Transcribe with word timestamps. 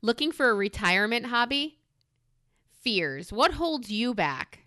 Looking 0.00 0.30
for 0.30 0.48
a 0.50 0.54
retirement 0.54 1.26
hobby? 1.26 1.78
Fears. 2.82 3.32
What 3.32 3.54
holds 3.54 3.90
you 3.90 4.14
back? 4.14 4.60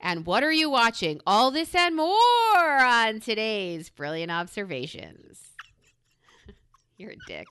And 0.00 0.24
what 0.24 0.42
are 0.42 0.52
you 0.52 0.70
watching? 0.70 1.20
All 1.26 1.50
this 1.50 1.74
and 1.74 1.94
more 1.94 2.08
on 2.08 3.20
today's 3.20 3.90
Brilliant 3.90 4.30
Observations. 4.30 5.50
You're 6.96 7.12
a 7.12 7.16
dick. 7.26 7.46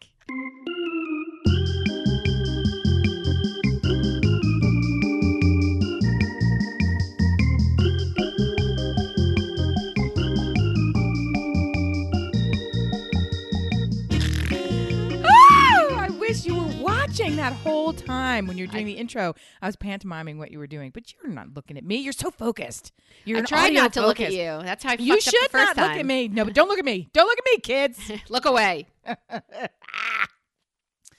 That 17.49 17.53
whole 17.53 17.93
time 17.93 18.47
when 18.47 18.57
you're 18.57 18.65
doing 18.65 18.87
the 18.87 18.93
intro. 18.93 19.35
I 19.61 19.67
was 19.67 19.75
pantomiming 19.75 20.39
what 20.39 20.49
you 20.51 20.57
were 20.57 20.65
doing, 20.65 20.89
but 20.89 21.13
you're 21.13 21.31
not 21.31 21.53
looking 21.53 21.77
at 21.77 21.83
me. 21.83 21.97
You're 21.97 22.11
so 22.11 22.31
focused. 22.31 22.91
You're 23.23 23.39
I 23.39 23.41
tried 23.41 23.73
not 23.73 23.93
to 23.93 24.01
look 24.01 24.19
at 24.19 24.31
you. 24.33 24.59
That's 24.63 24.83
how 24.83 24.91
I 24.91 24.95
You 24.99 25.13
fucked 25.13 25.27
up 25.27 25.31
the 25.33 25.37
should 25.41 25.51
first 25.51 25.67
not 25.67 25.75
time. 25.75 25.89
look 25.91 25.99
at 25.99 26.05
me. 26.07 26.27
No, 26.27 26.43
but 26.43 26.55
don't 26.55 26.67
look 26.67 26.79
at 26.79 26.85
me. 26.85 27.07
Don't 27.13 27.27
look 27.27 27.37
at 27.37 27.45
me, 27.45 27.57
kids. 27.59 28.11
Look 28.29 28.45
away. 28.45 28.87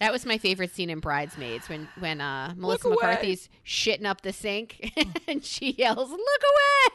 That 0.01 0.13
was 0.13 0.27
my 0.27 0.37
favorite 0.37 0.75
scene 0.75 0.91
in 0.91 0.99
Bridesmaids 0.99 1.69
when 1.69 1.89
when 2.01 2.21
uh, 2.21 2.55
Melissa. 2.57 2.89
McCarthy's 2.89 3.49
shitting 3.65 4.05
up 4.05 4.23
the 4.23 4.33
sink 4.33 4.93
and 5.29 5.45
she 5.45 5.71
yells, 5.73 6.11
"Look 6.11 6.43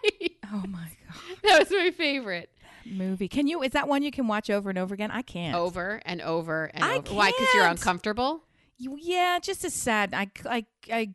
away!" 0.05 0.29
oh 0.53 0.63
my 0.67 0.87
god, 1.07 1.37
That 1.43 1.59
was 1.59 1.71
my 1.71 1.91
favorite. 1.91 2.49
movie. 2.85 3.27
Can 3.29 3.47
you? 3.47 3.63
Is 3.63 3.71
that 3.71 3.87
one 3.87 4.03
you 4.03 4.11
can 4.11 4.27
watch 4.27 4.49
over 4.49 4.69
and 4.69 4.77
over 4.77 4.93
again? 4.93 5.09
I 5.09 5.21
can't. 5.23 5.55
Over 5.55 6.01
and 6.05 6.21
over 6.21 6.69
and 6.73 6.83
I 6.83 6.97
over. 6.97 7.13
Why? 7.13 7.31
Because 7.31 7.47
you're 7.55 7.65
uncomfortable. 7.65 8.43
Yeah, 8.81 9.39
just 9.41 9.63
as 9.63 9.73
sad. 9.73 10.13
I, 10.13 10.31
I, 10.45 10.65
I 10.91 11.13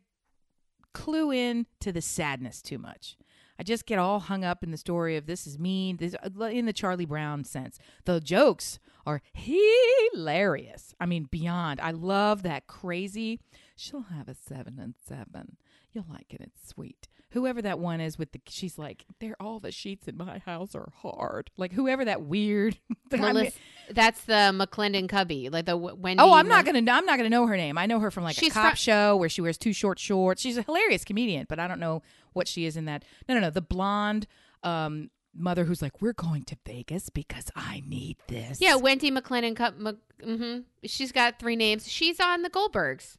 clue 0.93 1.31
in 1.31 1.65
to 1.81 1.91
the 1.91 2.01
sadness 2.01 2.61
too 2.61 2.77
much. 2.77 3.17
I 3.59 3.63
just 3.63 3.85
get 3.85 3.99
all 3.99 4.19
hung 4.19 4.43
up 4.43 4.63
in 4.63 4.71
the 4.71 4.77
story 4.77 5.17
of 5.17 5.25
this 5.25 5.47
is 5.47 5.57
mean, 5.57 5.97
this 5.97 6.15
uh, 6.23 6.43
in 6.45 6.65
the 6.65 6.73
Charlie 6.73 7.05
Brown 7.05 7.43
sense. 7.43 7.79
The 8.05 8.19
jokes 8.19 8.79
are 9.05 9.21
hilarious. 9.33 10.93
I 10.99 11.05
mean, 11.05 11.27
beyond. 11.29 11.81
I 11.81 11.91
love 11.91 12.43
that 12.43 12.67
crazy. 12.67 13.39
She'll 13.75 14.03
have 14.03 14.27
a 14.27 14.35
seven 14.35 14.79
and 14.79 14.95
seven. 15.07 15.57
You'll 15.91 16.05
like 16.09 16.33
it. 16.33 16.41
It's 16.41 16.67
sweet. 16.67 17.07
Whoever 17.31 17.61
that 17.61 17.77
one 17.77 17.99
is 17.99 18.17
with 18.17 18.31
the, 18.31 18.39
she's 18.47 18.77
like, 18.77 19.05
they're 19.19 19.35
all 19.39 19.59
the 19.59 19.71
sheets 19.71 20.07
in 20.07 20.15
my 20.17 20.39
house 20.39 20.73
are 20.75 20.91
hard. 21.01 21.51
Like 21.57 21.73
whoever 21.73 22.05
that 22.05 22.21
weird. 22.21 22.77
I 23.11 23.15
mean- 23.17 23.21
Melissa, 23.21 23.57
that's 23.91 24.21
the 24.25 24.33
McClendon 24.55 25.09
Cubby, 25.09 25.49
like 25.49 25.65
the 25.65 25.73
W- 25.73 25.95
Wendy. 25.95 26.23
Oh, 26.23 26.33
I'm 26.33 26.47
not 26.47 26.65
gonna. 26.65 26.79
I'm 26.79 27.05
not 27.05 27.17
gonna 27.17 27.29
know 27.29 27.45
her 27.47 27.57
name. 27.57 27.77
I 27.77 27.85
know 27.85 27.99
her 27.99 28.11
from 28.11 28.23
like 28.23 28.35
She's 28.37 28.51
a 28.51 28.53
cop 28.53 28.71
fr- 28.71 28.77
show 28.77 29.15
where 29.17 29.29
she 29.29 29.41
wears 29.41 29.57
two 29.57 29.73
short 29.73 29.99
shorts. 29.99 30.41
She's 30.41 30.57
a 30.57 30.61
hilarious 30.61 31.03
comedian, 31.03 31.45
but 31.49 31.59
I 31.59 31.67
don't 31.67 31.79
know 31.79 32.01
what 32.33 32.47
she 32.47 32.65
is 32.65 32.77
in 32.77 32.85
that. 32.85 33.03
No, 33.27 33.35
no, 33.35 33.41
no. 33.41 33.49
The 33.49 33.61
blonde 33.61 34.25
um, 34.63 35.09
mother 35.35 35.65
who's 35.65 35.81
like, 35.81 36.01
"We're 36.01 36.13
going 36.13 36.43
to 36.45 36.57
Vegas 36.65 37.09
because 37.09 37.51
I 37.55 37.83
need 37.85 38.17
this." 38.27 38.59
Yeah, 38.61 38.75
Wendy 38.75 39.11
McClendon 39.11 39.55
Cup. 39.55 39.75
Mm-hmm. 39.77 40.59
She's 40.85 41.11
got 41.11 41.39
three 41.39 41.55
names. 41.55 41.89
She's 41.91 42.19
on 42.19 42.41
the 42.41 42.49
Goldbergs. 42.49 43.17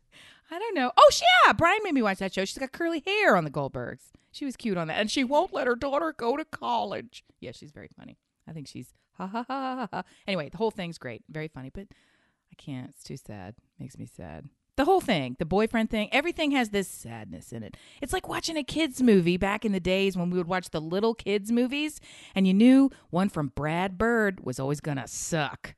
I 0.50 0.58
don't 0.58 0.74
know. 0.74 0.90
Oh, 0.96 1.10
yeah. 1.46 1.52
Brian 1.52 1.80
made 1.82 1.94
me 1.94 2.02
watch 2.02 2.18
that 2.18 2.32
show. 2.32 2.44
She's 2.44 2.58
got 2.58 2.72
curly 2.72 3.02
hair 3.06 3.36
on 3.36 3.44
the 3.44 3.50
Goldbergs. 3.50 4.10
She 4.30 4.44
was 4.44 4.56
cute 4.56 4.76
on 4.76 4.88
that, 4.88 5.00
and 5.00 5.10
she 5.10 5.24
won't 5.24 5.52
let 5.52 5.66
her 5.66 5.74
daughter 5.74 6.14
go 6.16 6.36
to 6.36 6.44
college. 6.44 7.24
Yeah, 7.40 7.52
she's 7.52 7.70
very 7.70 7.88
funny. 7.98 8.18
I 8.46 8.52
think 8.52 8.68
she's 8.68 8.94
ha 9.16 9.26
ha 9.26 9.44
ha 9.46 9.76
ha. 9.76 9.88
ha. 9.90 10.02
Anyway, 10.26 10.48
the 10.48 10.58
whole 10.58 10.70
thing's 10.70 10.98
great, 10.98 11.22
very 11.28 11.48
funny, 11.48 11.70
but 11.70 11.88
I 11.90 12.54
can't. 12.56 12.90
It's 12.90 13.04
too 13.04 13.16
sad. 13.16 13.54
Makes 13.78 13.98
me 13.98 14.06
sad. 14.06 14.48
The 14.76 14.84
whole 14.84 15.00
thing, 15.00 15.34
the 15.40 15.44
boyfriend 15.44 15.90
thing, 15.90 16.08
everything 16.12 16.52
has 16.52 16.70
this 16.70 16.86
sadness 16.86 17.52
in 17.52 17.64
it. 17.64 17.76
It's 18.00 18.12
like 18.12 18.28
watching 18.28 18.56
a 18.56 18.62
kids 18.62 19.02
movie 19.02 19.36
back 19.36 19.64
in 19.64 19.72
the 19.72 19.80
days 19.80 20.16
when 20.16 20.30
we 20.30 20.38
would 20.38 20.46
watch 20.46 20.70
the 20.70 20.80
little 20.80 21.14
kids 21.14 21.50
movies, 21.50 22.00
and 22.32 22.46
you 22.46 22.54
knew 22.54 22.90
one 23.10 23.28
from 23.28 23.50
Brad 23.56 23.98
Bird 23.98 24.44
was 24.44 24.60
always 24.60 24.80
gonna 24.80 25.08
suck 25.08 25.74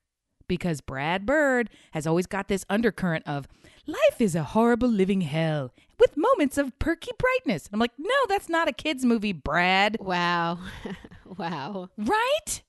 because 0.51 0.81
Brad 0.81 1.25
Bird 1.25 1.71
has 1.93 2.07
always 2.07 2.27
got 2.27 2.49
this 2.49 2.67
undercurrent 2.69 3.27
of 3.27 3.47
life 3.87 4.21
is 4.21 4.35
a 4.35 4.43
horrible 4.43 4.89
living 4.89 5.21
hell 5.23 5.73
with 5.99 6.17
moments 6.17 6.59
of 6.59 6.77
perky 6.81 7.13
brightness. 7.17 7.69
I'm 7.73 7.79
like, 7.79 7.93
no, 7.99 8.15
that's 8.29 8.49
not 8.49 8.67
a 8.69 8.73
kids 8.73 9.05
movie, 9.05 9.33
Brad. 9.33 9.97
Wow, 10.01 10.59
wow. 11.39 11.89
Right? 11.97 12.63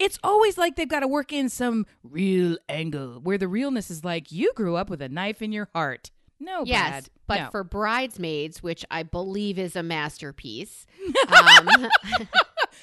It's 0.00 0.18
always 0.24 0.58
like 0.58 0.74
they've 0.76 0.88
got 0.88 1.00
to 1.00 1.08
work 1.08 1.32
in 1.32 1.48
some 1.48 1.86
real 2.02 2.56
angle 2.68 3.20
where 3.22 3.38
the 3.38 3.48
realness 3.48 3.90
is 3.90 4.04
like 4.04 4.30
you 4.32 4.52
grew 4.54 4.74
up 4.76 4.90
with 4.90 5.00
a 5.00 5.08
knife 5.08 5.40
in 5.40 5.52
your 5.52 5.68
heart. 5.74 6.10
No, 6.40 6.62
Yes, 6.64 6.90
Brad. 6.90 7.08
but 7.26 7.40
no. 7.40 7.50
for 7.50 7.64
Bridesmaids, 7.64 8.62
which 8.62 8.84
I 8.92 9.02
believe 9.04 9.58
is 9.58 9.74
a 9.76 9.82
masterpiece, 9.82 10.86
um, 11.28 11.68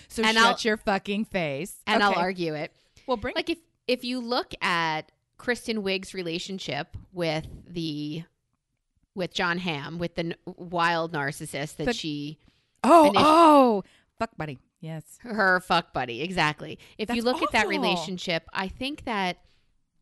so 0.07 0.23
shut 0.23 0.35
I'll- 0.37 0.57
your 0.61 0.77
fucking 0.77 1.25
face. 1.25 1.77
and 1.87 2.03
I'll 2.03 2.15
argue 2.15 2.53
it. 2.53 2.71
Well, 3.07 3.17
bring 3.17 3.33
Like 3.35 3.49
if 3.49 3.59
if 3.87 4.03
you 4.03 4.19
look 4.19 4.53
at 4.61 5.11
Kristen 5.37 5.83
Wiig's 5.83 6.13
relationship 6.13 6.95
with 7.13 7.47
the 7.67 8.23
with 9.13 9.33
Jon 9.33 9.57
Hamm, 9.59 9.97
with 9.97 10.15
the 10.15 10.25
n- 10.25 10.35
wild 10.45 11.13
narcissist 11.13 11.77
that 11.77 11.85
The- 11.85 11.93
she 11.93 12.37
oh 12.83 13.11
initi- 13.13 13.21
oh 13.23 13.83
fuck 14.17 14.35
buddy. 14.37 14.59
Yes. 14.81 15.17
her 15.23 15.59
fuck 15.61 15.93
buddy 15.93 16.21
exactly. 16.21 16.77
If 16.97 17.09
you 17.09 17.21
That's 17.21 17.25
look 17.25 17.41
at 17.41 17.51
that 17.53 17.67
relationship, 17.67 18.43
I 18.53 18.67
think 18.67 19.05
that 19.05 19.37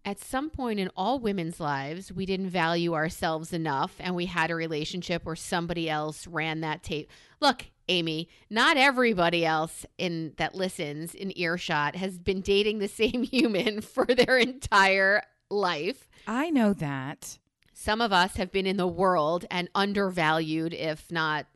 at 0.06 0.20
some 0.20 0.50
point 0.50 0.80
in 0.80 0.90
all 0.98 1.20
women's 1.20 1.60
lives, 1.62 2.12
we 2.12 2.26
didn't 2.26 2.50
value 2.50 2.94
ourselves 2.94 3.54
enough 3.54 3.96
and 4.00 4.14
we 4.16 4.26
had 4.26 4.52
a 4.52 4.56
relationship 4.56 5.24
where 5.26 5.36
somebody 5.38 5.90
else 5.90 6.28
ran 6.28 6.60
that 6.62 6.84
tape. 6.84 7.10
Look, 7.40 7.68
Amy, 7.90 8.30
not 8.50 8.78
everybody 8.78 9.46
else 9.46 9.86
in 9.98 10.34
that 10.38 10.56
listens 10.56 11.14
in 11.14 11.38
earshot 11.38 11.96
has 11.96 12.18
been 12.20 12.42
dating 12.42 12.80
the 12.80 12.88
same 13.04 13.24
human 13.24 13.82
for 13.82 14.06
their 14.06 14.38
entire 14.38 15.24
life. 15.50 16.08
I 16.28 16.50
know 16.50 16.74
that. 16.74 17.38
Some 17.74 18.02
of 18.02 18.14
us 18.14 18.36
have 18.38 18.52
been 18.52 18.66
in 18.66 18.78
the 18.78 18.88
world 18.88 19.46
and 19.52 19.70
undervalued, 19.76 20.74
if 20.74 21.12
not 21.12 21.48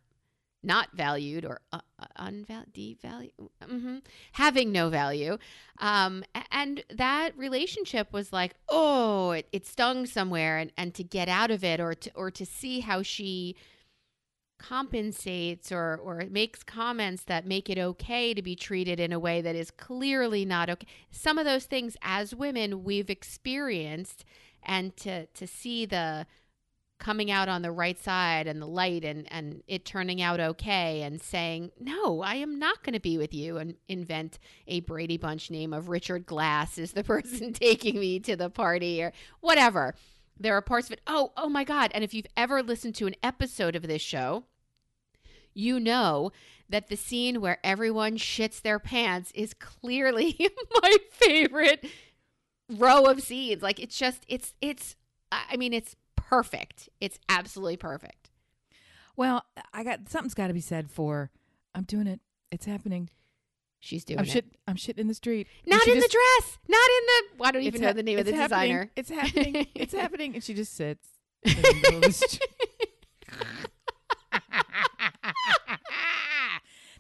not 0.64 0.90
valued 0.94 1.46
or 1.46 1.62
uh, 1.72 1.80
unvalued, 2.18 2.74
devalued, 2.74 3.32
hmm 3.66 3.98
having 4.34 4.72
no 4.72 4.90
value. 4.90 5.38
Um, 5.80 6.24
and 6.52 6.84
that 6.94 7.38
relationship 7.38 8.12
was 8.12 8.34
like, 8.34 8.56
oh, 8.68 9.32
it, 9.32 9.48
it 9.52 9.66
stung 9.66 10.06
somewhere, 10.06 10.58
and, 10.58 10.72
and 10.78 10.94
to 10.96 11.04
get 11.04 11.30
out 11.30 11.52
of 11.52 11.64
it, 11.64 11.80
or 11.80 11.94
to 11.94 12.12
or 12.16 12.32
to 12.32 12.46
see 12.46 12.82
how 12.82 13.02
she 13.02 13.56
compensates 14.58 15.72
or 15.72 16.00
or 16.04 16.24
makes 16.30 16.64
comments 16.64 17.24
that 17.24 17.46
make 17.46 17.70
it 17.70 17.78
okay 17.78 18.34
to 18.34 18.42
be 18.42 18.56
treated 18.56 19.00
in 19.00 19.14
a 19.14 19.20
way 19.20 19.42
that 19.42 19.56
is 19.56 19.72
clearly 19.72 20.46
not 20.46 20.70
okay. 20.70 20.88
Some 21.12 21.38
of 21.38 21.46
those 21.46 21.66
things 21.66 21.96
as 22.02 22.36
women 22.36 22.84
we've 22.84 23.10
experienced 23.10 24.26
and 24.64 24.96
to 24.98 25.26
to 25.28 25.48
see 25.48 25.86
the 25.86 26.26
coming 27.00 27.30
out 27.30 27.48
on 27.48 27.62
the 27.62 27.72
right 27.72 28.00
side 28.00 28.48
and 28.48 28.62
the 28.62 28.68
light 28.68 29.04
and 29.06 29.32
and 29.32 29.62
it 29.68 29.86
turning 29.86 30.22
out 30.22 30.40
okay 30.40 31.04
and 31.04 31.22
saying 31.22 31.72
no 31.80 32.22
i 32.22 32.36
am 32.36 32.58
not 32.58 32.84
going 32.84 32.94
to 32.94 33.00
be 33.00 33.18
with 33.18 33.34
you 33.34 33.58
and 33.58 33.76
invent 33.88 34.40
a 34.68 34.80
brady 34.82 35.18
bunch 35.18 35.52
name 35.52 35.74
of 35.74 35.90
richard 35.90 36.26
glass 36.26 36.78
is 36.78 36.94
the 36.94 37.04
person 37.06 37.54
taking 37.54 38.00
me 38.00 38.20
to 38.20 38.36
the 38.36 38.50
party 38.50 39.02
or 39.02 39.14
whatever 39.42 39.94
there 40.40 40.56
are 40.56 40.62
parts 40.62 40.88
of 40.88 40.94
it 40.94 41.02
oh 41.08 41.32
oh 41.38 41.50
my 41.50 41.64
god 41.64 41.92
and 41.94 42.04
if 42.04 42.14
you've 42.14 42.28
ever 42.36 42.62
listened 42.64 42.96
to 42.96 43.08
an 43.08 43.16
episode 43.24 43.76
of 43.76 43.88
this 43.88 44.02
show 44.02 44.44
you 45.54 45.80
know 45.80 46.32
that 46.70 46.88
the 46.88 46.96
scene 46.98 47.42
where 47.42 47.58
everyone 47.64 48.18
shits 48.18 48.62
their 48.62 48.80
pants 48.80 49.32
is 49.34 49.54
clearly 49.54 50.38
my 50.82 50.96
favorite 51.12 51.86
row 52.70 53.06
of 53.06 53.22
scenes 53.22 53.62
like 53.64 53.80
it's 53.80 53.98
just 53.98 54.24
it's 54.28 54.54
it's 54.62 54.96
i 55.32 55.56
mean 55.58 55.74
it's 55.74 55.96
perfect 56.16 56.90
it's 57.00 57.18
absolutely 57.30 57.78
perfect 57.78 58.30
Well, 59.16 59.46
I 59.74 59.84
got 59.84 60.10
something's 60.10 60.34
got 60.36 60.48
to 60.48 60.54
be 60.54 60.62
said 60.62 60.92
for 60.92 61.32
I'm 61.74 61.84
doing 61.86 62.06
it. 62.06 62.20
It's 62.52 62.66
happening. 62.66 63.10
She's 63.80 64.04
doing 64.04 64.20
I'm 64.20 64.26
it 64.26 64.30
shit. 64.30 64.46
I'm 64.68 64.76
shit 64.76 64.98
in 64.98 65.08
the 65.08 65.14
street. 65.14 65.48
Not 65.66 65.88
in 65.88 65.96
just- 65.96 66.08
the 66.08 66.18
dress 66.18 66.58
not 66.68 66.80
in 66.80 67.38
the 67.38 67.46
i 67.46 67.52
don't 67.52 67.62
even 67.64 67.76
It's 67.76 67.82
know 67.82 67.94
the 67.94 68.04
name 68.04 68.20
of 68.20 68.26
the 68.26 68.36
happening. 68.36 68.60
designer 68.68 68.92
It's 68.96 69.10
happening. 69.10 69.68
It's 69.76 69.94
happening. 70.02 70.34
And 70.36 70.44
she 70.44 70.54
just 70.54 70.76
sits. 70.76 71.08
in 71.44 71.54
the 71.56 71.74
middle 71.84 71.98
of 71.98 72.04
the 72.04 72.12
street. 72.12 72.42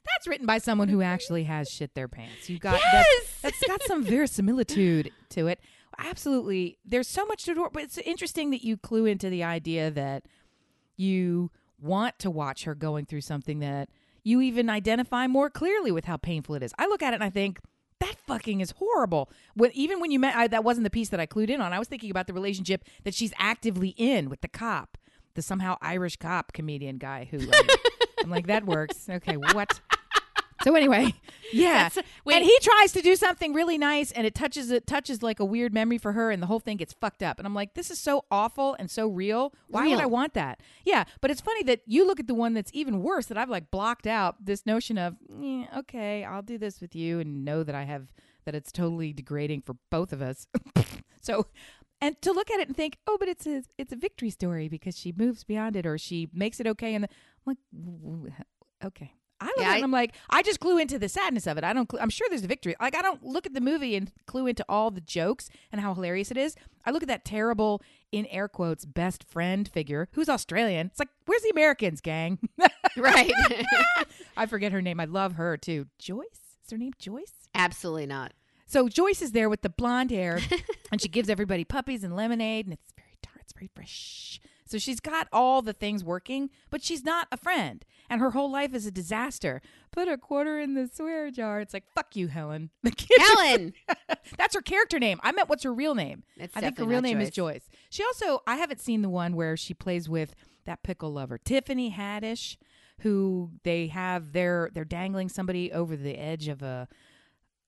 That's 0.05 0.25
written 0.27 0.45
by 0.45 0.57
someone 0.59 0.87
who 0.87 1.01
actually 1.01 1.43
has 1.43 1.67
shit 1.69 1.93
their 1.93 2.07
pants. 2.07 2.49
You 2.49 2.59
got 2.59 2.79
Yes! 2.79 3.05
that's, 3.41 3.59
that's 3.59 3.67
got 3.67 3.83
some 3.83 4.03
verisimilitude 4.03 5.11
to 5.31 5.47
it. 5.47 5.59
Absolutely. 5.99 6.77
There's 6.85 7.07
so 7.09 7.25
much 7.25 7.43
to 7.45 7.53
do, 7.53 7.67
but 7.73 7.83
it's 7.83 7.97
interesting 7.99 8.51
that 8.51 8.63
you 8.63 8.77
clue 8.77 9.05
into 9.05 9.29
the 9.29 9.43
idea 9.43 9.91
that 9.91 10.23
you 10.95 11.51
want 11.79 12.17
to 12.19 12.31
watch 12.31 12.63
her 12.63 12.73
going 12.73 13.05
through 13.05 13.21
something 13.21 13.59
that 13.59 13.89
you 14.27 14.41
even 14.41 14.69
identify 14.69 15.25
more 15.25 15.49
clearly 15.49 15.91
with 15.91 16.05
how 16.05 16.17
painful 16.17 16.55
it 16.55 16.61
is. 16.61 16.73
I 16.77 16.87
look 16.87 17.01
at 17.01 17.13
it 17.13 17.15
and 17.15 17.23
I 17.23 17.29
think 17.29 17.59
that 17.99 18.15
fucking 18.27 18.59
is 18.59 18.71
horrible. 18.71 19.29
When 19.55 19.71
even 19.73 19.99
when 20.01 20.11
you 20.11 20.19
met, 20.19 20.35
I, 20.35 20.47
that 20.47 20.63
wasn't 20.63 20.83
the 20.83 20.89
piece 20.89 21.09
that 21.09 21.19
I 21.19 21.25
clued 21.25 21.49
in 21.49 21.61
on. 21.61 21.71
I 21.71 21.79
was 21.79 21.87
thinking 21.87 22.11
about 22.11 22.27
the 22.27 22.33
relationship 22.33 22.83
that 23.05 23.13
she's 23.13 23.33
actively 23.37 23.89
in 23.97 24.29
with 24.29 24.41
the 24.41 24.49
cop, 24.49 24.97
the 25.35 25.41
somehow 25.41 25.77
Irish 25.81 26.17
cop 26.17 26.51
comedian 26.53 26.97
guy 26.97 27.27
who. 27.31 27.39
Um, 27.39 27.67
I'm 28.23 28.29
like, 28.29 28.47
that 28.47 28.65
works. 28.65 29.07
Okay, 29.09 29.37
what? 29.37 29.79
So 30.63 30.75
anyway, 30.75 31.13
yeah, 31.53 31.89
and 32.25 32.43
he 32.43 32.57
tries 32.61 32.91
to 32.93 33.01
do 33.01 33.15
something 33.15 33.53
really 33.53 33.77
nice, 33.77 34.11
and 34.11 34.25
it 34.25 34.33
touches 34.33 34.71
it 34.71 34.87
touches 34.87 35.21
like 35.21 35.39
a 35.39 35.45
weird 35.45 35.73
memory 35.73 35.97
for 35.97 36.13
her, 36.13 36.31
and 36.31 36.41
the 36.41 36.47
whole 36.47 36.59
thing 36.59 36.77
gets 36.77 36.93
fucked 36.93 37.23
up. 37.23 37.39
And 37.39 37.45
I'm 37.45 37.53
like, 37.53 37.73
this 37.73 37.91
is 37.91 37.99
so 37.99 38.25
awful 38.31 38.75
and 38.79 38.89
so 38.89 39.07
real. 39.07 39.53
Why 39.67 39.87
would 39.87 39.99
I 39.99 40.05
want 40.05 40.33
that? 40.33 40.61
Yeah, 40.83 41.03
but 41.21 41.31
it's 41.31 41.41
funny 41.41 41.63
that 41.63 41.81
you 41.85 42.05
look 42.05 42.19
at 42.19 42.27
the 42.27 42.33
one 42.33 42.53
that's 42.53 42.71
even 42.73 43.03
worse 43.03 43.27
that 43.27 43.37
I've 43.37 43.49
like 43.49 43.71
blocked 43.71 44.07
out 44.07 44.43
this 44.43 44.65
notion 44.65 44.97
of 44.97 45.15
"Eh, 45.41 45.65
okay, 45.77 46.23
I'll 46.23 46.41
do 46.41 46.57
this 46.57 46.81
with 46.81 46.95
you, 46.95 47.19
and 47.19 47.45
know 47.45 47.63
that 47.63 47.75
I 47.75 47.83
have 47.83 48.07
that 48.45 48.55
it's 48.55 48.71
totally 48.71 49.13
degrading 49.13 49.61
for 49.61 49.75
both 49.91 50.13
of 50.13 50.21
us. 50.21 50.47
so. 51.21 51.47
And 51.99 52.21
to 52.21 52.31
look 52.31 52.51
at 52.51 52.59
it 52.59 52.67
and 52.67 52.77
think, 52.77 52.97
oh, 53.07 53.17
but 53.19 53.27
it's 53.27 53.47
a 53.47 53.63
it's 53.79 53.91
a 53.91 53.95
victory 53.95 54.29
story 54.29 54.67
because 54.69 54.95
she 54.95 55.11
moves 55.11 55.43
beyond 55.43 55.75
it 55.75 55.87
or 55.87 55.97
she 55.97 56.29
makes 56.31 56.59
it 56.59 56.67
okay. 56.67 56.93
And 56.93 57.05
the, 57.05 57.09
I'm 57.43 57.57
like, 58.23 58.33
okay. 58.85 59.13
I 59.39 59.45
look 59.45 59.55
Yeah, 59.59 59.63
at 59.65 59.69
it 59.69 59.71
I- 59.71 59.75
and 59.75 59.83
I'm 59.83 59.91
like, 59.91 60.15
I 60.29 60.41
just 60.41 60.59
clue 60.59 60.77
into 60.79 60.97
the 60.97 61.07
sadness 61.09 61.45
of 61.47 61.57
it. 61.57 61.63
I 61.63 61.71
don't. 61.73 61.89
Cl- 61.91 62.01
I'm 62.01 62.09
sure 62.09 62.27
there's 62.29 62.43
a 62.43 62.47
victory. 62.47 62.75
Like 62.81 62.95
I 62.95 63.01
don't 63.01 63.23
look 63.23 63.45
at 63.45 63.53
the 63.53 63.61
movie 63.61 63.95
and 63.95 64.11
clue 64.25 64.47
into 64.47 64.65
all 64.67 64.89
the 64.91 65.01
jokes 65.01 65.49
and 65.71 65.79
how 65.81 65.93
hilarious 65.93 66.31
it 66.31 66.37
is. 66.37 66.55
I 66.85 66.91
look 66.91 67.03
at 67.03 67.07
that 67.09 67.23
terrible, 67.25 67.81
in 68.11 68.25
air 68.27 68.47
quotes, 68.47 68.85
best 68.85 69.23
friend 69.23 69.67
figure 69.67 70.07
who's 70.13 70.29
Australian. 70.29 70.87
It's 70.87 70.99
like, 70.99 71.09
where's 71.25 71.41
the 71.43 71.49
Americans, 71.51 72.01
gang? 72.01 72.39
right. 72.97 73.31
I 74.37 74.45
forget 74.45 74.71
her 74.71 74.81
name. 74.81 74.99
I 74.99 75.05
love 75.05 75.33
her 75.33 75.57
too. 75.57 75.87
Joyce 75.99 76.25
is 76.63 76.71
her 76.71 76.77
name. 76.77 76.93
Joyce. 76.97 77.33
Absolutely 77.53 78.05
not. 78.07 78.33
So 78.65 78.89
Joyce 78.89 79.21
is 79.21 79.31
there 79.31 79.49
with 79.49 79.61
the 79.61 79.69
blonde 79.69 80.11
hair, 80.11 80.39
and 80.91 81.01
she 81.01 81.07
gives 81.07 81.29
everybody 81.29 81.63
puppies 81.63 82.03
and 82.03 82.15
lemonade, 82.15 82.65
and 82.65 82.73
it's 82.73 82.91
very 82.97 83.15
tart, 83.21 83.39
it's 83.41 83.53
very 83.53 83.69
fresh. 83.75 84.41
So 84.67 84.77
she's 84.77 84.99
got 84.99 85.27
all 85.31 85.61
the 85.61 85.73
things 85.73 86.03
working, 86.03 86.49
but 86.69 86.83
she's 86.83 87.03
not 87.03 87.27
a 87.31 87.37
friend, 87.37 87.83
and 88.09 88.21
her 88.21 88.31
whole 88.31 88.51
life 88.51 88.73
is 88.73 88.85
a 88.85 88.91
disaster. 88.91 89.61
Put 89.91 90.07
a 90.07 90.17
quarter 90.17 90.59
in 90.59 90.73
the 90.75 90.89
swear 90.93 91.31
jar. 91.31 91.59
It's 91.61 91.73
like 91.73 91.85
fuck 91.95 92.15
you, 92.15 92.27
Helen. 92.27 92.69
The 92.83 92.91
kids 92.91 93.23
are- 93.29 93.35
Helen. 93.45 93.73
That's 94.37 94.55
her 94.55 94.61
character 94.61 94.99
name. 94.99 95.19
I 95.23 95.31
meant 95.31 95.49
what's 95.49 95.63
her 95.63 95.73
real 95.73 95.95
name. 95.95 96.23
It's 96.37 96.55
I 96.55 96.61
think 96.61 96.77
her 96.77 96.85
real 96.85 97.01
name 97.01 97.19
is 97.21 97.29
Joyce. 97.31 97.63
Joyce. 97.63 97.69
She 97.89 98.03
also 98.03 98.41
I 98.45 98.57
haven't 98.57 98.81
seen 98.81 99.01
the 99.01 99.09
one 99.09 99.35
where 99.35 99.55
she 99.57 99.73
plays 99.73 100.07
with 100.09 100.35
that 100.65 100.83
pickle 100.83 101.11
lover, 101.13 101.37
Tiffany 101.37 101.91
Haddish, 101.91 102.57
who 103.01 103.51
they 103.63 103.87
have 103.87 104.33
they're 104.33 104.69
they're 104.73 104.83
dangling 104.85 105.29
somebody 105.29 105.71
over 105.71 105.95
the 105.95 106.15
edge 106.17 106.47
of 106.47 106.61
a 106.61 106.87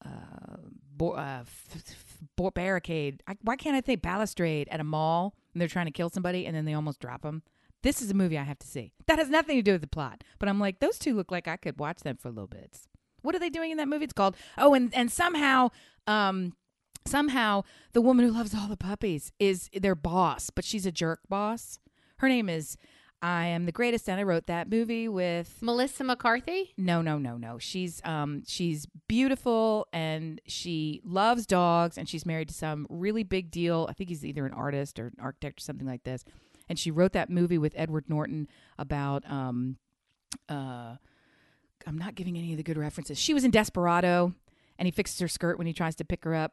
uh, 0.04 0.56
bo- 0.96 1.12
uh, 1.12 1.40
f- 1.42 1.76
f- 1.76 2.54
barricade. 2.54 3.22
I, 3.26 3.36
why 3.42 3.56
can't 3.56 3.76
I 3.76 3.80
think 3.80 4.02
balustrade 4.02 4.68
at 4.70 4.80
a 4.80 4.84
mall 4.84 5.34
and 5.52 5.60
they're 5.60 5.68
trying 5.68 5.86
to 5.86 5.92
kill 5.92 6.10
somebody 6.10 6.46
and 6.46 6.56
then 6.56 6.64
they 6.64 6.74
almost 6.74 7.00
drop 7.00 7.22
them? 7.22 7.42
This 7.82 8.02
is 8.02 8.10
a 8.10 8.14
movie 8.14 8.36
I 8.38 8.42
have 8.42 8.58
to 8.58 8.66
see. 8.66 8.92
That 9.06 9.18
has 9.18 9.30
nothing 9.30 9.56
to 9.56 9.62
do 9.62 9.72
with 9.72 9.80
the 9.80 9.86
plot, 9.86 10.22
but 10.38 10.48
I'm 10.48 10.60
like 10.60 10.80
those 10.80 10.98
two 10.98 11.14
look 11.14 11.30
like 11.30 11.48
I 11.48 11.56
could 11.56 11.78
watch 11.78 12.00
them 12.00 12.16
for 12.16 12.28
a 12.28 12.32
little 12.32 12.46
bit. 12.46 12.78
What 13.22 13.34
are 13.34 13.38
they 13.38 13.50
doing 13.50 13.70
in 13.70 13.76
that 13.78 13.88
movie? 13.88 14.04
It's 14.04 14.12
called 14.12 14.36
Oh, 14.58 14.74
and 14.74 14.94
and 14.94 15.10
somehow 15.10 15.70
um 16.06 16.54
somehow 17.06 17.62
the 17.92 18.00
woman 18.00 18.26
who 18.26 18.32
loves 18.32 18.54
all 18.54 18.68
the 18.68 18.76
puppies 18.76 19.32
is 19.38 19.70
their 19.72 19.94
boss, 19.94 20.50
but 20.50 20.64
she's 20.64 20.86
a 20.86 20.92
jerk 20.92 21.20
boss. 21.28 21.78
Her 22.18 22.28
name 22.28 22.48
is 22.48 22.76
I 23.22 23.46
am 23.46 23.66
the 23.66 23.72
greatest 23.72 24.08
and 24.08 24.18
I 24.18 24.22
wrote 24.22 24.46
that 24.46 24.70
movie 24.70 25.06
with 25.08 25.58
Melissa 25.60 26.04
McCarthy. 26.04 26.72
no, 26.78 27.02
no, 27.02 27.18
no, 27.18 27.36
no. 27.36 27.58
She's 27.58 28.00
um 28.04 28.42
she's 28.46 28.86
beautiful 29.08 29.86
and 29.92 30.40
she 30.46 31.00
loves 31.04 31.46
dogs 31.46 31.98
and 31.98 32.08
she's 32.08 32.24
married 32.24 32.48
to 32.48 32.54
some 32.54 32.86
really 32.88 33.22
big 33.22 33.50
deal. 33.50 33.86
I 33.90 33.92
think 33.92 34.08
he's 34.08 34.24
either 34.24 34.46
an 34.46 34.52
artist 34.52 34.98
or 34.98 35.08
an 35.08 35.16
architect 35.20 35.60
or 35.60 35.62
something 35.62 35.86
like 35.86 36.04
this. 36.04 36.24
And 36.68 36.78
she 36.78 36.90
wrote 36.90 37.12
that 37.12 37.28
movie 37.28 37.58
with 37.58 37.74
Edward 37.76 38.08
Norton 38.08 38.48
about 38.78 39.30
um 39.30 39.76
uh 40.48 40.96
I'm 41.86 41.98
not 41.98 42.14
giving 42.14 42.36
any 42.38 42.52
of 42.52 42.56
the 42.56 42.62
good 42.62 42.78
references. 42.78 43.18
She 43.18 43.34
was 43.34 43.44
in 43.44 43.50
Desperado 43.50 44.34
and 44.78 44.86
he 44.86 44.92
fixes 44.92 45.18
her 45.20 45.28
skirt 45.28 45.58
when 45.58 45.66
he 45.66 45.72
tries 45.72 45.94
to 45.96 46.04
pick 46.04 46.24
her 46.24 46.34
up. 46.34 46.52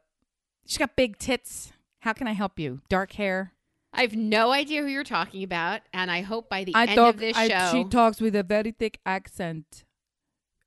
She's 0.66 0.78
got 0.78 0.96
big 0.98 1.18
tits. 1.18 1.72
How 2.00 2.14
can 2.14 2.28
I 2.28 2.34
help 2.34 2.60
you? 2.60 2.82
Dark 2.90 3.14
hair. 3.14 3.54
I 3.94 4.02
have 4.02 4.16
no 4.16 4.52
idea 4.52 4.82
who 4.82 4.88
you're 4.88 5.04
talking 5.04 5.44
about, 5.44 5.82
and 5.94 6.12
I 6.12 6.22
hope 6.22 6.50
by 6.50 6.64
the 6.64 6.76
I 6.76 6.84
end 6.86 6.96
talk. 6.96 7.16
of 7.16 7.20
this 7.22 7.36
I- 7.38 7.48
show, 7.48 7.72
she 7.78 7.84
talks 7.90 8.22
with 8.22 8.36
a 8.36 8.44
very 8.44 8.72
thick 8.72 9.00
accent. 9.06 9.86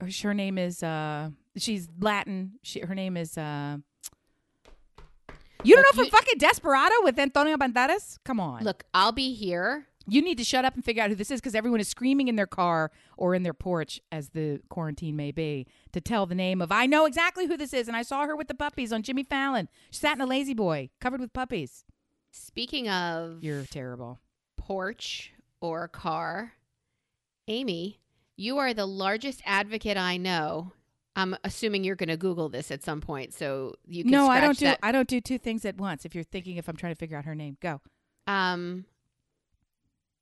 Her, 0.00 0.08
her 0.22 0.34
name 0.34 0.58
is. 0.58 0.82
uh 0.82 1.30
She's 1.56 1.88
Latin. 1.98 2.52
She, 2.62 2.80
her 2.80 2.94
name 2.94 3.16
is. 3.16 3.36
uh 3.36 3.78
You 5.64 5.74
don't 5.74 5.84
Look, 5.84 5.94
know 5.94 5.96
from 5.96 6.04
you- 6.06 6.10
fucking 6.10 6.38
Desperado 6.38 6.94
with 7.02 7.18
Antonio 7.18 7.56
Banderas? 7.56 8.18
Come 8.24 8.40
on. 8.40 8.62
look, 8.64 8.84
I'll 8.94 9.12
be 9.12 9.34
here. 9.34 9.86
you 10.08 10.22
need 10.22 10.38
to 10.38 10.44
shut 10.44 10.64
up 10.64 10.74
and 10.74 10.84
figure 10.84 11.02
out 11.02 11.10
who 11.10 11.14
this 11.16 11.30
is 11.30 11.40
because 11.40 11.54
everyone 11.54 11.78
is 11.80 11.86
screaming 11.88 12.28
in 12.28 12.36
their 12.36 12.46
car 12.46 12.90
or 13.16 13.34
in 13.34 13.42
their 13.42 13.52
porch, 13.54 14.00
as 14.10 14.30
the 14.30 14.60
quarantine 14.70 15.14
may 15.16 15.30
be, 15.30 15.66
to 15.92 16.00
tell 16.00 16.24
the 16.26 16.34
name 16.34 16.62
of. 16.62 16.72
I 16.72 16.86
know 16.86 17.04
exactly 17.04 17.46
who 17.46 17.56
this 17.56 17.72
is, 17.74 17.86
and 17.86 17.96
I 17.96 18.02
saw 18.02 18.24
her 18.26 18.34
with 18.34 18.48
the 18.48 18.54
puppies 18.54 18.92
on 18.92 19.02
Jimmy 19.02 19.22
Fallon. 19.22 19.68
She 19.90 20.00
sat 20.00 20.14
in 20.16 20.20
a 20.22 20.26
lazy 20.26 20.54
boy 20.54 20.88
covered 21.00 21.20
with 21.20 21.32
puppies. 21.34 21.84
Speaking 22.30 22.88
of 22.88 23.42
You're 23.42 23.64
terrible. 23.64 24.18
porch 24.56 25.32
or 25.60 25.88
car, 25.88 26.52
Amy, 27.48 28.00
you 28.36 28.58
are 28.58 28.72
the 28.72 28.86
largest 28.86 29.42
advocate 29.44 29.96
I 29.96 30.16
know. 30.16 30.72
I'm 31.16 31.36
assuming 31.44 31.82
you're 31.84 31.96
going 31.96 32.08
to 32.08 32.16
Google 32.16 32.48
this 32.48 32.70
at 32.70 32.82
some 32.84 33.00
point, 33.00 33.34
so 33.34 33.74
you 33.84 34.04
can. 34.04 34.12
No, 34.12 34.28
I 34.28 34.40
don't 34.40 34.56
do. 34.58 34.66
that. 34.66 34.78
I 34.82 34.92
don't 34.92 35.08
do 35.08 35.20
two 35.20 35.38
things 35.38 35.64
at 35.64 35.76
once. 35.76 36.04
If 36.04 36.14
you're 36.14 36.24
thinking, 36.24 36.56
if 36.56 36.68
I'm 36.68 36.76
trying 36.76 36.92
to 36.92 36.98
figure 36.98 37.16
out 37.18 37.24
her 37.24 37.34
name, 37.34 37.56
go. 37.60 37.80
Um, 38.28 38.84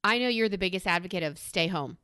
I 0.02 0.18
know 0.18 0.28
you're 0.28 0.48
the 0.48 0.58
biggest 0.58 0.86
advocate 0.86 1.22
of 1.22 1.38
stay 1.38 1.66
home. 1.66 1.98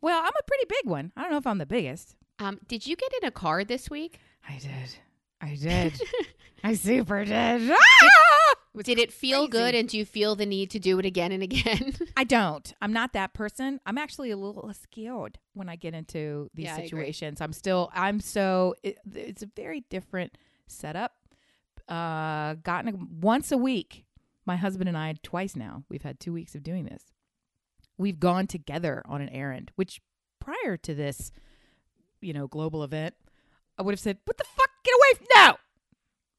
Well, 0.00 0.18
I'm 0.18 0.26
a 0.28 0.42
pretty 0.46 0.64
big 0.68 0.90
one. 0.90 1.12
I 1.16 1.22
don't 1.22 1.32
know 1.32 1.36
if 1.36 1.46
I'm 1.46 1.58
the 1.58 1.66
biggest. 1.66 2.16
Um, 2.38 2.58
did 2.66 2.86
you 2.86 2.96
get 2.96 3.12
in 3.20 3.28
a 3.28 3.30
car 3.30 3.62
this 3.62 3.90
week? 3.90 4.18
I 4.48 4.58
did. 4.58 4.96
I 5.40 5.54
did. 5.54 6.00
I 6.64 6.74
super 6.74 7.24
did. 7.24 7.70
Ah! 7.70 7.76
It 8.74 8.86
Did 8.86 8.98
it 8.98 9.12
feel 9.12 9.40
crazy. 9.46 9.50
good, 9.50 9.74
and 9.74 9.88
do 9.88 9.98
you 9.98 10.04
feel 10.06 10.34
the 10.34 10.46
need 10.46 10.70
to 10.70 10.78
do 10.78 10.98
it 10.98 11.04
again 11.04 11.30
and 11.30 11.42
again? 11.42 11.94
I 12.16 12.24
don't. 12.24 12.72
I'm 12.80 12.92
not 12.92 13.12
that 13.12 13.34
person. 13.34 13.80
I'm 13.84 13.98
actually 13.98 14.30
a 14.30 14.36
little 14.36 14.72
scared 14.72 15.38
when 15.52 15.68
I 15.68 15.76
get 15.76 15.92
into 15.94 16.48
these 16.54 16.64
Yeah, 16.66 16.76
situations. 16.76 17.40
I'm 17.42 17.52
still. 17.52 17.90
I'm 17.94 18.18
so. 18.18 18.74
It, 18.82 18.98
it's 19.14 19.42
a 19.42 19.50
very 19.54 19.84
different 19.90 20.38
setup. 20.68 21.12
Uh, 21.88 22.54
gotten 22.62 22.94
a, 22.94 22.98
once 23.20 23.52
a 23.52 23.58
week. 23.58 24.04
My 24.46 24.56
husband 24.56 24.88
and 24.88 24.96
I 24.96 25.14
twice 25.22 25.54
now. 25.54 25.84
We've 25.90 26.02
had 26.02 26.18
two 26.18 26.32
weeks 26.32 26.54
of 26.54 26.62
doing 26.62 26.84
this. 26.86 27.04
We've 27.98 28.18
gone 28.18 28.46
together 28.46 29.02
on 29.06 29.20
an 29.20 29.28
errand, 29.28 29.70
which 29.76 30.00
prior 30.40 30.76
to 30.78 30.94
this, 30.94 31.30
you 32.20 32.32
know, 32.32 32.48
global 32.48 32.82
event, 32.82 33.14
I 33.78 33.82
would 33.82 33.92
have 33.92 34.00
said, 34.00 34.16
"What 34.24 34.38
the 34.38 34.44
fuck? 34.44 34.70
Get 34.82 34.94
away! 34.94 35.18
From, 35.18 35.26
no!" 35.36 35.56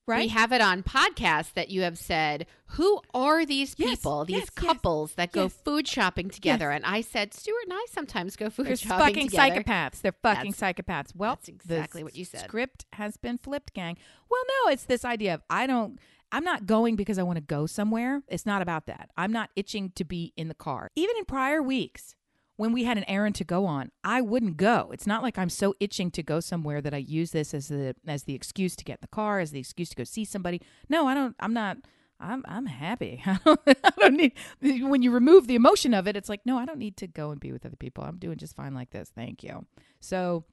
We 0.08 0.28
have 0.28 0.52
it 0.52 0.60
on 0.62 0.84
podcasts 0.84 1.54
that 1.54 1.70
you 1.70 1.82
have 1.84 1.98
said, 1.98 2.46
Who 2.72 3.02
are 3.14 3.46
these 3.46 3.74
Yes, 3.78 4.00
people, 4.00 4.26
these 4.26 4.36
yes, 4.38 4.48
yes, 4.58 4.66
couples 4.68 5.14
that 5.14 5.32
go 5.32 5.44
yes. 5.44 5.54
food 5.64 5.88
shopping 5.88 6.30
together? 6.30 6.72
And 6.72 6.86
I 6.86 7.02
said, 7.02 7.34
Stuart 7.34 7.64
and 7.64 7.74
I 7.74 7.86
sometimes 7.90 8.36
go 8.36 8.50
food 8.50 8.66
shopping 8.68 8.76
together. 8.78 8.78
They're 8.78 8.98
shopping 9.00 9.14
fucking 9.16 9.30
together. 9.30 9.64
psychopaths. 9.64 10.02
They're 10.02 10.12
fucking 10.22 10.52
That's- 10.52 10.74
psychopaths. 10.76 11.16
Well, 11.16 11.36
that's 11.36 11.48
exactly 11.48 12.04
what 12.04 12.16
you 12.16 12.26
said. 12.26 12.42
Script 12.42 12.86
has 12.94 13.16
been 13.18 13.38
flipped, 13.38 13.74
gang. 13.74 13.98
Well, 14.30 14.42
no, 14.66 14.72
it's 14.72 14.84
this 14.84 15.06
idea 15.06 15.36
of 15.36 15.42
I 15.50 15.68
don't. 15.68 16.00
I'm 16.32 16.44
not 16.44 16.66
going 16.66 16.96
because 16.96 17.20
I 17.20 17.24
want 17.24 17.38
to 17.38 17.44
go 17.44 17.66
somewhere. 17.68 18.24
It's 18.28 18.46
not 18.46 18.62
about 18.64 18.88
that. 18.88 19.12
I'm 19.16 19.32
not 19.32 19.52
itching 19.56 19.92
to 19.96 20.04
be 20.04 20.34
in 20.36 20.48
the 20.48 20.56
car. 20.56 20.90
Even 20.96 21.16
in 21.18 21.26
prior 21.26 21.62
weeks, 21.62 22.16
when 22.56 22.72
we 22.72 22.84
had 22.84 22.98
an 22.98 23.06
errand 23.08 23.36
to 23.36 23.44
go 23.44 23.66
on, 23.66 23.92
I 24.04 24.22
wouldn't 24.22 24.58
go. 24.58 24.90
It's 24.94 25.08
not 25.08 25.24
like 25.24 25.38
I'm 25.38 25.50
so 25.50 25.74
itching 25.80 26.12
to 26.12 26.24
go 26.24 26.40
somewhere 26.40 26.82
that 26.82 26.94
I 26.94 26.98
use 26.98 27.32
this 27.32 27.54
as 27.54 27.68
the 27.68 27.96
as 28.08 28.24
the 28.24 28.36
excuse 28.36 28.76
to 28.76 28.84
get 28.84 28.94
in 28.94 29.02
the 29.02 29.08
car, 29.08 29.40
as 29.40 29.52
the 29.52 29.60
excuse 29.60 29.90
to 29.90 29.96
go 29.96 30.04
see 30.04 30.26
somebody. 30.26 30.62
No, 30.90 31.08
I 31.08 31.14
don't. 31.14 31.36
I'm 31.40 31.54
not. 31.54 31.78
I'm 32.20 32.44
I'm 32.48 32.68
happy. 32.68 33.22
I 33.26 33.40
don't, 33.44 33.60
I 33.68 33.92
don't 33.98 34.16
need. 34.16 34.34
When 34.62 35.02
you 35.02 35.12
remove 35.12 35.48
the 35.48 35.56
emotion 35.56 35.94
of 35.94 36.08
it, 36.08 36.16
it's 36.16 36.30
like 36.30 36.46
no, 36.46 36.58
I 36.58 36.66
don't 36.66 36.80
need 36.80 36.98
to 36.98 37.08
go 37.08 37.32
and 37.32 37.40
be 37.40 37.52
with 37.52 37.66
other 37.66 37.76
people. 37.76 38.04
I'm 38.04 38.18
doing 38.18 38.38
just 38.38 38.56
fine 38.56 38.74
like 38.74 38.92
this. 38.92 39.12
Thank 39.16 39.44
you. 39.44 39.66
So 40.00 40.46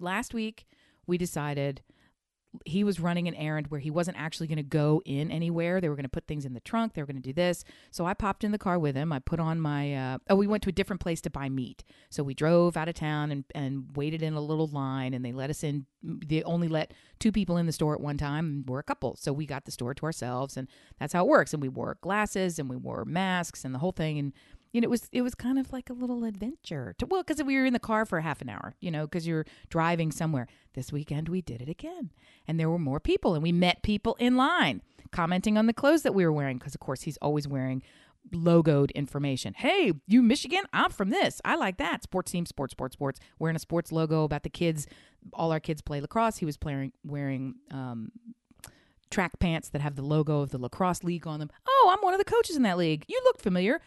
last 0.00 0.32
week 0.32 0.66
we 1.06 1.18
decided 1.18 1.82
he 2.64 2.84
was 2.84 3.00
running 3.00 3.28
an 3.28 3.34
errand 3.34 3.68
where 3.68 3.80
he 3.80 3.90
wasn't 3.90 4.16
actually 4.18 4.46
going 4.46 4.56
to 4.56 4.62
go 4.62 5.02
in 5.04 5.30
anywhere. 5.30 5.80
They 5.80 5.88
were 5.88 5.96
going 5.96 6.04
to 6.04 6.10
put 6.10 6.26
things 6.26 6.44
in 6.44 6.54
the 6.54 6.60
trunk. 6.60 6.94
They 6.94 7.02
were 7.02 7.06
going 7.06 7.16
to 7.16 7.22
do 7.22 7.32
this. 7.32 7.64
So 7.90 8.06
I 8.06 8.14
popped 8.14 8.44
in 8.44 8.52
the 8.52 8.58
car 8.58 8.78
with 8.78 8.94
him. 8.94 9.12
I 9.12 9.18
put 9.18 9.40
on 9.40 9.60
my, 9.60 9.94
uh, 9.94 10.18
oh, 10.30 10.36
we 10.36 10.46
went 10.46 10.62
to 10.64 10.68
a 10.68 10.72
different 10.72 11.00
place 11.00 11.20
to 11.22 11.30
buy 11.30 11.48
meat. 11.48 11.84
So 12.10 12.22
we 12.22 12.34
drove 12.34 12.76
out 12.76 12.88
of 12.88 12.94
town 12.94 13.30
and, 13.30 13.44
and 13.54 13.96
waited 13.96 14.22
in 14.22 14.34
a 14.34 14.40
little 14.40 14.68
line 14.68 15.14
and 15.14 15.24
they 15.24 15.32
let 15.32 15.50
us 15.50 15.62
in. 15.62 15.86
They 16.02 16.42
only 16.44 16.68
let 16.68 16.92
two 17.18 17.32
people 17.32 17.56
in 17.56 17.66
the 17.66 17.72
store 17.72 17.94
at 17.94 18.00
one 18.00 18.18
time 18.18 18.64
we're 18.66 18.78
a 18.78 18.84
couple. 18.84 19.16
So 19.16 19.32
we 19.32 19.46
got 19.46 19.64
the 19.64 19.72
store 19.72 19.94
to 19.94 20.04
ourselves 20.04 20.56
and 20.56 20.68
that's 20.98 21.12
how 21.12 21.24
it 21.24 21.28
works. 21.28 21.52
And 21.52 21.62
we 21.62 21.68
wore 21.68 21.98
glasses 22.00 22.58
and 22.58 22.68
we 22.68 22.76
wore 22.76 23.04
masks 23.04 23.64
and 23.64 23.74
the 23.74 23.78
whole 23.78 23.92
thing. 23.92 24.18
And 24.18 24.32
you 24.72 24.80
know, 24.80 24.86
it 24.86 24.90
was 24.90 25.08
it 25.12 25.22
was 25.22 25.34
kind 25.34 25.58
of 25.58 25.72
like 25.72 25.90
a 25.90 25.92
little 25.92 26.24
adventure. 26.24 26.94
To, 26.98 27.06
well, 27.06 27.22
because 27.22 27.42
we 27.42 27.56
were 27.56 27.64
in 27.64 27.72
the 27.72 27.78
car 27.78 28.04
for 28.04 28.20
half 28.20 28.40
an 28.42 28.48
hour, 28.48 28.74
you 28.80 28.90
know, 28.90 29.06
because 29.06 29.26
you're 29.26 29.46
driving 29.70 30.10
somewhere. 30.12 30.46
This 30.74 30.92
weekend 30.92 31.28
we 31.28 31.40
did 31.40 31.62
it 31.62 31.68
again, 31.68 32.10
and 32.46 32.60
there 32.60 32.68
were 32.68 32.78
more 32.78 33.00
people, 33.00 33.34
and 33.34 33.42
we 33.42 33.52
met 33.52 33.82
people 33.82 34.16
in 34.18 34.36
line 34.36 34.82
commenting 35.10 35.56
on 35.56 35.66
the 35.66 35.72
clothes 35.72 36.02
that 36.02 36.14
we 36.14 36.24
were 36.24 36.32
wearing. 36.32 36.58
Because 36.58 36.74
of 36.74 36.80
course 36.80 37.02
he's 37.02 37.16
always 37.18 37.48
wearing 37.48 37.82
logoed 38.32 38.92
information. 38.94 39.54
Hey, 39.56 39.92
you 40.06 40.22
Michigan? 40.22 40.64
I'm 40.72 40.90
from 40.90 41.10
this. 41.10 41.40
I 41.44 41.56
like 41.56 41.78
that. 41.78 42.02
Sports 42.02 42.32
team, 42.32 42.46
sports, 42.46 42.72
sports, 42.72 42.94
sports. 42.94 43.20
Wearing 43.38 43.56
a 43.56 43.60
sports 43.60 43.92
logo 43.92 44.24
about 44.24 44.42
the 44.42 44.50
kids. 44.50 44.86
All 45.32 45.52
our 45.52 45.60
kids 45.60 45.82
play 45.82 46.00
lacrosse. 46.00 46.38
He 46.38 46.46
was 46.46 46.56
playing 46.56 46.92
wearing 47.04 47.54
um, 47.70 48.10
track 49.10 49.38
pants 49.38 49.68
that 49.70 49.80
have 49.80 49.94
the 49.96 50.02
logo 50.02 50.40
of 50.40 50.50
the 50.50 50.58
lacrosse 50.58 51.04
league 51.04 51.26
on 51.26 51.38
them. 51.38 51.50
Oh, 51.68 51.90
I'm 51.96 52.02
one 52.04 52.12
of 52.14 52.18
the 52.18 52.24
coaches 52.24 52.56
in 52.56 52.62
that 52.62 52.76
league. 52.76 53.04
You 53.08 53.20
look 53.24 53.38
familiar. 53.40 53.80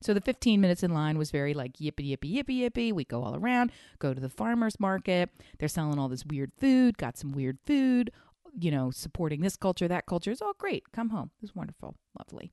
So 0.00 0.14
the 0.14 0.20
15 0.20 0.60
minutes 0.60 0.82
in 0.82 0.92
line 0.92 1.18
was 1.18 1.30
very 1.30 1.54
like 1.54 1.74
yippee 1.78 2.16
yippee 2.16 2.34
yippee 2.36 2.60
yippee. 2.70 2.92
We 2.92 3.04
go 3.04 3.22
all 3.24 3.34
around, 3.36 3.72
go 3.98 4.12
to 4.14 4.20
the 4.20 4.28
farmers 4.28 4.78
market. 4.78 5.30
They're 5.58 5.68
selling 5.68 5.98
all 5.98 6.08
this 6.08 6.24
weird 6.26 6.52
food. 6.58 6.98
Got 6.98 7.16
some 7.16 7.32
weird 7.32 7.58
food. 7.66 8.10
You 8.58 8.70
know, 8.70 8.90
supporting 8.90 9.40
this 9.40 9.56
culture, 9.56 9.86
that 9.88 10.06
culture. 10.06 10.30
It's 10.30 10.42
all 10.42 10.54
great. 10.58 10.90
Come 10.92 11.10
home. 11.10 11.30
It 11.38 11.42
was 11.42 11.54
wonderful, 11.54 11.94
lovely. 12.18 12.52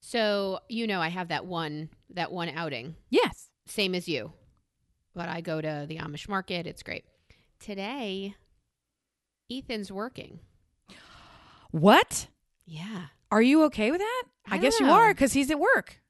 So 0.00 0.60
you 0.68 0.86
know, 0.86 1.00
I 1.00 1.08
have 1.08 1.28
that 1.28 1.46
one 1.46 1.90
that 2.10 2.32
one 2.32 2.48
outing, 2.50 2.96
Yes. 3.10 3.48
same 3.66 3.94
as 3.94 4.08
you, 4.08 4.32
but 5.14 5.28
I 5.28 5.40
go 5.40 5.60
to 5.60 5.86
the 5.88 5.98
Amish 5.98 6.28
market. 6.28 6.66
It's 6.66 6.82
great. 6.82 7.04
Today, 7.58 8.34
Ethan's 9.50 9.90
working. 9.92 10.40
What? 11.70 12.28
Yeah. 12.64 13.06
Are 13.30 13.42
you 13.42 13.64
okay 13.64 13.90
with 13.90 14.00
that? 14.00 14.22
I, 14.48 14.54
I 14.56 14.58
guess 14.58 14.78
don't 14.78 14.88
you 14.88 14.94
are 14.94 15.12
because 15.12 15.32
he's 15.32 15.50
at 15.50 15.58
work. 15.58 16.00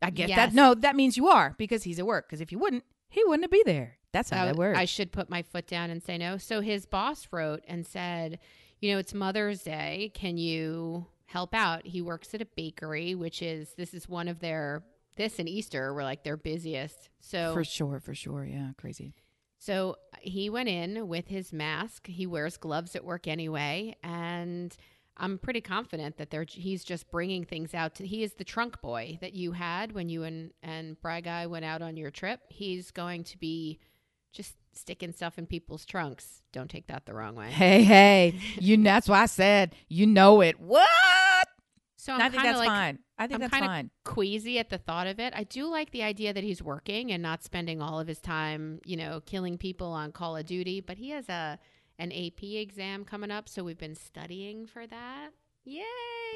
I 0.00 0.10
guess 0.10 0.28
Yes. 0.28 0.36
that 0.36 0.54
no, 0.54 0.74
that 0.74 0.96
means 0.96 1.16
you 1.16 1.28
are 1.28 1.54
because 1.58 1.84
he's 1.84 1.98
at 1.98 2.06
work. 2.06 2.26
Because 2.26 2.40
if 2.40 2.50
you 2.50 2.58
wouldn't, 2.58 2.84
he 3.08 3.22
wouldn't 3.24 3.50
be 3.50 3.62
there. 3.64 3.98
That's 4.12 4.30
how 4.30 4.42
I, 4.42 4.46
that 4.46 4.56
works. 4.56 4.78
I 4.78 4.84
should 4.84 5.12
put 5.12 5.30
my 5.30 5.42
foot 5.42 5.66
down 5.66 5.90
and 5.90 6.02
say 6.02 6.18
no. 6.18 6.36
So 6.38 6.60
his 6.60 6.86
boss 6.86 7.28
wrote 7.30 7.62
and 7.68 7.86
said, 7.86 8.38
you 8.80 8.92
know, 8.92 8.98
it's 8.98 9.14
Mother's 9.14 9.62
Day. 9.62 10.10
Can 10.14 10.36
you 10.38 11.06
help 11.26 11.54
out? 11.54 11.86
He 11.86 12.02
works 12.02 12.34
at 12.34 12.42
a 12.42 12.46
bakery, 12.46 13.14
which 13.14 13.42
is 13.42 13.74
this 13.76 13.94
is 13.94 14.08
one 14.08 14.28
of 14.28 14.40
their 14.40 14.82
this 15.16 15.38
and 15.38 15.48
Easter 15.48 15.92
were 15.94 16.02
like 16.02 16.24
their 16.24 16.36
busiest. 16.36 17.10
So 17.20 17.52
for 17.52 17.64
sure, 17.64 18.00
for 18.00 18.14
sure. 18.14 18.44
Yeah, 18.44 18.70
crazy. 18.78 19.14
So 19.58 19.96
he 20.22 20.50
went 20.50 20.68
in 20.68 21.08
with 21.08 21.28
his 21.28 21.52
mask. 21.52 22.06
He 22.06 22.26
wears 22.26 22.56
gloves 22.56 22.96
at 22.96 23.04
work 23.04 23.26
anyway, 23.26 23.96
and 24.02 24.74
I'm 25.16 25.38
pretty 25.38 25.60
confident 25.60 26.16
that 26.16 26.30
they're 26.30 26.46
he's 26.48 26.84
just 26.84 27.10
bringing 27.10 27.44
things 27.44 27.74
out. 27.74 27.96
To, 27.96 28.06
he 28.06 28.22
is 28.22 28.34
the 28.34 28.44
trunk 28.44 28.80
boy 28.80 29.18
that 29.20 29.34
you 29.34 29.52
had 29.52 29.92
when 29.92 30.08
you 30.08 30.22
and 30.24 30.52
and 30.62 31.00
Bry 31.00 31.20
Guy 31.20 31.46
went 31.46 31.64
out 31.64 31.82
on 31.82 31.96
your 31.96 32.10
trip. 32.10 32.40
He's 32.48 32.90
going 32.90 33.24
to 33.24 33.38
be 33.38 33.78
just 34.32 34.56
sticking 34.72 35.12
stuff 35.12 35.38
in 35.38 35.46
people's 35.46 35.84
trunks. 35.84 36.42
Don't 36.52 36.70
take 36.70 36.86
that 36.86 37.04
the 37.04 37.14
wrong 37.14 37.34
way. 37.34 37.50
Hey, 37.50 37.82
hey, 37.82 38.40
you. 38.58 38.82
That's 38.82 39.08
why 39.08 39.22
I 39.22 39.26
said 39.26 39.74
you 39.88 40.06
know 40.06 40.40
it. 40.40 40.58
What? 40.58 40.88
So 42.02 42.12
I 42.12 42.16
I'm 42.16 42.32
think 42.32 42.42
kind 42.42 42.48
of 42.48 42.54
that's 42.54 42.58
like 42.58 42.68
fine. 42.68 42.98
I 43.16 43.26
think 43.28 43.34
I'm 43.34 43.40
that's 43.48 43.64
fine. 43.64 43.90
queasy 44.04 44.58
at 44.58 44.70
the 44.70 44.78
thought 44.78 45.06
of 45.06 45.20
it. 45.20 45.32
I 45.36 45.44
do 45.44 45.66
like 45.66 45.92
the 45.92 46.02
idea 46.02 46.32
that 46.32 46.42
he's 46.42 46.60
working 46.60 47.12
and 47.12 47.22
not 47.22 47.44
spending 47.44 47.80
all 47.80 48.00
of 48.00 48.08
his 48.08 48.18
time, 48.18 48.80
you 48.84 48.96
know, 48.96 49.20
killing 49.24 49.56
people 49.56 49.86
on 49.86 50.10
Call 50.10 50.36
of 50.36 50.44
Duty. 50.44 50.80
But 50.80 50.98
he 50.98 51.10
has 51.10 51.28
a 51.28 51.60
an 52.00 52.10
AP 52.10 52.42
exam 52.42 53.04
coming 53.04 53.30
up, 53.30 53.48
so 53.48 53.62
we've 53.62 53.78
been 53.78 53.94
studying 53.94 54.66
for 54.66 54.84
that. 54.84 55.28
Yay! 55.64 55.84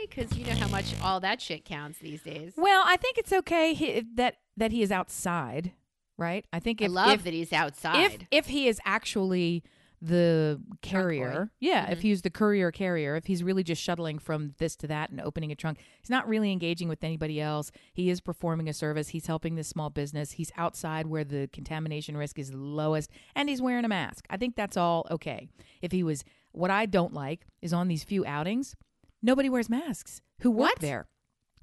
Because 0.09 0.39
you 0.39 0.47
know 0.47 0.55
how 0.55 0.69
much 0.69 0.95
all 1.03 1.19
that 1.19 1.41
shit 1.41 1.65
counts 1.65 1.99
these 1.99 2.23
days. 2.23 2.53
Well, 2.57 2.85
I 2.87 2.97
think 2.97 3.19
it's 3.19 3.33
okay 3.33 3.75
he, 3.75 4.05
that 4.15 4.37
that 4.57 4.71
he 4.71 4.83
is 4.83 4.93
outside, 4.93 5.73
right? 6.17 6.45
I 6.53 6.61
think 6.61 6.81
I 6.81 6.87
love 6.87 7.11
if, 7.11 7.25
that 7.25 7.33
he's 7.33 7.53
outside. 7.53 7.97
if 7.97 8.13
outside. 8.13 8.29
if 8.31 8.47
he 8.47 8.69
is 8.69 8.81
actually 8.85 9.65
the 10.03 10.61
carrier, 10.83 11.51
yeah, 11.59 11.91
if 11.91 11.99
Mhm. 11.99 12.03
he's 12.03 12.23
the 12.23 12.31
courier 12.31 12.71
carrier, 12.71 13.17
if 13.17 13.27
he's 13.27 13.43
really 13.43 13.63
just 13.63 13.83
shuttling 13.83 14.19
from 14.19 14.55
this 14.59 14.77
to 14.77 14.87
that 14.87 15.11
and 15.11 15.21
opening 15.21 15.51
a 15.51 15.55
trunk, 15.55 15.79
he's 16.01 16.11
not 16.11 16.29
really 16.29 16.53
engaging 16.53 16.89
with 16.89 17.03
anybody 17.03 17.41
else. 17.41 17.73
He 17.95 18.11
is 18.11 18.21
performing 18.21 18.69
a 18.69 18.73
service. 18.75 19.09
He's 19.09 19.27
helping 19.27 19.55
this 19.55 19.69
small 19.69 19.89
business. 19.91 20.33
He's 20.33 20.53
outside 20.57 21.07
where 21.07 21.25
the 21.25 21.49
contamination 21.53 22.17
risk 22.17 22.39
is 22.39 22.53
lowest, 22.53 23.11
and 23.35 23.49
he's 23.49 23.63
wearing 23.63 23.85
a 23.85 23.89
mask. 23.89 24.27
I 24.31 24.37
think 24.37 24.55
that's 24.55 24.77
all 24.77 25.07
okay. 25.11 25.49
If 25.81 25.93
he 25.93 26.03
was, 26.03 26.25
what 26.53 26.71
I 26.71 26.87
don't 26.87 27.13
like 27.15 27.47
is 27.63 27.73
on 27.73 27.89
these 27.89 28.05
few 28.05 28.25
outings, 28.27 28.77
nobody 29.23 29.49
wears 29.49 29.69
masks. 29.69 30.21
Who 30.41 30.51
work 30.51 30.71
What? 30.71 30.81
there? 30.81 31.09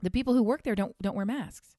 The 0.01 0.11
people 0.11 0.33
who 0.33 0.43
work 0.43 0.63
there 0.63 0.75
don't 0.75 0.95
don't 1.01 1.15
wear 1.15 1.25
masks. 1.25 1.75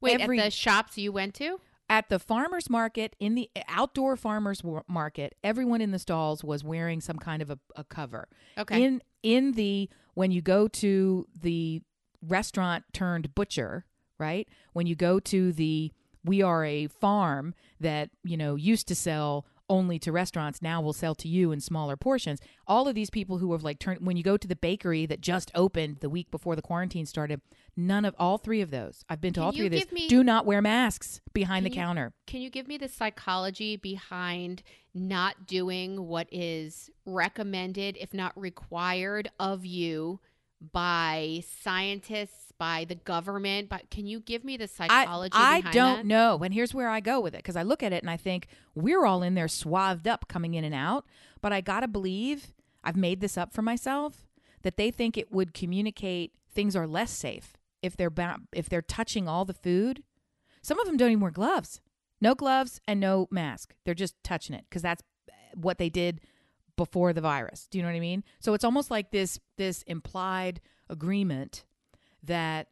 Wait, 0.00 0.20
every- 0.20 0.38
at 0.38 0.44
the 0.44 0.50
shops 0.50 0.98
you 0.98 1.10
went 1.10 1.34
to? 1.36 1.58
At 1.88 2.08
the 2.08 2.18
farmers 2.18 2.68
market 2.68 3.14
in 3.20 3.34
the 3.34 3.48
outdoor 3.68 4.16
farmers 4.16 4.62
market 4.88 5.34
everyone 5.44 5.80
in 5.80 5.90
the 5.92 5.98
stalls 5.98 6.42
was 6.42 6.64
wearing 6.64 7.00
some 7.00 7.16
kind 7.18 7.40
of 7.42 7.50
a, 7.50 7.58
a 7.76 7.84
cover 7.84 8.28
Okay. 8.58 8.82
in 8.82 9.02
in 9.22 9.52
the 9.52 9.88
when 10.14 10.30
you 10.30 10.40
go 10.42 10.66
to 10.68 11.26
the 11.40 11.82
restaurant 12.26 12.84
turned 12.92 13.34
butcher 13.34 13.84
right 14.18 14.48
when 14.72 14.86
you 14.86 14.94
go 14.96 15.20
to 15.20 15.52
the 15.52 15.92
we 16.24 16.42
are 16.42 16.64
a 16.64 16.88
farm 16.88 17.54
that 17.78 18.10
you 18.24 18.36
know 18.36 18.56
used 18.56 18.88
to 18.88 18.94
sell 18.94 19.46
only 19.68 19.98
to 19.98 20.12
restaurants 20.12 20.62
now 20.62 20.80
will 20.80 20.92
sell 20.92 21.14
to 21.14 21.28
you 21.28 21.50
in 21.52 21.60
smaller 21.60 21.96
portions 21.96 22.40
all 22.66 22.86
of 22.86 22.94
these 22.94 23.10
people 23.10 23.38
who 23.38 23.52
have 23.52 23.64
like 23.64 23.78
turned 23.78 24.00
when 24.06 24.16
you 24.16 24.22
go 24.22 24.36
to 24.36 24.46
the 24.46 24.54
bakery 24.56 25.06
that 25.06 25.20
just 25.20 25.50
opened 25.54 25.96
the 26.00 26.08
week 26.08 26.30
before 26.30 26.54
the 26.54 26.62
quarantine 26.62 27.04
started 27.06 27.40
none 27.76 28.04
of 28.04 28.14
all 28.18 28.38
three 28.38 28.60
of 28.60 28.70
those 28.70 29.04
i've 29.08 29.20
been 29.20 29.32
to 29.32 29.40
Can 29.40 29.44
all 29.44 29.52
three 29.52 29.66
of 29.66 29.72
these. 29.72 29.90
me- 29.92 30.06
do 30.08 30.22
not 30.22 30.46
wear 30.46 30.62
masks 30.62 31.20
behind 31.32 31.66
the 31.66 31.70
you- 31.70 31.74
counter 31.76 32.12
Can 32.26 32.40
you 32.40 32.50
give 32.50 32.68
me 32.68 32.76
the 32.78 32.88
psychology 32.88 33.76
behind 33.76 34.62
not 34.94 35.46
doing 35.46 36.06
what 36.06 36.26
is 36.32 36.88
recommended, 37.04 37.98
if 38.00 38.14
not 38.14 38.32
required, 38.40 39.28
of 39.38 39.66
you 39.66 40.20
by 40.72 41.42
scientists, 41.62 42.52
by 42.58 42.84
the 42.88 42.94
government? 42.94 43.68
But 43.68 43.90
can 43.90 44.06
you 44.06 44.20
give 44.20 44.44
me 44.44 44.56
the 44.56 44.68
psychology? 44.68 45.32
I, 45.34 45.62
I 45.64 45.72
don't 45.72 45.96
that? 45.98 46.06
know. 46.06 46.38
And 46.42 46.54
here's 46.54 46.74
where 46.74 46.88
I 46.88 47.00
go 47.00 47.20
with 47.20 47.34
it 47.34 47.38
because 47.38 47.56
I 47.56 47.62
look 47.62 47.82
at 47.82 47.92
it 47.92 48.02
and 48.02 48.10
I 48.10 48.16
think 48.16 48.48
we're 48.74 49.04
all 49.04 49.22
in 49.22 49.34
there 49.34 49.48
swathed 49.48 50.08
up 50.08 50.28
coming 50.28 50.54
in 50.54 50.64
and 50.64 50.74
out. 50.74 51.04
But 51.40 51.52
I 51.52 51.60
got 51.60 51.80
to 51.80 51.88
believe 51.88 52.52
I've 52.82 52.96
made 52.96 53.20
this 53.20 53.36
up 53.36 53.52
for 53.52 53.62
myself 53.62 54.26
that 54.62 54.76
they 54.76 54.90
think 54.90 55.16
it 55.16 55.30
would 55.32 55.54
communicate 55.54 56.32
things 56.50 56.74
are 56.74 56.86
less 56.86 57.10
safe 57.10 57.56
if 57.82 57.96
they're 57.96 58.10
ba- 58.10 58.40
if 58.52 58.68
they're 58.68 58.82
touching 58.82 59.28
all 59.28 59.44
the 59.44 59.54
food. 59.54 60.02
Some 60.62 60.80
of 60.80 60.86
them 60.86 60.96
don't 60.96 61.10
even 61.10 61.20
wear 61.20 61.30
gloves. 61.30 61.80
No 62.20 62.34
gloves 62.34 62.80
and 62.88 62.98
no 62.98 63.28
mask. 63.30 63.74
They're 63.84 63.94
just 63.94 64.14
touching 64.24 64.56
it 64.56 64.64
because 64.68 64.82
that's 64.82 65.02
eh, 65.28 65.32
what 65.54 65.78
they 65.78 65.90
did 65.90 66.20
before 66.76 67.12
the 67.12 67.20
virus. 67.20 67.66
Do 67.70 67.78
you 67.78 67.82
know 67.82 67.88
what 67.88 67.96
I 67.96 68.00
mean? 68.00 68.24
So 68.38 68.54
it's 68.54 68.64
almost 68.64 68.90
like 68.90 69.10
this 69.10 69.38
this 69.56 69.82
implied 69.82 70.60
agreement 70.88 71.64
that 72.22 72.68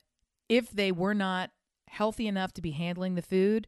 if 0.48 0.70
they 0.70 0.92
were 0.92 1.14
not 1.14 1.50
healthy 1.88 2.26
enough 2.26 2.52
to 2.54 2.62
be 2.62 2.72
handling 2.72 3.14
the 3.14 3.22
food, 3.22 3.66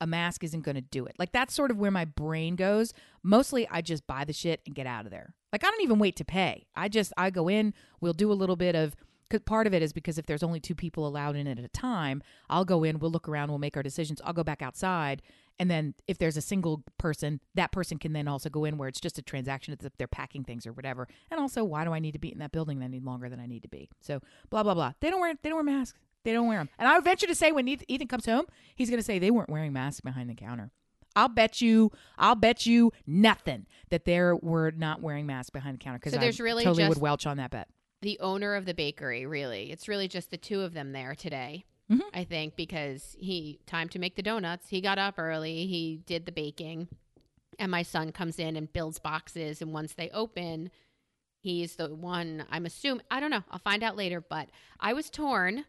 a 0.00 0.06
mask 0.06 0.44
isn't 0.44 0.62
going 0.62 0.74
to 0.74 0.80
do 0.80 1.06
it. 1.06 1.16
Like 1.18 1.32
that's 1.32 1.54
sort 1.54 1.70
of 1.70 1.78
where 1.78 1.90
my 1.90 2.04
brain 2.04 2.56
goes. 2.56 2.92
Mostly 3.22 3.68
I 3.68 3.80
just 3.80 4.06
buy 4.06 4.24
the 4.24 4.32
shit 4.32 4.60
and 4.66 4.74
get 4.74 4.86
out 4.86 5.04
of 5.04 5.10
there. 5.10 5.34
Like 5.52 5.64
I 5.64 5.70
don't 5.70 5.82
even 5.82 5.98
wait 5.98 6.16
to 6.16 6.24
pay. 6.24 6.66
I 6.74 6.88
just 6.88 7.12
I 7.16 7.30
go 7.30 7.48
in, 7.48 7.74
we'll 8.00 8.12
do 8.12 8.32
a 8.32 8.34
little 8.34 8.56
bit 8.56 8.74
of 8.74 8.96
cuz 9.30 9.40
part 9.46 9.66
of 9.66 9.74
it 9.74 9.82
is 9.82 9.92
because 9.92 10.18
if 10.18 10.26
there's 10.26 10.42
only 10.42 10.60
two 10.60 10.74
people 10.74 11.06
allowed 11.06 11.36
in 11.36 11.46
at 11.46 11.58
a 11.58 11.68
time, 11.68 12.22
I'll 12.48 12.64
go 12.64 12.84
in, 12.84 12.98
we'll 12.98 13.10
look 13.10 13.28
around, 13.28 13.50
we'll 13.50 13.58
make 13.58 13.76
our 13.76 13.82
decisions. 13.82 14.20
I'll 14.24 14.32
go 14.32 14.44
back 14.44 14.62
outside 14.62 15.22
and 15.58 15.70
then 15.70 15.94
if 16.08 16.18
there's 16.18 16.36
a 16.36 16.40
single 16.40 16.82
person, 16.98 17.40
that 17.54 17.70
person 17.72 17.98
can 17.98 18.12
then 18.12 18.26
also 18.28 18.48
go 18.50 18.64
in 18.64 18.76
where 18.78 18.88
it's 18.88 19.00
just 19.00 19.18
a 19.18 19.22
transaction. 19.22 19.72
It's 19.72 19.84
if 19.84 19.96
they're 19.96 20.06
packing 20.08 20.44
things 20.44 20.66
or 20.66 20.72
whatever. 20.72 21.06
And 21.30 21.38
also, 21.40 21.62
why 21.64 21.84
do 21.84 21.92
I 21.92 21.98
need 22.00 22.12
to 22.12 22.18
be 22.18 22.32
in 22.32 22.38
that 22.38 22.52
building 22.52 22.82
any 22.82 23.00
longer 23.00 23.28
than 23.28 23.40
I 23.40 23.46
need 23.46 23.62
to 23.62 23.68
be? 23.68 23.88
So 24.00 24.20
blah 24.50 24.62
blah 24.62 24.74
blah. 24.74 24.92
They 25.00 25.10
don't 25.10 25.20
wear 25.20 25.34
they 25.42 25.48
don't 25.50 25.64
wear 25.64 25.76
masks. 25.76 25.98
They 26.24 26.32
don't 26.32 26.48
wear 26.48 26.58
them. 26.58 26.70
And 26.78 26.88
I 26.88 26.94
would 26.94 27.04
venture 27.04 27.26
to 27.26 27.34
say 27.34 27.52
when 27.52 27.68
Ethan 27.68 28.08
comes 28.08 28.24
home, 28.26 28.46
he's 28.74 28.88
going 28.88 28.98
to 28.98 29.04
say 29.04 29.18
they 29.18 29.30
weren't 29.30 29.50
wearing 29.50 29.72
masks 29.74 30.00
behind 30.00 30.30
the 30.30 30.34
counter. 30.34 30.70
I'll 31.14 31.28
bet 31.28 31.60
you, 31.60 31.92
I'll 32.18 32.34
bet 32.34 32.64
you 32.66 32.92
nothing 33.06 33.66
that 33.90 34.04
they 34.06 34.18
were 34.20 34.72
not 34.76 35.00
wearing 35.02 35.26
masks 35.26 35.50
behind 35.50 35.74
the 35.78 35.84
counter 35.84 35.98
because 35.98 36.14
So 36.14 36.18
there's 36.18 36.40
I 36.40 36.44
really 36.44 36.64
totally 36.64 36.84
just- 36.84 36.96
would 36.96 37.02
welch 37.02 37.26
on 37.26 37.36
that 37.36 37.50
bet. 37.50 37.68
The 38.02 38.18
owner 38.20 38.54
of 38.54 38.64
the 38.66 38.74
bakery, 38.74 39.24
really. 39.26 39.70
It's 39.70 39.86
really 39.86 40.08
just 40.08 40.30
the 40.30 40.36
two 40.36 40.62
of 40.62 40.74
them 40.74 40.92
there 40.92 41.14
today. 41.14 41.64
Mhm. 41.90 42.00
I 42.14 42.24
think 42.24 42.56
because 42.56 43.16
he 43.20 43.60
time 43.66 43.88
to 43.90 43.98
make 43.98 44.16
the 44.16 44.22
donuts. 44.22 44.68
He 44.70 44.80
got 44.80 44.98
up 44.98 45.18
early. 45.18 45.66
He 45.66 45.98
did 46.06 46.24
the 46.26 46.32
baking, 46.32 46.88
and 47.58 47.70
my 47.70 47.82
son 47.82 48.12
comes 48.12 48.38
in 48.38 48.56
and 48.56 48.72
builds 48.72 48.98
boxes. 48.98 49.60
And 49.62 49.72
once 49.72 49.94
they 49.94 50.10
open, 50.10 50.70
he's 51.40 51.76
the 51.76 51.94
one. 51.94 52.46
I'm 52.50 52.66
assuming. 52.66 53.04
I 53.10 53.20
don't 53.20 53.30
know. 53.30 53.44
I'll 53.50 53.58
find 53.58 53.82
out 53.82 53.96
later. 53.96 54.20
But 54.20 54.50
I 54.80 54.92
was 54.94 55.10
torn, 55.10 55.66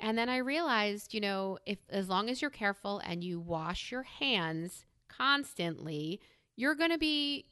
and 0.00 0.16
then 0.16 0.28
I 0.28 0.38
realized, 0.38 1.14
you 1.14 1.20
know, 1.20 1.58
if 1.66 1.78
as 1.90 2.08
long 2.08 2.30
as 2.30 2.40
you're 2.42 2.50
careful 2.50 3.00
and 3.04 3.24
you 3.24 3.40
wash 3.40 3.90
your 3.90 4.04
hands 4.04 4.86
constantly, 5.08 6.20
you're 6.56 6.74
going 6.76 6.90
to 6.92 6.98
be. 6.98 7.46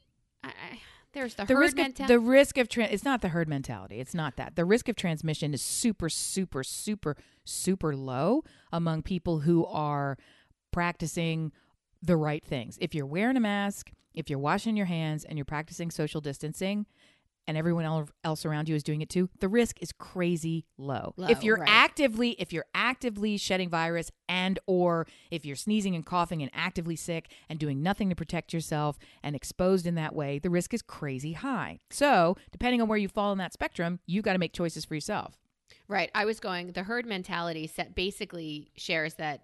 I, 0.44 0.52
There's 1.14 1.34
the, 1.34 1.44
the 1.44 1.54
herd 1.54 1.60
risk 1.60 1.72
of 1.78 1.82
mentality. 1.84 2.14
the 2.14 2.20
risk 2.20 2.58
of 2.58 2.68
tran 2.68 2.92
it's 2.92 3.04
not 3.04 3.22
the 3.22 3.28
herd 3.28 3.48
mentality 3.48 4.00
it's 4.00 4.14
not 4.14 4.36
that 4.36 4.56
the 4.56 4.64
risk 4.64 4.88
of 4.88 4.96
transmission 4.96 5.54
is 5.54 5.62
super 5.62 6.08
super 6.08 6.62
super 6.64 7.16
super 7.44 7.94
low 7.96 8.42
among 8.72 9.02
people 9.02 9.40
who 9.40 9.64
are 9.66 10.18
practicing 10.72 11.52
the 12.02 12.16
right 12.16 12.44
things 12.44 12.76
if 12.80 12.94
you're 12.94 13.06
wearing 13.06 13.36
a 13.36 13.40
mask 13.40 13.92
if 14.12 14.28
you're 14.28 14.38
washing 14.38 14.76
your 14.76 14.86
hands 14.86 15.24
and 15.24 15.38
you're 15.38 15.44
practicing 15.44 15.90
social 15.90 16.20
distancing 16.20 16.84
and 17.46 17.56
everyone 17.56 17.84
el- 17.84 18.08
else 18.22 18.44
around 18.44 18.68
you 18.68 18.74
is 18.74 18.82
doing 18.82 19.00
it 19.02 19.08
too 19.08 19.28
the 19.40 19.48
risk 19.48 19.76
is 19.80 19.92
crazy 19.92 20.64
low, 20.78 21.14
Low, 21.16 21.28
if 21.28 21.42
you're 21.42 21.58
right. 21.58 21.68
actively 21.68 22.30
if 22.38 22.52
you're 22.52 22.66
actively 22.74 23.36
shedding 23.36 23.68
virus 23.68 24.10
and 24.28 24.58
or 24.66 25.06
if 25.30 25.44
you're 25.44 25.56
sneezing 25.56 25.94
and 25.94 26.04
coughing 26.04 26.42
and 26.42 26.50
actively 26.54 26.96
sick 26.96 27.30
and 27.48 27.58
doing 27.58 27.82
nothing 27.82 28.08
to 28.10 28.16
protect 28.16 28.52
yourself 28.52 28.98
and 29.22 29.34
exposed 29.36 29.86
in 29.86 29.94
that 29.94 30.14
way 30.14 30.38
the 30.38 30.50
risk 30.50 30.74
is 30.74 30.82
crazy 30.82 31.32
high 31.32 31.78
so 31.90 32.36
depending 32.52 32.80
on 32.80 32.88
where 32.88 32.98
you 32.98 33.08
fall 33.08 33.32
in 33.32 33.38
that 33.38 33.52
spectrum 33.52 34.00
you've 34.06 34.24
got 34.24 34.32
to 34.34 34.38
make 34.38 34.52
choices 34.52 34.84
for 34.84 34.94
yourself 34.94 35.38
Right. 35.88 36.10
I 36.14 36.24
was 36.24 36.40
going, 36.40 36.72
the 36.72 36.82
herd 36.82 37.04
mentality 37.04 37.66
set 37.66 37.94
basically 37.94 38.70
shares 38.76 39.14
that 39.14 39.42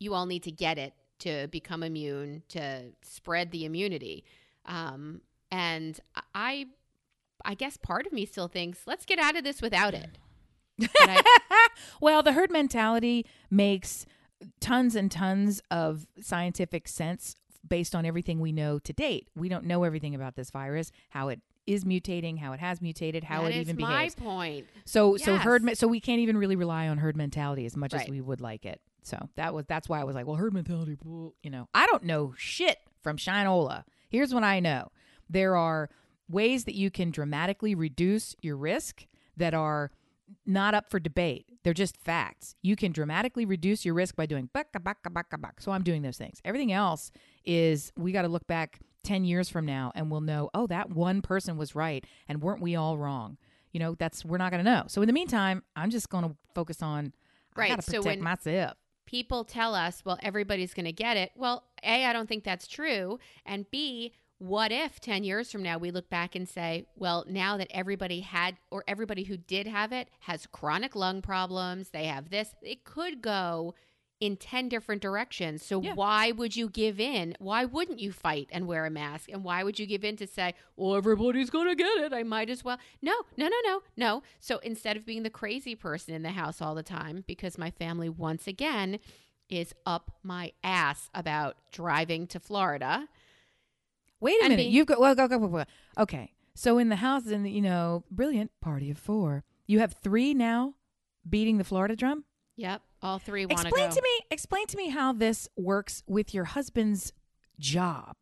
you 0.00 0.14
all 0.14 0.26
need 0.26 0.42
to 0.44 0.50
get 0.50 0.78
it 0.78 0.92
to 1.20 1.46
become 1.48 1.82
immune, 1.82 2.42
to 2.48 2.86
spread 3.02 3.50
the 3.50 3.64
immunity. 3.64 4.24
Um, 4.66 5.20
and 5.50 5.98
I, 6.34 6.66
I 7.48 7.54
guess 7.54 7.76
part 7.76 8.06
of 8.06 8.12
me 8.12 8.26
still 8.26 8.46
thinks, 8.46 8.82
let's 8.86 9.04
get 9.04 9.18
out 9.18 9.34
of 9.34 9.42
this 9.42 9.62
without 9.62 9.94
it. 9.94 10.18
I, 11.00 11.22
well 12.00 12.22
the 12.22 12.32
herd 12.32 12.52
mentality 12.52 13.26
makes 13.50 14.06
tons 14.60 14.94
and 14.94 15.10
tons 15.10 15.60
of 15.70 16.06
scientific 16.20 16.86
sense 16.86 17.34
based 17.66 17.96
on 17.96 18.06
everything 18.06 18.38
we 18.38 18.52
know 18.52 18.78
to 18.78 18.92
date 18.92 19.26
we 19.34 19.48
don't 19.48 19.64
know 19.64 19.82
everything 19.82 20.14
about 20.14 20.36
this 20.36 20.50
virus 20.52 20.92
how 21.08 21.26
it 21.26 21.40
is 21.68 21.84
mutating 21.84 22.38
how 22.38 22.52
it 22.52 22.60
has 22.60 22.80
mutated 22.80 23.24
how 23.24 23.42
that 23.42 23.52
it 23.52 23.56
even 23.56 23.76
my 23.78 23.88
behaves 23.88 24.14
point. 24.14 24.66
So 24.86 25.16
so 25.16 25.36
herd 25.36 25.76
so 25.76 25.86
we 25.86 26.00
can't 26.00 26.20
even 26.20 26.38
really 26.38 26.56
rely 26.56 26.88
on 26.88 26.98
herd 26.98 27.16
mentality 27.16 27.66
as 27.66 27.76
much 27.76 27.92
as 27.92 28.08
we 28.08 28.20
would 28.20 28.40
like 28.40 28.64
it. 28.64 28.80
So 29.02 29.28
that 29.36 29.52
was 29.52 29.66
that's 29.66 29.88
why 29.88 30.00
I 30.00 30.04
was 30.04 30.14
like, 30.14 30.26
well, 30.26 30.36
herd 30.36 30.54
mentality, 30.54 30.96
you 31.04 31.50
know. 31.50 31.68
I 31.74 31.86
don't 31.86 32.04
know 32.04 32.32
shit 32.38 32.78
from 33.02 33.18
Shinola. 33.18 33.84
Here's 34.08 34.32
what 34.32 34.44
I 34.44 34.60
know. 34.60 34.90
There 35.28 35.56
are 35.56 35.90
ways 36.28 36.64
that 36.64 36.74
you 36.74 36.90
can 36.90 37.10
dramatically 37.10 37.74
reduce 37.74 38.34
your 38.42 38.56
risk 38.56 39.06
that 39.36 39.54
are 39.54 39.90
not 40.44 40.74
up 40.74 40.90
for 40.90 41.00
debate. 41.00 41.46
They're 41.64 41.72
just 41.74 41.96
facts. 41.96 42.54
You 42.62 42.76
can 42.76 42.92
dramatically 42.92 43.44
reduce 43.46 43.84
your 43.84 43.94
risk 43.94 44.14
by 44.16 44.26
doing 44.26 44.50
baka 44.52 44.78
baka 44.80 45.08
baka 45.10 45.38
baka. 45.38 45.62
So 45.62 45.72
I'm 45.72 45.82
doing 45.82 46.02
those 46.02 46.18
things. 46.18 46.40
Everything 46.44 46.72
else 46.72 47.10
is 47.44 47.92
we 47.96 48.12
got 48.12 48.22
to 48.22 48.28
look 48.28 48.46
back 48.46 48.80
10 49.04 49.24
years 49.24 49.48
from 49.48 49.64
now 49.64 49.90
and 49.94 50.10
we'll 50.10 50.20
know, 50.20 50.50
oh, 50.54 50.66
that 50.66 50.90
one 50.90 51.22
person 51.22 51.56
was 51.56 51.74
right 51.74 52.04
and 52.28 52.42
weren't 52.42 52.60
we 52.60 52.76
all 52.76 52.98
wrong? 52.98 53.38
You 53.72 53.80
know, 53.80 53.94
that's 53.94 54.24
we're 54.24 54.38
not 54.38 54.50
going 54.50 54.62
to 54.64 54.70
know. 54.70 54.84
So 54.88 55.00
in 55.02 55.06
the 55.06 55.12
meantime, 55.14 55.62
I'm 55.76 55.90
just 55.90 56.08
going 56.10 56.24
to 56.24 56.36
focus 56.54 56.82
on 56.82 57.12
I 57.56 57.60
Right, 57.60 57.68
got 57.70 57.82
to 57.84 57.90
so 57.90 58.02
when- 58.02 58.22
myself. 58.22 58.76
people 59.06 59.44
tell 59.44 59.74
us, 59.74 60.02
well, 60.04 60.18
everybody's 60.22 60.74
going 60.74 60.84
to 60.86 60.92
get 60.92 61.16
it. 61.16 61.32
Well, 61.36 61.64
A, 61.82 62.04
I 62.04 62.12
don't 62.12 62.28
think 62.28 62.44
that's 62.44 62.66
true. 62.66 63.18
And 63.46 63.68
B, 63.70 64.12
what 64.38 64.70
if 64.72 65.00
10 65.00 65.24
years 65.24 65.50
from 65.50 65.62
now 65.62 65.78
we 65.78 65.90
look 65.90 66.08
back 66.08 66.34
and 66.34 66.48
say, 66.48 66.86
well, 66.96 67.24
now 67.28 67.56
that 67.56 67.68
everybody 67.70 68.20
had, 68.20 68.56
or 68.70 68.84
everybody 68.86 69.24
who 69.24 69.36
did 69.36 69.66
have 69.66 69.92
it 69.92 70.08
has 70.20 70.46
chronic 70.46 70.94
lung 70.94 71.20
problems, 71.22 71.90
they 71.90 72.04
have 72.06 72.30
this, 72.30 72.54
it 72.62 72.84
could 72.84 73.20
go 73.20 73.74
in 74.20 74.36
10 74.36 74.68
different 74.68 75.00
directions. 75.00 75.64
So 75.64 75.80
Yeah. 75.80 75.94
why 75.94 76.32
would 76.32 76.56
you 76.56 76.68
give 76.68 76.98
in? 76.98 77.36
Why 77.38 77.64
wouldn't 77.64 78.00
you 78.00 78.10
fight 78.12 78.48
and 78.50 78.66
wear 78.66 78.84
a 78.84 78.90
mask? 78.90 79.28
And 79.32 79.44
why 79.44 79.62
would 79.62 79.78
you 79.78 79.86
give 79.86 80.02
in 80.04 80.16
to 80.16 80.26
say, 80.26 80.54
well, 80.76 80.96
everybody's 80.96 81.50
going 81.50 81.68
to 81.68 81.76
get 81.76 81.98
it. 81.98 82.12
I 82.12 82.24
might 82.24 82.50
as 82.50 82.64
well. 82.64 82.78
No, 83.00 83.14
no, 83.36 83.46
no, 83.46 83.56
no, 83.64 83.82
no. 83.96 84.22
So 84.40 84.58
instead 84.58 84.96
of 84.96 85.06
being 85.06 85.22
the 85.22 85.30
crazy 85.30 85.76
person 85.76 86.14
in 86.14 86.22
the 86.22 86.30
house 86.30 86.60
all 86.60 86.74
the 86.74 86.82
time, 86.82 87.22
because 87.28 87.58
my 87.58 87.70
family 87.70 88.08
once 88.08 88.46
again 88.48 88.98
is 89.48 89.72
up 89.86 90.10
my 90.22 90.52
ass 90.64 91.10
about 91.14 91.56
driving 91.72 92.26
to 92.28 92.40
Florida. 92.40 93.08
Wait 94.20 94.40
a 94.40 94.44
And 94.44 94.56
minute. 94.56 94.66
You've 94.70 94.86
got 94.86 95.00
well, 95.00 95.14
go, 95.14 95.28
go, 95.28 95.38
go, 95.38 95.48
go. 95.48 95.64
Okay. 95.98 96.32
So 96.54 96.78
in 96.78 96.88
the 96.88 96.96
house, 96.96 97.26
in 97.26 97.44
the, 97.44 97.50
you 97.50 97.60
know, 97.60 98.02
brilliant 98.10 98.50
party 98.60 98.90
of 98.90 98.98
four, 98.98 99.44
you 99.66 99.78
have 99.78 99.92
three 100.02 100.34
now 100.34 100.74
beating 101.28 101.58
the 101.58 101.64
Florida 101.64 101.94
drum. 101.94 102.24
Yep, 102.56 102.82
all 103.02 103.20
three 103.20 103.46
want 103.46 103.58
to 103.60 103.66
Explain 103.68 103.90
go. 103.90 103.94
to 103.94 104.02
me. 104.02 104.20
Explain 104.32 104.66
to 104.66 104.76
me 104.76 104.88
how 104.88 105.12
this 105.12 105.48
works 105.56 106.02
with 106.08 106.34
your 106.34 106.44
husband's 106.46 107.12
job. 107.60 108.16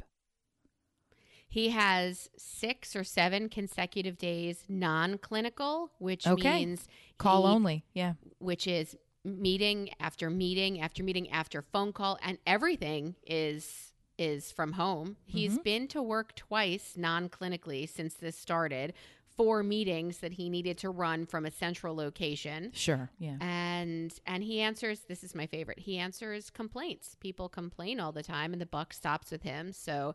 He 1.49 1.71
has 1.71 2.29
six 2.37 2.95
or 2.95 3.03
seven 3.05 3.49
consecutive 3.49 4.19
days 4.19 4.65
non-clinical, 4.69 5.93
which 5.99 6.27
Okay. 6.27 6.59
means 6.59 6.87
Call 7.19 7.47
he- 7.47 7.53
only. 7.55 7.85
Yeah. 7.95 8.15
which 8.39 8.67
is 8.67 8.97
meeting 9.25 9.89
after 9.99 10.29
meeting 10.29 10.81
after 10.81 11.03
meeting 11.03 11.31
after 11.31 11.63
phone 11.63 11.93
call 11.93 12.19
and 12.23 12.39
everything 12.47 13.17
is 13.27 13.93
is 14.19 14.53
from 14.53 14.73
home. 14.73 15.17
He's 15.25 15.53
mm-hmm. 15.53 15.63
been 15.63 15.89
to 15.89 16.03
work 16.03 16.35
twice 16.35 16.95
non-clinically 16.97 17.89
since 17.89 18.15
this 18.15 18.37
started. 18.37 18.93
Four 19.37 19.63
meetings 19.63 20.19
that 20.19 20.33
he 20.33 20.49
needed 20.49 20.79
to 20.79 20.89
run 20.89 21.27
from 21.27 21.45
a 21.45 21.51
central 21.51 21.95
location. 21.95 22.71
Sure. 22.73 23.11
Yeah. 23.19 23.37
And 23.41 24.15
and 24.27 24.43
he 24.43 24.61
answers 24.61 25.01
this 25.01 25.23
is 25.23 25.35
my 25.35 25.47
favorite. 25.47 25.81
He 25.81 25.99
answers 25.99 26.49
complaints. 26.49 27.17
People 27.21 27.51
complain 27.51 28.01
all 28.01 28.13
the 28.13 28.23
time 28.23 28.55
and 28.55 28.63
the 28.63 28.67
buck 28.67 28.95
stops 28.95 29.31
with 29.31 29.43
him. 29.43 29.73
So 29.73 30.15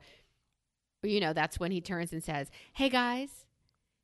you 1.03 1.19
know, 1.19 1.33
that's 1.33 1.59
when 1.59 1.71
he 1.71 1.81
turns 1.81 2.13
and 2.13 2.23
says, 2.23 2.49
"Hey 2.73 2.89
guys, 2.89 3.45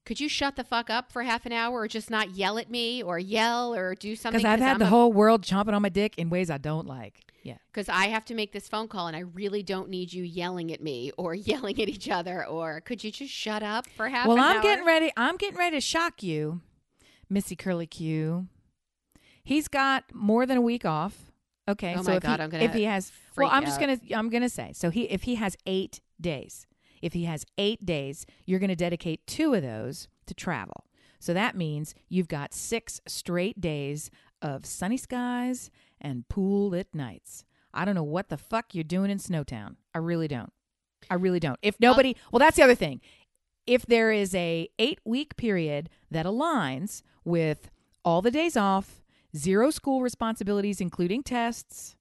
could 0.08 0.22
you 0.22 0.30
shut 0.30 0.56
the 0.56 0.64
fuck 0.64 0.90
up 0.90 1.12
for 1.12 1.24
half 1.24 1.46
an 1.46 1.52
hour 1.52 1.82
or 1.82 1.88
just 1.90 2.10
not 2.10 2.30
yell 2.32 2.58
at 2.58 2.70
me 2.70 3.04
or 3.04 3.20
yell 3.20 3.76
or 3.76 3.94
do 3.94 4.16
something 4.16 4.40
Because 4.40 4.50
I've 4.50 4.62
had 4.62 4.74
I'm 4.74 4.80
the 4.80 4.86
a- 4.86 4.90
whole 4.90 5.12
world 5.12 5.42
chomping 5.42 5.74
on 5.74 5.82
my 5.82 5.90
dick 5.90 6.18
in 6.18 6.30
ways 6.30 6.50
I 6.50 6.58
don't 6.58 6.88
like. 6.88 7.30
Yeah. 7.48 7.58
because 7.72 7.88
I 7.88 8.08
have 8.08 8.26
to 8.26 8.36
make 8.36 8.52
this 8.52 8.68
phone 8.68 8.88
call 8.90 9.08
and 9.08 9.16
I 9.16 9.22
really 9.22 9.64
don't 9.64 9.90
need 9.90 10.12
you 10.12 10.24
yelling 10.24 10.74
at 10.74 10.82
me 10.82 11.12
or 11.18 11.34
yelling 11.52 11.82
at 11.82 11.88
each 11.88 12.10
other 12.10 12.46
or 12.46 12.82
could 12.82 13.04
you 13.04 13.12
just 13.12 13.34
shut 13.34 13.64
up 13.64 13.88
for 13.96 14.10
half 14.10 14.28
well, 14.28 14.38
I'm 14.38 14.58
hour? 14.58 14.62
getting 14.62 14.86
ready. 14.86 15.12
I'm 15.16 15.38
getting 15.38 15.58
ready 15.58 15.78
to 15.78 15.82
shock 15.82 16.22
you, 16.22 16.60
Missy 17.30 17.56
Curly 17.56 17.88
Q. 17.88 18.48
He's 19.44 19.68
got 19.70 20.04
more 20.14 20.46
than 20.46 20.58
a 20.58 20.62
week 20.62 20.84
off. 20.86 21.32
Okay, 21.70 21.96
Oh 21.98 22.02
so 22.02 22.12
my 22.12 22.18
if 22.18 22.24
God, 22.24 22.40
he, 22.40 22.44
I'm 22.44 22.50
gonna 22.50 22.64
if 22.64 22.74
he 22.74 22.84
has, 22.84 23.12
well, 23.38 23.50
I'm 23.52 23.64
just 23.64 23.80
gonna 23.80 23.98
I'm 24.14 24.30
gonna 24.30 24.50
say 24.50 24.72
so. 24.74 24.90
He 24.90 25.04
if 25.04 25.24
he 25.24 25.36
has 25.36 25.56
eight 25.66 26.02
days, 26.20 26.66
if 27.02 27.14
he 27.14 27.26
has 27.26 27.46
eight 27.58 27.86
days, 27.86 28.26
you're 28.46 28.60
gonna 28.60 28.76
dedicate 28.76 29.26
two 29.26 29.54
of 29.54 29.62
those 29.62 30.08
to 30.26 30.34
travel. 30.34 30.86
So 31.20 31.34
that 31.34 31.56
means 31.56 31.96
you've 32.10 32.28
got 32.28 32.54
six 32.54 33.02
straight 33.08 33.60
days 33.60 34.12
of 34.42 34.66
sunny 34.66 34.98
skies 34.98 35.72
and 36.02 36.28
pool 36.30 36.70
lit 36.70 36.88
nights. 36.94 37.46
I 37.74 37.86
don't 37.86 37.96
know 37.96 38.04
what 38.04 38.30
the 38.30 38.38
fuck 38.38 38.74
you're 38.74 38.84
doing 38.84 39.12
in 39.12 39.18
Snowtown. 39.18 39.76
I 39.94 40.00
really 40.00 40.28
don't. 40.28 40.52
I 41.10 41.16
really 41.16 41.40
don't. 41.40 41.60
If 41.62 41.80
nobody, 41.80 42.16
well, 42.32 42.40
that's 42.40 42.58
the 42.58 42.64
other 42.64 42.76
thing. 42.76 43.02
If 43.66 43.86
there 43.86 44.12
is 44.12 44.34
a 44.34 44.70
eight 44.80 45.00
week 45.06 45.36
period 45.38 45.90
that 46.10 46.26
aligns 46.26 47.02
with 47.24 47.70
all 48.04 48.22
the 48.22 48.32
days 48.32 48.58
off, 48.58 49.04
zero 49.36 49.70
school 49.70 50.02
responsibilities, 50.02 50.82
including 50.82 51.24
tests, 51.24 51.96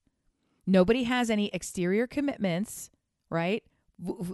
nobody 0.65 1.03
has 1.03 1.29
any 1.29 1.49
exterior 1.53 2.07
commitments, 2.07 2.89
right? 3.29 3.63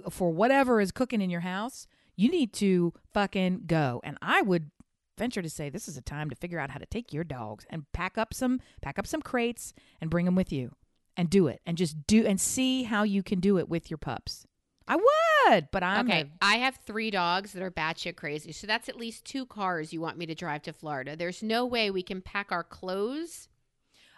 For 0.10 0.32
whatever 0.32 0.80
is 0.80 0.91
cooking 0.91 1.21
in 1.21 1.30
your 1.30 1.41
house, 1.41 1.88
you 2.15 2.30
need 2.30 2.54
to 2.54 2.93
fucking 3.13 3.63
go. 3.65 4.02
And 4.04 4.17
I 4.21 4.41
would 4.41 4.69
venture 5.17 5.41
to 5.41 5.49
say 5.49 5.69
this 5.69 5.88
is 5.88 5.97
a 5.97 6.02
time 6.02 6.30
to 6.30 6.36
figure 6.36 6.60
out 6.60 6.69
how 6.71 6.80
to 6.80 6.86
take 6.86 7.13
your 7.13 7.23
dogs 7.23 7.65
and 7.69 7.86
pack 7.93 8.17
up 8.17 8.34
some 8.34 8.60
pack 8.82 8.97
up 8.99 9.08
some 9.08 9.21
crates 9.21 9.73
and 10.02 10.10
bring 10.10 10.26
them 10.26 10.36
with 10.36 10.52
you 10.52 10.71
and 11.15 11.30
do 11.30 11.47
it 11.47 11.62
and 11.65 11.78
just 11.78 12.08
do 12.08 12.26
and 12.26 12.39
see 12.41 12.84
how 12.84 13.04
you 13.04 13.21
can 13.23 13.39
do 13.39 13.58
it 13.60 13.69
with 13.69 13.89
your 13.91 13.97
pups. 13.99 14.45
I 14.88 14.97
would, 14.97 15.69
but 15.71 15.82
I'm 15.84 16.08
okay, 16.10 16.21
a- 16.21 16.30
I 16.45 16.56
have 16.56 16.78
three 16.86 17.10
dogs 17.10 17.54
that 17.54 17.63
are 17.63 17.71
batshit 17.71 18.17
crazy. 18.17 18.52
So 18.52 18.67
that's 18.67 18.89
at 18.89 18.97
least 18.97 19.23
two 19.23 19.45
cars 19.45 19.93
you 19.93 20.02
want 20.02 20.17
me 20.17 20.26
to 20.26 20.36
drive 20.36 20.63
to 20.63 20.73
Florida. 20.73 21.15
There's 21.15 21.41
no 21.41 21.65
way 21.65 21.89
we 21.89 22.04
can 22.04 22.21
pack 22.21 22.52
our 22.52 22.63
clothes. 22.65 23.47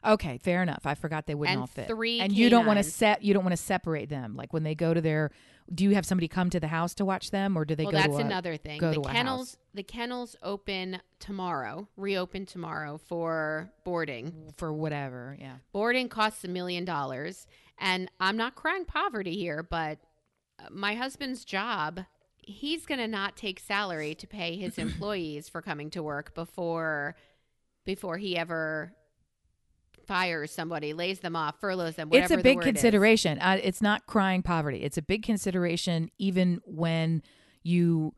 Okay, 0.04 0.38
fair 0.38 0.62
enough. 0.64 0.86
I 0.86 0.94
forgot 0.96 1.26
they 1.28 1.36
wouldn't 1.36 1.54
And 1.54 1.62
all 1.62 1.68
fit. 1.68 1.88
three 1.88 2.20
and 2.20 2.32
you 2.32 2.50
don't 2.50 2.66
want 2.66 2.78
to 2.78 2.84
set. 2.84 3.24
You 3.24 3.34
don't 3.34 3.44
want 3.44 3.56
to 3.56 3.62
separate 3.62 4.10
them. 4.10 4.36
Like 4.36 4.54
when 4.54 4.64
they 4.64 4.76
go 4.76 4.94
to 4.94 5.02
their. 5.02 5.32
Do 5.74 5.84
you 5.84 5.96
have 5.96 6.06
somebody 6.06 6.28
come 6.28 6.50
to 6.52 6.60
the 6.60 6.68
house 6.68 6.94
to 6.96 7.06
watch 7.06 7.32
them, 7.32 7.58
or 7.58 7.66
do 7.66 7.76
they 7.76 7.84
well, 7.86 7.92
go 7.94 7.98
that's 7.98 8.10
to 8.16 8.22
a, 8.22 8.26
another 8.26 8.56
thing. 8.56 8.80
go 8.80 8.90
the 8.90 9.02
to 9.02 9.02
a 9.02 9.12
kennels, 9.12 9.52
house? 9.52 9.58
the 9.74 9.84
kennels 9.84 10.36
open 10.44 11.00
tomorrow, 11.20 11.88
reopen 11.98 12.46
tomorrow 12.46 13.00
for 13.00 13.72
boarding. 13.84 14.52
for 14.58 14.72
whatever? 14.72 15.36
Yeah. 15.40 15.56
Boarding 15.72 16.08
costs 16.08 16.44
a 16.44 16.48
million 16.48 16.86
dollars, 16.86 17.48
and 17.80 18.12
I'm 18.20 18.38
not 18.38 18.56
crying 18.56 18.86
poverty 18.86 19.36
here, 19.38 19.64
but 19.64 19.98
uh, 20.60 20.66
my 20.70 20.94
husband's 20.94 21.44
job, 21.44 22.02
he's 22.38 22.86
going 22.86 23.00
to 23.00 23.08
not 23.08 23.36
take 23.36 23.60
salary 23.60 24.14
to 24.16 24.28
pay 24.28 24.56
his 24.58 24.78
employees 24.78 25.50
for 25.50 25.64
coming 25.64 25.90
to 25.92 26.04
work 26.04 26.36
before 26.36 27.16
before 27.86 28.18
he 28.18 28.36
ever 28.38 28.94
fires 30.06 30.52
somebody, 30.52 30.94
lays 30.94 31.20
them 31.20 31.36
off, 31.36 31.60
furloughs 31.60 31.96
them. 31.96 32.10
It's 32.12 32.32
a 32.32 32.38
big 32.38 32.62
consideration. 32.62 33.40
Uh, 33.40 33.60
it's 33.62 33.82
not 33.82 34.06
crying 34.06 34.42
poverty. 34.42 34.84
It's 34.84 34.98
a 34.98 35.02
big 35.02 35.24
consideration, 35.24 36.10
even 36.18 36.60
when 36.66 37.22
you 37.64 38.14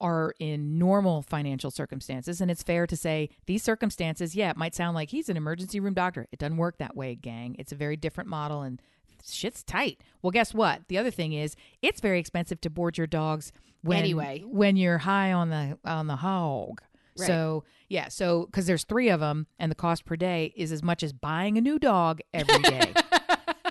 are 0.00 0.34
in 0.40 0.78
normal 0.78 1.22
financial 1.22 1.70
circumstances 1.70 2.40
and 2.40 2.50
it's 2.50 2.62
fair 2.62 2.88
to 2.88 2.96
say 2.96 3.30
these 3.46 3.62
circumstances 3.62 4.34
yeah 4.34 4.50
it 4.50 4.56
might 4.56 4.74
sound 4.74 4.96
like 4.96 5.10
he's 5.10 5.28
an 5.28 5.36
emergency 5.36 5.78
room 5.78 5.94
doctor 5.94 6.26
it 6.32 6.40
doesn't 6.40 6.56
work 6.56 6.76
that 6.78 6.96
way 6.96 7.14
gang 7.14 7.54
it's 7.56 7.70
a 7.70 7.76
very 7.76 7.96
different 7.96 8.28
model 8.28 8.62
and 8.62 8.82
shit's 9.24 9.62
tight 9.62 10.02
well 10.20 10.32
guess 10.32 10.52
what 10.52 10.80
the 10.88 10.98
other 10.98 11.12
thing 11.12 11.32
is 11.32 11.54
it's 11.82 12.00
very 12.00 12.18
expensive 12.18 12.60
to 12.60 12.68
board 12.68 12.98
your 12.98 13.06
dogs 13.06 13.52
when 13.82 13.98
Anyway. 13.98 14.42
when 14.44 14.74
you're 14.76 14.98
high 14.98 15.32
on 15.32 15.50
the 15.50 15.78
on 15.84 16.08
the 16.08 16.16
hog 16.16 16.82
Right. 17.18 17.26
so 17.26 17.64
yeah 17.88 18.08
so 18.08 18.46
because 18.46 18.66
there's 18.66 18.84
three 18.84 19.08
of 19.10 19.20
them 19.20 19.46
and 19.58 19.70
the 19.70 19.74
cost 19.76 20.04
per 20.04 20.16
day 20.16 20.52
is 20.56 20.72
as 20.72 20.82
much 20.82 21.02
as 21.02 21.12
buying 21.12 21.58
a 21.58 21.60
new 21.60 21.78
dog 21.78 22.20
every 22.32 22.58
day 22.62 22.94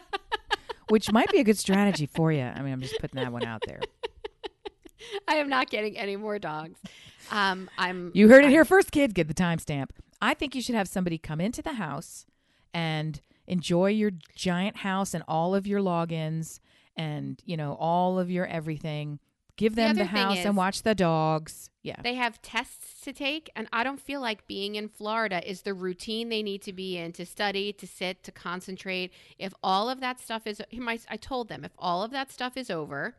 which 0.90 1.12
might 1.12 1.30
be 1.32 1.40
a 1.40 1.44
good 1.44 1.58
strategy 1.58 2.06
for 2.06 2.32
you 2.32 2.44
i 2.44 2.62
mean 2.62 2.74
i'm 2.74 2.82
just 2.82 3.00
putting 3.00 3.22
that 3.22 3.32
one 3.32 3.44
out 3.44 3.62
there 3.66 3.80
I 5.28 5.36
am 5.36 5.50
not 5.50 5.70
getting 5.70 5.98
any 5.98 6.16
more 6.16 6.38
dogs. 6.38 6.80
Um, 7.32 7.70
I'm. 7.78 8.12
You 8.14 8.30
heard 8.30 8.44
it 8.44 8.48
I'm- 8.48 8.52
here 8.52 8.64
first, 8.64 8.92
kids. 8.92 9.14
Get 9.14 9.28
the 9.28 9.34
timestamp. 9.34 9.90
I 10.22 10.34
think 10.36 10.54
you 10.56 10.62
should 10.62 10.76
have 10.76 10.88
somebody 10.88 11.18
come 11.18 11.42
into 11.42 11.62
the 11.64 11.74
house 11.74 12.26
and 12.74 13.20
enjoy 13.48 13.88
your 13.90 14.12
giant 14.36 14.78
house 14.78 15.14
and 15.14 15.24
all 15.28 15.56
of 15.56 15.66
your 15.66 15.80
logins 15.82 16.60
and 16.96 17.42
you 17.46 17.58
know 17.58 17.74
all 17.80 18.20
of 18.20 18.30
your 18.30 18.46
everything. 18.46 19.20
Give 19.58 19.76
them 19.76 19.96
the, 19.96 20.06
thing 20.06 20.08
house 20.08 20.40
is- 20.40 20.46
and 20.46 20.58
watch 20.58 20.82
the 20.84 20.96
dogs. 20.96 21.70
Yeah. 21.84 22.02
They 22.02 22.14
have 22.16 22.42
tests 22.42 23.02
to 23.02 23.14
take, 23.14 23.50
and 23.56 23.68
I 23.74 23.84
don't 23.84 24.00
feel 24.00 24.22
like 24.22 24.46
being 24.48 24.76
in 24.76 24.88
Florida 24.88 25.48
is 25.50 25.64
the 25.64 25.74
routine 25.74 26.30
they 26.30 26.44
need 26.44 26.62
to 26.64 26.74
be 26.74 26.98
in 26.98 27.12
to 27.14 27.26
study, 27.26 27.74
to 27.74 27.88
sit, 27.88 28.24
to 28.24 28.32
concentrate. 28.32 29.12
If 29.40 29.54
all 29.64 29.90
of 29.90 30.00
that 30.00 30.20
stuff 30.20 30.46
is, 30.46 30.62
my- 30.72 31.00
I 31.10 31.18
told 31.18 31.48
them, 31.50 31.66
if 31.66 31.72
all 31.80 32.04
of 32.04 32.12
that 32.12 32.32
stuff 32.32 32.56
is 32.56 32.70
over, 32.70 33.16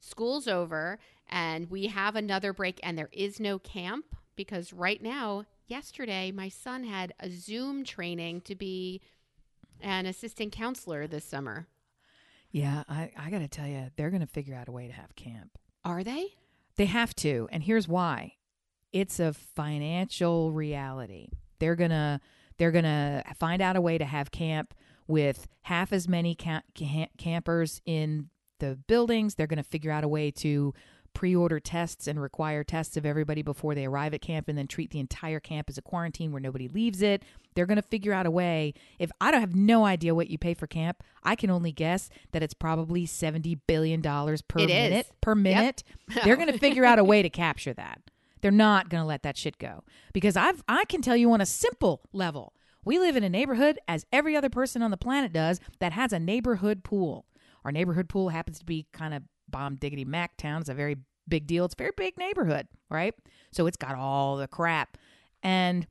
school's 0.00 0.48
over, 0.48 0.98
and 1.28 1.70
we 1.70 1.88
have 1.88 2.16
another 2.16 2.52
break, 2.52 2.80
and 2.82 2.96
there 2.96 3.10
is 3.12 3.38
no 3.38 3.58
camp, 3.58 4.16
because 4.36 4.72
right 4.72 5.02
now, 5.02 5.44
yesterday, 5.66 6.32
my 6.32 6.48
son 6.48 6.84
had 6.84 7.12
a 7.20 7.30
Zoom 7.30 7.84
training 7.84 8.40
to 8.42 8.54
be 8.54 9.00
an 9.80 10.06
assistant 10.06 10.52
counselor 10.52 11.06
this 11.06 11.24
summer. 11.24 11.66
Yeah, 12.54 12.84
I, 12.88 13.10
I 13.18 13.30
got 13.30 13.40
to 13.40 13.48
tell 13.48 13.66
you, 13.66 13.90
they're 13.96 14.10
going 14.10 14.20
to 14.20 14.28
figure 14.28 14.54
out 14.54 14.68
a 14.68 14.72
way 14.72 14.86
to 14.86 14.92
have 14.92 15.16
camp. 15.16 15.58
Are 15.84 16.04
they? 16.04 16.28
They 16.76 16.86
have 16.86 17.12
to, 17.16 17.48
and 17.50 17.64
here's 17.64 17.88
why. 17.88 18.34
It's 18.92 19.18
a 19.18 19.32
financial 19.32 20.52
reality. 20.52 21.30
They're 21.58 21.74
gonna 21.74 22.20
they're 22.56 22.70
gonna 22.70 23.24
find 23.36 23.60
out 23.60 23.74
a 23.74 23.80
way 23.80 23.98
to 23.98 24.04
have 24.04 24.30
camp 24.30 24.72
with 25.08 25.48
half 25.62 25.92
as 25.92 26.08
many 26.08 26.36
ca- 26.36 26.62
ca- 26.78 27.10
campers 27.18 27.82
in 27.86 28.28
the 28.60 28.78
buildings. 28.86 29.34
They're 29.34 29.48
gonna 29.48 29.64
figure 29.64 29.90
out 29.90 30.04
a 30.04 30.08
way 30.08 30.30
to 30.30 30.74
pre-order 31.14 31.60
tests 31.60 32.06
and 32.06 32.20
require 32.20 32.62
tests 32.64 32.96
of 32.96 33.06
everybody 33.06 33.40
before 33.42 33.74
they 33.74 33.86
arrive 33.86 34.12
at 34.12 34.20
camp, 34.20 34.48
and 34.48 34.58
then 34.58 34.66
treat 34.66 34.90
the 34.90 34.98
entire 35.00 35.40
camp 35.40 35.70
as 35.70 35.78
a 35.78 35.82
quarantine 35.82 36.32
where 36.32 36.40
nobody 36.40 36.68
leaves 36.68 37.00
it. 37.00 37.22
They're 37.54 37.66
gonna 37.66 37.82
figure 37.82 38.12
out 38.12 38.26
a 38.26 38.30
way. 38.30 38.74
If 38.98 39.10
I 39.20 39.30
don't 39.30 39.40
have 39.40 39.54
no 39.54 39.84
idea 39.86 40.14
what 40.14 40.28
you 40.28 40.36
pay 40.38 40.54
for 40.54 40.66
camp, 40.66 41.02
I 41.22 41.36
can 41.36 41.50
only 41.50 41.72
guess 41.72 42.10
that 42.32 42.42
it's 42.42 42.54
probably 42.54 43.06
seventy 43.06 43.54
billion 43.54 44.00
dollars 44.00 44.42
per 44.42 44.58
It 44.60 44.70
is. 44.70 44.90
minute 44.90 45.06
per 45.20 45.34
minute. 45.34 45.82
They're 46.24 46.36
going 46.36 46.52
to 46.52 46.58
figure 46.58 46.84
out 46.84 46.98
a 46.98 47.04
way 47.04 47.22
to 47.22 47.30
capture 47.30 47.72
that. 47.74 48.00
They're 48.42 48.50
not 48.50 48.90
going 48.90 49.02
to 49.02 49.06
let 49.06 49.22
that 49.22 49.38
shit 49.38 49.56
go 49.58 49.84
because 50.12 50.36
I've 50.36 50.62
I 50.68 50.84
can 50.84 51.00
tell 51.00 51.16
you 51.16 51.32
on 51.32 51.40
a 51.40 51.46
simple 51.46 52.02
level. 52.12 52.52
We 52.84 52.98
live 52.98 53.16
in 53.16 53.24
a 53.24 53.30
neighborhood 53.30 53.78
as 53.88 54.04
every 54.12 54.36
other 54.36 54.50
person 54.50 54.82
on 54.82 54.90
the 54.90 54.98
planet 54.98 55.32
does 55.32 55.58
that 55.78 55.92
has 55.92 56.12
a 56.12 56.18
neighborhood 56.18 56.84
pool. 56.84 57.24
Our 57.64 57.72
neighborhood 57.72 58.10
pool 58.10 58.28
happens 58.28 58.58
to 58.58 58.64
be 58.66 58.86
kind 58.92 59.14
of 59.14 59.22
bomb 59.48 59.76
diggity 59.76 60.04
mac 60.04 60.36
town. 60.36 60.60
It's 60.60 60.70
a 60.70 60.74
very 60.74 60.96
big 61.28 61.46
deal. 61.46 61.64
It's 61.64 61.74
a 61.74 61.82
very 61.82 61.92
big 61.96 62.18
neighborhood, 62.18 62.68
right? 62.90 63.14
So 63.52 63.66
it's 63.66 63.76
got 63.76 63.96
all 63.96 64.36
the 64.36 64.48
crap. 64.48 64.96
And 65.42 65.86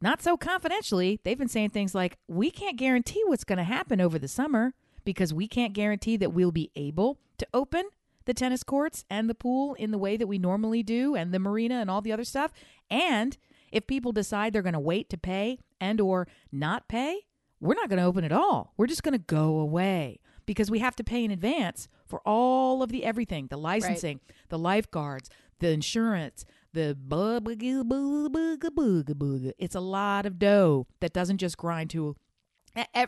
not 0.00 0.22
so 0.22 0.36
confidentially, 0.36 1.20
they've 1.24 1.38
been 1.38 1.48
saying 1.48 1.70
things 1.70 1.94
like, 1.94 2.18
we 2.28 2.50
can't 2.50 2.76
guarantee 2.76 3.22
what's 3.26 3.44
going 3.44 3.58
to 3.58 3.64
happen 3.64 4.00
over 4.00 4.18
the 4.18 4.28
summer 4.28 4.74
because 5.04 5.32
we 5.32 5.48
can't 5.48 5.72
guarantee 5.72 6.16
that 6.16 6.32
we'll 6.32 6.52
be 6.52 6.70
able 6.76 7.18
to 7.38 7.46
open 7.52 7.84
the 8.24 8.34
tennis 8.34 8.62
courts 8.62 9.04
and 9.10 9.28
the 9.28 9.34
pool 9.34 9.74
in 9.74 9.90
the 9.90 9.98
way 9.98 10.16
that 10.16 10.26
we 10.26 10.38
normally 10.38 10.82
do 10.82 11.14
and 11.14 11.32
the 11.32 11.38
marina 11.38 11.76
and 11.76 11.90
all 11.90 12.00
the 12.00 12.12
other 12.12 12.24
stuff. 12.24 12.52
And 12.90 13.36
if 13.70 13.86
people 13.86 14.12
decide 14.12 14.52
they're 14.52 14.62
going 14.62 14.72
to 14.72 14.80
wait 14.80 15.10
to 15.10 15.18
pay 15.18 15.58
and 15.80 16.00
or 16.00 16.26
not 16.50 16.88
pay, 16.88 17.20
we're 17.60 17.74
not 17.74 17.88
going 17.88 17.98
to 17.98 18.04
open 18.04 18.24
at 18.24 18.32
all. 18.32 18.72
We're 18.76 18.86
just 18.86 19.02
going 19.02 19.18
to 19.18 19.18
go 19.18 19.58
away 19.58 20.20
because 20.46 20.70
we 20.70 20.78
have 20.80 20.96
to 20.96 21.04
pay 21.04 21.24
in 21.24 21.30
advance 21.30 21.88
for 22.14 22.20
all 22.24 22.80
of 22.80 22.90
the 22.92 23.02
everything, 23.04 23.48
the 23.48 23.56
licensing, 23.56 24.20
the 24.48 24.56
lifeguards, 24.58 25.28
the 25.58 25.70
insurance, 25.70 26.44
the 26.72 26.96
booga- 27.08 27.82
booga- 27.82 28.28
booga- 28.30 28.68
booga- 28.70 29.14
booga. 29.14 29.52
It's 29.58 29.74
a 29.74 29.80
lot 29.80 30.24
of 30.24 30.38
dough 30.38 30.86
that 31.00 31.12
doesn't 31.12 31.38
just 31.38 31.56
grind 31.58 31.90
to 31.90 32.14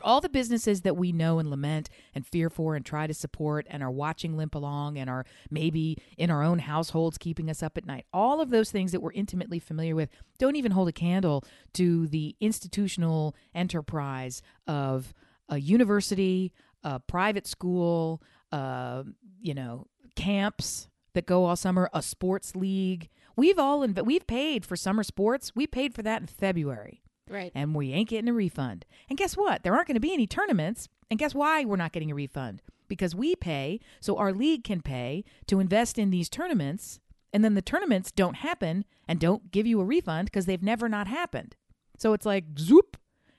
all 0.02 0.20
the 0.20 0.28
businesses 0.28 0.80
that 0.80 0.96
we 0.96 1.12
know 1.12 1.38
and 1.38 1.48
lament 1.50 1.88
and 2.16 2.26
fear 2.26 2.50
for 2.50 2.74
and 2.74 2.84
try 2.84 3.06
to 3.06 3.14
support 3.14 3.64
and 3.70 3.80
are 3.80 3.90
watching 3.92 4.36
limp 4.36 4.56
along 4.56 4.98
and 4.98 5.08
are 5.08 5.24
maybe 5.52 5.96
in 6.18 6.28
our 6.28 6.42
own 6.42 6.58
households 6.58 7.16
keeping 7.16 7.48
us 7.48 7.62
up 7.62 7.76
at 7.78 7.86
night. 7.86 8.06
All 8.12 8.40
of 8.40 8.50
those 8.50 8.72
things 8.72 8.90
that 8.90 9.00
we're 9.00 9.12
intimately 9.12 9.60
familiar 9.60 9.94
with 9.94 10.08
don't 10.38 10.56
even 10.56 10.72
hold 10.72 10.88
a 10.88 10.92
candle 10.92 11.44
to 11.74 12.08
the 12.08 12.34
institutional 12.40 13.36
enterprise 13.54 14.42
of 14.66 15.14
a 15.48 15.58
university, 15.58 16.52
a 16.84 16.98
private 17.00 17.46
school, 17.48 18.20
uh, 18.56 19.02
you 19.40 19.54
know, 19.54 19.86
camps 20.16 20.88
that 21.14 21.26
go 21.26 21.44
all 21.44 21.56
summer, 21.56 21.88
a 21.92 22.02
sports 22.02 22.54
league. 22.56 23.08
We've 23.36 23.58
all 23.58 23.80
inv- 23.86 24.04
we've 24.04 24.26
paid 24.26 24.64
for 24.64 24.76
summer 24.76 25.02
sports. 25.02 25.52
We 25.54 25.66
paid 25.66 25.94
for 25.94 26.02
that 26.02 26.20
in 26.22 26.26
February 26.26 27.02
Right. 27.28 27.52
and 27.54 27.74
we 27.74 27.92
ain't 27.92 28.08
getting 28.08 28.28
a 28.28 28.32
refund. 28.32 28.84
And 29.08 29.18
guess 29.18 29.36
what? 29.36 29.62
There 29.62 29.74
aren't 29.74 29.88
going 29.88 29.94
to 29.94 30.00
be 30.08 30.12
any 30.14 30.26
tournaments. 30.26 30.88
And 31.10 31.18
guess 31.18 31.34
why 31.34 31.64
we're 31.64 31.76
not 31.76 31.92
getting 31.92 32.10
a 32.10 32.14
refund? 32.14 32.62
Because 32.88 33.14
we 33.14 33.34
pay, 33.36 33.80
so 34.00 34.16
our 34.16 34.32
league 34.32 34.64
can 34.64 34.80
pay 34.80 35.24
to 35.48 35.60
invest 35.60 35.98
in 35.98 36.10
these 36.10 36.28
tournaments, 36.28 37.00
and 37.32 37.44
then 37.44 37.54
the 37.54 37.62
tournaments 37.62 38.10
don't 38.12 38.36
happen 38.36 38.84
and 39.08 39.20
don't 39.20 39.50
give 39.50 39.66
you 39.66 39.80
a 39.80 39.84
refund 39.84 40.26
because 40.26 40.46
they've 40.46 40.62
never 40.62 40.88
not 40.88 41.06
happened. 41.08 41.56
So 41.98 42.12
it's 42.12 42.26
like 42.26 42.44
zoop. 42.58 42.96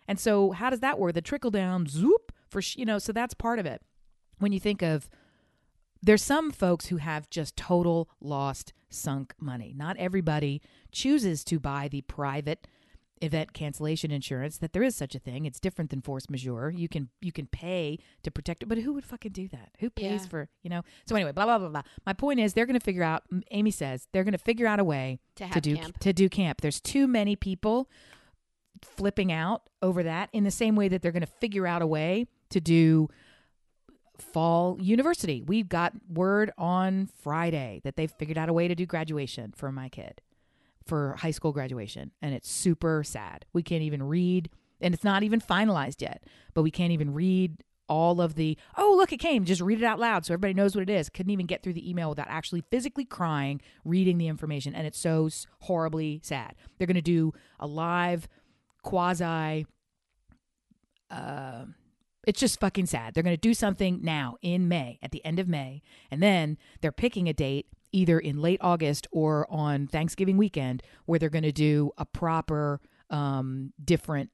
And 0.08 0.20
so 0.20 0.52
how 0.52 0.70
does 0.70 0.82
that 0.82 1.00
work? 1.00 1.14
The 1.14 1.22
trickle 1.22 1.52
down 1.52 1.88
zoop 1.88 2.32
for 2.50 2.62
sh- 2.62 2.78
you 2.78 2.86
know, 2.86 3.00
so 3.00 3.12
that's 3.12 3.34
part 3.34 3.60
of 3.60 3.66
it. 3.66 3.82
When 4.40 4.52
you 4.52 4.60
think 4.60 4.82
of 4.82 5.10
there's 6.04 6.22
some 6.24 6.52
folks 6.52 6.88
who 6.88 6.98
have 6.98 7.30
just 7.30 7.58
total 7.58 8.08
lost 8.22 8.72
sunk 8.90 9.34
money. 9.40 9.74
Not 9.76 9.98
everybody 9.98 10.62
chooses 10.92 11.44
to 11.46 11.60
buy 11.60 11.88
the 11.88 12.02
private 12.02 12.68
event 13.20 13.52
cancellation 13.52 14.12
insurance 14.12 14.60
that 14.60 14.74
there 14.74 14.84
is 14.84 14.96
such 14.96 15.16
a 15.16 15.20
thing 15.20 15.48
it's 15.48 15.60
different 15.60 15.90
than 15.90 16.00
force 16.04 16.30
majeure 16.30 16.70
you 16.70 16.88
can 16.88 17.10
you 17.20 17.32
can 17.32 17.48
pay 17.48 17.98
to 18.22 18.30
protect 18.30 18.62
it 18.62 18.68
but 18.68 18.78
who 18.78 18.94
would 18.94 19.04
fucking 19.04 19.32
do 19.32 19.48
that 19.48 19.72
who 19.80 19.90
pays 19.90 20.22
Yeah. 20.22 20.28
for 20.30 20.50
you 20.62 20.70
know 20.70 20.84
so 21.08 21.16
anyway 21.16 21.32
blah 21.32 21.46
blah 21.46 21.58
blah 21.58 21.70
blah 21.70 21.82
my 22.06 22.14
point 22.14 22.40
is 22.40 22.54
they're 22.54 22.68
going 22.68 22.80
to 22.80 22.86
figure 22.86 23.02
out 23.02 23.24
amy 23.50 23.72
says 23.72 24.08
they're 24.14 24.24
going 24.24 24.34
to 24.34 24.38
figure 24.38 24.68
out 24.68 24.80
a 24.80 24.84
way 24.84 25.18
To 25.38 25.50
to 25.50 25.60
do 25.60 25.78
camp. 25.78 25.98
to 25.98 26.14
do 26.14 26.30
camp 26.30 26.62
there's 26.62 26.80
too 26.80 27.08
many 27.08 27.36
people 27.36 27.90
flipping 28.84 29.32
out 29.32 29.64
over 29.82 30.04
that 30.04 30.30
in 30.32 30.44
the 30.44 30.52
same 30.52 30.76
way 30.76 30.88
that 30.88 31.02
they're 31.02 31.12
going 31.12 31.22
to 31.22 31.26
figure 31.42 31.66
out 31.66 31.82
a 31.82 31.88
way 31.88 32.28
to 32.52 32.62
do 32.62 33.10
fall 34.22 34.78
university. 34.80 35.42
We 35.42 35.64
got 35.64 35.94
word 36.10 36.52
on 36.58 37.10
Friday 37.22 37.82
that 37.84 37.96
they've 37.96 38.12
figured 38.12 38.38
out 38.38 38.50
a 38.50 38.54
way 38.54 38.68
to 38.68 38.76
do 38.76 38.86
graduation 38.86 39.54
for 39.56 39.72
my 39.72 39.90
kid 39.90 40.22
for 40.86 41.16
high 41.20 41.32
school 41.32 41.52
graduation 41.52 42.12
and 42.22 42.34
it's 42.34 42.50
super 42.50 43.04
sad. 43.04 43.46
We 43.54 43.64
can't 43.64 43.84
even 43.84 44.04
read 44.04 44.50
and 44.80 44.94
it's 44.94 45.04
not 45.04 45.24
even 45.24 45.42
finalized 45.42 46.02
yet, 46.02 46.24
but 46.54 46.62
we 46.62 46.72
can't 46.72 46.92
even 46.92 47.14
read 47.14 47.64
all 47.90 48.20
of 48.20 48.36
the 48.36 48.58
oh 48.76 48.94
look 48.98 49.14
it 49.14 49.18
came 49.18 49.46
just 49.46 49.62
read 49.62 49.80
it 49.80 49.86
out 49.86 49.98
loud 49.98 50.26
so 50.26 50.34
everybody 50.34 50.54
knows 50.54 50.76
what 50.76 50.82
it 50.82 50.90
is 50.90 51.08
couldn't 51.08 51.32
even 51.32 51.46
get 51.46 51.64
through 51.64 51.72
the 51.72 51.90
email 51.90 52.10
without 52.10 52.28
actually 52.30 52.62
physically 52.70 53.06
crying 53.06 53.62
reading 53.86 54.18
the 54.18 54.28
information 54.28 54.76
and 54.76 54.86
it's 54.86 55.00
so 55.00 55.30
horribly 55.62 56.20
sad 56.22 56.54
they're 56.78 56.86
going 56.86 56.96
to 56.96 57.02
do 57.02 57.34
a 57.62 57.66
live 57.66 58.28
quasi 58.84 59.66
uh, 61.10 61.64
it's 62.28 62.42
just 62.42 62.60
fucking 62.60 62.86
sad. 62.86 63.14
They're 63.14 63.24
going 63.24 63.36
to 63.36 63.42
do 63.42 63.54
something 63.54 64.02
now 64.04 64.36
in 64.42 64.68
May, 64.68 65.00
at 65.02 65.12
the 65.12 65.24
end 65.24 65.40
of 65.40 65.48
May, 65.48 65.82
and 66.12 66.22
then 66.22 66.58
they're 66.82 66.92
picking 66.92 67.30
a 67.30 67.34
date 67.34 67.68
either 67.94 68.20
in 68.20 68.42
late 68.42 68.60
August 68.62 69.08
or 69.14 69.48
on 69.50 69.88
Thanksgiving 69.88 70.36
weekend 70.36 70.84
where 71.06 71.18
they're 71.18 71.30
going 71.30 71.44
to 71.44 71.54
do 71.54 71.92
a 71.98 72.06
proper, 72.06 72.82
um, 73.10 73.72
different 73.84 74.30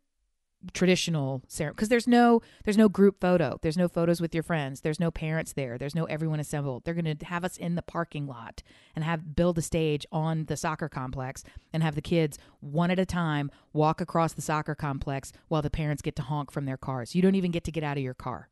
traditional 0.72 1.42
ceremony 1.48 1.76
because 1.76 1.90
there's 1.90 2.08
no 2.08 2.42
there's 2.64 2.78
no 2.78 2.88
group 2.90 3.20
photo. 3.20 3.60
There's 3.62 3.78
no 3.78 3.88
photos 3.88 4.22
with 4.22 4.34
your 4.34 4.44
friends. 4.44 4.82
There's 4.82 5.00
no 5.00 5.12
parents 5.12 5.54
there. 5.54 5.78
There's 5.78 5.96
no 5.96 6.06
everyone 6.06 6.40
assembled. 6.40 6.84
They're 6.84 6.94
going 6.94 7.18
to 7.18 7.26
have 7.26 7.44
us 7.44 7.58
in 7.58 7.76
the 7.76 7.82
parking 7.82 8.28
lot 8.28 8.64
and 8.96 9.04
have 9.04 9.36
build 9.36 9.58
a 9.58 9.62
stage 9.62 10.06
on 10.12 10.46
the 10.46 10.58
soccer 10.58 10.90
complex 10.90 11.44
and 11.74 11.84
have 11.84 11.96
the 11.96 12.02
kids 12.02 12.38
one 12.60 12.92
at 12.92 13.00
a 13.00 13.06
time 13.06 13.52
walk 13.74 14.00
across 14.00 14.34
the 14.34 14.42
soccer 14.42 14.76
complex 14.76 15.32
while 15.48 15.62
the 15.62 15.70
parents 15.70 16.02
get 16.02 16.16
to 16.16 16.22
honk 16.22 16.52
from 16.52 16.66
their 16.66 16.78
cars. 16.78 17.16
You 17.16 17.22
don't 17.22 17.36
even 17.36 17.52
get 17.52 17.64
to 17.66 17.72
get 17.72 17.84
out 17.84 17.98
of 17.98 18.04
your 18.04 18.14
car. 18.14 18.50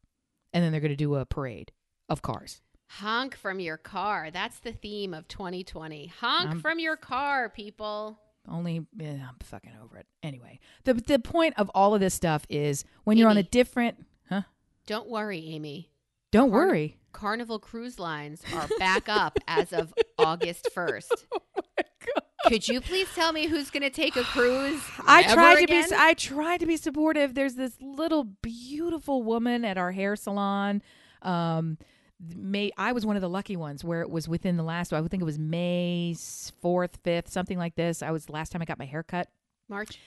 And 0.53 0.63
then 0.63 0.71
they're 0.71 0.81
going 0.81 0.89
to 0.89 0.97
do 0.97 1.15
a 1.15 1.25
parade 1.25 1.71
of 2.09 2.21
cars. 2.21 2.61
Honk 2.87 3.37
from 3.37 3.61
your 3.61 3.77
car. 3.77 4.31
That's 4.31 4.59
the 4.59 4.73
theme 4.73 5.13
of 5.13 5.27
2020. 5.29 6.07
Honk 6.19 6.61
from 6.61 6.77
your 6.77 6.97
car, 6.97 7.47
people. 7.47 8.19
Only 8.47 8.85
eh, 8.99 9.17
I'm 9.21 9.35
fucking 9.43 9.73
over 9.83 9.97
it. 9.97 10.07
Anyway, 10.23 10.59
the 10.83 10.93
the 10.95 11.19
point 11.19 11.53
of 11.57 11.69
all 11.75 11.93
of 11.93 12.01
this 12.01 12.13
stuff 12.13 12.45
is 12.49 12.83
when 13.03 13.17
you're 13.17 13.29
on 13.29 13.37
a 13.37 13.41
Amy. 13.41 13.49
different, 13.51 14.05
huh? 14.29 14.41
Don't 14.87 15.09
worry, 15.09 15.45
Amy. 15.49 15.91
Don't 16.31 16.51
worry. 16.51 16.97
Carnival 17.11 17.59
Cruise 17.59 17.99
Lines 17.99 18.41
are 18.53 18.67
back 18.79 19.09
up 19.09 19.37
as 19.47 19.73
of 19.73 19.93
August 20.17 20.69
1st. 20.75 21.11
Could 22.47 22.67
you 22.67 22.81
please 22.81 23.07
tell 23.13 23.31
me 23.33 23.45
who's 23.47 23.69
going 23.69 23.83
to 23.83 23.89
take 23.91 24.15
a 24.15 24.23
cruise? 24.23 24.81
I 25.05 25.21
Never 25.21 25.33
tried 25.35 25.55
to 25.57 25.63
again? 25.63 25.89
be 25.89 25.95
I 25.95 26.13
tried 26.15 26.59
to 26.61 26.65
be 26.65 26.77
supportive. 26.77 27.35
There's 27.35 27.55
this 27.55 27.73
little 27.79 28.23
beautiful 28.23 29.21
woman 29.23 29.63
at 29.63 29.77
our 29.77 29.91
hair 29.91 30.15
salon. 30.15 30.81
Um 31.21 31.77
May 32.35 32.71
I 32.77 32.91
was 32.91 33.05
one 33.05 33.15
of 33.15 33.21
the 33.21 33.29
lucky 33.29 33.55
ones 33.55 33.83
where 33.83 34.01
it 34.01 34.09
was 34.09 34.27
within 34.27 34.57
the 34.57 34.63
last 34.63 34.93
I 34.93 35.01
would 35.01 35.09
think 35.09 35.21
it 35.21 35.25
was 35.25 35.39
May 35.39 36.13
4th, 36.15 36.93
5th, 37.03 37.29
something 37.29 37.57
like 37.57 37.75
this. 37.75 38.03
I 38.03 38.11
was 38.11 38.29
last 38.29 38.51
time 38.51 38.61
I 38.61 38.65
got 38.65 38.79
my 38.79 38.85
hair 38.85 39.03
cut. 39.03 39.29
March. 39.67 39.97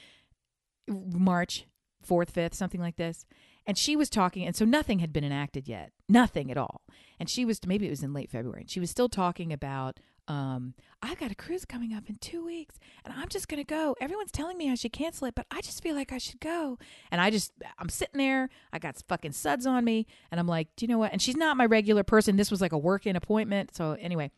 March 0.89 1.67
4th, 2.07 2.33
5th, 2.33 2.55
something 2.55 2.81
like 2.81 2.97
this. 2.97 3.27
And 3.67 3.79
she 3.79 3.97
was 3.97 4.11
talking, 4.11 4.47
and 4.47 4.55
so 4.55 4.65
nothing 4.65 4.99
had 4.99 5.13
been 5.13 5.25
enacted 5.25 5.67
yet, 5.67 5.93
nothing 6.09 6.51
at 6.51 6.59
all. 6.59 6.83
And 7.19 7.31
she 7.31 7.45
was, 7.45 7.61
maybe 7.67 7.87
it 7.87 7.91
was 7.91 8.03
in 8.03 8.13
late 8.13 8.31
February, 8.31 8.63
and 8.63 8.71
she 8.71 8.81
was 8.81 8.91
still 8.91 9.09
talking 9.09 9.53
about, 9.53 9.99
um, 10.29 10.75
I've 11.03 11.19
got 11.19 11.31
a 11.31 11.35
cruise 11.35 11.65
coming 11.65 11.93
up 11.93 12.09
in 12.09 12.17
two 12.17 12.45
weeks, 12.45 12.77
and 13.05 13.13
I'm 13.15 13.29
just 13.29 13.49
going 13.49 13.61
to 13.61 13.67
go. 13.67 13.95
Everyone's 14.01 14.33
telling 14.33 14.57
me 14.57 14.71
I 14.71 14.75
should 14.75 14.93
cancel 14.93 15.27
it, 15.27 15.35
but 15.35 15.47
I 15.51 15.61
just 15.61 15.83
feel 15.83 15.95
like 15.95 16.13
I 16.13 16.19
should 16.19 16.41
go. 16.41 16.79
And 17.11 17.21
I 17.21 17.31
just, 17.31 17.53
I'm 17.79 17.89
sitting 17.89 18.19
there, 18.19 18.49
I 18.73 18.79
got 18.79 18.97
fucking 19.09 19.33
suds 19.33 19.67
on 19.67 19.85
me, 19.85 20.07
and 20.31 20.41
I'm 20.41 20.47
like, 20.47 20.69
do 20.77 20.85
you 20.85 20.89
know 20.89 20.99
what? 20.99 21.13
And 21.13 21.21
she's 21.21 21.37
not 21.37 21.57
my 21.57 21.67
regular 21.67 22.05
person. 22.05 22.37
This 22.37 22.51
was 22.51 22.61
like 22.61 22.73
a 22.73 22.79
work 22.79 23.07
in 23.07 23.17
appointment. 23.17 23.75
So 23.75 23.93
anyway, 24.01 24.31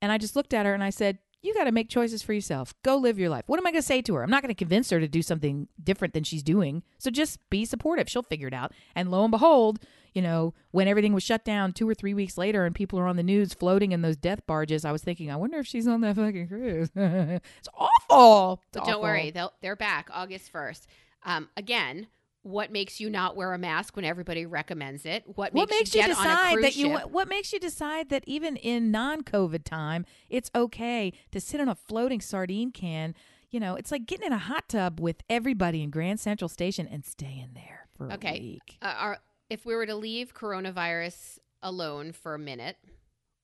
and 0.00 0.12
I 0.12 0.18
just 0.18 0.36
looked 0.36 0.54
at 0.54 0.66
her 0.66 0.74
and 0.74 0.84
I 0.84 0.90
said, 0.90 1.18
you 1.42 1.54
got 1.54 1.64
to 1.64 1.72
make 1.72 1.88
choices 1.88 2.22
for 2.22 2.32
yourself. 2.32 2.72
Go 2.84 2.96
live 2.96 3.18
your 3.18 3.28
life. 3.28 3.42
What 3.46 3.58
am 3.58 3.66
I 3.66 3.72
going 3.72 3.82
to 3.82 3.86
say 3.86 4.00
to 4.02 4.14
her? 4.14 4.22
I'm 4.22 4.30
not 4.30 4.42
going 4.42 4.54
to 4.54 4.58
convince 4.58 4.90
her 4.90 5.00
to 5.00 5.08
do 5.08 5.22
something 5.22 5.66
different 5.82 6.14
than 6.14 6.22
she's 6.22 6.42
doing. 6.42 6.84
So 6.98 7.10
just 7.10 7.38
be 7.50 7.64
supportive. 7.64 8.08
She'll 8.08 8.22
figure 8.22 8.46
it 8.46 8.54
out. 8.54 8.72
And 8.94 9.10
lo 9.10 9.24
and 9.24 9.32
behold, 9.32 9.80
you 10.12 10.22
know, 10.22 10.54
when 10.70 10.88
everything 10.88 11.12
was 11.12 11.22
shut 11.22 11.44
down 11.44 11.72
two 11.72 11.88
or 11.88 11.94
three 11.94 12.14
weeks 12.14 12.36
later 12.36 12.64
and 12.66 12.74
people 12.74 12.98
are 12.98 13.06
on 13.06 13.16
the 13.16 13.22
news 13.22 13.54
floating 13.54 13.92
in 13.92 14.02
those 14.02 14.16
death 14.16 14.46
barges, 14.46 14.84
I 14.84 14.92
was 14.92 15.02
thinking, 15.02 15.30
I 15.30 15.36
wonder 15.36 15.58
if 15.58 15.66
she's 15.66 15.86
on 15.88 16.00
that 16.02 16.16
fucking 16.16 16.48
cruise. 16.48 16.90
it's 16.96 17.68
awful. 17.76 18.62
It's 18.68 18.78
But 18.78 18.84
don't 18.86 19.02
worry, 19.02 19.30
they'll, 19.30 19.52
they're 19.62 19.76
back 19.76 20.08
August 20.12 20.52
1st. 20.52 20.86
Um, 21.24 21.48
again, 21.56 22.08
what 22.42 22.72
makes 22.72 22.98
you 23.00 23.08
not 23.08 23.36
wear 23.36 23.52
a 23.54 23.58
mask 23.58 23.94
when 23.94 24.04
everybody 24.04 24.46
recommends 24.46 25.06
it? 25.06 25.22
What, 25.26 25.52
What 25.54 25.70
makes 25.70 25.94
you, 25.94 26.02
get 26.02 26.10
on 26.10 26.26
a 26.26 26.28
decide 26.30 26.62
that 26.64 26.76
you? 26.76 26.98
ship? 26.98 27.10
What, 27.10 27.28
makes 27.28 27.52
you 27.52 27.60
decide 27.60 28.08
that 28.08 28.24
even 28.26 28.56
in 28.56 28.90
non-COVID 28.90 29.62
time, 29.64 30.04
it's 30.28 30.50
okay 30.54 31.12
to 31.30 31.40
sit 31.40 31.60
on 31.60 31.68
a 31.68 31.74
floating 31.76 32.20
sardine 32.20 32.72
can? 32.72 33.14
You 33.50 33.60
know, 33.60 33.76
it's 33.76 33.92
like 33.92 34.06
getting 34.06 34.26
in 34.26 34.32
a 34.32 34.38
hot 34.38 34.68
tub 34.68 34.98
with 34.98 35.22
everybody 35.30 35.82
in 35.82 35.90
Grand 35.90 36.18
Central 36.18 36.48
Station 36.48 36.88
and 36.90 37.04
staying 37.04 37.50
there 37.54 37.86
for 37.96 38.08
a 38.08 38.14
Okay. 38.14 38.40
week. 38.40 38.78
uh, 38.82 38.94
are, 38.98 39.18
if 39.52 39.66
we 39.66 39.74
were 39.74 39.84
to 39.84 39.94
leave 39.94 40.32
coronavirus 40.32 41.38
alone 41.62 42.12
for 42.12 42.34
a 42.34 42.38
minute 42.38 42.78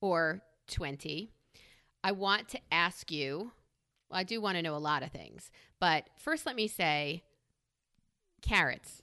or 0.00 0.40
20, 0.68 1.30
I 2.02 2.12
want 2.12 2.48
to 2.48 2.60
ask 2.72 3.10
you, 3.10 3.52
well, 4.08 4.18
I 4.18 4.22
do 4.22 4.40
want 4.40 4.56
to 4.56 4.62
know 4.62 4.74
a 4.74 4.78
lot 4.78 5.02
of 5.02 5.10
things, 5.10 5.50
but 5.78 6.08
first 6.16 6.46
let 6.46 6.56
me 6.56 6.66
say 6.66 7.24
carrots. 8.40 9.02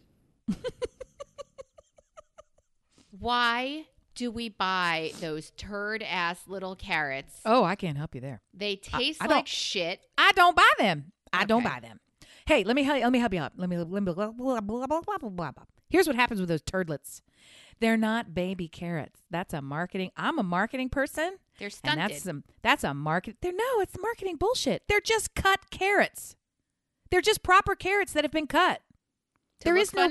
Why 3.11 3.85
do 4.15 4.31
we 4.31 4.49
buy 4.49 5.11
those 5.21 5.51
turd 5.57 6.01
ass 6.01 6.47
little 6.47 6.75
carrots? 6.75 7.39
Oh, 7.45 7.63
I 7.63 7.75
can't 7.75 7.97
help 7.99 8.15
you 8.15 8.21
there. 8.21 8.41
They 8.51 8.77
taste 8.77 9.21
I 9.21 9.27
don't- 9.27 9.37
like 9.37 9.47
shit. 9.47 10.01
I 10.17 10.31
don't 10.31 10.55
buy 10.55 10.71
them. 10.79 11.11
I 11.31 11.45
don't 11.45 11.63
buy 11.63 11.81
them. 11.81 11.99
Hey, 12.47 12.63
let 12.63 12.75
me 12.75 12.81
help. 12.81 12.99
Let 12.99 13.11
me 13.11 13.19
help 13.19 13.33
you 13.33 13.41
out. 13.41 13.51
Let 13.57 13.69
me. 13.69 13.77
Let 13.77 13.89
me 13.89 14.13
blah, 14.13 14.31
blah, 14.31 14.61
blah, 14.61 14.87
blah, 14.87 14.87
blah, 14.87 15.17
blah, 15.17 15.51
blah. 15.51 15.51
Here's 15.89 16.07
what 16.07 16.15
happens 16.15 16.39
with 16.39 16.49
those 16.49 16.61
turdlets. 16.61 17.21
They're 17.79 17.97
not 17.97 18.33
baby 18.33 18.67
carrots. 18.67 19.21
That's 19.29 19.53
a 19.53 19.61
marketing. 19.61 20.11
I'm 20.15 20.39
a 20.39 20.43
marketing 20.43 20.89
person. 20.89 21.37
They're 21.59 21.67
And 21.67 21.73
stunted. 21.73 21.99
that's 22.11 22.23
some 22.23 22.43
that's 22.61 22.83
a 22.83 22.93
market. 22.93 23.37
They're 23.41 23.51
no, 23.53 23.79
it's 23.79 23.95
marketing 23.99 24.37
bullshit. 24.37 24.83
They're 24.87 25.01
just 25.01 25.35
cut 25.35 25.69
carrots. 25.71 26.35
They're 27.11 27.21
just 27.21 27.43
proper 27.43 27.75
carrots 27.75 28.13
that 28.13 28.23
have 28.23 28.31
been 28.31 28.47
cut. 28.47 28.81
To 29.61 29.65
there 29.65 29.77
is 29.77 29.93
no- 29.93 30.07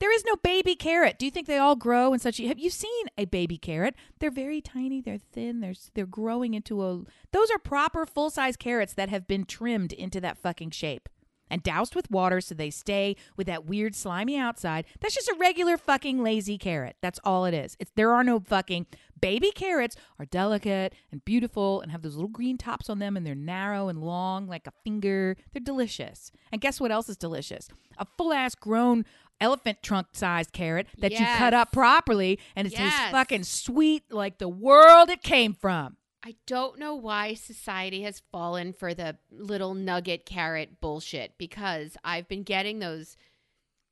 There 0.00 0.12
is 0.14 0.24
no 0.24 0.36
baby 0.36 0.74
carrot. 0.76 1.18
Do 1.18 1.26
you 1.26 1.30
think 1.30 1.46
they 1.46 1.58
all 1.58 1.76
grow 1.76 2.12
in 2.14 2.20
such? 2.20 2.38
Have 2.38 2.58
you 2.58 2.70
seen 2.70 3.06
a 3.18 3.24
baby 3.26 3.58
carrot? 3.58 3.94
They're 4.18 4.30
very 4.30 4.60
tiny. 4.62 5.00
They're 5.00 5.18
thin. 5.18 5.60
They're 5.60 5.74
they're 5.94 6.06
growing 6.06 6.54
into 6.54 6.82
a. 6.82 7.02
Those 7.32 7.50
are 7.50 7.58
proper 7.58 8.06
full 8.06 8.30
size 8.30 8.56
carrots 8.56 8.94
that 8.94 9.08
have 9.10 9.26
been 9.28 9.44
trimmed 9.44 9.92
into 9.92 10.20
that 10.22 10.38
fucking 10.38 10.70
shape 10.70 11.08
and 11.50 11.62
doused 11.62 11.94
with 11.94 12.10
water 12.10 12.40
so 12.40 12.54
they 12.54 12.70
stay 12.70 13.16
with 13.36 13.46
that 13.46 13.66
weird 13.66 13.94
slimy 13.94 14.38
outside. 14.38 14.84
That's 15.00 15.14
just 15.14 15.28
a 15.28 15.36
regular 15.38 15.76
fucking 15.76 16.22
lazy 16.22 16.56
carrot. 16.56 16.96
That's 17.02 17.20
all 17.24 17.44
it 17.44 17.54
is. 17.54 17.76
It's 17.80 17.90
there 17.96 18.12
are 18.12 18.24
no 18.24 18.40
fucking 18.40 18.86
baby 19.20 19.50
carrots 19.50 19.96
are 20.18 20.24
delicate 20.24 20.94
and 21.12 21.24
beautiful 21.24 21.80
and 21.80 21.92
have 21.92 22.02
those 22.02 22.14
little 22.14 22.28
green 22.28 22.56
tops 22.56 22.88
on 22.88 22.98
them 22.98 23.16
and 23.16 23.26
they're 23.26 23.34
narrow 23.34 23.88
and 23.88 24.02
long 24.02 24.46
like 24.46 24.66
a 24.66 24.72
finger. 24.84 25.36
They're 25.52 25.60
delicious. 25.60 26.32
And 26.52 26.60
guess 26.60 26.80
what 26.80 26.90
else 26.92 27.08
is 27.08 27.16
delicious? 27.16 27.68
A 27.98 28.06
full 28.16 28.32
ass 28.32 28.54
grown 28.54 29.04
elephant 29.40 29.78
trunk 29.82 30.08
sized 30.12 30.52
carrot 30.52 30.86
that 30.98 31.12
you 31.12 31.24
cut 31.38 31.54
up 31.54 31.72
properly 31.72 32.38
and 32.54 32.66
it 32.66 32.74
tastes 32.74 33.00
fucking 33.10 33.44
sweet 33.44 34.04
like 34.10 34.38
the 34.38 34.48
world 34.48 35.10
it 35.10 35.22
came 35.22 35.54
from. 35.54 35.96
I 36.22 36.36
don't 36.46 36.78
know 36.78 36.94
why 36.94 37.34
society 37.34 38.02
has 38.02 38.22
fallen 38.30 38.72
for 38.72 38.92
the 38.92 39.16
little 39.30 39.74
nugget 39.74 40.26
carrot 40.26 40.80
bullshit 40.80 41.32
because 41.38 41.96
I've 42.04 42.28
been 42.28 42.42
getting 42.42 42.78
those 42.78 43.16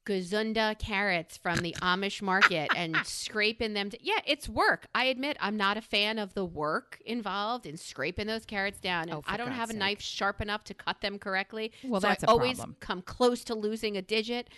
Gazunda 0.08 0.78
carrots 0.78 1.36
from 1.36 1.58
the 1.58 1.74
Amish 1.82 2.22
market 2.22 2.70
and 2.74 2.96
scraping 3.04 3.74
them. 3.74 3.90
To, 3.90 3.98
yeah, 4.02 4.20
it's 4.26 4.48
work. 4.48 4.86
I 4.94 5.04
admit 5.04 5.36
I'm 5.40 5.56
not 5.56 5.76
a 5.76 5.82
fan 5.82 6.18
of 6.18 6.34
the 6.34 6.44
work 6.44 6.98
involved 7.04 7.66
in 7.66 7.76
scraping 7.76 8.26
those 8.26 8.46
carrots 8.46 8.80
down. 8.80 9.10
Oh, 9.10 9.22
I 9.26 9.36
don't 9.36 9.48
God's 9.48 9.58
have 9.58 9.70
a 9.70 9.74
knife 9.74 10.00
sharp 10.00 10.40
enough 10.40 10.64
to 10.64 10.74
cut 10.74 11.00
them 11.02 11.18
correctly. 11.18 11.72
Well, 11.84 12.00
so 12.00 12.08
that's 12.08 12.24
I 12.24 12.26
a 12.26 12.30
always 12.30 12.56
problem. 12.56 12.76
come 12.80 13.02
close 13.02 13.44
to 13.44 13.54
losing 13.54 13.96
a 13.96 14.02
digit. 14.02 14.48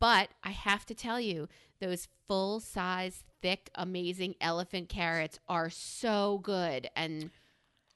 But 0.00 0.30
I 0.42 0.50
have 0.50 0.86
to 0.86 0.94
tell 0.94 1.20
you, 1.20 1.48
those 1.80 2.08
full 2.28 2.60
size, 2.60 3.24
thick, 3.42 3.70
amazing 3.74 4.34
elephant 4.40 4.88
carrots 4.88 5.38
are 5.48 5.70
so 5.70 6.38
good. 6.42 6.88
And 6.96 7.30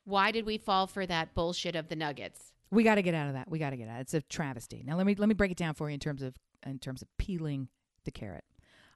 why 0.04 0.30
did 0.30 0.46
we 0.46 0.58
fall 0.58 0.86
for 0.86 1.06
that 1.06 1.34
bullshit 1.34 1.76
of 1.76 1.88
the 1.88 1.96
nuggets? 1.96 2.52
We 2.70 2.82
got 2.82 2.96
to 2.96 3.02
get 3.02 3.14
out 3.14 3.28
of 3.28 3.34
that. 3.34 3.50
We 3.50 3.58
got 3.58 3.70
to 3.70 3.76
get 3.76 3.88
out. 3.88 4.00
It's 4.00 4.14
a 4.14 4.20
travesty. 4.22 4.82
Now 4.86 4.96
let 4.96 5.06
me 5.06 5.14
let 5.14 5.28
me 5.28 5.34
break 5.34 5.50
it 5.52 5.56
down 5.56 5.74
for 5.74 5.88
you 5.88 5.94
in 5.94 6.00
terms 6.00 6.22
of 6.22 6.34
in 6.66 6.78
terms 6.78 7.02
of 7.02 7.08
peeling 7.18 7.68
the 8.04 8.10
carrot. 8.10 8.44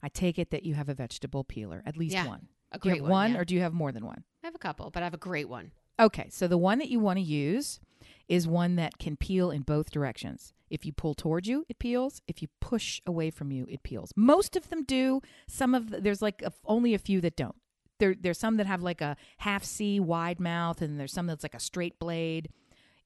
I 0.03 0.09
take 0.09 0.39
it 0.39 0.51
that 0.51 0.65
you 0.65 0.75
have 0.75 0.89
a 0.89 0.95
vegetable 0.95 1.45
peeler, 1.45 1.83
at 1.85 1.97
least 1.97 2.15
Yeah, 2.15 2.27
one. 2.27 2.49
A 2.73 2.79
Do 2.79 2.89
you 2.89 2.93
great 2.95 3.03
have 3.03 3.11
one, 3.11 3.33
yeah. 3.33 3.39
or 3.39 3.45
do 3.45 3.55
you 3.55 3.61
have 3.63 3.73
more 3.73 3.93
than 3.93 4.05
one? 4.05 4.23
I 4.43 4.47
have 4.47 4.55
a 4.55 4.59
couple, 4.59 4.91
but 4.91 5.03
I 5.03 5.07
have 5.07 5.15
a 5.15 5.19
great 5.19 5.49
one. 5.49 5.73
Okay, 6.01 6.29
so 6.31 6.47
the 6.47 6.59
one 6.59 6.79
that 6.79 6.89
you 6.89 7.01
want 7.01 7.19
to 7.19 7.25
use 7.25 7.81
is 8.29 8.47
one 8.47 8.77
that 8.77 8.99
can 8.99 9.17
peel 9.17 9.51
in 9.51 9.63
both 9.63 9.91
directions. 9.91 10.53
If 10.71 10.85
you 10.85 10.93
pull 10.93 11.15
towards 11.15 11.49
you, 11.49 11.65
it 11.69 11.79
peels. 11.79 12.21
If 12.29 12.43
you 12.43 12.49
push 12.61 13.01
away 13.07 13.31
from 13.31 13.51
you, 13.51 13.67
it 13.71 13.83
peels. 13.83 14.13
Most 14.17 14.55
of 14.55 14.69
them 14.69 14.85
do. 14.85 15.23
Some 15.47 15.75
of 15.75 15.91
the, 15.91 16.01
there's 16.01 16.21
like 16.21 16.43
a, 16.43 16.53
only 16.67 16.95
a 16.95 16.99
few 16.99 17.21
that 17.23 17.37
don't. 17.37 17.57
There 17.99 18.15
there's 18.15 18.39
some 18.39 18.59
that 18.59 18.67
have 18.67 18.83
like 18.83 19.01
a 19.01 19.17
half 19.39 19.65
C 19.65 19.99
wide 19.99 20.39
mouth, 20.39 20.83
and 20.83 21.01
there's 21.01 21.13
some 21.13 21.27
that's 21.27 21.43
like 21.43 21.55
a 21.55 21.61
straight 21.61 21.99
blade. 21.99 22.51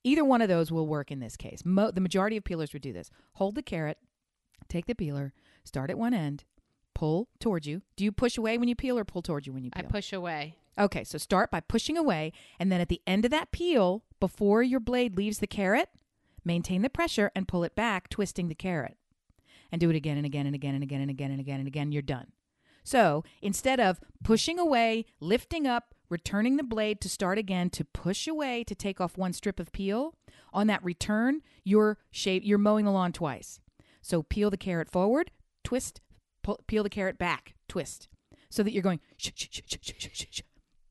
Either 0.03 0.25
one 0.25 0.41
of 0.41 0.49
those 0.49 0.71
will 0.71 0.85
work 0.85 1.09
in 1.09 1.19
this 1.19 1.37
case. 1.37 1.63
Mo- 1.65 1.91
the 1.91 2.01
majority 2.01 2.35
of 2.37 2.43
peelers 2.43 2.73
would 2.73 2.81
do 2.81 2.91
this. 2.91 3.09
Hold 3.35 3.55
the 3.55 3.63
carrot, 3.63 3.97
take 4.67 4.85
the 4.85 4.93
peeler, 4.93 5.33
start 5.63 5.89
at 5.89 5.97
one 5.97 6.13
end, 6.13 6.43
pull 6.93 7.29
towards 7.39 7.65
you. 7.65 7.81
Do 7.95 8.03
you 8.03 8.11
push 8.11 8.37
away 8.37 8.57
when 8.57 8.67
you 8.67 8.75
peel 8.75 8.99
or 8.99 9.05
pull 9.05 9.21
towards 9.21 9.47
you 9.47 9.53
when 9.53 9.63
you 9.63 9.71
peel? 9.71 9.85
I 9.87 9.89
push 9.89 10.11
away. 10.11 10.57
Okay, 10.79 11.03
so 11.03 11.17
start 11.17 11.51
by 11.51 11.59
pushing 11.59 11.97
away, 11.97 12.31
and 12.59 12.71
then 12.71 12.81
at 12.81 12.89
the 12.89 13.01
end 13.05 13.25
of 13.25 13.31
that 13.31 13.51
peel, 13.51 14.03
before 14.19 14.63
your 14.63 14.79
blade 14.79 15.17
leaves 15.17 15.39
the 15.39 15.47
carrot, 15.47 15.89
maintain 16.43 16.81
the 16.81 16.89
pressure 16.89 17.31
and 17.35 17.47
pull 17.47 17.63
it 17.63 17.75
back, 17.75 18.09
twisting 18.09 18.47
the 18.47 18.55
carrot. 18.55 18.97
And 19.71 19.79
do 19.79 19.89
it 19.89 19.95
again 19.95 20.17
and 20.17 20.25
again 20.25 20.45
and 20.45 20.55
again 20.55 20.75
and 20.75 20.83
again 20.83 21.01
and 21.01 21.09
again 21.09 21.31
and 21.31 21.39
again 21.39 21.59
and 21.59 21.67
again. 21.67 21.91
You're 21.91 22.01
done. 22.01 22.31
So 22.83 23.23
instead 23.41 23.79
of 23.79 23.99
pushing 24.23 24.59
away, 24.59 25.05
lifting 25.19 25.65
up, 25.65 25.95
returning 26.09 26.57
the 26.57 26.63
blade 26.63 27.01
to 27.01 27.09
start 27.09 27.37
again 27.37 27.69
to 27.71 27.85
push 27.85 28.27
away 28.27 28.63
to 28.65 28.75
take 28.75 29.01
off 29.01 29.17
one 29.17 29.33
strip 29.33 29.59
of 29.59 29.71
peel, 29.71 30.15
on 30.53 30.67
that 30.67 30.83
return, 30.83 31.41
you're 31.63 31.97
shave, 32.11 32.43
you're 32.43 32.57
mowing 32.59 32.85
the 32.85 32.91
lawn 32.91 33.11
twice. 33.11 33.59
So 34.01 34.21
peel 34.21 34.49
the 34.49 34.57
carrot 34.57 34.91
forward, 34.91 35.31
twist, 35.63 36.01
pull, 36.43 36.59
peel 36.67 36.83
the 36.83 36.89
carrot 36.89 37.17
back, 37.17 37.55
twist, 37.67 38.09
so 38.49 38.61
that 38.61 38.71
you're 38.71 38.83
going 38.83 38.99
sh- 39.17 39.31
sh- 39.35 39.61
sh- 39.65 40.41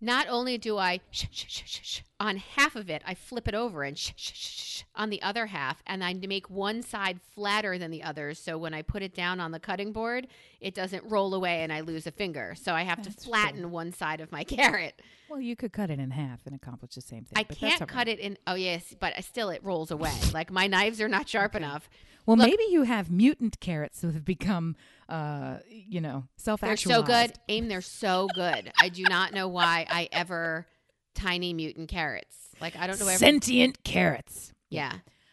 Not 0.03 0.27
only 0.29 0.59
do 0.59 0.79
I 0.79 0.99
sh- 1.13 1.27
sh- 1.31 1.63
sh- 1.65 2.03
on 2.23 2.37
half 2.37 2.77
of 2.77 2.89
it, 2.89 3.03
I 3.05 3.15
flip 3.15 3.49
it 3.49 3.55
over 3.55 3.83
and 3.83 3.99
sh- 3.99 4.13
sh- 4.17 4.33
sh- 4.35 4.83
on 4.95 5.11
the 5.11 5.21
other 5.23 5.47
half, 5.47 5.83
and 5.89 6.05
I 6.05 6.15
make 6.15 6.49
one 6.49 6.81
side 6.83 7.19
flatter 7.35 7.79
than 7.79 7.91
the 7.91 8.05
others. 8.05 8.39
So 8.39 8.57
when 8.57 8.73
I 8.75 8.83
put 8.83 9.03
it 9.03 9.13
down 9.13 9.41
on 9.41 9.51
the 9.51 9.59
cutting 9.59 9.93
board, 9.93 10.29
it 10.61 10.73
doesn't 10.73 11.03
roll 11.05 11.35
away 11.35 11.63
and 11.65 11.73
I 11.73 11.81
lose 11.81 12.07
a 12.07 12.13
finger. 12.13 12.55
So 12.57 12.75
I 12.75 12.83
have 12.85 13.03
That's 13.03 13.17
to 13.17 13.25
flatten 13.25 13.61
true. 13.63 13.69
one 13.69 13.93
side 13.93 14.21
of 14.21 14.31
my 14.31 14.45
carrot. 14.57 15.03
Well, 15.29 15.41
you 15.41 15.57
could 15.57 15.73
cut 15.73 15.91
it 15.91 15.99
in 15.99 16.13
half 16.13 16.47
and 16.47 16.55
accomplish 16.55 16.95
the 16.95 17.01
same 17.01 17.25
thing. 17.25 17.33
I 17.35 17.43
but 17.43 17.59
can't 17.59 17.89
cut 17.89 18.07
it 18.07 18.21
in. 18.21 18.39
Oh 18.47 18.55
yes, 18.55 18.95
but 19.01 19.13
still 19.25 19.51
it 19.51 19.65
rolls 19.65 19.91
away. 19.91 20.15
like 20.33 20.53
my 20.53 20.69
knives 20.69 21.01
are 21.01 21.09
not 21.09 21.29
sharp 21.29 21.57
enough. 21.57 21.91
Well, 22.25 22.37
Look- 22.37 22.47
maybe 22.47 22.65
you 22.71 22.85
have 22.85 23.11
mutant 23.11 23.59
carrots 23.59 24.03
that 24.03 24.15
have 24.15 24.25
become, 24.25 24.77
uh, 25.09 25.57
you 25.69 26.01
know, 26.01 26.29
self-actualized. 26.37 26.87
They're 27.09 27.17
so 27.19 27.27
good. 27.29 27.39
Aim, 27.49 27.67
they're 27.67 27.81
so 27.81 28.29
good. 28.33 28.71
I 28.81 28.91
do 28.91 29.03
not 29.03 29.33
know 29.33 29.49
why 29.49 29.87
I 29.91 30.09
ever 30.13 30.69
tiny 31.15 31.53
mutant 31.53 31.89
carrots. 31.89 32.37
Like 32.61 32.77
I 32.77 32.87
don't 32.87 32.99
know. 32.99 33.07
Sentient 33.07 33.83
carrots. 33.85 34.53
yeah, 34.71 34.93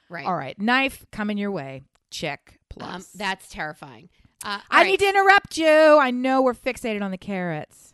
right. 0.09 0.25
All 0.25 0.35
right. 0.35 0.59
Knife 0.59 1.05
coming 1.11 1.37
your 1.37 1.51
way. 1.51 1.83
Check. 2.11 2.59
Plus. 2.69 2.95
Um, 2.95 3.05
that's 3.15 3.49
terrifying. 3.49 4.09
Uh, 4.43 4.59
I 4.69 4.79
all 4.79 4.85
need 4.85 4.99
to 4.99 5.09
interrupt 5.09 5.57
you. 5.57 5.67
I 5.67 6.11
know 6.11 6.41
we're 6.41 6.53
fixated 6.53 7.01
on 7.01 7.11
the 7.11 7.17
carrots. 7.17 7.93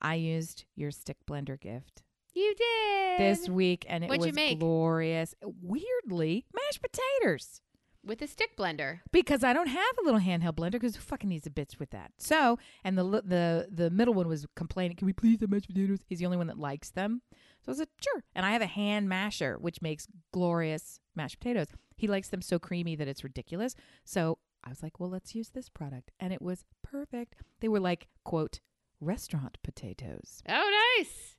I 0.00 0.14
used 0.14 0.64
your 0.76 0.90
stick 0.90 1.16
blender 1.28 1.58
gift 1.58 2.02
You 2.34 2.54
did 2.54 3.18
this 3.18 3.48
week, 3.48 3.86
and 3.88 4.04
it 4.04 4.10
What'd 4.10 4.34
was 4.34 4.54
glorious. 4.58 5.34
Weirdly, 5.62 6.44
mashed 6.54 6.80
potatoes. 6.82 7.60
With 8.04 8.20
a 8.22 8.26
stick 8.26 8.56
blender. 8.56 9.00
because 9.12 9.42
I 9.42 9.52
don't 9.52 9.68
have 9.68 9.98
a 10.00 10.04
little 10.04 10.20
handheld 10.20 10.54
blender 10.56 10.72
because 10.72 10.96
who 10.96 11.02
fucking 11.02 11.28
needs 11.28 11.46
a 11.46 11.50
bitch 11.50 11.78
with 11.78 11.90
that? 11.90 12.12
So, 12.18 12.58
and 12.84 12.96
the 12.98 13.04
the 13.24 13.68
the 13.70 13.90
middle 13.90 14.14
one 14.14 14.28
was 14.28 14.46
complaining, 14.56 14.96
"Can 14.96 15.06
we 15.06 15.12
please 15.12 15.40
have 15.40 15.50
mashed 15.50 15.68
potatoes?" 15.68 16.00
He's 16.08 16.18
the 16.18 16.26
only 16.26 16.38
one 16.38 16.46
that 16.48 16.58
likes 16.58 16.90
them. 16.90 17.22
So 17.64 17.72
I 17.72 17.74
said, 17.76 17.88
"Sure." 18.00 18.22
And 18.34 18.44
I 18.44 18.50
have 18.52 18.62
a 18.62 18.66
hand 18.66 19.08
masher, 19.08 19.56
which 19.58 19.80
makes 19.82 20.06
glorious 20.32 21.00
mashed 21.14 21.38
potatoes. 21.40 21.68
He 21.96 22.06
likes 22.08 22.28
them 22.28 22.42
so 22.42 22.58
creamy 22.58 22.96
that 22.96 23.08
it's 23.08 23.24
ridiculous. 23.24 23.74
So 24.04 24.38
I 24.62 24.68
was 24.68 24.82
like, 24.82 24.98
"Well, 25.00 25.10
let's 25.10 25.34
use 25.34 25.50
this 25.50 25.68
product," 25.68 26.10
and 26.20 26.32
it 26.32 26.42
was 26.42 26.64
perfect. 26.82 27.34
They 27.60 27.68
were 27.68 27.80
like, 27.80 28.08
"quote 28.24 28.60
restaurant 29.00 29.58
potatoes." 29.62 30.42
Oh, 30.48 30.94
nice, 30.98 31.36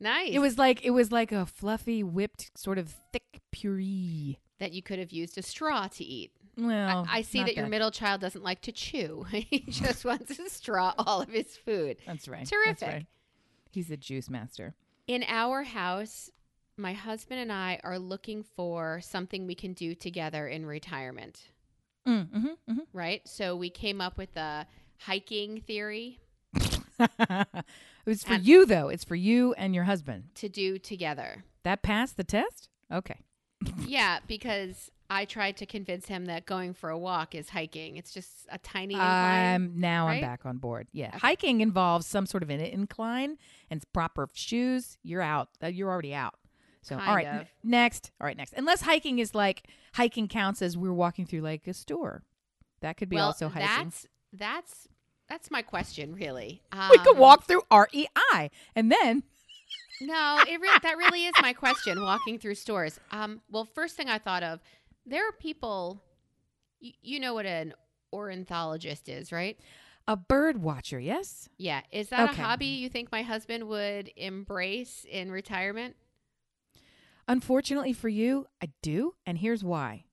nice. 0.00 0.32
It 0.32 0.38
was 0.40 0.58
like 0.58 0.84
it 0.84 0.90
was 0.90 1.12
like 1.12 1.32
a 1.32 1.46
fluffy, 1.46 2.02
whipped, 2.02 2.50
sort 2.56 2.78
of 2.78 2.94
thick 3.12 3.40
puree. 3.52 4.38
That 4.58 4.72
you 4.72 4.82
could 4.82 4.98
have 4.98 5.10
used 5.12 5.36
a 5.38 5.42
straw 5.42 5.88
to 5.88 6.04
eat. 6.04 6.32
Well, 6.56 7.06
I, 7.10 7.18
I 7.18 7.22
see 7.22 7.38
not 7.38 7.46
that 7.48 7.56
your 7.56 7.66
middle 7.66 7.90
child 7.90 8.20
doesn't 8.20 8.44
like 8.44 8.60
to 8.62 8.72
chew. 8.72 9.24
he 9.30 9.60
just 9.68 10.04
wants 10.04 10.36
to 10.36 10.48
straw 10.48 10.94
all 10.98 11.20
of 11.20 11.28
his 11.30 11.56
food. 11.56 11.96
That's 12.06 12.28
right. 12.28 12.38
That's 12.40 12.50
Terrific. 12.50 12.88
right. 12.88 13.06
He's 13.72 13.90
a 13.90 13.96
juice 13.96 14.30
master. 14.30 14.74
In 15.08 15.24
our 15.26 15.64
house, 15.64 16.30
my 16.76 16.92
husband 16.92 17.40
and 17.40 17.52
I 17.52 17.80
are 17.82 17.98
looking 17.98 18.44
for 18.44 19.00
something 19.02 19.46
we 19.46 19.54
can 19.56 19.72
do 19.72 19.94
together 19.94 20.46
in 20.46 20.64
retirement, 20.66 21.42
Mm, 22.06 22.30
hmm 22.30 22.46
hmm 22.72 22.78
right? 22.92 23.26
So 23.26 23.56
we 23.56 23.70
came 23.70 24.00
up 24.00 24.16
with 24.18 24.32
the 24.34 24.66
hiking 24.98 25.60
theory 25.62 26.20
it 27.00 27.64
was 28.06 28.22
for 28.24 28.34
And- 28.34 28.44
you 28.46 28.66
though. 28.66 28.88
It's 28.88 29.04
for 29.04 29.14
you 29.16 29.54
and 29.54 29.74
your 29.74 29.84
husband. 29.84 30.24
to 30.36 30.48
do 30.48 30.78
together. 30.78 31.44
That 31.64 31.82
passed 31.82 32.16
the 32.16 32.24
test. 32.24 32.68
Okay. 32.92 33.20
Yeah, 33.86 34.18
because 34.26 34.90
I 35.10 35.24
tried 35.24 35.56
to 35.58 35.66
convince 35.66 36.06
him 36.06 36.26
that 36.26 36.46
going 36.46 36.74
for 36.74 36.90
a 36.90 36.98
walk 36.98 37.34
is 37.34 37.50
hiking. 37.50 37.96
It's 37.96 38.12
just 38.12 38.46
a 38.50 38.58
tiny 38.58 38.94
incline. 38.94 39.54
Um. 39.54 39.72
Now 39.76 40.08
I'm 40.08 40.20
back 40.20 40.44
on 40.46 40.58
board. 40.58 40.88
Yeah. 40.92 41.08
Okay. 41.08 41.18
Hiking 41.18 41.60
involves 41.60 42.06
some 42.06 42.26
sort 42.26 42.42
of 42.42 42.50
an 42.50 42.60
incline 42.60 43.36
and 43.70 43.82
proper 43.92 44.28
shoes. 44.32 44.98
You're 45.02 45.22
out. 45.22 45.48
Uh, 45.62 45.68
You're 45.68 45.90
already 45.90 46.14
out. 46.14 46.34
So 46.82 46.96
all 46.96 47.00
Kind 47.02 47.16
right. 47.16 47.26
of. 47.26 47.40
n- 47.42 47.46
next. 47.62 48.10
All 48.20 48.26
right. 48.26 48.36
Next. 48.36 48.52
Unless 48.56 48.82
hiking 48.82 49.18
is 49.18 49.34
like 49.34 49.68
hiking 49.94 50.28
counts 50.28 50.60
as 50.62 50.76
we're 50.76 50.92
walking 50.92 51.24
through 51.26 51.40
like 51.40 51.66
a 51.66 51.74
store. 51.74 52.22
That 52.80 52.96
could 52.96 53.08
be 53.08 53.16
well, 53.16 53.26
also 53.26 53.48
hiking. 53.48 53.68
that's 53.68 54.06
that's 54.32 54.88
that's 55.28 55.50
my 55.50 55.62
question, 55.62 56.14
really. 56.14 56.60
we 56.90 56.98
could 56.98 57.14
Um, 57.14 57.18
walk 57.18 57.44
through 57.46 57.62
REI 57.72 58.50
and 58.76 58.92
then 58.92 59.22
No, 60.06 60.38
it 60.46 60.60
re- 60.60 60.68
that 60.82 60.96
really 60.96 61.24
is 61.26 61.34
my 61.40 61.52
question. 61.52 62.00
Walking 62.02 62.38
through 62.38 62.56
stores. 62.56 62.98
Um, 63.10 63.40
well, 63.50 63.64
first 63.64 63.96
thing 63.96 64.08
I 64.08 64.18
thought 64.18 64.42
of, 64.42 64.60
there 65.06 65.26
are 65.28 65.32
people. 65.32 66.02
You, 66.80 66.92
you 67.02 67.20
know 67.20 67.34
what 67.34 67.46
an 67.46 67.74
ornithologist 68.12 69.08
is, 69.08 69.32
right? 69.32 69.58
a 70.06 70.16
bird 70.16 70.58
watcher. 70.60 71.00
Yes. 71.00 71.48
Yeah, 71.56 71.80
is 71.90 72.10
that 72.10 72.28
Okay. 72.30 72.42
a 72.42 72.44
hobby 72.44 72.66
you 72.66 72.90
think 72.90 73.10
my 73.10 73.22
husband 73.22 73.66
would 73.68 74.10
embrace 74.16 75.06
in 75.10 75.32
retirement? 75.32 75.96
Unfortunately 77.26 77.94
for 77.94 78.10
you, 78.10 78.46
I 78.62 78.68
do, 78.82 79.14
and 79.24 79.38
here's 79.38 79.64
why. 79.64 80.04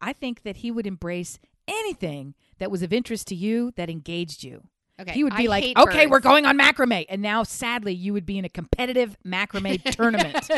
I 0.00 0.12
think 0.12 0.42
that 0.42 0.58
he 0.58 0.70
would 0.70 0.86
embrace 0.86 1.40
anything 1.66 2.34
that 2.58 2.70
was 2.70 2.82
of 2.82 2.92
interest 2.92 3.26
to 3.28 3.34
you 3.34 3.72
that 3.76 3.90
engaged 3.90 4.44
you. 4.44 4.68
Okay, 5.00 5.12
he 5.12 5.24
would 5.24 5.36
be 5.36 5.48
I 5.48 5.50
like, 5.50 5.78
"Okay, 5.78 6.06
we're 6.06 6.20
going 6.20 6.46
on 6.46 6.58
macrame," 6.58 7.06
and 7.08 7.22
now 7.22 7.42
sadly, 7.42 7.94
you 7.94 8.12
would 8.12 8.26
be 8.26 8.38
in 8.38 8.44
a 8.44 8.48
competitive 8.48 9.16
macrame 9.26 9.82
tournament. 9.92 10.50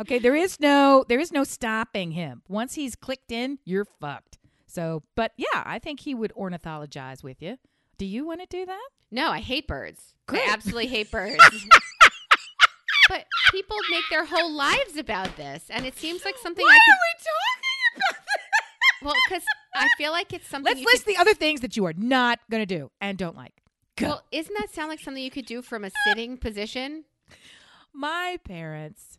Okay, 0.00 0.18
there 0.18 0.34
is 0.34 0.58
no 0.58 1.04
there 1.08 1.20
is 1.20 1.32
no 1.32 1.44
stopping 1.44 2.12
him. 2.12 2.42
Once 2.48 2.74
he's 2.74 2.96
clicked 2.96 3.30
in, 3.30 3.58
you're 3.64 3.86
fucked. 4.00 4.38
So, 4.66 5.04
but 5.14 5.32
yeah, 5.36 5.62
I 5.64 5.78
think 5.78 6.00
he 6.00 6.14
would 6.14 6.32
ornithologize 6.34 7.22
with 7.22 7.40
you. 7.40 7.56
Do 7.98 8.04
you 8.04 8.26
want 8.26 8.40
to 8.40 8.46
do 8.46 8.66
that? 8.66 8.88
No, 9.10 9.30
I 9.30 9.40
hate 9.40 9.66
birds. 9.66 10.14
Great. 10.26 10.46
I 10.46 10.52
absolutely 10.52 10.88
hate 10.88 11.10
birds. 11.10 11.38
but 13.08 13.24
people 13.52 13.76
make 13.90 14.04
their 14.10 14.24
whole 14.24 14.52
lives 14.52 14.96
about 14.98 15.36
this, 15.36 15.64
and 15.70 15.86
it 15.86 15.96
seems 15.96 16.24
like 16.24 16.36
something 16.36 16.66
I 16.66 16.78
could. 16.84 16.94
we 17.00 17.24
talking 17.24 18.16
about? 18.18 18.25
Well, 19.06 19.14
because 19.28 19.44
I 19.74 19.88
feel 19.96 20.12
like 20.12 20.32
it's 20.32 20.48
something. 20.48 20.74
Let's 20.74 20.84
list 20.84 21.04
could, 21.06 21.14
the 21.14 21.20
other 21.20 21.34
things 21.34 21.60
that 21.60 21.76
you 21.76 21.86
are 21.86 21.94
not 21.96 22.40
going 22.50 22.62
to 22.62 22.66
do 22.66 22.90
and 23.00 23.16
don't 23.16 23.36
like. 23.36 23.52
Go. 23.96 24.06
Well, 24.08 24.22
isn't 24.32 24.54
that 24.58 24.74
sound 24.74 24.90
like 24.90 25.00
something 25.00 25.22
you 25.22 25.30
could 25.30 25.46
do 25.46 25.62
from 25.62 25.84
a 25.84 25.90
sitting 26.06 26.36
position? 26.38 27.04
my 27.96 28.38
parents 28.44 29.18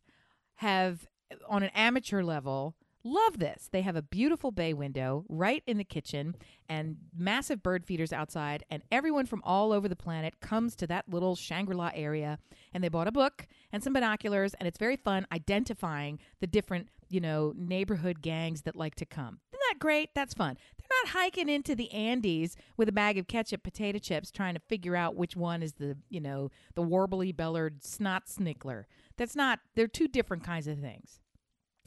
have 0.56 1.08
on 1.50 1.63
an 1.63 1.71
amateur 1.73 2.21
level 2.21 2.76
love 3.04 3.39
this 3.39 3.69
they 3.71 3.82
have 3.82 3.95
a 3.95 4.02
beautiful 4.02 4.52
bay 4.52 4.73
window 4.73 5.26
right 5.30 5.63
in 5.65 5.78
the 5.78 5.84
kitchen 5.84 6.36
and 6.69 6.97
massive 7.17 7.63
bird 7.63 7.86
feeders 7.86 8.13
outside 8.13 8.63
and 8.69 8.84
everyone 8.91 9.26
from 9.26 9.41
all 9.43 9.71
over 9.71 9.88
the 9.88 9.95
planet 9.95 10.39
comes 10.41 10.76
to 10.76 10.86
that 10.86 11.10
little 11.10 11.36
shangri-la 11.36 11.89
area 11.95 12.38
and 12.73 12.84
they 12.84 12.89
bought 12.89 13.08
a 13.08 13.12
book 13.12 13.47
and 13.71 13.84
some 13.84 13.93
binoculars 13.93 14.54
and 14.56 14.67
it's 14.67 14.78
very 14.78 14.95
fun 14.95 15.26
identifying 15.32 16.19
the 16.39 16.47
different 16.47 16.89
you 17.10 17.20
know 17.20 17.54
neighborhood 17.56 18.22
gangs 18.22 18.62
that 18.63 18.76
like 18.76 18.96
to 18.96 19.06
come 19.06 19.39
isn't 19.52 19.62
that 19.70 19.80
great 19.80 20.10
that's 20.13 20.34
fun 20.34 20.58
they're 20.78 21.04
not 21.04 21.13
hiking 21.13 21.50
into 21.50 21.76
the 21.76 21.91
andes 21.91 22.56
with 22.76 22.89
a 22.89 22.93
bag 22.93 23.17
of 23.17 23.28
ketchup 23.28 23.63
potato 23.63 24.00
chips 24.00 24.32
trying 24.32 24.54
to 24.54 24.62
figure 24.67 24.96
out 24.96 25.15
which 25.15 25.36
one 25.36 25.62
is 25.62 25.74
the 25.74 25.98
you 26.10 26.20
know 26.20 26.50
the 26.76 26.84
warbly 26.84 27.36
bellered 27.36 27.84
snot 27.84 28.26
snickler 28.26 28.84
that's 29.17 29.36
not 29.36 29.60
they're 29.76 29.88
two 29.88 30.08
different 30.08 30.43
kinds 30.43 30.67
of 30.67 30.80
things 30.80 31.20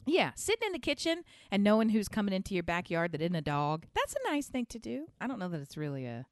yeah, 0.05 0.31
sitting 0.35 0.65
in 0.65 0.73
the 0.73 0.79
kitchen 0.79 1.23
and 1.51 1.63
knowing 1.63 1.89
who's 1.89 2.07
coming 2.07 2.33
into 2.33 2.53
your 2.53 2.63
backyard 2.63 3.11
that 3.11 3.21
isn't 3.21 3.35
a 3.35 3.41
dog. 3.41 3.85
That's 3.93 4.15
a 4.15 4.31
nice 4.31 4.47
thing 4.47 4.65
to 4.67 4.79
do. 4.79 5.07
I 5.19 5.27
don't 5.27 5.39
know 5.39 5.49
that 5.49 5.61
it's 5.61 5.77
really 5.77 6.05
a 6.05 6.25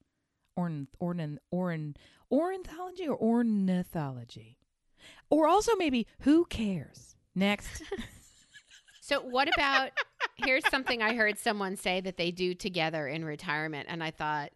orn 0.56 0.88
orn 0.99 1.39
orn 1.52 1.95
ornithology 2.32 3.08
or 3.08 3.17
ornithology. 3.17 4.58
Or 5.30 5.47
also 5.47 5.75
maybe 5.75 6.08
who 6.21 6.45
cares? 6.45 7.15
Next. 7.36 7.84
So, 9.10 9.22
what 9.22 9.52
about 9.52 9.89
here's 10.36 10.67
something 10.69 11.02
I 11.02 11.15
heard 11.15 11.39
someone 11.39 11.78
say 11.78 12.00
that 12.02 12.17
they 12.17 12.30
do 12.30 12.54
together 12.54 13.08
in 13.08 13.26
retirement, 13.26 13.88
and 13.89 14.04
I 14.04 14.12
thought, 14.12 14.52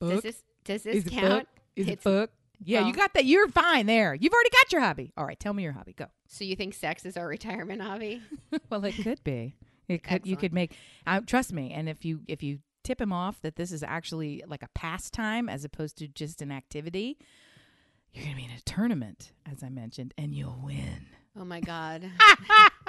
does 0.00 0.22
this 0.22 0.42
does 0.64 0.82
this 0.84 1.04
Is 1.04 1.12
count? 1.12 1.28
book? 1.28 1.48
Is 1.76 1.88
it 1.88 2.02
book? 2.02 2.30
Yeah, 2.64 2.86
you 2.86 2.94
got 2.94 3.12
that. 3.12 3.26
You're 3.26 3.48
fine 3.48 3.84
there. 3.84 4.14
You've 4.14 4.32
already 4.32 4.48
got 4.48 4.72
your 4.72 4.80
hobby. 4.80 5.12
All 5.14 5.26
right, 5.26 5.38
tell 5.38 5.52
me 5.52 5.62
your 5.62 5.72
hobby. 5.72 5.92
Go. 5.92 6.06
So 6.26 6.44
you 6.44 6.56
think 6.56 6.72
sex 6.72 7.04
is 7.04 7.18
our 7.18 7.28
retirement 7.28 7.82
hobby? 7.82 8.22
well, 8.70 8.82
it 8.86 8.92
could 8.92 9.22
be. 9.24 9.56
It 9.88 10.02
could. 10.02 10.26
You 10.26 10.38
could 10.38 10.54
make. 10.54 10.74
Uh, 11.06 11.20
trust 11.20 11.52
me. 11.52 11.72
And 11.74 11.86
if 11.86 12.06
you 12.06 12.22
if 12.26 12.42
you 12.42 12.60
tip 12.84 13.02
him 13.02 13.12
off 13.12 13.42
that 13.42 13.56
this 13.56 13.72
is 13.72 13.82
actually 13.82 14.42
like 14.46 14.62
a 14.62 14.68
pastime 14.74 15.50
as 15.50 15.66
opposed 15.66 15.98
to 15.98 16.08
just 16.08 16.40
an 16.40 16.50
activity, 16.50 17.18
you're 18.14 18.24
gonna 18.24 18.36
be 18.36 18.44
in 18.46 18.52
a 18.52 18.60
tournament, 18.62 19.32
as 19.44 19.62
I 19.62 19.68
mentioned, 19.68 20.14
and 20.16 20.34
you'll 20.34 20.60
win. 20.64 21.08
Oh 21.38 21.44
my 21.44 21.60
god, 21.60 22.02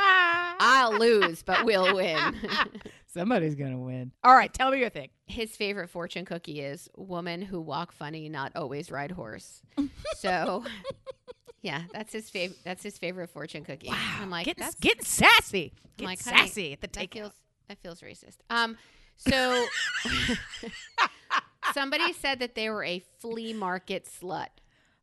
I'll 0.59 0.97
lose, 0.97 1.41
but 1.43 1.63
we'll 1.65 1.95
win. 1.95 2.35
Somebody's 3.07 3.55
gonna 3.55 3.77
win. 3.79 4.11
All 4.23 4.35
right, 4.35 4.53
tell 4.53 4.69
me 4.71 4.79
your 4.79 4.89
thing. 4.89 5.09
His 5.25 5.55
favorite 5.55 5.89
fortune 5.89 6.25
cookie 6.25 6.61
is 6.61 6.89
woman 6.95 7.41
who 7.41 7.59
walk 7.61 7.91
funny, 7.91 8.29
not 8.29 8.51
always 8.55 8.91
ride 8.91 9.11
horse. 9.11 9.61
So, 10.17 10.65
yeah, 11.61 11.83
that's 11.93 12.11
his 12.11 12.29
favorite. 12.29 12.59
That's 12.65 12.83
his 12.83 12.97
favorite 12.97 13.29
fortune 13.29 13.63
cookie. 13.63 13.89
I'm 14.19 14.29
like, 14.29 14.45
getting, 14.45 14.61
that's 14.63 14.75
getting 14.75 15.05
sassy. 15.05 15.71
I'm 15.73 15.89
Getting 15.95 16.07
like, 16.07 16.19
sassy 16.19 16.73
at 16.73 16.81
the 16.81 16.87
that 16.87 16.93
takeout. 17.09 17.13
feels 17.13 17.33
that 17.69 17.77
feels 17.81 18.01
racist. 18.01 18.35
Um, 18.49 18.77
so 19.15 19.65
somebody 21.73 22.11
said 22.13 22.39
that 22.39 22.55
they 22.55 22.69
were 22.69 22.83
a 22.83 22.99
flea 23.19 23.53
market 23.53 24.05
slut. 24.21 24.47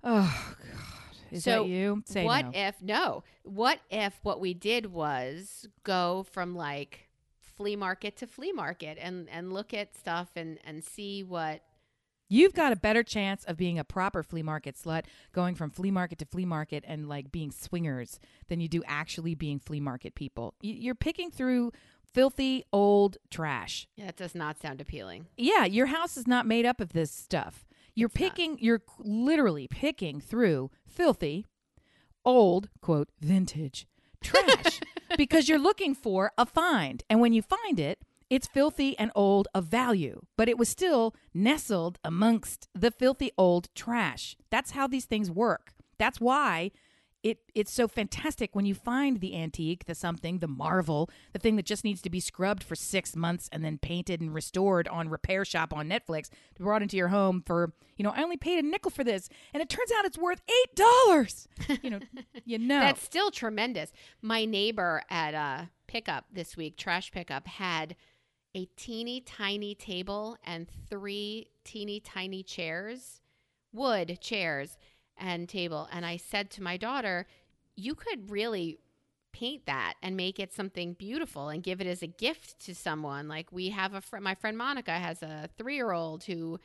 Oh 0.04 0.54
God. 0.58 1.05
Is 1.30 1.44
So, 1.44 1.62
that 1.62 1.68
you? 1.68 2.02
Say 2.06 2.24
what 2.24 2.46
no. 2.46 2.50
if 2.54 2.82
no? 2.82 3.24
What 3.42 3.80
if 3.90 4.18
what 4.22 4.40
we 4.40 4.54
did 4.54 4.86
was 4.86 5.66
go 5.82 6.24
from 6.30 6.54
like 6.54 7.08
flea 7.40 7.76
market 7.76 8.16
to 8.18 8.26
flea 8.26 8.52
market 8.52 8.98
and 9.00 9.28
and 9.30 9.52
look 9.52 9.72
at 9.74 9.96
stuff 9.96 10.30
and 10.36 10.58
and 10.64 10.84
see 10.84 11.22
what 11.22 11.62
You've 12.28 12.54
got 12.54 12.72
a 12.72 12.76
better 12.76 13.04
chance 13.04 13.44
of 13.44 13.56
being 13.56 13.78
a 13.78 13.84
proper 13.84 14.24
flea 14.24 14.42
market 14.42 14.74
slut 14.76 15.04
going 15.32 15.54
from 15.54 15.70
flea 15.70 15.92
market 15.92 16.18
to 16.18 16.24
flea 16.26 16.44
market 16.44 16.82
and 16.86 17.08
like 17.08 17.30
being 17.30 17.52
swingers 17.52 18.18
than 18.48 18.58
you 18.58 18.66
do 18.68 18.82
actually 18.84 19.36
being 19.36 19.60
flea 19.60 19.78
market 19.78 20.16
people. 20.16 20.54
You're 20.60 20.96
picking 20.96 21.30
through 21.30 21.70
filthy 22.12 22.64
old 22.72 23.16
trash. 23.30 23.86
yeah, 23.94 24.06
that 24.06 24.16
does 24.16 24.34
not 24.34 24.58
sound 24.60 24.80
appealing. 24.80 25.26
Yeah, 25.36 25.66
your 25.66 25.86
house 25.86 26.16
is 26.16 26.26
not 26.26 26.46
made 26.46 26.66
up 26.66 26.80
of 26.80 26.92
this 26.94 27.12
stuff. 27.12 27.64
You're 27.96 28.06
It's 28.06 28.20
not. 28.20 28.30
picking, 28.30 28.58
you're 28.60 28.82
literally 29.00 29.66
picking 29.68 30.20
through 30.20 30.70
filthy, 30.86 31.44
old, 32.24 32.68
quote, 32.80 33.08
vintage 33.20 33.88
trash 34.22 34.80
because 35.16 35.48
you're 35.48 35.58
looking 35.58 35.94
for 35.94 36.30
a 36.38 36.46
find. 36.46 37.02
And 37.10 37.20
when 37.20 37.32
you 37.32 37.42
find 37.42 37.80
it, 37.80 37.98
it's 38.28 38.46
filthy 38.46 38.98
and 38.98 39.10
old 39.14 39.48
of 39.54 39.64
value, 39.66 40.20
but 40.36 40.48
it 40.48 40.58
was 40.58 40.68
still 40.68 41.14
nestled 41.32 41.98
amongst 42.04 42.68
the 42.74 42.90
filthy 42.90 43.30
old 43.38 43.68
trash. 43.74 44.36
That's 44.50 44.72
how 44.72 44.86
these 44.86 45.04
things 45.06 45.30
work. 45.30 45.72
That's 45.98 46.20
why 46.20 46.72
it 47.22 47.38
it's 47.54 47.72
so 47.72 47.88
fantastic 47.88 48.54
when 48.54 48.66
you 48.66 48.74
find 48.74 49.20
the 49.20 49.36
antique, 49.36 49.86
the 49.86 49.94
something, 49.94 50.38
the 50.38 50.48
marvel, 50.48 51.10
the 51.32 51.38
thing 51.38 51.56
that 51.56 51.66
just 51.66 51.84
needs 51.84 52.00
to 52.02 52.10
be 52.10 52.20
scrubbed 52.20 52.62
for 52.62 52.74
six 52.74 53.16
months 53.16 53.48
and 53.52 53.64
then 53.64 53.78
painted 53.78 54.20
and 54.20 54.34
restored 54.34 54.86
on 54.88 55.08
Repair 55.08 55.44
Shop 55.44 55.72
on 55.72 55.88
Netflix, 55.88 56.28
brought 56.58 56.82
into 56.82 56.96
your 56.96 57.08
home 57.08 57.42
for 57.44 57.72
you 57.96 58.04
know 58.04 58.10
I 58.10 58.22
only 58.22 58.36
paid 58.36 58.62
a 58.62 58.66
nickel 58.66 58.90
for 58.90 59.04
this, 59.04 59.28
and 59.52 59.62
it 59.62 59.68
turns 59.68 59.90
out 59.92 60.04
it's 60.04 60.18
worth 60.18 60.40
eight 60.48 60.74
dollars. 60.74 61.48
You 61.82 61.90
know, 61.90 62.00
you 62.44 62.58
know. 62.58 62.80
That's 62.80 63.02
still 63.02 63.30
tremendous. 63.30 63.92
My 64.22 64.44
neighbor 64.44 65.02
at 65.10 65.34
uh, 65.34 65.66
pickup 65.86 66.24
this 66.32 66.56
week, 66.56 66.76
trash 66.76 67.12
pickup, 67.12 67.46
had 67.46 67.96
a 68.54 68.66
teeny 68.76 69.20
tiny 69.20 69.74
table 69.74 70.36
and 70.44 70.66
three 70.88 71.50
teeny 71.64 72.00
tiny 72.00 72.42
chairs, 72.42 73.20
wood 73.72 74.18
chairs 74.20 74.78
and 75.18 75.48
table. 75.48 75.88
And 75.92 76.04
I 76.04 76.16
said 76.16 76.50
to 76.52 76.62
my 76.62 76.76
daughter, 76.76 77.26
You 77.76 77.94
could 77.94 78.30
really 78.30 78.78
paint 79.32 79.66
that 79.66 79.94
and 80.02 80.16
make 80.16 80.38
it 80.40 80.52
something 80.52 80.94
beautiful 80.94 81.50
and 81.50 81.62
give 81.62 81.80
it 81.80 81.86
as 81.86 82.02
a 82.02 82.06
gift 82.06 82.58
to 82.60 82.74
someone. 82.74 83.28
Like 83.28 83.52
we 83.52 83.68
have 83.70 83.92
a 83.92 84.00
friend, 84.00 84.24
my 84.24 84.34
friend 84.34 84.56
Monica 84.56 84.92
has 84.92 85.22
a 85.22 85.48
three 85.58 85.74
year 85.74 85.92
old 85.92 86.24
who 86.24 86.58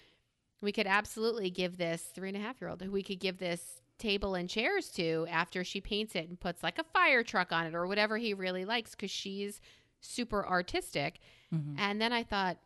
we 0.61 0.71
could 0.71 0.87
absolutely 0.87 1.49
give 1.49 1.77
this 1.77 2.01
three 2.01 2.29
and 2.29 2.37
a 2.37 2.41
half 2.41 2.61
year 2.61 2.69
old 2.69 2.81
who 2.81 2.91
we 2.91 3.03
could 3.03 3.19
give 3.19 3.39
this 3.39 3.81
table 3.97 4.35
and 4.35 4.49
chairs 4.49 4.89
to 4.89 5.27
after 5.29 5.63
she 5.63 5.81
paints 5.81 6.15
it 6.15 6.29
and 6.29 6.39
puts 6.39 6.63
like 6.63 6.79
a 6.79 6.83
fire 6.83 7.23
truck 7.23 7.51
on 7.51 7.65
it 7.65 7.75
or 7.75 7.87
whatever 7.87 8.17
he 8.17 8.33
really 8.33 8.63
likes 8.65 8.91
because 8.91 9.11
she's 9.11 9.59
super 9.99 10.47
artistic. 10.47 11.19
Mhm. 11.53 11.75
And 11.77 12.01
then 12.01 12.13
I 12.13 12.23
thought, 12.23 12.57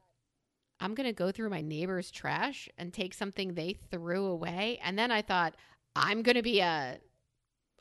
I'm 0.79 0.93
going 0.93 1.07
to 1.07 1.13
go 1.13 1.31
through 1.31 1.49
my 1.49 1.61
neighbor's 1.61 2.11
trash 2.11 2.69
and 2.77 2.93
take 2.93 3.13
something 3.13 3.53
they 3.53 3.73
threw 3.89 4.25
away. 4.25 4.79
And 4.83 4.99
then 4.99 5.09
I 5.09 5.21
thought, 5.21 5.55
I'm 5.96 6.22
going 6.22 6.36
to 6.36 6.41
be 6.43 6.60
a, 6.60 6.98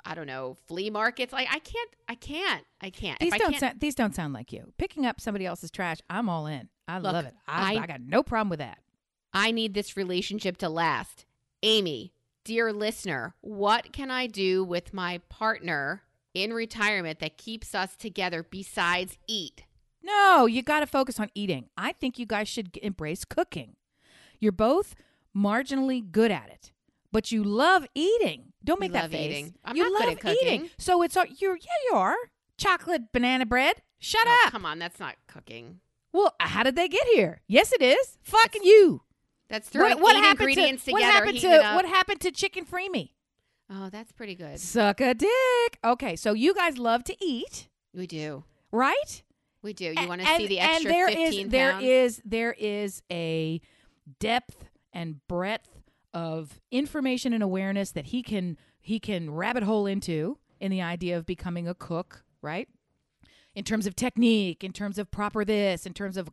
I 0.04 0.14
don't 0.14 0.26
know, 0.26 0.56
flea 0.66 0.90
markets. 0.90 1.32
Like 1.32 1.48
I 1.50 1.58
can't, 1.58 1.90
I 2.08 2.14
can't, 2.14 2.64
I 2.80 2.90
can't. 2.90 3.18
These 3.20 3.32
I 3.32 3.38
don't 3.38 3.50
can't- 3.50 3.60
sound, 3.60 3.80
these 3.80 3.94
don't 3.94 4.14
sound 4.14 4.32
like 4.34 4.52
you. 4.52 4.72
Picking 4.78 5.06
up 5.06 5.20
somebody 5.20 5.46
else's 5.46 5.70
trash, 5.70 5.98
I'm 6.08 6.28
all 6.28 6.46
in. 6.46 6.68
I 6.86 6.98
Look, 6.98 7.12
love 7.12 7.24
it. 7.26 7.34
I, 7.46 7.76
I- 7.76 7.82
I 7.82 7.86
got 7.86 8.00
no 8.00 8.22
problem 8.22 8.50
with 8.50 8.58
that. 8.60 8.78
I 9.32 9.50
need 9.50 9.74
this 9.74 9.96
relationship 9.96 10.58
to 10.58 10.68
last. 10.68 11.24
Amy, 11.62 12.12
dear 12.44 12.72
listener, 12.72 13.34
what 13.40 13.92
can 13.92 14.10
I 14.10 14.26
do 14.26 14.62
with 14.62 14.94
my 14.94 15.18
partner 15.28 16.02
in 16.34 16.52
retirement 16.52 17.18
that 17.20 17.36
keeps 17.38 17.74
us 17.74 17.96
together 17.96 18.44
besides 18.48 19.18
eat? 19.26 19.64
No, 20.02 20.44
you 20.46 20.62
got 20.62 20.80
to 20.80 20.86
focus 20.86 21.18
on 21.18 21.30
eating. 21.34 21.70
I 21.78 21.92
think 21.92 22.18
you 22.18 22.26
guys 22.26 22.46
should 22.46 22.76
embrace 22.82 23.24
cooking. 23.24 23.76
You're 24.38 24.52
both 24.52 24.94
marginally 25.34 26.04
good 26.12 26.30
at 26.30 26.50
it, 26.50 26.70
but 27.14 27.30
you 27.30 27.44
love 27.44 27.86
eating. 27.94 28.52
Don't 28.64 28.80
make 28.80 28.90
that 28.92 29.04
love 29.04 29.12
face. 29.12 29.30
eating. 29.30 29.54
I'm 29.64 29.76
you 29.76 29.84
not 29.84 29.92
love 29.92 30.02
good 30.02 30.12
at 30.18 30.20
cooking. 30.20 30.38
eating. 30.42 30.70
So 30.78 31.00
it's 31.02 31.16
all 31.16 31.24
you're. 31.38 31.56
Yeah, 31.56 31.72
you 31.90 31.96
are. 31.96 32.16
Chocolate 32.58 33.12
banana 33.12 33.46
bread. 33.46 33.76
Shut 34.00 34.26
Oh, 34.26 34.42
up. 34.46 34.52
come 34.52 34.66
on, 34.66 34.78
that's 34.80 34.98
not 34.98 35.14
cooking. 35.28 35.78
Well, 36.12 36.34
how 36.40 36.64
did 36.64 36.74
they 36.76 36.88
get 36.88 37.06
here? 37.14 37.40
Yes, 37.46 37.72
it 37.72 37.80
is. 37.82 38.18
Fucking 38.22 38.64
you. 38.64 39.02
That's 39.48 39.68
throwing 39.68 39.92
eight 39.98 40.30
ingredients 40.30 40.84
to, 40.86 40.90
together. 40.90 40.92
What 40.92 41.02
happened 41.14 41.38
to 41.40 41.72
what 41.74 41.84
happened 41.86 42.20
to 42.22 42.32
chicken 42.32 42.66
freemy? 42.66 43.10
Oh, 43.70 43.88
that's 43.90 44.10
pretty 44.12 44.34
good. 44.34 44.58
Suck 44.58 45.00
a 45.00 45.14
dick. 45.14 45.78
Okay, 45.84 46.16
so 46.16 46.32
you 46.32 46.52
guys 46.52 46.78
love 46.78 47.04
to 47.04 47.16
eat, 47.24 47.68
We 47.94 48.06
do. 48.08 48.44
right? 48.72 49.22
We 49.62 49.72
do. 49.72 49.94
You 49.96 50.08
want 50.08 50.20
to 50.20 50.26
see 50.36 50.46
the 50.48 50.60
extra 50.60 50.90
and 50.92 50.94
there 50.94 51.08
is 51.08 51.16
15 51.36 51.48
there 51.48 51.70
pounds? 51.72 51.84
is 51.84 52.22
there 52.24 52.52
is 52.58 53.02
a 53.10 53.60
depth 54.18 54.66
and 54.92 55.26
breadth 55.28 55.73
of 56.14 56.60
information 56.70 57.34
and 57.34 57.42
awareness 57.42 57.90
that 57.90 58.06
he 58.06 58.22
can 58.22 58.56
he 58.80 58.98
can 59.00 59.30
rabbit 59.30 59.64
hole 59.64 59.86
into 59.86 60.38
in 60.60 60.70
the 60.70 60.80
idea 60.80 61.18
of 61.18 61.26
becoming 61.26 61.66
a 61.68 61.74
cook, 61.74 62.24
right? 62.40 62.68
In 63.54 63.64
terms 63.64 63.86
of 63.86 63.94
technique, 63.94 64.64
in 64.64 64.72
terms 64.72 64.98
of 64.98 65.10
proper 65.10 65.44
this, 65.44 65.86
in 65.86 65.94
terms 65.94 66.16
of 66.16 66.30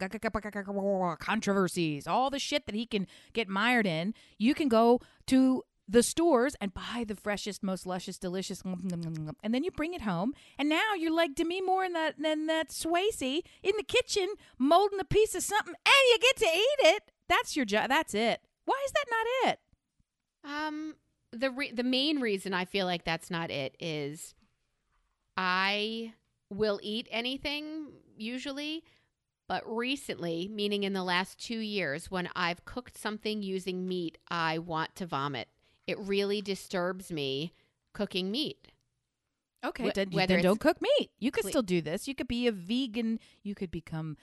controversies, 1.19 2.07
all 2.07 2.29
the 2.29 2.39
shit 2.39 2.65
that 2.65 2.75
he 2.75 2.85
can 2.85 3.07
get 3.33 3.47
mired 3.47 3.85
in, 3.85 4.13
you 4.37 4.53
can 4.53 4.67
go 4.67 4.99
to 5.27 5.63
the 5.87 6.03
stores 6.03 6.55
and 6.61 6.73
buy 6.73 7.03
the 7.07 7.15
freshest, 7.15 7.61
most 7.61 7.85
luscious, 7.85 8.17
delicious, 8.17 8.63
and 8.63 9.53
then 9.53 9.63
you 9.63 9.71
bring 9.71 9.93
it 9.93 10.01
home. 10.01 10.33
And 10.57 10.69
now 10.69 10.93
you're 10.97 11.13
like 11.13 11.35
Demi 11.35 11.61
Moore 11.61 11.83
and 11.83 11.95
that, 11.95 12.15
and 12.17 12.49
that 12.49 12.69
Swayze 12.69 13.41
in 13.61 13.73
the 13.77 13.83
kitchen 13.83 14.29
molding 14.57 14.99
a 14.99 15.05
piece 15.05 15.35
of 15.35 15.43
something, 15.43 15.75
and 15.85 15.93
you 16.09 16.17
get 16.19 16.37
to 16.37 16.45
eat 16.45 16.95
it. 16.95 17.11
That's 17.27 17.55
your 17.55 17.65
job. 17.65 17.89
That's 17.89 18.13
it. 18.13 18.41
Why 18.65 18.81
is 18.85 18.91
that 18.93 19.05
not 19.09 19.51
it? 19.51 19.59
Um, 20.43 20.95
the 21.31 21.51
re- 21.51 21.71
the 21.71 21.83
main 21.83 22.19
reason 22.19 22.53
I 22.53 22.65
feel 22.65 22.85
like 22.85 23.03
that's 23.03 23.29
not 23.31 23.51
it 23.51 23.75
is 23.79 24.33
I 25.37 26.13
will 26.49 26.79
eat 26.83 27.07
anything 27.11 27.87
usually, 28.17 28.83
but 29.47 29.63
recently, 29.65 30.49
meaning 30.51 30.83
in 30.83 30.93
the 30.93 31.03
last 31.03 31.39
two 31.39 31.59
years, 31.59 32.11
when 32.11 32.29
I've 32.35 32.65
cooked 32.65 32.97
something 32.97 33.41
using 33.41 33.87
meat, 33.87 34.17
I 34.29 34.57
want 34.59 34.95
to 34.97 35.05
vomit. 35.05 35.47
It 35.87 35.97
really 35.99 36.41
disturbs 36.41 37.11
me 37.11 37.53
cooking 37.93 38.31
meat. 38.31 38.69
Okay, 39.63 39.89
Wh- 39.89 39.93
then, 39.93 40.09
whether 40.11 40.35
then 40.35 40.43
don't 40.43 40.59
cook 40.59 40.81
meat. 40.81 41.11
You 41.19 41.31
could 41.31 41.43
cle- 41.43 41.51
still 41.51 41.61
do 41.61 41.81
this. 41.81 42.07
You 42.07 42.15
could 42.15 42.27
be 42.27 42.47
a 42.47 42.51
vegan. 42.51 43.19
You 43.43 43.55
could 43.55 43.71
become 43.71 44.17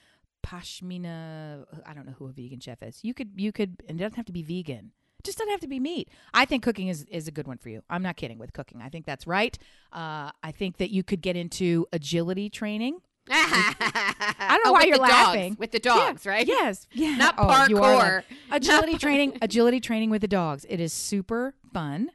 pashmina. 0.45 1.65
I 1.87 1.95
don't 1.95 2.07
know 2.07 2.15
who 2.19 2.27
a 2.27 2.33
vegan 2.33 2.61
chef 2.61 2.83
is. 2.83 3.01
You 3.03 3.15
could. 3.15 3.33
You 3.37 3.53
could. 3.53 3.77
And 3.89 4.01
it 4.01 4.03
doesn't 4.03 4.17
have 4.17 4.27
to 4.27 4.33
be 4.33 4.43
vegan. 4.43 4.93
Just 5.25 5.39
doesn't 5.39 5.51
have 5.51 5.61
to 5.61 5.69
be 5.69 5.81
meat. 5.81 6.09
I 6.33 6.45
think 6.45 6.63
cooking 6.63 6.89
is 6.89 7.05
is 7.11 7.27
a 7.29 7.31
good 7.33 7.47
one 7.49 7.59
for 7.59 7.69
you. 7.69 7.83
I'm 7.91 8.03
not 8.03 8.17
kidding 8.17 8.39
with 8.39 8.53
cooking. 8.53 8.81
I 8.83 8.89
think 8.89 9.05
that's 9.05 9.27
right. 9.27 9.59
Uh, 9.93 10.31
I 10.43 10.53
think 10.53 10.77
that 10.79 10.91
you 10.91 11.03
could 11.03 11.21
get 11.23 11.37
into 11.37 11.87
agility 11.93 12.49
training. 12.49 13.01
I 13.31 14.49
don't 14.51 14.65
know 14.65 14.73
why 14.73 14.85
you're 14.85 14.97
laughing. 14.97 15.51
Dogs, 15.53 15.59
with 15.59 15.71
the 15.73 15.79
dogs, 15.81 16.25
Yeah, 16.25 16.31
right? 16.31 16.47
Yes. 16.47 16.87
Yeah. 16.95 17.17
Not 17.17 17.35
Oh, 17.37 17.47
parkour. 17.47 18.23
agility 18.51 18.97
training 18.97 19.39
agility 19.43 19.81
training 19.81 20.09
with 20.11 20.23
the 20.23 20.29
dogs 20.29 20.65
it 20.69 20.81
is 20.81 20.93
super 20.95 21.55
fun 21.73 22.11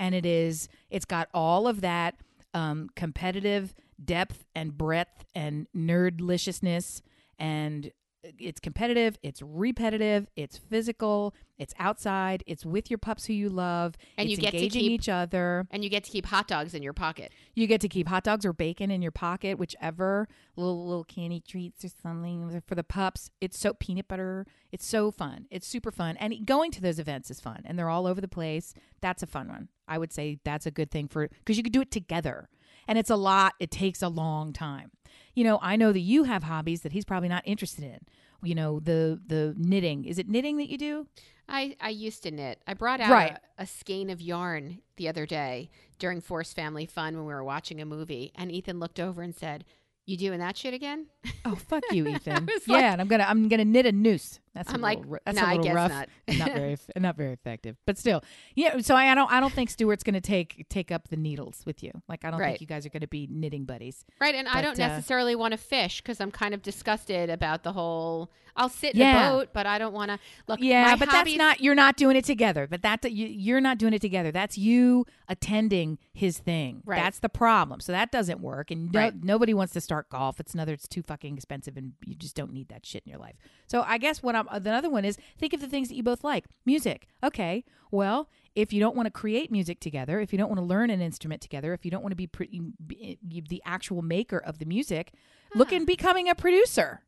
and 0.00 0.14
it 0.14 0.24
is 0.24 0.68
it's 0.90 1.04
got 1.04 1.28
all 1.34 1.68
of 1.68 1.82
that 1.82 2.14
um, 2.54 2.88
competitive 2.96 3.74
depth 4.02 4.46
and 4.54 4.76
breadth 4.78 5.26
and 5.34 5.66
nerdliciousness 5.76 7.02
and 7.38 7.90
it's 8.38 8.60
competitive 8.60 9.16
it's 9.22 9.40
repetitive 9.42 10.26
it's 10.36 10.56
physical 10.58 11.34
it's 11.58 11.74
outside 11.78 12.42
it's 12.46 12.64
with 12.64 12.90
your 12.90 12.98
pups 12.98 13.24
who 13.26 13.32
you 13.32 13.48
love 13.48 13.96
And 14.16 14.28
it's 14.28 14.36
you 14.38 14.42
get 14.42 14.50
to 14.52 14.56
engaging 14.58 14.80
keep- 14.82 14.92
each 14.92 15.08
other 15.08 15.66
And 15.70 15.82
you 15.82 15.90
get 15.90 16.04
to 16.04 16.10
keep 16.10 16.26
hot 16.26 16.46
dogs 16.46 16.74
in 16.74 16.82
your 16.82 16.92
pocket. 16.92 17.32
you 17.54 17.66
get 17.66 17.80
to 17.80 17.88
keep 17.88 18.06
hot 18.08 18.24
dogs 18.24 18.44
or 18.44 18.52
bacon 18.52 18.90
in 18.90 19.02
your 19.02 19.10
pocket, 19.12 19.58
whichever 19.58 20.28
little 20.56 20.86
little 20.86 21.04
candy 21.04 21.40
treats 21.40 21.84
or 21.84 21.88
something 22.02 22.62
for 22.66 22.74
the 22.74 22.84
pups. 22.84 23.30
It's 23.40 23.58
so 23.58 23.74
peanut 23.74 24.08
butter. 24.08 24.46
It's 24.72 24.86
so 24.86 25.10
fun. 25.10 25.46
It's 25.50 25.66
super 25.66 25.90
fun, 25.90 26.16
and 26.18 26.44
going 26.46 26.70
to 26.72 26.80
those 26.80 26.98
events 26.98 27.30
is 27.30 27.40
fun, 27.40 27.62
and 27.64 27.78
they're 27.78 27.88
all 27.88 28.06
over 28.06 28.20
the 28.20 28.28
place. 28.28 28.74
That's 29.00 29.22
a 29.22 29.26
fun 29.26 29.48
one. 29.48 29.68
I 29.88 29.96
would 29.98 30.12
say 30.12 30.38
that's 30.44 30.66
a 30.66 30.70
good 30.70 30.90
thing 30.90 31.08
for 31.08 31.28
because 31.28 31.56
you 31.56 31.62
could 31.62 31.72
do 31.72 31.80
it 31.80 31.90
together, 31.90 32.48
and 32.86 32.98
it's 32.98 33.10
a 33.10 33.16
lot. 33.16 33.54
It 33.58 33.70
takes 33.70 34.02
a 34.02 34.08
long 34.08 34.52
time. 34.52 34.90
You 35.34 35.44
know, 35.44 35.58
I 35.62 35.76
know 35.76 35.92
that 35.92 36.00
you 36.00 36.24
have 36.24 36.42
hobbies 36.44 36.82
that 36.82 36.92
he's 36.92 37.04
probably 37.04 37.28
not 37.28 37.42
interested 37.46 37.84
in. 37.84 37.98
You 38.42 38.54
know, 38.54 38.80
the 38.80 39.20
the 39.26 39.54
knitting. 39.56 40.04
Is 40.04 40.18
it 40.18 40.28
knitting 40.28 40.56
that 40.58 40.68
you 40.68 40.78
do? 40.78 41.06
I, 41.48 41.76
I 41.80 41.88
used 41.88 42.22
to 42.24 42.30
knit. 42.30 42.60
I 42.66 42.74
brought 42.74 43.00
out 43.00 43.10
Right. 43.10 43.38
a, 43.58 43.62
a 43.62 43.66
skein 43.66 44.10
of 44.10 44.20
yarn 44.20 44.80
the 44.96 45.08
other 45.08 45.24
day 45.24 45.70
during 45.98 46.20
Force 46.20 46.52
Family 46.52 46.84
Fun 46.84 47.16
when 47.16 47.24
we 47.24 47.32
were 47.32 47.42
watching 47.42 47.80
a 47.80 47.86
movie, 47.86 48.32
and 48.34 48.52
Ethan 48.52 48.78
looked 48.78 49.00
over 49.00 49.22
and 49.22 49.34
said, 49.34 49.64
"You 50.04 50.16
doing 50.18 50.40
that 50.40 50.56
shit 50.58 50.74
again?" 50.74 51.06
Oh 51.46 51.54
fuck 51.54 51.82
you, 51.90 52.06
Ethan. 52.14 52.48
yeah, 52.66 52.74
like- 52.74 52.82
and 52.84 53.00
I'm 53.00 53.08
gonna 53.08 53.24
I'm 53.26 53.48
gonna 53.48 53.64
knit 53.64 53.86
a 53.86 53.92
noose. 53.92 54.40
That's 54.58 54.74
I'm 54.74 54.80
like, 54.80 54.98
little, 54.98 55.18
that's 55.24 55.38
nah, 55.40 55.52
a 55.52 55.56
little 55.56 55.72
rough. 55.74 55.90
not. 55.90 56.08
not 56.36 56.52
very, 56.52 56.76
not 56.96 57.16
very 57.16 57.32
effective. 57.32 57.76
But 57.86 57.96
still, 57.96 58.22
yeah. 58.54 58.78
So 58.80 58.94
I, 58.96 59.12
I 59.12 59.14
don't, 59.14 59.30
I 59.32 59.40
don't 59.40 59.52
think 59.52 59.70
Stuart's 59.70 60.02
going 60.02 60.14
to 60.14 60.20
take 60.20 60.66
take 60.68 60.90
up 60.92 61.08
the 61.08 61.16
needles 61.16 61.62
with 61.64 61.82
you. 61.82 61.92
Like 62.08 62.24
I 62.24 62.30
don't 62.30 62.40
Right. 62.40 62.48
think 62.50 62.60
you 62.60 62.66
guys 62.66 62.84
are 62.84 62.90
going 62.90 63.02
to 63.02 63.06
be 63.08 63.28
knitting 63.30 63.64
buddies. 63.64 64.04
Right, 64.20 64.34
and 64.34 64.48
I 64.48 64.60
don't 64.62 64.78
uh, 64.78 64.86
necessarily 64.88 65.34
want 65.36 65.52
to 65.52 65.58
fish 65.58 66.00
because 66.00 66.20
I'm 66.20 66.30
kind 66.30 66.54
of 66.54 66.62
disgusted 66.62 67.30
about 67.30 67.62
the 67.62 67.72
whole. 67.72 68.30
I'll 68.56 68.68
sit 68.68 68.94
in 68.94 69.00
Yeah. 69.00 69.28
a 69.28 69.32
boat, 69.32 69.50
but 69.52 69.66
I 69.66 69.78
don't 69.78 69.94
want 69.94 70.10
to 70.10 70.18
look. 70.48 70.58
Yeah, 70.60 70.96
but 70.96 71.08
hobbies- 71.08 71.34
that's 71.34 71.38
not. 71.38 71.60
You're 71.60 71.76
not 71.76 71.96
doing 71.96 72.16
it 72.16 72.24
together. 72.24 72.66
But 72.66 72.82
that's 72.82 73.08
you, 73.08 73.26
you're 73.28 73.60
not 73.60 73.78
doing 73.78 73.92
it 73.94 74.00
together. 74.00 74.32
That's 74.32 74.58
you 74.58 75.06
attending 75.28 75.98
his 76.12 76.38
thing. 76.38 76.82
Right. 76.84 77.00
That's 77.00 77.20
the 77.20 77.28
problem. 77.28 77.80
So 77.80 77.92
that 77.92 78.10
doesn't 78.10 78.40
work. 78.40 78.70
And 78.72 78.90
no, 78.92 78.98
Right. 79.00 79.14
nobody 79.22 79.54
wants 79.54 79.72
to 79.74 79.80
start 79.80 80.08
golf. 80.10 80.40
It's 80.40 80.54
another. 80.54 80.72
It's 80.72 80.88
too 80.88 81.02
fucking 81.02 81.36
expensive, 81.36 81.76
and 81.76 81.92
you 82.04 82.14
just 82.16 82.34
don't 82.34 82.52
need 82.52 82.68
that 82.68 82.84
shit 82.84 83.02
in 83.06 83.10
your 83.10 83.20
life. 83.20 83.36
So 83.66 83.84
I 83.86 83.98
guess 83.98 84.22
what 84.22 84.34
I'm. 84.34 84.47
The 84.60 84.72
other 84.72 84.90
one 84.90 85.04
is 85.04 85.18
think 85.38 85.52
of 85.52 85.60
the 85.60 85.68
things 85.68 85.88
that 85.88 85.94
you 85.94 86.02
both 86.02 86.24
like. 86.24 86.46
Music. 86.64 87.08
Okay. 87.22 87.64
Well, 87.90 88.28
if 88.54 88.72
you 88.72 88.80
don't 88.80 88.96
want 88.96 89.06
to 89.06 89.10
create 89.10 89.50
music 89.50 89.80
together, 89.80 90.20
if 90.20 90.32
you 90.32 90.38
don't 90.38 90.48
want 90.48 90.58
to 90.58 90.64
learn 90.64 90.90
an 90.90 91.00
instrument 91.00 91.40
together, 91.40 91.72
if 91.72 91.84
you 91.84 91.90
don't 91.90 92.02
want 92.02 92.12
to 92.12 92.16
be, 92.16 92.26
pre- 92.26 92.60
be 92.86 93.44
the 93.48 93.62
actual 93.64 94.02
maker 94.02 94.38
of 94.38 94.58
the 94.58 94.64
music, 94.64 95.12
look 95.54 95.72
in 95.72 95.84
becoming 95.84 96.28
a 96.28 96.34
producer 96.34 97.02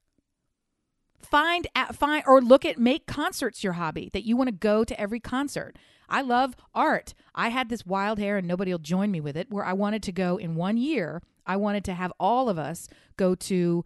find 1.22 1.66
at, 1.74 1.95
find 1.95 2.24
or 2.26 2.41
look 2.41 2.64
at 2.64 2.78
make 2.78 3.07
concerts 3.07 3.62
your 3.62 3.74
hobby 3.74 4.11
that 4.12 4.24
you 4.24 4.36
want 4.36 4.49
to 4.49 4.53
go 4.53 4.84
to 4.84 4.99
every 5.01 5.20
concert 5.20 5.76
i 6.09 6.20
love 6.20 6.57
art 6.74 7.14
i 7.34 7.49
had 7.49 7.68
this 7.68 7.84
wild 7.84 8.18
hair 8.18 8.38
and 8.38 8.49
nobody 8.49 8.72
will 8.72 8.78
join 8.78 9.11
me 9.11 9.20
with 9.20 9.36
it 9.36 9.51
where 9.51 9.64
i 9.64 9.72
wanted 9.72 10.03
to 10.03 10.12
go 10.12 10.36
in 10.36 10.55
one 10.55 10.76
year 10.76 11.22
i 11.47 11.57
wanted 11.57 11.84
to 11.84 11.95
have 11.95 12.12
all 12.18 12.49
of 12.49 12.59
us 12.59 12.88
go 13.16 13.34
to 13.34 13.84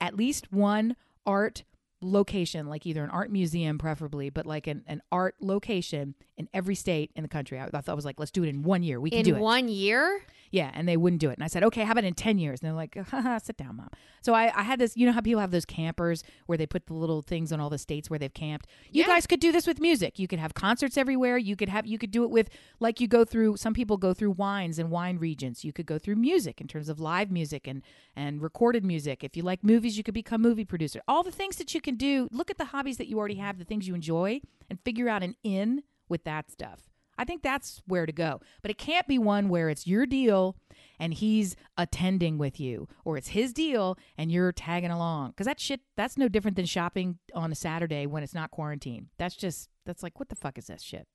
at 0.00 0.16
least 0.16 0.52
one 0.52 0.94
art 1.26 1.64
location 2.04 2.68
like 2.68 2.86
either 2.86 3.02
an 3.02 3.10
art 3.10 3.30
museum 3.30 3.78
preferably 3.78 4.30
but 4.30 4.46
like 4.46 4.66
an, 4.66 4.82
an 4.86 5.00
art 5.10 5.34
location 5.40 6.14
in 6.36 6.48
every 6.52 6.74
state 6.74 7.10
in 7.16 7.22
the 7.22 7.28
country 7.28 7.58
i, 7.58 7.64
I 7.64 7.68
thought 7.80 7.88
I 7.88 7.94
was 7.94 8.04
like 8.04 8.18
let's 8.20 8.30
do 8.30 8.42
it 8.44 8.48
in 8.48 8.62
one 8.62 8.82
year 8.82 9.00
we 9.00 9.10
can 9.10 9.20
in 9.20 9.24
do 9.24 9.36
it 9.36 9.40
one 9.40 9.68
year. 9.68 10.20
yeah, 10.50 10.70
and 10.74 10.86
they 10.88 10.96
wouldn't 10.96 11.20
do 11.20 11.30
it. 11.30 11.34
And 11.34 11.42
I 11.42 11.48
said, 11.48 11.64
okay, 11.64 11.82
how 11.82 11.92
about 11.92 12.04
in 12.04 12.14
10 12.14 12.38
years? 12.38 12.60
And 12.60 12.68
they're 12.68 12.76
like, 12.76 12.96
Haha, 13.10 13.38
sit 13.38 13.56
down, 13.56 13.76
mom. 13.76 13.90
So 14.22 14.34
I, 14.34 14.52
I 14.54 14.62
had 14.62 14.78
this, 14.78 14.96
you 14.96 15.04
know 15.04 15.10
how 15.12 15.20
people 15.20 15.40
have 15.40 15.50
those 15.50 15.64
campers 15.64 16.22
where 16.46 16.56
they 16.56 16.66
put 16.66 16.86
the 16.86 16.94
little 16.94 17.22
things 17.22 17.50
on 17.52 17.58
all 17.58 17.70
the 17.70 17.78
states 17.78 18.08
where 18.08 18.20
they've 18.20 18.32
camped? 18.32 18.66
You 18.92 19.00
Yeah. 19.02 19.08
guys 19.08 19.26
could 19.26 19.40
do 19.40 19.50
this 19.50 19.66
with 19.66 19.80
music. 19.80 20.18
You 20.20 20.28
could 20.28 20.38
have 20.38 20.54
concerts 20.54 20.96
everywhere. 20.96 21.38
You 21.38 21.56
could 21.56 21.68
have, 21.70 21.86
you 21.86 21.98
could 21.98 22.12
do 22.12 22.22
it 22.22 22.30
with, 22.30 22.50
like 22.78 23.00
you 23.00 23.08
go 23.08 23.24
through, 23.24 23.56
some 23.56 23.74
people 23.74 23.96
go 23.96 24.14
through 24.14 24.30
wines 24.32 24.78
and 24.78 24.90
wine 24.92 25.18
regions. 25.18 25.64
You 25.64 25.72
could 25.72 25.86
go 25.86 25.98
through 25.98 26.16
music 26.16 26.60
in 26.60 26.68
terms 26.68 26.88
of 26.88 27.00
live 27.00 27.32
music 27.32 27.66
and, 27.66 27.82
and 28.14 28.40
recorded 28.40 28.84
music. 28.84 29.24
If 29.24 29.36
you 29.36 29.42
like 29.42 29.64
movies, 29.64 29.96
you 29.98 30.04
could 30.04 30.14
become 30.14 30.40
movie 30.40 30.64
producer. 30.64 31.00
All 31.08 31.24
the 31.24 31.32
things 31.32 31.56
that 31.56 31.74
you 31.74 31.80
can 31.80 31.93
do, 31.94 32.28
look 32.30 32.50
at 32.50 32.58
the 32.58 32.66
hobbies 32.66 32.96
that 32.98 33.08
you 33.08 33.18
already 33.18 33.36
have, 33.36 33.58
the 33.58 33.64
things 33.64 33.88
you 33.88 33.94
enjoy, 33.94 34.40
and 34.68 34.80
figure 34.80 35.08
out 35.08 35.22
an 35.22 35.36
in 35.42 35.82
with 36.08 36.24
that 36.24 36.50
stuff. 36.50 36.90
I 37.16 37.24
think 37.24 37.42
that's 37.42 37.80
where 37.86 38.06
to 38.06 38.12
go. 38.12 38.40
But 38.60 38.70
it 38.70 38.78
can't 38.78 39.06
be 39.06 39.18
one 39.18 39.48
where 39.48 39.70
it's 39.70 39.86
your 39.86 40.04
deal 40.04 40.56
and 40.98 41.14
he's 41.14 41.54
attending 41.76 42.38
with 42.38 42.58
you, 42.58 42.88
or 43.04 43.16
it's 43.16 43.28
his 43.28 43.52
deal 43.52 43.96
and 44.18 44.32
you're 44.32 44.52
tagging 44.52 44.90
along. 44.90 45.30
Because 45.30 45.46
that 45.46 45.60
shit, 45.60 45.80
that's 45.96 46.18
no 46.18 46.28
different 46.28 46.56
than 46.56 46.66
shopping 46.66 47.18
on 47.32 47.52
a 47.52 47.54
Saturday 47.54 48.06
when 48.06 48.22
it's 48.22 48.34
not 48.34 48.50
quarantine. 48.50 49.10
That's 49.16 49.36
just, 49.36 49.68
that's 49.86 50.02
like, 50.02 50.18
what 50.18 50.28
the 50.28 50.34
fuck 50.34 50.58
is 50.58 50.66
this 50.66 50.82
shit? 50.82 51.06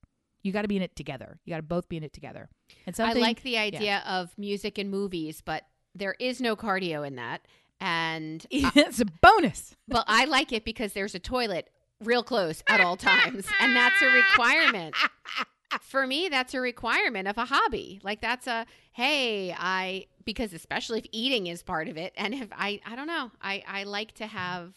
You 0.41 0.53
got 0.53 0.61
to 0.61 0.69
be 0.69 0.77
in 0.77 0.81
it 0.81 0.95
together. 0.95 1.37
You 1.43 1.51
got 1.51 1.57
to 1.57 1.63
both 1.63 1.89
be 1.89 1.97
in 1.97 2.03
it 2.03 2.13
together. 2.13 2.49
And 2.85 2.95
something, 2.95 3.21
I 3.21 3.27
like 3.27 3.43
the 3.43 3.57
idea 3.57 4.01
of 4.07 4.31
music 4.37 4.77
and 4.77 4.89
movies, 4.89 5.41
but 5.43 5.63
there 5.93 6.15
is 6.17 6.39
no 6.39 6.55
cardio 6.55 7.05
in 7.05 7.17
that. 7.17 7.41
And 7.81 8.45
it's 8.51 8.99
a 8.99 9.05
bonus. 9.05 9.75
well, 9.87 10.03
I 10.07 10.25
like 10.25 10.51
it 10.51 10.65
because 10.65 10.93
there's 10.93 11.15
a 11.15 11.19
toilet 11.19 11.69
real 12.03 12.23
close 12.23 12.63
at 12.67 12.81
all 12.81 12.97
times, 12.97 13.45
and 13.59 13.75
that's 13.75 14.01
a 14.01 14.07
requirement. 14.07 14.95
For 15.81 16.07
me, 16.07 16.29
that's 16.29 16.53
a 16.55 16.59
requirement 16.59 17.27
of 17.27 17.37
a 17.37 17.45
hobby. 17.45 17.99
Like 18.03 18.21
that's 18.21 18.47
a 18.47 18.65
hey, 18.91 19.53
I 19.57 20.07
because 20.25 20.53
especially 20.53 20.99
if 20.99 21.05
eating 21.11 21.47
is 21.47 21.61
part 21.61 21.87
of 21.87 21.97
it, 21.97 22.13
and 22.17 22.33
if 22.33 22.49
I 22.51 22.81
I 22.85 22.95
don't 22.95 23.07
know, 23.07 23.31
I 23.41 23.63
I 23.67 23.83
like 23.83 24.13
to 24.13 24.27
have. 24.27 24.73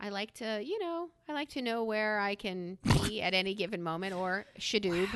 I 0.00 0.08
like 0.08 0.34
to, 0.34 0.60
you 0.62 0.78
know, 0.80 1.08
I 1.28 1.32
like 1.32 1.50
to 1.50 1.62
know 1.62 1.84
where 1.84 2.18
I 2.18 2.34
can 2.34 2.78
be 2.82 3.22
at 3.22 3.32
any 3.32 3.54
given 3.54 3.82
moment 3.82 4.12
or 4.12 4.44
shadoob. 4.58 5.08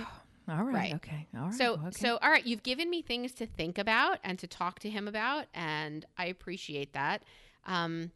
All 0.48 0.64
right. 0.64 0.74
Right. 0.74 0.94
Okay. 0.94 1.26
All 1.36 1.46
right. 1.46 1.54
So, 1.54 1.74
okay. 1.74 1.90
so 1.92 2.18
all 2.22 2.30
right, 2.30 2.46
you've 2.46 2.62
given 2.62 2.88
me 2.88 3.02
things 3.02 3.32
to 3.32 3.46
think 3.46 3.78
about 3.78 4.18
and 4.24 4.38
to 4.38 4.46
talk 4.46 4.78
to 4.80 4.90
him 4.90 5.06
about, 5.06 5.46
and 5.54 6.06
I 6.16 6.26
appreciate 6.26 6.94
that. 6.94 7.22
Um, 7.66 8.12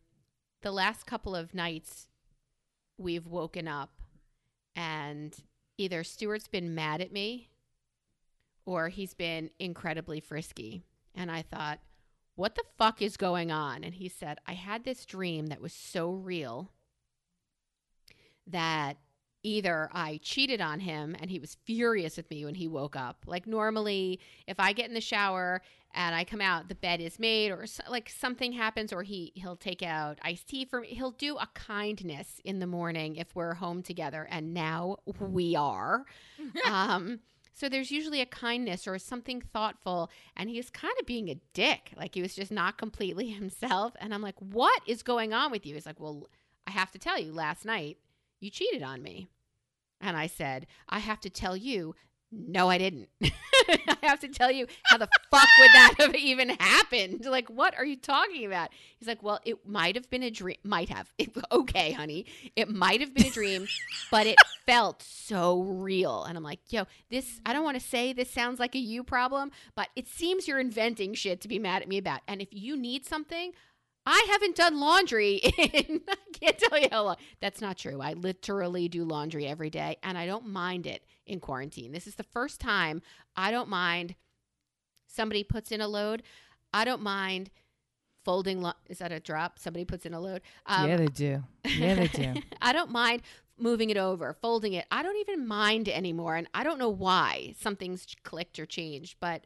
the 0.62 0.72
last 0.72 1.06
couple 1.06 1.36
of 1.36 1.54
nights, 1.54 2.08
we've 2.96 3.26
woken 3.26 3.68
up, 3.68 3.90
and 4.74 5.36
either 5.76 6.04
Stuart's 6.04 6.48
been 6.48 6.74
mad 6.74 7.00
at 7.00 7.12
me, 7.12 7.50
or 8.64 8.88
he's 8.88 9.12
been 9.12 9.50
incredibly 9.58 10.20
frisky, 10.20 10.84
and 11.14 11.30
I 11.30 11.42
thought, 11.42 11.80
what 12.34 12.54
the 12.54 12.64
fuck 12.78 13.02
is 13.02 13.16
going 13.16 13.52
on? 13.52 13.84
And 13.84 13.94
he 13.94 14.08
said, 14.08 14.38
I 14.46 14.54
had 14.54 14.84
this 14.84 15.04
dream 15.04 15.46
that 15.48 15.60
was 15.60 15.72
so 15.72 16.12
real 16.12 16.70
that 18.46 18.96
either 19.42 19.88
I 19.92 20.20
cheated 20.22 20.60
on 20.60 20.80
him 20.80 21.16
and 21.20 21.30
he 21.30 21.38
was 21.38 21.56
furious 21.64 22.16
with 22.16 22.30
me 22.30 22.44
when 22.44 22.54
he 22.54 22.68
woke 22.68 22.96
up. 22.96 23.24
Like 23.26 23.46
normally, 23.46 24.20
if 24.46 24.58
I 24.60 24.72
get 24.72 24.88
in 24.88 24.94
the 24.94 25.00
shower 25.00 25.62
and 25.94 26.14
I 26.14 26.24
come 26.24 26.40
out, 26.40 26.68
the 26.68 26.74
bed 26.74 27.00
is 27.00 27.18
made, 27.18 27.50
or 27.50 27.66
so, 27.66 27.82
like 27.88 28.08
something 28.08 28.52
happens, 28.52 28.92
or 28.92 29.02
he 29.02 29.32
he'll 29.34 29.56
take 29.56 29.82
out 29.82 30.18
iced 30.22 30.48
tea 30.48 30.64
for 30.64 30.80
me. 30.80 30.88
He'll 30.88 31.10
do 31.10 31.36
a 31.36 31.48
kindness 31.54 32.40
in 32.44 32.60
the 32.60 32.66
morning 32.66 33.16
if 33.16 33.34
we're 33.34 33.54
home 33.54 33.82
together, 33.82 34.26
and 34.30 34.54
now 34.54 34.96
we 35.20 35.54
are. 35.54 36.04
um, 36.66 37.20
so 37.52 37.68
there's 37.68 37.90
usually 37.90 38.22
a 38.22 38.26
kindness 38.26 38.86
or 38.86 38.98
something 38.98 39.42
thoughtful, 39.52 40.10
and 40.34 40.48
he's 40.48 40.70
kind 40.70 40.94
of 40.98 41.04
being 41.04 41.28
a 41.28 41.38
dick. 41.52 41.92
Like 41.94 42.14
he 42.14 42.22
was 42.22 42.34
just 42.34 42.50
not 42.52 42.78
completely 42.78 43.28
himself, 43.30 43.94
and 44.00 44.14
I'm 44.14 44.22
like, 44.22 44.36
"What 44.38 44.80
is 44.86 45.02
going 45.02 45.34
on 45.34 45.50
with 45.50 45.66
you?" 45.66 45.74
He's 45.74 45.86
like, 45.86 46.00
"Well, 46.00 46.26
I 46.66 46.70
have 46.70 46.90
to 46.92 46.98
tell 46.98 47.20
you, 47.20 47.32
last 47.32 47.66
night 47.66 47.98
you 48.42 48.50
cheated 48.50 48.82
on 48.82 49.02
me." 49.02 49.28
And 50.02 50.16
I 50.16 50.26
said, 50.26 50.66
I 50.88 50.98
have 50.98 51.20
to 51.20 51.30
tell 51.30 51.56
you, 51.56 51.94
no, 52.32 52.68
I 52.68 52.78
didn't. 52.78 53.08
I 53.22 53.96
have 54.02 54.20
to 54.20 54.28
tell 54.28 54.50
you, 54.50 54.66
how 54.84 54.96
the 54.96 55.08
fuck 55.30 55.48
would 55.60 55.70
that 55.74 55.94
have 55.98 56.14
even 56.14 56.48
happened? 56.48 57.24
Like, 57.24 57.48
what 57.48 57.76
are 57.76 57.84
you 57.84 57.96
talking 57.96 58.46
about? 58.46 58.70
He's 58.98 59.06
like, 59.06 59.22
well, 59.22 59.38
it 59.44 59.66
might 59.68 59.94
have 59.94 60.08
been 60.10 60.22
a 60.22 60.30
dream. 60.30 60.56
Might 60.64 60.88
have. 60.88 61.12
It, 61.18 61.30
okay, 61.52 61.92
honey. 61.92 62.26
It 62.56 62.68
might 62.68 63.00
have 63.00 63.14
been 63.14 63.26
a 63.26 63.30
dream, 63.30 63.68
but 64.10 64.26
it 64.26 64.36
felt 64.66 65.02
so 65.02 65.60
real. 65.60 66.24
And 66.24 66.36
I'm 66.36 66.42
like, 66.42 66.58
yo, 66.70 66.86
this, 67.10 67.40
I 67.46 67.52
don't 67.52 67.64
want 67.64 67.78
to 67.78 67.86
say 67.86 68.12
this 68.12 68.30
sounds 68.30 68.58
like 68.58 68.74
a 68.74 68.78
you 68.78 69.04
problem, 69.04 69.52
but 69.76 69.88
it 69.94 70.08
seems 70.08 70.48
you're 70.48 70.58
inventing 70.58 71.14
shit 71.14 71.40
to 71.42 71.48
be 71.48 71.60
mad 71.60 71.82
at 71.82 71.88
me 71.88 71.98
about. 71.98 72.22
And 72.26 72.42
if 72.42 72.48
you 72.50 72.76
need 72.76 73.06
something, 73.06 73.52
I 74.04 74.26
haven't 74.30 74.56
done 74.56 74.80
laundry 74.80 75.36
in 75.58 76.00
I 76.08 76.16
can't 76.32 76.58
tell 76.58 76.78
you 76.78 76.88
how 76.90 77.04
long. 77.04 77.16
That's 77.40 77.60
not 77.60 77.78
true. 77.78 78.00
I 78.00 78.14
literally 78.14 78.88
do 78.88 79.04
laundry 79.04 79.46
every 79.46 79.70
day 79.70 79.96
and 80.02 80.18
I 80.18 80.26
don't 80.26 80.48
mind 80.48 80.86
it 80.86 81.04
in 81.26 81.40
quarantine. 81.40 81.92
This 81.92 82.06
is 82.06 82.16
the 82.16 82.24
first 82.24 82.60
time 82.60 83.02
I 83.36 83.50
don't 83.50 83.68
mind 83.68 84.16
somebody 85.06 85.44
puts 85.44 85.70
in 85.70 85.80
a 85.80 85.88
load. 85.88 86.22
I 86.74 86.84
don't 86.84 87.02
mind 87.02 87.50
folding 88.24 88.60
lo- 88.62 88.72
is 88.88 88.98
that 88.98 89.12
a 89.12 89.20
drop? 89.20 89.58
Somebody 89.58 89.84
puts 89.84 90.06
in 90.06 90.14
a 90.14 90.20
load. 90.20 90.42
Um, 90.66 90.88
yeah, 90.88 90.96
they 90.96 91.06
do. 91.06 91.42
Yeah, 91.64 91.94
they 91.94 92.08
do. 92.08 92.34
I 92.62 92.72
don't 92.72 92.90
mind 92.90 93.22
moving 93.58 93.90
it 93.90 93.96
over, 93.96 94.32
folding 94.40 94.72
it. 94.72 94.86
I 94.90 95.02
don't 95.02 95.16
even 95.18 95.46
mind 95.46 95.88
anymore. 95.88 96.36
And 96.36 96.48
I 96.54 96.64
don't 96.64 96.78
know 96.78 96.88
why 96.88 97.54
something's 97.60 98.06
clicked 98.24 98.58
or 98.58 98.66
changed, 98.66 99.16
but 99.20 99.44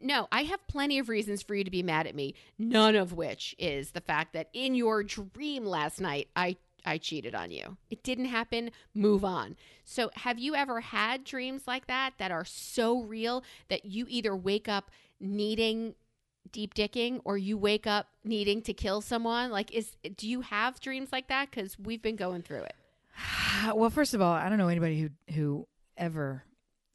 no, 0.00 0.28
I 0.30 0.42
have 0.44 0.66
plenty 0.68 0.98
of 0.98 1.08
reasons 1.08 1.42
for 1.42 1.54
you 1.54 1.64
to 1.64 1.70
be 1.70 1.82
mad 1.82 2.06
at 2.06 2.14
me, 2.14 2.34
none 2.58 2.94
of 2.94 3.12
which 3.12 3.54
is 3.58 3.90
the 3.90 4.00
fact 4.00 4.32
that 4.32 4.48
in 4.52 4.74
your 4.74 5.02
dream 5.02 5.64
last 5.64 6.00
night, 6.00 6.28
I. 6.36 6.56
I 6.84 6.98
cheated 6.98 7.32
on 7.32 7.52
you. 7.52 7.76
It 7.90 8.02
didn't 8.02 8.24
happen. 8.24 8.72
Move 8.92 9.24
on. 9.24 9.54
So, 9.84 10.10
have 10.16 10.40
you 10.40 10.56
ever 10.56 10.80
had 10.80 11.22
dreams 11.22 11.62
like 11.64 11.86
that 11.86 12.14
that 12.18 12.32
are 12.32 12.44
so 12.44 13.02
real 13.02 13.44
that 13.68 13.84
you 13.84 14.04
either 14.08 14.34
wake 14.34 14.68
up 14.68 14.90
needing 15.20 15.94
deep 16.50 16.74
dicking 16.74 17.20
or 17.24 17.38
you 17.38 17.56
wake 17.56 17.86
up 17.86 18.08
needing 18.24 18.62
to 18.62 18.74
kill 18.74 19.00
someone? 19.00 19.52
Like, 19.52 19.72
is 19.72 19.96
do 20.16 20.28
you 20.28 20.40
have 20.40 20.80
dreams 20.80 21.10
like 21.12 21.28
that? 21.28 21.52
Because 21.52 21.78
we've 21.78 22.02
been 22.02 22.16
going 22.16 22.42
through 22.42 22.64
it. 22.64 22.74
well, 23.76 23.90
first 23.90 24.12
of 24.12 24.20
all, 24.20 24.32
I 24.32 24.48
don't 24.48 24.58
know 24.58 24.66
anybody 24.66 25.00
who 25.02 25.34
who 25.34 25.68
ever 25.96 26.42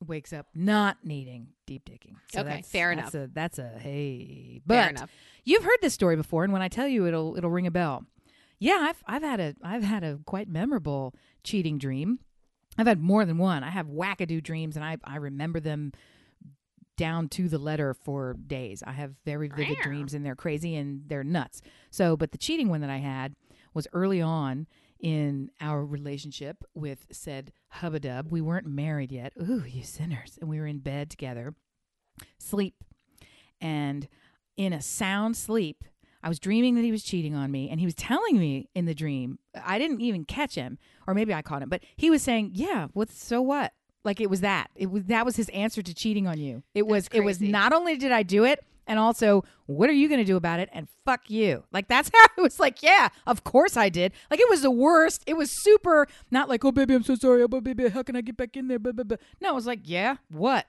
wakes 0.06 0.34
up 0.34 0.48
not 0.54 0.98
needing 1.06 1.54
deep 1.68 1.86
digging. 1.86 2.16
So 2.34 2.40
Okay, 2.42 2.50
that's, 2.50 2.70
fair 2.72 2.96
that's 2.96 3.14
A, 3.14 3.30
that's 3.32 3.60
a 3.60 3.70
hey, 3.78 4.62
Fair 4.68 4.86
but 4.86 4.90
enough. 4.92 5.12
you've 5.46 5.64
heard 5.64 5.78
this 5.82 5.94
story 5.94 6.16
before, 6.16 6.44
and 6.44 6.52
when 6.52 6.64
I 6.64 6.68
tell 6.68 6.88
you, 6.88 7.06
it'll 7.06 7.38
it'll 7.38 7.52
ring 7.52 7.68
a 7.68 7.72
bell. 7.72 8.06
Yeah, 8.60 8.78
I've 8.90 9.04
I've 9.06 9.22
had 9.22 9.40
a 9.40 9.56
I've 9.62 9.84
had 9.84 10.04
a 10.04 10.20
quite 10.26 10.48
memorable 10.50 11.14
cheating 11.44 11.78
dream. 11.78 12.20
I've 12.80 12.88
had 12.88 13.00
more 13.00 13.24
than 13.26 13.38
one. 13.38 13.64
I 13.64 13.70
have 13.70 13.88
wackadoo 13.88 14.42
dreams, 14.42 14.76
and 14.76 14.84
I 14.84 14.98
I 15.04 15.18
remember 15.18 15.60
them 15.60 15.92
down 16.96 17.30
to 17.30 17.48
the 17.48 17.60
letter 17.60 17.94
for 17.94 18.34
days. 18.48 18.82
I 18.86 18.92
have 18.94 19.14
very 19.24 19.50
vivid 19.50 19.78
dreams, 19.84 20.16
and 20.16 20.26
they're 20.26 20.36
crazy 20.36 20.76
and 20.76 21.04
they're 21.08 21.24
nuts. 21.24 21.62
So, 21.92 22.18
but 22.18 22.32
the 22.32 22.40
cheating 22.40 22.70
one 22.70 22.82
that 22.82 22.90
I 22.90 22.98
had 22.98 23.36
was 23.76 23.88
early 23.94 24.20
on 24.22 24.66
in 25.00 25.52
our 25.62 25.86
relationship 25.86 26.64
with 26.74 27.08
said 27.12 27.52
hubbadub. 27.76 28.32
We 28.32 28.42
weren't 28.42 28.68
married 28.68 29.12
yet. 29.12 29.34
Ooh, 29.42 29.64
you 29.66 29.84
sinners. 29.84 30.38
And 30.40 30.50
we 30.50 30.60
were 30.60 30.68
in 30.68 30.80
bed 30.80 31.10
together, 31.10 31.54
sleep. 32.38 32.84
And 33.62 34.08
in 34.56 34.74
a 34.74 34.82
sound 34.82 35.38
sleep, 35.38 35.84
I 36.24 36.30
was 36.30 36.40
dreaming 36.40 36.76
that 36.76 36.84
he 36.84 36.92
was 36.92 37.04
cheating 37.04 37.36
on 37.36 37.52
me, 37.52 37.70
and 37.70 37.80
he 37.80 37.86
was 37.86 37.96
telling 37.96 38.40
me 38.40 38.70
in 38.76 38.86
the 38.86 38.96
dream. 38.96 39.40
I 39.64 39.78
didn't 39.78 40.02
even 40.02 40.26
catch 40.26 40.56
him, 40.56 40.78
or 41.06 41.14
maybe 41.14 41.34
I 41.34 41.42
caught 41.42 41.62
him, 41.62 41.70
but 41.70 41.84
he 41.96 42.10
was 42.10 42.22
saying, 42.22 42.52
"Yeah, 42.54 42.88
what's 42.94 43.24
so 43.24 43.42
what?" 43.42 43.74
Like 44.04 44.20
it 44.20 44.30
was 44.30 44.42
that. 44.42 44.70
It 44.76 44.88
was 44.88 45.04
that 45.06 45.26
was 45.26 45.36
his 45.36 45.50
answer 45.50 45.82
to 45.82 45.94
cheating 45.94 46.28
on 46.28 46.40
you. 46.40 46.64
It 46.74 46.88
was 46.88 47.06
That's 47.06 47.16
it 47.18 47.24
was 47.24 47.40
not 47.40 47.74
only 47.74 47.98
did 47.98 48.12
I 48.12 48.24
do 48.24 48.46
it, 48.46 48.64
and 48.88 48.98
also 48.98 49.44
what 49.66 49.90
are 49.90 49.94
you 49.94 50.08
going 50.08 50.20
to 50.20 50.26
do 50.26 50.38
about 50.38 50.60
it? 50.60 50.70
And 50.72 50.88
fuck 51.06 51.30
you. 51.30 51.64
Like 51.72 51.88
that's 51.88 52.10
how 52.14 52.26
it 52.38 52.42
was. 52.42 52.60
Like 52.60 52.82
yeah, 52.82 53.10
of 53.28 53.44
course 53.44 53.78
I 53.78 53.90
did. 53.90 54.14
Like 54.32 54.40
it 54.40 54.50
was 54.50 54.62
the 54.62 54.72
worst. 54.72 55.24
It 55.28 55.36
was 55.36 55.52
super. 55.52 56.08
Not 56.32 56.50
like 56.50 56.66
oh 56.66 56.72
baby, 56.72 56.96
I'm 56.96 57.04
so 57.04 57.16
sorry. 57.16 57.44
Oh 57.44 57.48
baby, 57.48 57.90
how 57.90 58.04
can 58.04 58.16
I 58.16 58.22
get 58.22 58.38
back 58.38 58.58
in 58.58 58.68
there? 58.68 58.80
Blah, 58.80 58.94
blah, 58.94 59.04
blah. 59.04 59.18
No, 59.42 59.52
it 59.52 59.56
was 59.56 59.68
like 59.68 59.82
yeah, 59.84 60.18
what? 60.30 60.66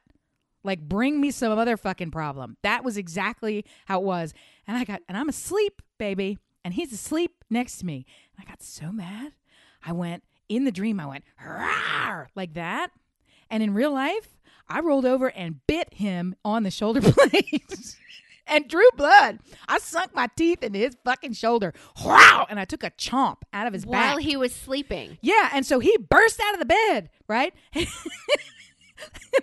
Like 0.64 0.80
bring 0.80 1.20
me 1.20 1.30
some 1.30 1.56
other 1.56 1.76
fucking 1.76 2.10
problem. 2.10 2.56
That 2.62 2.84
was 2.84 2.96
exactly 2.96 3.64
how 3.86 4.00
it 4.00 4.04
was. 4.04 4.34
And 4.66 4.76
I 4.76 4.84
got 4.84 5.00
and 5.08 5.16
I'm 5.16 5.28
asleep, 5.28 5.80
baby, 5.98 6.38
and 6.64 6.74
he's 6.74 6.92
asleep 6.92 7.44
next 7.48 7.78
to 7.78 7.86
me. 7.86 8.04
And 8.36 8.44
I 8.46 8.50
got 8.50 8.62
so 8.62 8.92
mad. 8.92 9.32
I 9.84 9.92
went 9.92 10.24
in 10.48 10.64
the 10.64 10.72
dream. 10.72 11.00
I 11.00 11.06
went 11.06 11.24
like 12.34 12.54
that. 12.54 12.90
And 13.50 13.62
in 13.62 13.72
real 13.72 13.92
life, 13.92 14.37
I 14.68 14.80
rolled 14.80 15.06
over 15.06 15.28
and 15.28 15.66
bit 15.66 15.94
him 15.94 16.34
on 16.44 16.62
the 16.62 16.70
shoulder 16.70 17.00
blades. 17.30 17.96
And 18.50 18.66
drew 18.66 18.88
blood. 18.96 19.40
I 19.68 19.78
sunk 19.78 20.14
my 20.14 20.26
teeth 20.34 20.62
into 20.62 20.78
his 20.78 20.96
fucking 21.04 21.34
shoulder. 21.34 21.74
Wow! 22.02 22.46
And 22.48 22.58
I 22.58 22.64
took 22.64 22.82
a 22.82 22.90
chomp 22.90 23.42
out 23.52 23.66
of 23.66 23.74
his 23.74 23.84
While 23.84 23.92
back. 23.92 24.08
While 24.14 24.16
he 24.16 24.38
was 24.38 24.54
sleeping. 24.54 25.18
Yeah, 25.20 25.50
and 25.52 25.66
so 25.66 25.80
he 25.80 25.94
burst 25.98 26.40
out 26.42 26.54
of 26.54 26.58
the 26.58 26.64
bed, 26.64 27.10
right? 27.28 27.52
this 27.74 27.88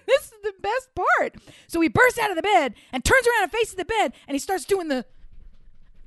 is 0.07 0.33
the 0.43 0.53
best 0.59 0.89
part. 0.95 1.35
So 1.67 1.81
he 1.81 1.87
bursts 1.87 2.17
out 2.19 2.31
of 2.31 2.35
the 2.35 2.41
bed 2.41 2.73
and 2.91 3.03
turns 3.03 3.27
around 3.27 3.43
and 3.43 3.51
faces 3.51 3.75
the 3.75 3.85
bed 3.85 4.13
and 4.27 4.33
he 4.35 4.39
starts 4.39 4.65
doing 4.65 4.87
the 4.87 5.05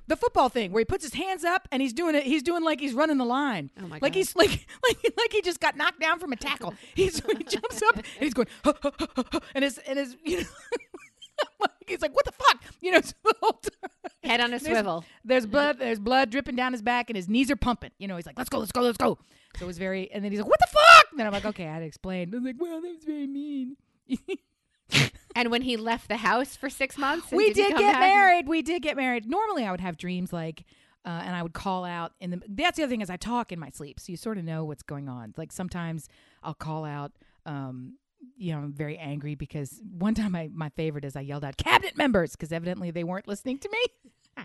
the 0.09 0.17
football 0.17 0.49
thing 0.49 0.73
where 0.73 0.81
he 0.81 0.85
puts 0.85 1.05
his 1.05 1.15
hands 1.15 1.45
up 1.45 1.69
and 1.71 1.81
he's 1.81 1.93
doing 1.93 2.15
it 2.15 2.25
he's 2.25 2.43
doing 2.43 2.65
like 2.65 2.81
he's 2.81 2.95
running 2.95 3.19
the 3.19 3.25
line. 3.25 3.71
Oh 3.79 3.83
my 3.83 3.99
Like 4.01 4.13
God. 4.13 4.15
he's 4.15 4.35
like 4.43 4.67
like 4.83 4.99
like 5.17 5.33
he 5.33 5.43
just 5.43 5.61
got 5.61 5.77
knocked 5.77 6.01
down 6.01 6.19
from 6.19 6.33
a 6.33 6.37
tackle. 6.37 6.75
He's 6.95 7.21
he 7.25 7.45
jumps 7.45 7.83
up 7.83 7.97
and 7.97 8.05
he's 8.19 8.35
going 8.35 8.49
and 9.55 9.63
his 9.65 9.79
and 9.79 9.99
his 9.99 10.17
you 10.25 10.39
know 10.39 10.45
he's 11.87 12.03
like 12.03 12.15
what 12.15 12.25
the 12.25 12.33
fuck? 12.33 12.63
You 12.81 12.93
know 12.93 13.01
so 13.01 13.13
the 13.23 13.35
whole 13.41 13.53
time. 13.53 13.91
Head 14.25 14.41
on 14.41 14.47
a 14.47 14.59
There's- 14.59 14.65
swivel. 14.65 15.05
There's 15.25 15.45
mm-hmm. 15.45 15.53
blood. 15.53 15.79
There's 15.79 15.99
blood 16.01 16.31
dripping 16.31 16.57
down 16.57 16.73
his 16.73 16.83
back, 16.83 17.09
and 17.09 17.17
his 17.17 17.29
knees 17.29 17.51
are 17.51 17.57
pumping. 17.57 17.91
You 17.99 18.09
know, 18.09 18.17
he's 18.17 18.27
like, 18.27 18.37
"Let's 18.37 18.51
go, 18.51 18.59
let's 18.59 18.73
go, 18.73 18.81
let's 18.83 18.99
go." 18.99 19.19
So 19.57 19.65
it 19.65 19.67
was 19.67 19.79
very. 19.79 20.11
And 20.11 20.25
then 20.25 20.33
he's 20.33 20.41
like, 20.41 20.51
"What 20.51 20.59
the 20.59 20.67
fuck?" 20.71 21.05
And 21.13 21.21
then 21.21 21.27
I'm 21.27 21.33
like, 21.33 21.45
"Okay, 21.47 21.67
I 21.67 21.75
had 21.75 21.79
to 21.81 21.87
explain." 21.87 22.35
I 22.35 22.37
was 22.37 22.45
like, 22.45 22.57
"Well, 22.59 22.81
that 22.83 22.89
was 22.89 23.05
very 23.05 23.27
mean." 23.27 23.77
And 25.37 25.51
when 25.51 25.63
he 25.63 25.77
left 25.77 26.09
the 26.09 26.17
house 26.17 26.57
for 26.57 26.69
six 26.71 26.97
months, 26.99 27.31
and 27.31 27.37
we 27.37 27.53
did 27.53 27.73
come 27.73 27.81
get 27.83 27.99
married. 28.01 28.49
We 28.49 28.63
did 28.63 28.83
get 28.83 28.97
married. 28.97 29.29
Normally, 29.29 29.65
I 29.65 29.71
would 29.71 29.81
have 29.81 29.97
dreams 29.97 30.33
like, 30.33 30.65
uh, 31.05 31.09
and 31.25 31.35
I 31.37 31.43
would 31.43 31.53
call 31.53 31.85
out. 31.85 32.13
In 32.21 32.31
the 32.31 32.43
that's 32.49 32.77
the 32.77 32.83
other 32.83 32.91
thing 32.91 33.01
is 33.03 33.11
I 33.11 33.17
talk 33.17 33.53
in 33.53 33.59
my 33.61 33.71
sleep, 33.71 34.01
so 34.01 34.11
you 34.11 34.17
sort 34.17 34.39
of 34.39 34.45
know 34.45 34.65
what's 34.65 34.83
going 34.83 35.09
on. 35.09 35.35
Like 35.37 35.53
sometimes 35.53 36.09
I'll 36.43 36.55
call 36.55 36.85
out. 36.85 37.13
Um, 37.47 37.99
you 38.37 38.53
know, 38.53 38.59
I'm 38.59 38.73
very 38.73 38.99
angry 38.99 39.35
because 39.37 39.81
one 39.97 40.15
time 40.15 40.35
I 40.35 40.51
my 40.53 40.71
favorite 40.71 41.05
is 41.05 41.15
I 41.15 41.21
yelled 41.21 41.45
out 41.45 41.57
cabinet 41.57 41.97
members 41.97 42.33
because 42.33 42.51
evidently 42.53 42.91
they 42.91 43.05
weren't 43.05 43.29
listening 43.29 43.59
to 43.59 43.69
me. 43.71 44.45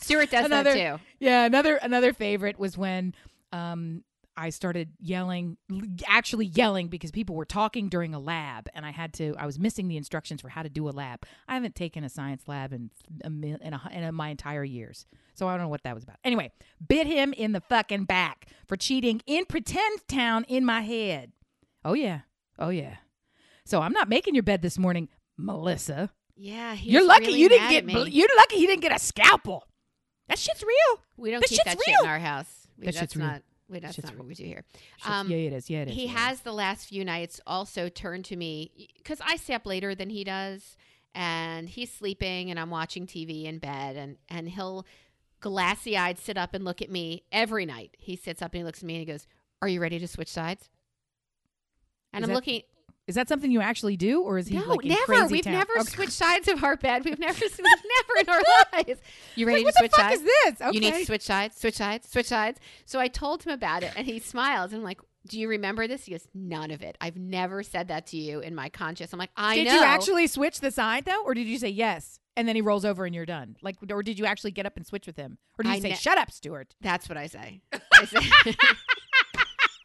Stuart 0.00 0.30
does 0.30 0.46
Another- 0.46 0.74
that 0.74 0.96
too. 0.98 1.02
Yeah, 1.18 1.44
another 1.44 1.76
another 1.76 2.12
favorite 2.12 2.58
was 2.58 2.76
when 2.76 3.14
um 3.52 4.04
I 4.36 4.48
started 4.50 4.90
yelling, 4.98 5.58
actually 6.06 6.46
yelling 6.46 6.88
because 6.88 7.10
people 7.10 7.36
were 7.36 7.44
talking 7.44 7.88
during 7.88 8.14
a 8.14 8.18
lab, 8.18 8.68
and 8.74 8.86
I 8.86 8.90
had 8.90 9.12
to. 9.14 9.34
I 9.38 9.44
was 9.46 9.58
missing 9.58 9.88
the 9.88 9.96
instructions 9.98 10.40
for 10.40 10.48
how 10.48 10.62
to 10.62 10.68
do 10.70 10.88
a 10.88 10.90
lab. 10.90 11.24
I 11.46 11.54
haven't 11.54 11.74
taken 11.74 12.02
a 12.02 12.08
science 12.08 12.44
lab 12.46 12.72
in 12.72 12.90
a, 13.22 13.26
in, 13.28 13.74
a, 13.74 13.90
in 13.92 14.04
a, 14.04 14.12
my 14.12 14.30
entire 14.30 14.64
years, 14.64 15.04
so 15.34 15.48
I 15.48 15.52
don't 15.52 15.60
know 15.62 15.68
what 15.68 15.82
that 15.82 15.94
was 15.94 16.02
about. 16.04 16.16
Anyway, 16.24 16.50
bit 16.88 17.06
him 17.06 17.32
in 17.34 17.52
the 17.52 17.60
fucking 17.60 18.04
back 18.04 18.46
for 18.66 18.76
cheating 18.76 19.20
in 19.26 19.44
pretend 19.44 20.00
town 20.08 20.44
in 20.48 20.64
my 20.64 20.80
head. 20.80 21.32
Oh 21.84 21.94
yeah, 21.94 22.20
oh 22.58 22.70
yeah. 22.70 22.96
So 23.66 23.82
I'm 23.82 23.92
not 23.92 24.08
making 24.08 24.34
your 24.34 24.44
bed 24.44 24.62
this 24.62 24.78
morning, 24.78 25.08
Melissa. 25.36 26.10
Yeah, 26.36 26.74
he's 26.74 26.92
You're 26.92 27.06
lucky 27.06 27.26
really 27.26 27.40
you 27.40 27.48
didn't 27.50 27.68
get. 27.70 27.86
bl- 27.86 28.08
You're 28.08 28.28
lucky 28.36 28.56
he 28.56 28.66
didn't 28.66 28.82
get 28.82 28.96
a 28.96 28.98
scalpel. 28.98 29.66
That 30.28 30.38
shit's 30.38 30.62
real. 30.62 31.00
we 31.18 31.30
don't 31.30 31.40
this 31.42 31.50
keep 31.50 31.58
shit's 31.58 31.74
that 31.76 31.84
shit 31.84 31.94
real. 31.96 32.04
in 32.04 32.08
our 32.10 32.18
house. 32.18 32.46
We, 32.78 32.86
That 32.86 32.94
that's 32.94 33.00
shit's 33.00 33.16
real. 33.16 33.26
not. 33.26 33.42
We, 33.72 33.80
that's 33.80 33.94
Shit's 33.96 34.08
not 34.08 34.18
what 34.18 34.26
we 34.28 34.34
do 34.34 34.44
here. 34.44 34.64
Um, 35.04 35.28
yeah, 35.30 35.38
it 35.38 35.52
is. 35.52 35.68
Yeah, 35.70 35.80
it 35.80 35.88
is. 35.88 35.94
he 35.94 36.04
yeah, 36.06 36.12
has 36.12 36.40
the 36.42 36.52
last 36.52 36.86
few 36.88 37.04
nights 37.04 37.40
also 37.46 37.88
turned 37.88 38.24
to 38.26 38.36
me 38.36 38.70
because 38.96 39.20
I 39.24 39.36
stay 39.36 39.54
up 39.54 39.66
later 39.66 39.94
than 39.94 40.10
he 40.10 40.22
does, 40.24 40.76
and 41.14 41.68
he's 41.68 41.92
sleeping, 41.92 42.50
and 42.50 42.60
I'm 42.60 42.70
watching 42.70 43.06
TV 43.06 43.44
in 43.46 43.58
bed, 43.58 43.96
and 43.96 44.16
and 44.28 44.48
he'll 44.48 44.86
glassy 45.40 45.96
eyed 45.96 46.18
sit 46.18 46.36
up 46.36 46.54
and 46.54 46.64
look 46.64 46.80
at 46.82 46.90
me 46.90 47.24
every 47.32 47.66
night. 47.66 47.96
He 47.98 48.14
sits 48.14 48.42
up 48.42 48.52
and 48.52 48.60
he 48.60 48.64
looks 48.64 48.78
at 48.80 48.84
me 48.84 48.94
and 48.94 49.00
he 49.00 49.06
goes, 49.06 49.26
"Are 49.60 49.68
you 49.68 49.80
ready 49.80 49.98
to 49.98 50.06
switch 50.06 50.28
sides?" 50.30 50.70
And 52.12 52.22
Is 52.22 52.28
I'm 52.28 52.34
that- 52.34 52.36
looking. 52.36 52.62
Is 53.08 53.16
that 53.16 53.28
something 53.28 53.50
you 53.50 53.60
actually 53.60 53.96
do, 53.96 54.22
or 54.22 54.38
is 54.38 54.46
he 54.46 54.56
No, 54.56 54.64
like 54.64 54.84
never. 54.84 55.26
We've 55.26 55.42
town? 55.42 55.54
never 55.54 55.72
Okay. 55.80 55.90
switched 55.90 56.12
sides 56.12 56.46
of 56.46 56.62
our 56.62 56.76
bed. 56.76 57.04
We've 57.04 57.18
never, 57.18 57.38
we've 57.40 57.58
never 57.58 58.20
in 58.20 58.28
our 58.28 58.42
lives. 58.72 59.00
You 59.34 59.46
ready 59.46 59.64
Like, 59.64 59.74
to 59.74 59.82
what 59.82 59.90
switch 59.90 59.90
the 59.90 59.96
fuck 59.96 60.10
sides? 60.10 60.20
is 60.22 60.28
this? 60.44 60.60
Okay. 60.60 60.70
You 60.74 60.80
need 60.80 60.94
to 60.94 61.04
switch 61.04 61.22
sides, 61.22 61.56
switch 61.60 61.74
sides, 61.74 62.08
switch 62.08 62.26
sides. 62.26 62.60
So 62.84 63.00
I 63.00 63.08
told 63.08 63.42
him 63.42 63.52
about 63.52 63.82
it 63.82 63.92
and 63.96 64.06
he 64.06 64.20
smiles 64.20 64.72
and 64.72 64.80
I'm 64.80 64.84
like, 64.84 65.00
Do 65.26 65.38
you 65.40 65.48
remember 65.48 65.88
this? 65.88 66.04
He 66.04 66.12
goes, 66.12 66.26
None 66.32 66.70
of 66.70 66.80
it. 66.82 66.96
I've 67.00 67.16
never 67.16 67.62
said 67.64 67.88
that 67.88 68.06
to 68.08 68.16
you 68.16 68.38
in 68.38 68.54
my 68.54 68.68
conscious. 68.68 69.12
I'm 69.12 69.18
like, 69.18 69.30
I 69.36 69.56
did 69.56 69.66
know. 69.66 69.74
you 69.74 69.82
actually 69.82 70.26
switch 70.28 70.60
the 70.60 70.70
side 70.70 71.04
though, 71.04 71.22
or 71.24 71.34
did 71.34 71.46
you 71.48 71.58
say 71.58 71.68
yes 71.70 72.20
and 72.36 72.46
then 72.46 72.54
he 72.56 72.62
rolls 72.62 72.84
over 72.84 73.04
and 73.04 73.14
you're 73.14 73.26
done? 73.26 73.56
Like, 73.62 73.76
or 73.90 74.02
did 74.04 74.16
you 74.18 74.26
actually 74.26 74.52
get 74.52 74.64
up 74.64 74.76
and 74.76 74.86
switch 74.86 75.06
with 75.08 75.16
him, 75.16 75.38
or 75.58 75.64
did 75.64 75.70
you 75.70 75.74
I 75.74 75.80
say, 75.80 75.88
ne- 75.90 75.96
"Shut 75.96 76.18
up, 76.18 76.30
Stuart"? 76.30 76.74
That's 76.80 77.08
what 77.08 77.18
I 77.18 77.26
say. 77.26 77.60
I 77.92 78.04
say, 78.06 78.20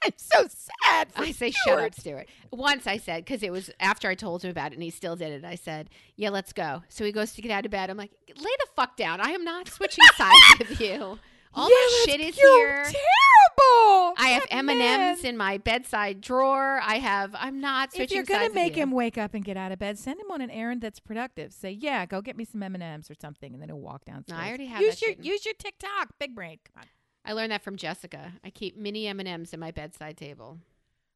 I'm 0.04 0.14
so 0.16 0.48
sad. 0.48 1.08
I 1.16 1.32
say 1.32 1.52
shut 1.52 1.62
Stuart. 1.64 1.80
up, 1.86 1.96
Stuart. 1.96 2.28
Once 2.52 2.88
I 2.88 2.98
said, 2.98 3.26
because 3.26 3.44
it 3.44 3.52
was 3.52 3.72
after 3.80 4.08
I 4.08 4.16
told 4.16 4.44
him 4.44 4.52
about 4.52 4.72
it 4.72 4.76
and 4.76 4.84
he 4.84 4.90
still 4.90 5.16
did 5.16 5.32
it, 5.32 5.46
I 5.46 5.56
said, 5.56 5.90
Yeah, 6.16 6.30
let's 6.30 6.54
go. 6.54 6.84
So 6.90 7.04
he 7.04 7.12
goes 7.12 7.34
to 7.34 7.42
get 7.42 7.52
out 7.52 7.66
of 7.66 7.72
bed. 7.72 7.90
I'm 7.90 7.98
like, 7.98 8.12
Lay 8.30 8.36
the 8.60 8.68
fuck 8.76 8.96
down. 8.96 9.20
I 9.22 9.32
am 9.32 9.44
not 9.44 9.68
switching 9.70 10.04
sides 10.18 10.38
with 10.60 10.80
you. 10.80 11.20
All 11.54 11.70
yeah, 11.70 11.76
this 11.76 12.04
shit 12.06 12.22
is 12.22 12.38
you're 12.38 12.58
here. 12.58 12.84
Terrible. 12.84 14.14
I 14.18 14.30
have 14.34 14.44
M 14.52 14.70
and 14.70 14.80
M's 14.80 15.24
in 15.24 15.38
my 15.38 15.58
bedside 15.58 16.22
drawer. 16.22 16.80
I 16.84 17.00
have. 17.00 17.34
I'm 17.38 17.60
not 17.60 17.90
If 17.96 18.12
you're 18.12 18.24
gonna 18.24 18.54
make 18.54 18.76
him 18.76 18.92
wake 18.92 19.18
up 19.18 19.34
and 19.34 19.44
get 19.44 19.58
out 19.58 19.72
of 19.72 19.80
bed, 19.80 19.98
send 19.98 20.20
him 20.20 20.30
on 20.30 20.42
an 20.42 20.52
errand 20.52 20.82
that's 20.82 21.00
productive. 21.00 21.54
Say, 21.54 21.72
"Yeah, 21.72 22.06
go 22.06 22.22
get 22.22 22.38
me 22.38 22.46
some 22.46 22.62
M 22.62 22.76
and 22.76 22.84
M's 22.84 23.10
or 23.10 23.16
something," 23.20 23.54
and 23.54 23.62
then 23.62 23.70
he'll 23.70 23.80
walk 23.80 24.06
downstairs. 24.06 24.40
I 24.40 24.50
already 24.50 24.68
have 24.68 24.82
use 24.82 25.00
that 25.00 25.02
your 25.02 25.16
shit. 25.16 25.26
use 25.26 25.46
your 25.46 25.56
TikTok, 25.58 26.10
big 26.20 26.36
brain. 26.36 26.60
Come 26.72 26.82
on. 26.84 26.88
I 27.28 27.34
learned 27.34 27.52
that 27.52 27.62
from 27.62 27.76
Jessica. 27.76 28.34
I 28.44 28.50
keep 28.50 28.78
mini 28.78 29.06
M 29.08 29.20
and 29.20 29.28
M's 29.28 29.54
in 29.54 29.60
my 29.60 29.72
bedside 29.72 30.18
table. 30.18 30.58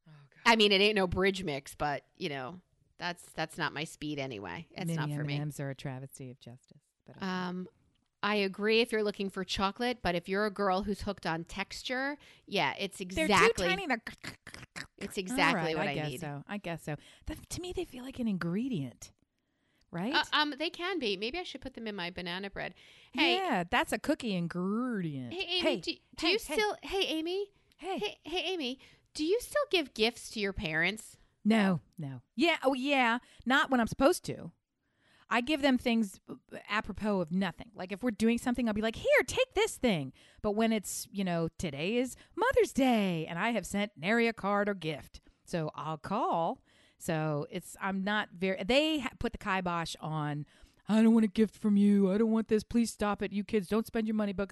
Oh, 0.06 0.12
I 0.44 0.56
mean, 0.56 0.70
it 0.70 0.80
ain't 0.80 0.94
no 0.94 1.06
bridge 1.06 1.42
mix, 1.42 1.74
but 1.74 2.04
you 2.18 2.28
know, 2.28 2.60
that's 2.98 3.24
that's 3.34 3.58
not 3.58 3.72
my 3.72 3.84
speed 3.84 4.18
anyway. 4.18 4.66
It's 4.76 4.86
Mini 4.86 4.96
not 4.96 5.10
for 5.10 5.24
me. 5.24 5.36
M&Ms 5.36 5.58
are 5.58 5.70
a 5.70 5.74
travesty 5.74 6.30
of 6.30 6.38
justice. 6.38 6.82
But. 7.06 7.24
Um, 7.24 7.66
I 8.22 8.36
agree 8.36 8.80
if 8.80 8.92
you're 8.92 9.02
looking 9.02 9.28
for 9.28 9.42
chocolate, 9.42 9.98
but 10.02 10.14
if 10.14 10.28
you're 10.28 10.46
a 10.46 10.50
girl 10.50 10.82
who's 10.82 11.02
hooked 11.02 11.26
on 11.26 11.42
texture, 11.44 12.16
yeah, 12.46 12.74
it's 12.78 13.00
exactly. 13.00 13.34
They're 13.36 13.48
too 13.48 13.52
tiny. 13.64 13.86
They're 13.88 14.02
it's 14.98 15.18
exactly 15.18 15.72
All 15.72 15.78
what 15.78 15.86
right, 15.86 15.88
I, 15.88 15.94
guess 15.94 16.10
need. 16.10 16.20
so. 16.20 16.44
I 16.48 16.58
guess 16.58 16.84
so. 16.84 16.94
That, 17.26 17.50
to 17.50 17.60
me, 17.60 17.72
they 17.74 17.84
feel 17.84 18.04
like 18.04 18.20
an 18.20 18.28
ingredient, 18.28 19.10
right? 19.92 20.14
Uh, 20.14 20.24
um, 20.32 20.54
they 20.58 20.70
can 20.70 20.98
be. 20.98 21.16
Maybe 21.16 21.38
I 21.38 21.44
should 21.44 21.60
put 21.60 21.74
them 21.74 21.86
in 21.86 21.94
my 21.94 22.10
banana 22.10 22.50
bread. 22.50 22.74
Hey, 23.12 23.36
yeah, 23.36 23.62
that's 23.70 23.92
a 23.92 23.98
cookie 23.98 24.34
ingredient. 24.34 25.32
hey, 25.32 25.46
Amy, 25.48 25.60
hey, 25.60 25.76
do, 25.76 25.92
do 25.92 26.26
hey, 26.26 26.32
you 26.32 26.38
hey, 26.44 26.54
still? 26.54 26.76
Hey, 26.82 27.02
Amy. 27.06 27.46
Hey, 27.76 27.98
Hey, 27.98 28.18
hey, 28.24 28.42
Amy. 28.52 28.78
Do 29.14 29.24
you 29.24 29.38
still 29.40 29.62
give 29.70 29.92
gifts 29.94 30.30
to 30.30 30.40
your 30.40 30.52
parents? 30.52 31.16
no, 31.44 31.80
no. 31.98 32.22
Yeah, 32.36 32.56
oh 32.64 32.74
yeah. 32.74 33.18
Not 33.44 33.70
when 33.70 33.80
I'm 33.80 33.86
supposed 33.86 34.24
to. 34.26 34.52
I 35.28 35.40
give 35.40 35.62
them 35.62 35.78
things 35.78 36.20
uh, 36.30 36.34
apropos 36.68 37.20
of 37.20 37.32
nothing. 37.32 37.70
Like 37.74 37.90
if 37.90 38.02
we're 38.02 38.10
doing 38.10 38.36
something, 38.38 38.68
I'll 38.68 38.74
be 38.74 38.82
like, 38.82 38.96
"Here, 38.96 39.22
take 39.26 39.54
this 39.54 39.76
thing." 39.76 40.12
But 40.42 40.52
when 40.52 40.72
it's, 40.72 41.08
you 41.10 41.24
know, 41.24 41.48
today 41.58 41.96
is 41.96 42.16
Mother's 42.36 42.72
Day, 42.72 43.26
and 43.28 43.38
I 43.38 43.50
have 43.52 43.64
sent 43.66 43.92
nary 43.96 44.28
a 44.28 44.32
card 44.34 44.68
or 44.68 44.74
gift, 44.74 45.20
so 45.44 45.70
I'll 45.74 45.96
call. 45.98 46.60
So 47.02 47.46
it's 47.50 47.76
I'm 47.80 48.04
not 48.04 48.28
very. 48.38 48.62
They 48.64 49.04
put 49.18 49.32
the 49.32 49.38
kibosh 49.38 49.96
on. 50.00 50.46
I 50.88 51.00
don't 51.02 51.14
want 51.14 51.24
a 51.24 51.28
gift 51.28 51.56
from 51.56 51.76
you. 51.76 52.12
I 52.12 52.18
don't 52.18 52.30
want 52.32 52.48
this. 52.48 52.62
Please 52.64 52.90
stop 52.92 53.22
it. 53.22 53.32
You 53.32 53.44
kids 53.44 53.66
don't 53.68 53.86
spend 53.86 54.06
your 54.06 54.14
money. 54.14 54.32
Blah. 54.32 54.46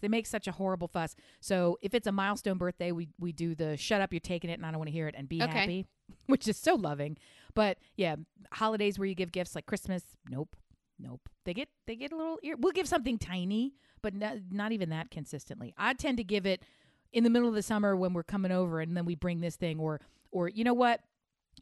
They 0.00 0.08
make 0.08 0.26
such 0.26 0.46
a 0.48 0.52
horrible 0.52 0.88
fuss. 0.88 1.14
So 1.40 1.78
if 1.82 1.94
it's 1.94 2.06
a 2.06 2.12
milestone 2.12 2.58
birthday, 2.58 2.90
we 2.92 3.08
we 3.18 3.32
do 3.32 3.54
the 3.54 3.76
shut 3.76 4.00
up. 4.00 4.12
You're 4.12 4.20
taking 4.20 4.50
it, 4.50 4.54
and 4.54 4.66
I 4.66 4.70
don't 4.70 4.78
want 4.78 4.88
to 4.88 4.92
hear 4.92 5.08
it, 5.08 5.14
and 5.16 5.28
be 5.28 5.42
Okay. 5.42 5.52
happy, 5.58 5.86
which 6.26 6.46
is 6.48 6.56
so 6.56 6.74
loving. 6.74 7.16
But 7.54 7.78
yeah, 7.96 8.16
holidays 8.52 8.98
where 8.98 9.06
you 9.06 9.14
give 9.14 9.30
gifts 9.32 9.54
like 9.54 9.66
Christmas, 9.66 10.02
nope, 10.28 10.56
nope. 10.98 11.28
They 11.44 11.54
get 11.54 11.68
they 11.86 11.96
get 11.96 12.12
a 12.12 12.16
little. 12.16 12.38
ear- 12.42 12.56
We'll 12.58 12.72
give 12.72 12.88
something 12.88 13.18
tiny, 13.18 13.74
but 14.02 14.14
not, 14.14 14.36
not 14.50 14.72
even 14.72 14.88
that 14.90 15.10
consistently. 15.10 15.72
I 15.78 15.94
tend 15.94 16.16
to 16.18 16.24
give 16.24 16.44
it 16.46 16.62
in 17.12 17.24
the 17.24 17.30
middle 17.30 17.48
of 17.48 17.54
the 17.54 17.62
summer 17.62 17.94
when 17.96 18.12
we're 18.12 18.24
coming 18.24 18.50
over 18.52 18.80
and 18.80 18.96
then 18.96 19.04
we 19.04 19.14
bring 19.14 19.40
this 19.40 19.56
thing 19.56 19.78
or 19.78 20.00
or 20.32 20.48
you 20.48 20.64
know 20.64 20.74
what 20.74 21.00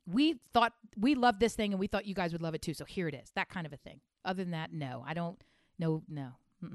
we 0.07 0.41
thought 0.53 0.73
we 0.97 1.15
loved 1.15 1.41
this 1.41 1.55
thing 1.55 1.73
and 1.73 1.81
we 1.81 1.87
thought 1.87 2.07
you 2.07 2.15
guys 2.15 2.33
would 2.33 2.43
love 2.43 2.55
it 2.55 2.63
too 2.63 2.75
so 2.75 2.85
here 2.85 3.09
it 3.09 3.15
is 3.15 3.31
that 3.35 3.49
kind 3.49 3.67
of 3.67 3.73
a 3.73 3.77
thing 3.77 4.01
other 4.25 4.43
than 4.43 4.53
that 4.53 4.73
no 4.73 5.05
i 5.07 5.15
don't 5.15 5.43
no 5.79 6.03
no 6.09 6.33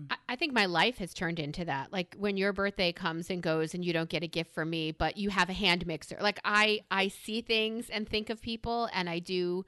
I, 0.09 0.15
I 0.29 0.35
think 0.35 0.53
my 0.53 0.65
life 0.65 0.97
has 0.97 1.13
turned 1.13 1.39
into 1.39 1.63
that. 1.65 1.93
Like 1.93 2.13
when 2.19 2.35
your 2.35 2.51
birthday 2.51 2.91
comes 2.91 3.29
and 3.29 3.41
goes 3.41 3.73
and 3.73 3.85
you 3.85 3.93
don't 3.93 4.09
get 4.09 4.21
a 4.23 4.27
gift 4.27 4.53
from 4.53 4.69
me, 4.69 4.91
but 4.91 5.15
you 5.15 5.29
have 5.29 5.49
a 5.49 5.53
hand 5.53 5.87
mixer. 5.87 6.17
Like 6.19 6.39
I 6.43 6.81
I 6.91 7.07
see 7.07 7.39
things 7.41 7.89
and 7.89 8.05
think 8.07 8.29
of 8.29 8.41
people 8.41 8.89
and 8.93 9.09
I 9.09 9.19
do 9.19 9.63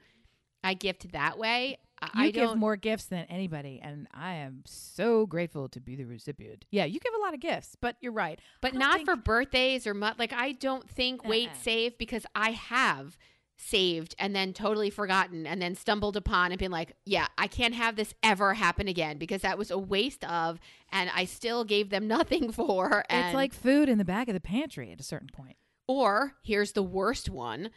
I 0.62 0.74
gift 0.74 1.12
that 1.12 1.38
way. 1.38 1.78
I, 2.02 2.22
you 2.22 2.28
I 2.28 2.30
give 2.32 2.56
more 2.56 2.76
gifts 2.76 3.04
than 3.04 3.26
anybody 3.26 3.78
and 3.82 4.08
i 4.14 4.32
am 4.32 4.62
so 4.64 5.26
grateful 5.26 5.68
to 5.68 5.80
be 5.80 5.96
the 5.96 6.04
recipient 6.04 6.64
yeah 6.70 6.86
you 6.86 6.98
give 6.98 7.12
a 7.12 7.20
lot 7.20 7.34
of 7.34 7.40
gifts 7.40 7.76
but 7.78 7.96
you're 8.00 8.10
right 8.10 8.40
but 8.62 8.72
not 8.72 8.94
think- 8.94 9.06
for 9.06 9.16
birthdays 9.16 9.86
or 9.86 9.92
mu- 9.92 10.08
like 10.18 10.32
I 10.32 10.52
don't 10.52 10.88
think 10.88 11.24
wait 11.24 11.48
Uh-uh. 11.48 11.56
save 11.60 11.98
because 11.98 12.24
I 12.34 12.52
have 12.52 13.18
saved 13.60 14.14
and 14.18 14.34
then 14.34 14.52
totally 14.52 14.90
forgotten 14.90 15.46
and 15.46 15.60
then 15.60 15.74
stumbled 15.74 16.16
upon 16.16 16.50
and 16.50 16.58
been 16.58 16.70
like, 16.70 16.96
yeah, 17.04 17.26
I 17.36 17.46
can't 17.46 17.74
have 17.74 17.96
this 17.96 18.14
ever 18.22 18.54
happen 18.54 18.88
again 18.88 19.18
because 19.18 19.42
that 19.42 19.58
was 19.58 19.70
a 19.70 19.78
waste 19.78 20.24
of 20.24 20.58
and 20.90 21.10
I 21.14 21.24
still 21.24 21.64
gave 21.64 21.90
them 21.90 22.08
nothing 22.08 22.52
for 22.52 23.04
and 23.08 23.26
it's 23.26 23.34
like 23.34 23.52
food 23.52 23.88
in 23.88 23.98
the 23.98 24.04
back 24.04 24.28
of 24.28 24.34
the 24.34 24.40
pantry 24.40 24.92
at 24.92 25.00
a 25.00 25.04
certain 25.04 25.28
point 25.32 25.56
or 25.90 26.34
here's 26.42 26.72
the 26.72 26.84
worst 26.84 27.28
one. 27.28 27.70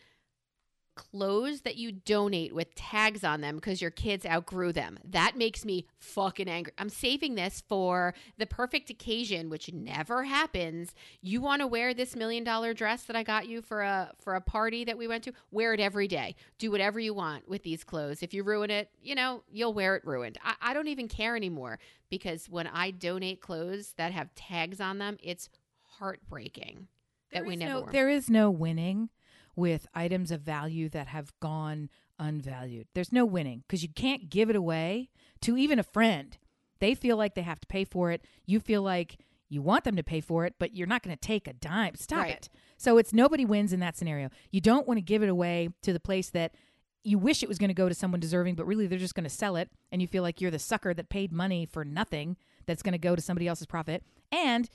Clothes 0.96 1.62
that 1.62 1.76
you 1.76 1.92
donate 1.92 2.54
with 2.54 2.76
tags 2.76 3.24
on 3.24 3.42
them 3.42 3.56
because 3.56 3.82
your 3.82 3.90
kids 3.90 4.26
outgrew 4.26 4.72
them. 4.72 5.00
That 5.04 5.36
makes 5.36 5.66
me 5.66 5.88
fucking 5.98 6.48
angry. 6.48 6.74
I'm 6.78 6.90
saving 6.90 7.34
this 7.34 7.64
for 7.68 8.14
the 8.38 8.46
perfect 8.46 8.90
occasion, 8.92 9.50
which 9.50 9.74
never 9.74 10.24
happens. 10.24 10.94
You 11.22 11.42
want 11.42 11.62
to 11.62 11.68
wear 11.68 11.94
this 11.94 12.16
million 12.16 12.44
dollar 12.44 12.74
dress 12.74 13.04
that 13.04 13.16
I 13.16 13.24
got 13.24 13.48
you 13.48 13.62
for 13.62 13.82
a 13.82 14.12
for 14.20 14.36
a 14.36 14.42
party 14.42 14.84
that 14.86 14.98
we 14.98 15.08
went 15.08 15.24
to? 15.24 15.34
Wear 15.52 15.74
it 15.74 15.80
every 15.80 16.08
day. 16.08 16.36
Do 16.60 16.70
whatever 16.70 17.00
you 17.00 17.14
want 17.14 17.50
with 17.50 17.64
these 17.64 17.84
clothes. 17.84 18.22
If 18.22 18.34
you 18.34 18.44
ruin 18.44 18.70
it, 18.70 18.90
you 19.02 19.16
know, 19.16 19.44
you'll 19.52 19.74
wear 19.74 19.96
it 19.96 20.06
ruined. 20.06 20.38
I, 20.44 20.54
I 20.62 20.74
don't 20.74 20.88
even 20.90 21.08
care 21.08 21.36
anymore 21.36 21.80
because 22.10 22.48
when 22.48 22.68
I 22.68 22.92
donate 22.92 23.42
clothes 23.42 23.94
that 23.98 24.12
have 24.12 24.34
tags 24.36 24.80
on 24.80 25.00
them, 25.00 25.18
it's 25.24 25.50
heartbreaking 25.82 26.88
that 27.32 27.46
we 27.46 27.56
never 27.56 27.86
no, 27.86 27.92
there 27.92 28.10
is 28.10 28.30
no 28.30 28.52
winning 28.52 29.10
with 29.56 29.88
items 29.94 30.32
of 30.32 30.42
value 30.42 30.90
that 30.90 31.08
have 31.08 31.32
gone 31.40 31.90
unvalued. 32.20 32.88
There's 32.94 33.12
no 33.12 33.26
winning 33.26 33.64
because 33.68 33.84
you 33.84 33.90
can't 33.90 34.30
give 34.30 34.50
it 34.50 34.56
away 34.56 35.10
to 35.42 35.58
even 35.58 35.80
a 35.80 35.84
friend. 35.84 36.38
They 36.80 36.96
feel 36.96 37.18
like 37.18 37.36
they 37.36 37.42
have 37.42 37.60
to 37.62 37.68
pay 37.68 37.86
for 37.86 38.12
it. 38.12 38.26
You 38.46 38.60
feel 38.60 38.82
like 38.82 39.18
you 39.50 39.62
want 39.62 39.84
them 39.84 39.96
to 39.96 40.04
pay 40.04 40.20
for 40.22 40.46
it, 40.46 40.56
but 40.60 40.76
you're 40.76 40.88
not 40.88 41.04
going 41.04 41.16
to 41.16 41.20
take 41.22 41.48
a 41.48 41.54
dime. 41.54 41.96
Stop 41.96 42.24
Right. 42.24 42.32
it. 42.34 42.50
So 42.78 42.98
it's 42.98 43.14
nobody 43.14 43.46
wins 43.46 43.72
in 43.72 43.80
that 43.82 43.96
scenario. 43.96 44.30
You 44.52 44.62
don't 44.62 44.88
want 44.88 44.98
to 44.98 45.02
give 45.02 45.22
it 45.24 45.30
away 45.30 45.70
to 45.84 45.94
the 45.94 46.00
place 46.00 46.30
that 46.32 46.56
you 47.04 47.18
wish 47.18 47.44
it 47.44 47.50
was 47.50 47.58
going 47.58 47.68
to 47.70 47.74
go 47.74 47.90
to 47.90 47.96
someone 47.96 48.20
deserving, 48.20 48.56
but 48.56 48.66
really 48.66 48.88
they're 48.88 48.98
just 48.98 49.14
going 49.16 49.26
to 49.26 49.30
sell 49.30 49.56
it, 49.58 49.70
and 49.92 50.02
you 50.02 50.08
feel 50.08 50.24
like 50.24 50.40
you're 50.40 50.50
the 50.52 50.58
sucker 50.60 50.94
that 50.94 51.10
paid 51.10 51.32
money 51.34 51.66
for 51.66 51.84
nothing 51.84 52.38
that's 52.66 52.82
going 52.82 52.94
to 52.94 52.98
go 52.98 53.16
to 53.16 53.22
somebody 53.22 53.48
else's 53.48 53.68
profit. 53.68 54.04
And 54.32 54.70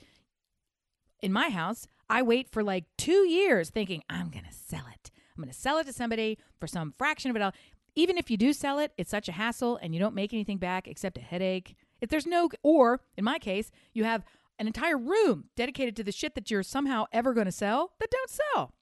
in 1.21 1.31
my 1.33 1.49
house, 1.49 1.87
I 2.09 2.21
wait 2.21 2.49
for 2.49 2.63
like 2.63 2.85
two 2.97 3.27
years 3.27 3.69
thinking, 3.69 4.03
I'm 4.09 4.29
going 4.29 4.45
to 4.45 4.53
sell 4.53 4.85
it. 4.93 5.11
I'm 5.35 5.43
going 5.43 5.53
to 5.53 5.59
sell 5.59 5.77
it 5.77 5.85
to 5.87 5.93
somebody 5.93 6.37
for 6.59 6.67
some 6.67 6.93
fraction 6.97 7.29
of 7.29 7.35
it. 7.35 7.41
all. 7.41 7.53
Even 7.95 8.17
if 8.17 8.29
you 8.29 8.37
do 8.37 8.53
sell 8.53 8.79
it, 8.79 8.91
it's 8.97 9.09
such 9.09 9.29
a 9.29 9.33
hassle 9.33 9.77
and 9.81 9.93
you 9.93 9.99
don't 9.99 10.15
make 10.15 10.33
anything 10.33 10.57
back 10.57 10.87
except 10.87 11.17
a 11.17 11.21
headache. 11.21 11.75
If 12.01 12.09
there's 12.09 12.25
no, 12.25 12.49
or 12.63 13.01
in 13.17 13.23
my 13.23 13.39
case, 13.39 13.71
you 13.93 14.03
have 14.03 14.23
an 14.57 14.67
entire 14.67 14.97
room 14.97 15.45
dedicated 15.55 15.95
to 15.95 16.03
the 16.03 16.11
shit 16.11 16.35
that 16.35 16.51
you're 16.51 16.63
somehow 16.63 17.05
ever 17.11 17.33
going 17.33 17.45
to 17.45 17.51
sell 17.51 17.93
that 17.99 18.11
don't 18.11 18.29
sell. 18.29 18.73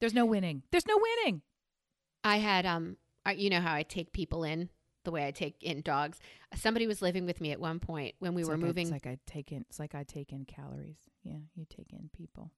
There's 0.00 0.14
no 0.14 0.26
winning. 0.26 0.62
There's 0.70 0.86
no 0.86 0.98
winning. 0.98 1.42
I 2.22 2.38
had 2.38 2.66
um 2.66 2.96
you 3.34 3.50
know 3.50 3.60
how 3.60 3.74
I 3.74 3.82
take 3.82 4.12
people 4.12 4.44
in 4.44 4.68
the 5.06 5.10
way 5.10 5.26
I 5.26 5.30
take 5.30 5.62
in 5.62 5.80
dogs. 5.80 6.18
Somebody 6.54 6.86
was 6.86 7.00
living 7.00 7.24
with 7.24 7.40
me 7.40 7.52
at 7.52 7.58
one 7.60 7.80
point 7.80 8.14
when 8.18 8.34
we 8.34 8.42
It's 8.42 8.48
were 8.50 8.56
like 8.56 8.62
I- 8.64 8.66
moving. 8.66 8.82
it's 8.88 8.92
like 8.92 9.06
I 9.06 9.18
take 9.26 9.50
in. 9.52 9.62
It's 9.70 9.78
like 9.78 9.94
I 9.94 10.02
take 10.04 10.32
in 10.32 10.44
calories. 10.44 10.98
Yeah, 11.24 11.38
you 11.54 11.64
take 11.64 11.92
in 11.94 12.10
people. 12.14 12.50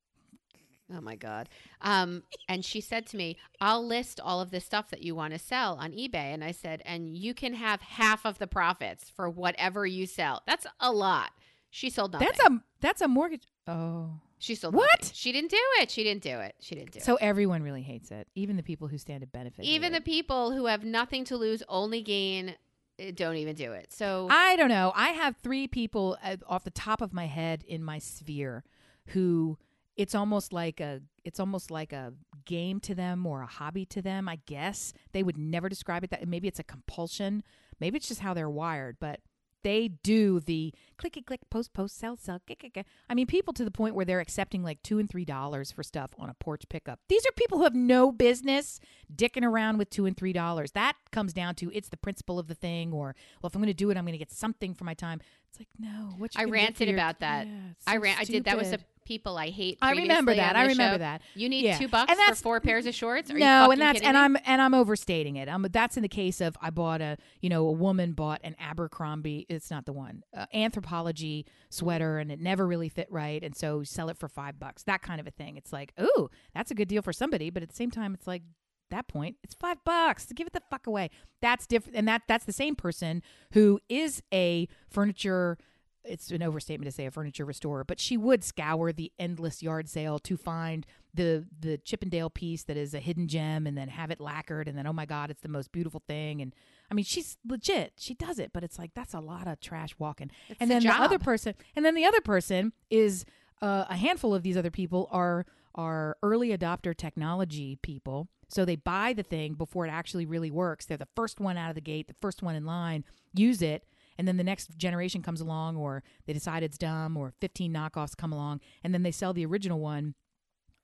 oh 0.95 1.01
my 1.01 1.15
god. 1.17 1.49
Um 1.83 2.23
and 2.49 2.65
she 2.65 2.81
said 2.81 3.07
to 3.09 3.17
me, 3.17 3.37
"I'll 3.61 3.87
list 3.87 4.19
all 4.21 4.41
of 4.41 4.51
this 4.51 4.65
stuff 4.65 4.91
that 4.91 5.03
you 5.03 5.15
want 5.15 5.33
to 5.35 5.39
sell 5.39 5.77
on 5.77 5.93
eBay." 5.93 6.33
And 6.35 6.43
I 6.43 6.51
said, 6.53 6.83
"And 6.85 7.17
you 7.17 7.33
can 7.35 7.55
have 7.55 7.81
half 7.83 8.25
of 8.27 8.39
the 8.39 8.47
profits 8.47 9.09
for 9.11 9.29
whatever 9.31 9.87
you 9.87 10.07
sell." 10.07 10.43
That's 10.47 10.67
a 10.81 10.91
lot. 10.93 11.31
She 11.71 11.91
sold 11.91 12.13
nothing. 12.13 12.29
That's 12.29 12.41
a 12.49 12.63
that's 12.81 13.01
a 13.03 13.09
mortgage. 13.09 13.45
Oh, 13.67 14.21
she 14.39 14.55
sold 14.55 14.75
What? 14.75 14.89
nothing. 15.01 15.11
She 15.15 15.33
didn't 15.33 15.51
do 15.51 15.61
it. 15.81 15.91
She 15.91 16.05
didn't 16.05 16.23
do 16.23 16.39
it. 16.39 16.55
She 16.61 16.75
didn't 16.75 16.93
do 16.93 17.01
so 17.01 17.15
it. 17.15 17.19
So 17.21 17.27
everyone 17.27 17.63
really 17.63 17.83
hates 17.83 18.11
it. 18.11 18.29
Even 18.35 18.57
the 18.57 18.63
people 18.63 18.89
who 18.89 18.99
stand 18.99 19.21
to 19.23 19.27
benefit. 19.27 19.65
Even 19.65 19.93
the 19.93 19.99
it. 19.99 20.05
people 20.05 20.53
who 20.53 20.67
have 20.67 20.85
nothing 20.85 21.25
to 21.25 21.37
lose, 21.37 21.63
only 21.69 22.03
gain, 22.03 22.55
eh, 22.99 23.11
don't 23.15 23.37
even 23.37 23.55
do 23.57 23.73
it. 23.73 23.93
So 23.93 24.29
I 24.31 24.57
don't 24.57 24.69
know. 24.69 24.93
I 24.95 25.09
have 25.09 25.37
three 25.37 25.67
people 25.69 26.17
uh, 26.23 26.37
off 26.47 26.65
the 26.65 26.71
top 26.71 27.01
of 27.01 27.13
my 27.13 27.27
head 27.27 27.65
in 27.67 27.83
my 27.83 27.99
sphere 27.99 28.65
who 29.09 29.59
it's 29.97 30.15
almost 30.15 30.53
like 30.53 30.81
a 30.81 31.01
it's 31.25 31.41
almost 31.41 31.71
like 31.71 31.93
a 31.93 32.13
game 32.45 32.79
to 32.81 32.95
them 32.95 33.27
or 33.27 33.43
a 33.43 33.47
hobby 33.47 33.85
to 33.87 34.01
them. 34.01 34.29
I 34.29 34.39
guess 34.47 34.93
they 35.13 35.23
would 35.23 35.37
never 35.37 35.69
describe 35.69 36.05
it 36.05 36.11
that. 36.11 36.27
Maybe 36.29 36.47
it's 36.49 36.61
a 36.61 36.65
compulsion. 36.65 37.43
Maybe 37.81 37.97
it's 37.97 38.09
just 38.09 38.21
how 38.21 38.33
they're 38.33 38.49
wired. 38.49 38.97
But 39.01 39.21
they 39.63 39.89
do 39.89 40.41
the 40.41 40.73
clicky 40.99 41.25
click 41.25 41.41
post 41.51 41.73
post 41.73 41.99
sell 41.99 42.17
sell. 42.17 42.41
Click. 42.47 42.85
I 43.09 43.15
mean, 43.15 43.27
people 43.27 43.53
to 43.55 43.65
the 43.65 43.71
point 43.71 43.95
where 43.95 44.05
they're 44.05 44.21
accepting 44.21 44.63
like 44.63 44.83
two 44.83 44.99
and 44.99 45.09
three 45.09 45.25
dollars 45.25 45.71
for 45.73 45.83
stuff 45.83 46.13
on 46.19 46.29
a 46.29 46.35
porch 46.35 46.69
pickup. 46.69 47.01
These 47.09 47.25
are 47.27 47.33
people 47.33 47.59
who 47.59 47.65
have 47.65 47.75
no 47.75 48.13
business 48.13 48.81
dicking 49.15 49.45
around 49.45 49.79
with 49.79 49.91
two 49.91 50.07
and 50.07 50.17
three 50.17 50.33
dollars. 50.33 50.73
That 50.73 50.95
comes 51.11 51.33
down 51.33 51.55
to 51.57 51.71
it's 51.73 51.89
the 51.89 51.97
principle 51.97 52.39
of 52.39 52.47
the 52.49 52.55
thing, 52.55 52.93
or 52.93 53.15
well, 53.43 53.49
if 53.49 53.55
I'm 53.55 53.61
going 53.61 53.69
to 53.69 53.75
do 53.75 53.91
it, 53.91 53.97
I'm 53.97 54.05
going 54.05 54.13
to 54.13 54.19
get 54.19 54.31
something 54.33 54.75
for 54.75 54.85
my 54.85 54.95
time. 54.95 55.21
It's 55.51 55.59
like 55.61 55.69
no. 55.79 56.11
What 56.19 56.35
you 56.35 56.41
I 56.41 56.45
gonna 56.45 56.57
get 56.57 56.61
for 56.61 56.65
ranted 56.65 56.89
your- 56.89 56.97
about 56.97 57.21
that. 57.21 57.47
Yeah, 57.47 57.53
it's 57.73 57.85
I 57.87 57.95
so 57.95 58.01
ran. 58.01 58.17
I 58.19 58.25
did. 58.25 58.45
That 58.45 58.57
was 58.57 58.69
stupid. 58.69 58.87
People 59.09 59.39
I 59.39 59.49
hate. 59.49 59.79
I 59.81 59.93
remember 59.93 60.35
that. 60.35 60.55
I 60.55 60.67
remember 60.67 60.97
show. 60.97 60.99
that. 60.99 61.23
You 61.35 61.49
need 61.49 61.65
Yeah. 61.65 61.79
two 61.79 61.89
bucks 61.89 62.11
And 62.11 62.17
for 62.19 62.21
that's- 62.21 62.43
four 62.43 62.61
pairs 62.61 62.85
of 62.85 62.95
shorts? 62.95 63.31
Are 63.31 63.39
no, 63.39 63.71
and 63.71 63.81
that's 63.81 64.03
and 64.03 64.15
me? 64.15 64.21
I'm 64.21 64.37
and 64.45 64.61
I'm 64.61 64.75
overstating 64.75 65.37
it. 65.37 65.49
Um, 65.49 65.67
that's 65.71 65.97
in 65.97 66.03
the 66.03 66.09
case 66.11 66.43
of 66.43 66.59
I 66.61 66.69
bought 66.69 67.01
a 67.01 67.17
you 67.41 67.49
know 67.49 67.67
a 67.67 67.73
woman 67.73 68.13
bought 68.13 68.43
an 68.45 68.55
Abercrombie. 68.61 69.47
It's 69.49 69.71
not 69.71 69.87
the 69.87 69.95
one 69.95 70.25
uh, 70.37 70.45
Anthropologie 70.55 71.47
sweater, 71.71 72.19
and 72.19 72.31
it 72.31 72.39
never 72.39 72.67
really 72.67 72.91
fit 72.91 73.09
right, 73.11 73.43
and 73.43 73.57
so 73.57 73.83
sell 73.83 74.11
it 74.11 74.19
for 74.19 74.29
five 74.29 74.59
bucks. 74.59 74.83
That 74.83 75.01
kind 75.01 75.21
of 75.21 75.27
a 75.27 75.31
thing. 75.31 75.57
It's 75.57 75.73
like, 75.73 75.95
ooh, 75.99 76.29
that's 76.55 76.71
a 76.71 76.75
good 76.75 76.89
deal 76.89 77.01
for 77.01 77.15
somebody, 77.15 77.49
but 77.49 77.63
at 77.63 77.71
the 77.71 77.75
same 77.77 77.91
time, 77.91 78.13
it's 78.13 78.27
like 78.27 78.43
that 78.91 79.07
point 79.07 79.37
it's 79.45 79.53
five 79.53 79.77
bucks 79.85 80.25
give 80.35 80.47
it 80.47 80.55
the 80.55 80.63
fuck 80.71 80.87
away 80.87 81.11
that's 81.43 81.67
different 81.67 81.95
and 81.95 82.09
that 82.09 82.23
that's 82.27 82.47
the 82.47 82.55
same 82.55 82.75
person 82.75 83.23
who 83.53 83.79
is 83.91 84.23
a 84.33 84.67
furniture 84.89 85.59
it's 86.05 86.31
an 86.31 86.43
overstatement 86.43 86.87
to 86.91 86.95
say 86.95 87.07
a 87.07 87.11
furniture 87.11 87.45
restorer, 87.45 87.85
but 87.85 88.01
she 88.01 88.17
would 88.17 88.43
scour 88.45 88.93
the 88.93 89.13
endless 89.19 89.63
yard 89.63 89.89
sale 89.89 90.19
to 90.21 90.37
find 90.37 90.87
the 91.15 91.47
the 91.61 91.79
Chippendale 91.79 92.31
piece 92.31 92.65
that 92.65 92.77
is 92.77 92.95
a 92.95 93.01
hidden 93.01 93.29
gem 93.29 93.67
and 93.67 93.77
then 93.77 93.89
have 93.89 94.11
it 94.11 94.21
lacquered 94.21 94.69
and 94.69 94.77
then 94.77 94.87
oh 94.87 94.93
my 94.93 95.07
god, 95.07 95.31
it's 95.31 95.43
the 95.43 95.49
most 95.49 95.73
beautiful 95.73 96.03
thing 96.07 96.41
and 96.41 96.55
I 96.91 96.95
mean 96.95 97.05
she's 97.05 97.37
legit. 97.47 97.95
She 97.97 98.15
does 98.15 98.39
it, 98.39 98.53
but 98.53 98.63
it's 98.65 98.79
like 98.79 98.93
that's 98.95 99.15
a 99.15 99.21
lot 99.21 99.47
of 99.47 99.61
trash 99.61 99.95
walking. 99.99 100.31
It's 100.49 100.61
and 100.61 100.71
then 100.71 100.83
the 100.83 100.91
other 100.91 101.19
person 101.19 101.55
and 101.77 101.85
then 101.85 101.95
the 101.95 102.05
other 102.05 102.21
person 102.21 102.73
is 102.91 103.25
uh, 103.61 103.87
a 103.89 103.97
handful 103.97 104.35
of 104.35 104.43
these 104.43 104.57
other 104.57 104.71
people 104.71 105.09
are 105.11 105.47
are 105.75 106.17
early 106.23 106.57
adopter 106.57 106.97
technology 106.97 107.77
people. 107.83 108.29
So 108.49 108.65
they 108.65 108.77
buy 108.77 109.13
the 109.13 109.23
thing 109.23 109.55
before 109.55 109.87
it 109.87 109.91
actually 109.91 110.27
really 110.27 110.51
works. 110.51 110.87
They're 110.87 110.97
the 110.97 111.09
first 111.15 111.39
one 111.39 111.57
out 111.57 111.69
of 111.69 111.75
the 111.75 111.81
gate, 111.83 112.09
the 112.09 112.15
first 112.21 112.43
one 112.43 112.55
in 112.55 112.65
line, 112.65 113.05
use 113.35 113.61
it, 113.61 113.85
and 114.19 114.27
then 114.29 114.37
the 114.37 114.45
next 114.45 114.77
generation 114.77 115.23
comes 115.23 115.41
along 115.41 115.77
or 115.77 116.03
they 116.27 116.33
decide 116.33 116.63
it's 116.63 116.77
dumb 116.77 117.17
or 117.17 117.33
15 117.41 117.73
knockoffs 117.73 118.17
come 118.17 118.33
along 118.33 118.61
and 118.83 118.93
then 118.93 119.03
they 119.05 119.13
sell 119.13 119.33
the 119.33 119.47
original 119.47 119.79
one 119.81 120.15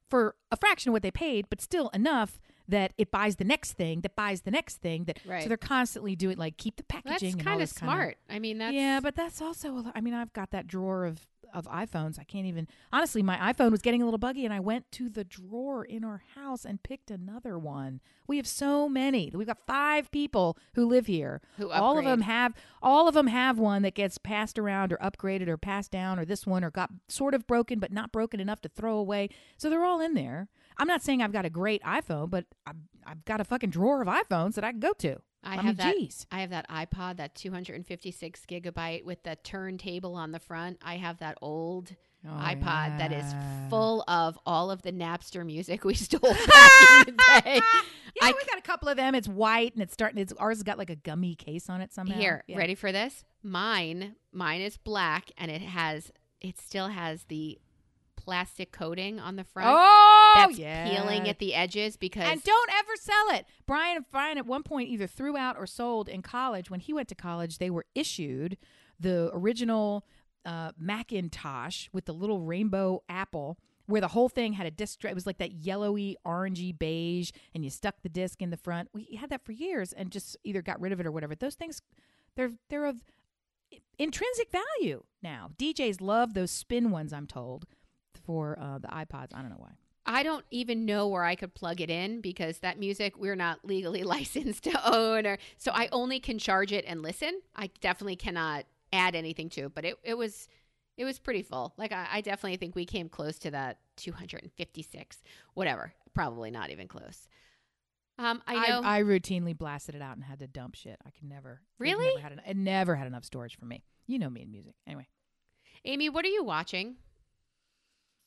for 0.09 0.37
a 0.51 0.57
fraction 0.57 0.91
of 0.91 0.93
what 0.93 1.03
they 1.03 1.11
paid 1.11 1.47
but 1.51 1.61
still 1.61 1.89
enough 1.95 2.41
that 2.69 2.93
it 2.97 3.11
buys 3.11 3.37
the 3.37 3.45
next 3.45 3.73
thing 3.73 4.01
that 4.03 4.15
buys 4.17 4.43
the 4.43 4.51
next 4.51 4.77
thing 4.77 5.05
that 5.05 5.19
Right. 5.27 5.43
so 5.43 5.49
they're 5.49 5.57
constantly 5.57 6.15
doing 6.17 6.37
like 6.39 6.57
keep 6.57 6.77
the 6.77 6.85
packaging 6.85 7.35
all 7.35 7.45
kind 7.45 7.61
of 7.63 7.69
this 7.69 7.73
kinda- 7.79 7.93
smart. 7.93 8.17
I 8.31 8.39
mean, 8.39 8.59
that's 8.59 8.75
yeah 8.75 9.01
but 9.01 9.17
that's 9.17 9.43
also 9.43 9.85
i 9.95 10.01
mean 10.01 10.15
i've 10.15 10.33
got 10.33 10.51
that 10.53 10.67
drawer 10.67 11.05
of 11.05 11.27
of 11.55 11.67
iphones. 11.67 12.19
I 12.19 12.25
can't 12.25 12.47
even 12.47 12.69
honestly 12.93 13.23
my 13.23 13.53
iphone 13.53 13.71
was 13.71 13.81
getting 13.81 14.03
a 14.03 14.05
little 14.05 14.19
buggy 14.19 14.45
and 14.45 14.53
i 14.53 14.61
went 14.61 14.91
to 14.93 15.09
the 15.09 15.25
drawer 15.25 15.85
in 15.85 16.05
our 16.05 16.23
house 16.35 16.65
and 16.65 16.83
picked 16.83 17.11
another 17.11 17.59
one. 17.59 18.01
We 18.27 18.37
have 18.39 18.47
so 18.47 18.89
many. 18.89 19.31
We've 19.35 19.47
got 19.47 19.67
five 19.67 20.11
people 20.11 20.57
who 20.75 20.87
live 20.87 21.07
here. 21.07 21.41
Who 21.59 21.71
all 21.71 21.99
of 21.99 22.05
them 22.05 22.23
have 22.23 22.55
all 22.83 23.09
of 23.09 23.15
them 23.15 23.29
have 23.29 23.59
one 23.59 23.83
that 23.83 23.95
gets 23.95 24.19
passed 24.19 24.59
around 24.59 24.93
or 24.93 24.97
upgraded 24.99 25.49
or 25.49 25.57
passed 25.57 25.91
down 25.91 26.19
or 26.19 26.25
this 26.25 26.47
one 26.47 26.65
or 26.65 26.71
got 26.71 26.91
sort 27.09 27.35
of 27.35 27.47
broken 27.47 27.79
but 27.79 27.93
not 27.93 28.13
broken 28.13 28.41
enough 28.41 28.61
to 28.63 28.69
throw 28.69 28.97
away. 28.97 29.29
So 29.57 29.71
they're 29.71 29.85
all 29.85 30.01
in 30.01 30.15
there. 30.15 30.49
I'm 30.77 30.89
not 30.89 31.03
saying 31.03 31.23
i've 31.23 31.33
got 31.33 31.45
a 31.45 31.51
great 31.51 31.83
iphone 31.83 32.31
but 32.31 32.47
i've, 32.67 32.77
I've 33.07 33.25
got 33.25 33.41
a 33.41 33.45
fucking 33.45 33.71
drawer 33.71 34.03
of 34.03 34.09
iphones 34.09 34.55
that 34.55 34.65
i 34.65 34.71
can 34.71 34.81
go 34.81 34.93
to 34.95 35.19
I, 35.45 35.53
I 35.53 35.57
have 35.57 35.65
mean, 35.65 35.77
that. 35.77 35.95
geez. 35.97 36.27
I 36.33 36.41
have 36.41 36.51
that 36.51 36.69
iPod, 36.69 37.19
that 37.19 37.35
256 37.35 38.43
gigabyte 38.49 39.05
with 39.05 39.23
the 39.23 39.37
turntable 39.45 40.15
on 40.15 40.33
the 40.33 40.39
front. 40.41 40.79
I 40.83 40.97
have 40.97 41.19
that 41.19 41.39
old 41.43 41.95
Oh, 42.27 42.31
iPod 42.31 42.97
that 42.97 43.13
is 43.13 43.35
full 43.69 44.03
of 44.09 44.39
all 44.47 44.71
of 44.71 44.81
the 44.81 44.93
Napster 44.93 45.45
music 45.45 45.85
we 45.85 45.93
stole 45.95 46.21
back 46.23 46.71
in 47.07 47.15
the 47.17 47.23
day. 47.45 47.55
Yeah, 47.57 47.61
I 48.23 48.33
we 48.33 48.45
got 48.49 48.57
a 48.57 48.63
couple 48.63 48.89
of 48.89 48.97
them. 48.97 49.15
It's 49.15 49.29
white 49.29 49.75
and 49.75 49.83
it's 49.83 49.93
starting. 49.93 50.17
It's 50.19 50.33
ours 50.39 50.57
has 50.57 50.63
got 50.63 50.79
like 50.79 50.89
a 50.89 50.97
gummy 50.97 51.35
case 51.35 51.69
on 51.69 51.83
it 51.83 51.93
somehow. 51.93 52.15
Here, 52.19 52.43
Yeah. 52.47 52.57
ready 52.57 52.77
for 52.77 52.93
this? 52.93 53.25
Mine, 53.43 54.17
mine 54.33 54.63
is 54.63 54.79
black, 54.79 55.33
and 55.37 55.51
it 55.51 55.61
has, 55.61 56.11
it 56.41 56.59
still 56.59 56.89
has 56.89 57.25
the 57.25 57.59
plastic 58.25 58.73
coating 58.73 59.21
on 59.21 59.37
the 59.37 59.45
front 59.45 59.69
Oh, 59.71 60.33
that's 60.37 60.59
yeah. 60.59 60.89
peeling 60.89 61.29
at 61.29 61.39
the 61.39 61.55
edges 61.55 61.97
because 61.97 62.25
And 62.27 62.43
don't 62.43 62.71
ever 62.73 62.93
sell 62.99 63.31
it. 63.31 63.47
Brian 63.67 64.05
Brian 64.11 64.39
at 64.39 64.47
one 64.47 64.63
point 64.63 64.89
either 64.89 65.07
threw 65.07 65.37
out 65.37 65.57
or 65.59 65.67
sold 65.67 66.09
in 66.09 66.23
college. 66.23 66.71
When 66.71 66.81
he 66.81 66.93
went 66.93 67.09
to 67.09 67.15
college, 67.15 67.59
they 67.59 67.71
were 67.71 67.87
issued 67.95 68.57
the 68.99 69.31
original 69.33 70.07
uh, 70.47 70.73
Macintosh 70.79 71.89
with 71.93 72.07
the 72.07 72.13
little 72.15 72.41
rainbow 72.41 73.03
apple. 73.09 73.59
Where 73.87 74.01
the 74.01 74.09
whole 74.09 74.31
thing 74.31 74.55
had 74.55 74.67
a 74.67 74.71
disc, 74.71 75.05
it 75.05 75.15
was 75.15 75.27
like 75.27 75.37
that 75.39 75.53
yellowy, 75.53 76.17
orangey 76.27 76.73
beige, 76.79 77.33
and 77.55 77.63
you 77.63 77.69
stuck 77.69 78.01
the 78.01 78.09
disc 78.09 78.41
in 78.41 78.49
the 78.49 78.57
front. 78.57 78.89
We 78.95 79.19
had 79.21 79.29
that 79.29 79.45
for 79.45 79.53
years, 79.53 79.93
and 79.93 80.11
just 80.11 80.39
either 80.43 80.63
got 80.63 80.81
rid 80.81 80.93
of 80.93 81.01
it 81.01 81.07
or 81.07 81.13
whatever. 81.13 81.35
Those 81.35 81.55
things, 81.55 81.83
they're 82.35 82.53
they're 82.71 82.87
of 82.87 83.05
intrinsic 83.99 84.49
value 84.51 85.03
now. 85.23 85.51
DJs 85.59 86.01
love 86.01 86.33
those 86.35 86.51
spin 86.51 86.91
ones. 86.91 87.13
I'm 87.13 87.27
told 87.27 87.67
for 88.25 88.59
uh, 88.61 88.79
the 88.79 88.89
iPods. 88.89 89.35
I 89.35 89.41
don't 89.41 89.51
know 89.51 89.57
why. 89.59 89.73
I 90.07 90.23
don't 90.23 90.45
even 90.51 90.85
know 90.85 91.09
where 91.09 91.25
I 91.25 91.35
could 91.35 91.55
plug 91.55 91.81
it 91.81 91.89
in 91.89 92.21
because 92.21 92.59
that 92.59 92.79
music 92.79 93.17
we're 93.17 93.37
not 93.37 93.65
legally 93.65 94.03
licensed 94.05 94.65
to 94.65 94.93
own 94.93 95.27
or 95.27 95.39
so 95.57 95.73
I 95.73 95.89
only 95.93 96.21
can 96.21 96.39
charge 96.39 96.73
it 96.73 96.85
and 96.87 97.03
listen. 97.03 97.41
I 97.57 97.71
definitely 97.81 98.17
cannot 98.17 98.67
add 98.93 99.15
anything 99.15 99.49
to 99.51 99.63
it, 99.63 99.75
but 99.75 99.85
it, 99.85 99.99
it 100.03 100.15
was 100.15 100.49
it 100.97 101.05
was 101.05 101.19
pretty 101.19 101.43
full. 101.43 101.73
Like 101.77 101.93
I, 101.93 102.07
I 102.13 102.21
definitely 102.21 102.57
think 102.57 102.75
we 102.75 102.85
came 102.85 103.09
close 103.09 103.39
to 103.41 103.51
that 103.51 103.79
256, 103.97 105.23
whatever. 105.55 105.93
Probably 106.13 106.51
not 106.51 106.71
even 106.71 106.87
close. 106.87 107.29
Um, 108.17 108.43
I 108.47 108.69
know. 108.69 108.81
I, 108.85 109.03
routinely 109.03 109.59
blasted 109.59 109.97
it 109.97 110.03
out 110.03 110.15
and 110.15 110.25
had 110.25 110.39
to 110.39 110.47
dump 110.47 110.77
shit. 110.77 110.97
I 111.05 111.11
can 111.11 111.29
never. 111.29 111.61
Really? 111.81 112.07
Never 112.11 112.21
had 112.21 112.33
en- 112.33 112.43
it 112.47 112.57
never 112.57 112.95
had 112.95 113.09
enough 113.09 113.25
storage 113.25 113.59
for 113.59 113.65
me. 113.65 113.83
You 114.07 114.21
know 114.21 114.31
me 114.31 114.43
in 114.43 114.53
music. 114.53 114.75
Anyway. 114.87 115.09
Amy, 115.85 116.09
what 116.09 116.25
are 116.25 116.29
you 116.29 116.45
watching? 116.45 116.95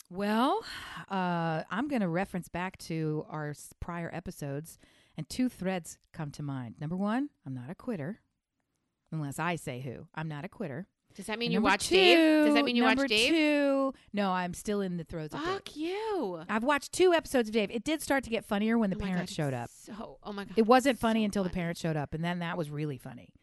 Well, 0.10 0.64
uh, 1.10 1.64
I'm 1.70 1.88
going 1.88 2.02
to 2.02 2.08
reference 2.08 2.48
back 2.48 2.78
to 2.80 3.26
our 3.30 3.54
prior 3.80 4.10
episodes, 4.14 4.80
and 5.18 5.28
two 5.28 5.50
threads 5.50 5.98
come 6.14 6.32
to 6.32 6.44
mind. 6.44 6.76
Number 6.80 6.96
one, 6.96 7.30
I'm 7.46 7.54
not 7.54 7.70
a 7.70 7.76
quitter, 7.76 8.22
unless 9.12 9.38
I 9.38 9.58
say 9.58 9.82
who. 9.82 10.08
I'm 10.16 10.30
not 10.30 10.46
a 10.46 10.50
quitter. 10.50 10.88
Does 11.16 11.26
that 11.26 11.40
mean 11.40 11.48
And 11.48 11.54
you 11.56 11.62
watch 11.62 11.90
Dave? 11.90 12.46
Does 12.46 12.54
that 12.54 12.60
two- 12.60 12.66
mean 12.66 12.76
you 12.76 12.84
watch 12.84 13.00
Dave? 13.10 13.30
Two, 13.32 13.94
no, 14.14 14.32
I'm 14.32 14.54
still 14.54 14.82
in 14.82 14.98
the 14.98 15.04
throes 15.04 15.34
of 15.34 15.40
Dave. 15.44 15.54
Fuck 15.54 15.76
you. 15.76 16.44
I've 16.48 16.64
watched 16.64 16.94
two 16.94 17.12
episodes 17.14 17.50
of 17.50 17.54
Dave. 17.54 17.72
It 17.72 17.84
did 17.84 18.02
start 18.02 18.24
to 18.26 18.30
get 18.30 18.46
funnier 18.46 18.78
when 18.78 18.92
the 18.92 18.98
Oh 18.98 19.00
parents 19.00 19.32
God, 19.32 19.36
showed 19.36 19.54
up. 19.54 19.70
So, 19.74 20.20
oh 20.24 20.32
my 20.32 20.46
god, 20.46 20.54
It 20.58 20.68
wasn't 20.68 21.00
funny 21.00 21.22
so 21.22 21.26
until 21.26 21.44
the 21.44 21.50
parents 21.50 21.82
showed 21.82 21.98
up, 21.98 22.14
and 22.14 22.24
then 22.24 22.40
that 22.40 22.58
was 22.58 22.70
really 22.70 22.98
funny. 22.98 23.34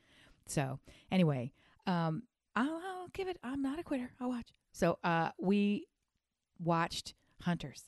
So 0.47 0.79
anyway, 1.11 1.53
um, 1.87 2.23
I'll, 2.55 2.81
I'll 2.87 3.09
give 3.13 3.29
it. 3.29 3.39
I'm 3.43 3.61
not 3.61 3.79
a 3.79 3.83
quitter. 3.83 4.13
I'll 4.21 4.29
watch. 4.29 4.49
So 4.73 4.99
uh, 5.03 5.31
we 5.41 5.87
watched 6.65 7.15
Hunters 7.43 7.85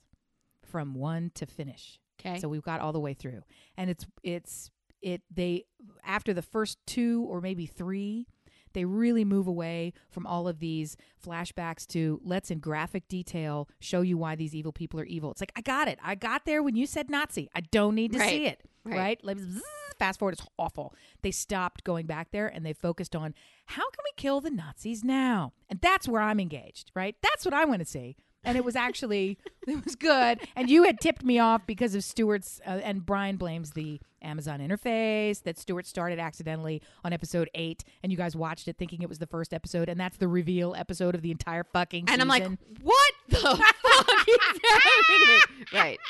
from 0.65 0.95
one 0.95 1.31
to 1.35 1.47
finish. 1.47 1.99
Okay. 2.21 2.39
So 2.39 2.49
we've 2.49 2.63
got 2.63 2.81
all 2.81 2.93
the 2.93 3.01
way 3.01 3.15
through, 3.15 3.43
and 3.77 3.91
it's 3.91 4.07
it's 4.23 4.71
it. 5.03 5.23
They 5.33 5.65
after 6.05 6.33
the 6.33 6.43
first 6.43 6.79
two 6.87 7.27
or 7.29 7.41
maybe 7.41 7.67
three, 7.67 8.27
they 8.73 8.85
really 8.85 9.25
move 9.25 9.47
away 9.47 9.93
from 10.11 10.27
all 10.27 10.49
of 10.49 10.59
these 10.59 10.97
flashbacks 11.25 11.87
to 11.89 12.21
let's 12.25 12.51
in 12.51 12.59
graphic 12.59 13.07
detail 13.09 13.69
show 13.81 14.01
you 14.01 14.17
why 14.19 14.35
these 14.35 14.55
evil 14.55 14.73
people 14.73 14.99
are 14.99 15.05
evil. 15.05 15.31
It's 15.31 15.41
like 15.43 15.53
I 15.57 15.61
got 15.61 15.89
it. 15.89 15.99
I 16.03 16.15
got 16.15 16.47
there 16.47 16.63
when 16.63 16.75
you 16.75 16.87
said 16.87 17.11
Nazi. 17.11 17.49
I 17.55 17.61
don't 17.61 17.95
need 17.95 18.13
to 18.13 18.19
Right. 18.19 18.29
see 18.31 18.47
it. 18.47 18.63
Right. 18.85 18.97
Right. 18.97 19.21
Let's 19.23 19.43
zzz, 19.43 19.63
fast 19.99 20.19
forward. 20.19 20.33
It's 20.39 20.47
awful. 20.59 20.95
They 21.23 21.33
stopped 21.33 21.85
going 21.85 22.07
back 22.07 22.31
there 22.31 22.47
and 22.49 22.65
they 22.65 22.73
focused 22.73 23.15
on 23.17 23.35
how 23.67 23.83
can 23.91 24.01
we 24.05 24.11
kill 24.17 24.41
the 24.41 24.51
Nazis 24.51 25.03
now, 25.05 25.53
and 25.69 25.81
that's 25.81 26.09
where 26.09 26.23
I'm 26.23 26.41
engaged. 26.41 26.93
Right. 26.95 27.17
That's 27.23 27.45
what 27.45 27.53
I 27.53 27.65
want 27.67 27.81
to 27.81 27.85
see. 27.87 28.17
And 28.47 28.57
it 28.57 28.65
was 28.65 28.77
actually 28.77 29.39
it 29.67 29.85
was 29.85 29.95
good. 29.95 30.39
And 30.57 30.71
you 30.71 30.85
had 30.85 31.01
tipped 31.01 31.25
me 31.25 31.39
off 31.39 31.67
because 31.67 31.95
of 31.95 32.03
Stuart's 32.03 32.61
uh, 32.67 32.81
and 32.83 33.05
Brian 33.05 33.37
blames 33.37 33.73
the 33.73 34.01
Amazon 34.23 34.61
interface 34.61 35.43
that 35.43 35.59
Stuart 35.59 35.87
started 35.87 36.19
accidentally 36.19 36.83
on 37.05 37.13
episode 37.13 37.51
eight, 37.55 37.85
and 38.03 38.11
you 38.11 38.19
guys 38.19 38.35
watched 38.35 38.69
it 38.69 38.77
thinking 38.79 39.03
it 39.03 39.09
was 39.09 39.19
the 39.19 39.27
first 39.27 39.53
episode, 39.53 39.89
and 39.89 40.01
that's 40.01 40.17
the 40.17 40.29
reveal 40.29 40.75
episode 40.75 41.15
of 41.15 41.23
the 41.23 41.31
entire 41.31 41.65
fucking 41.65 42.07
and 42.09 42.21
I'm 42.21 42.29
like, 42.29 42.47
what 42.83 43.15
the 43.29 43.37
fuck 43.39 44.29
is 44.29 44.61
happening? 44.63 45.67
Right. 45.73 45.99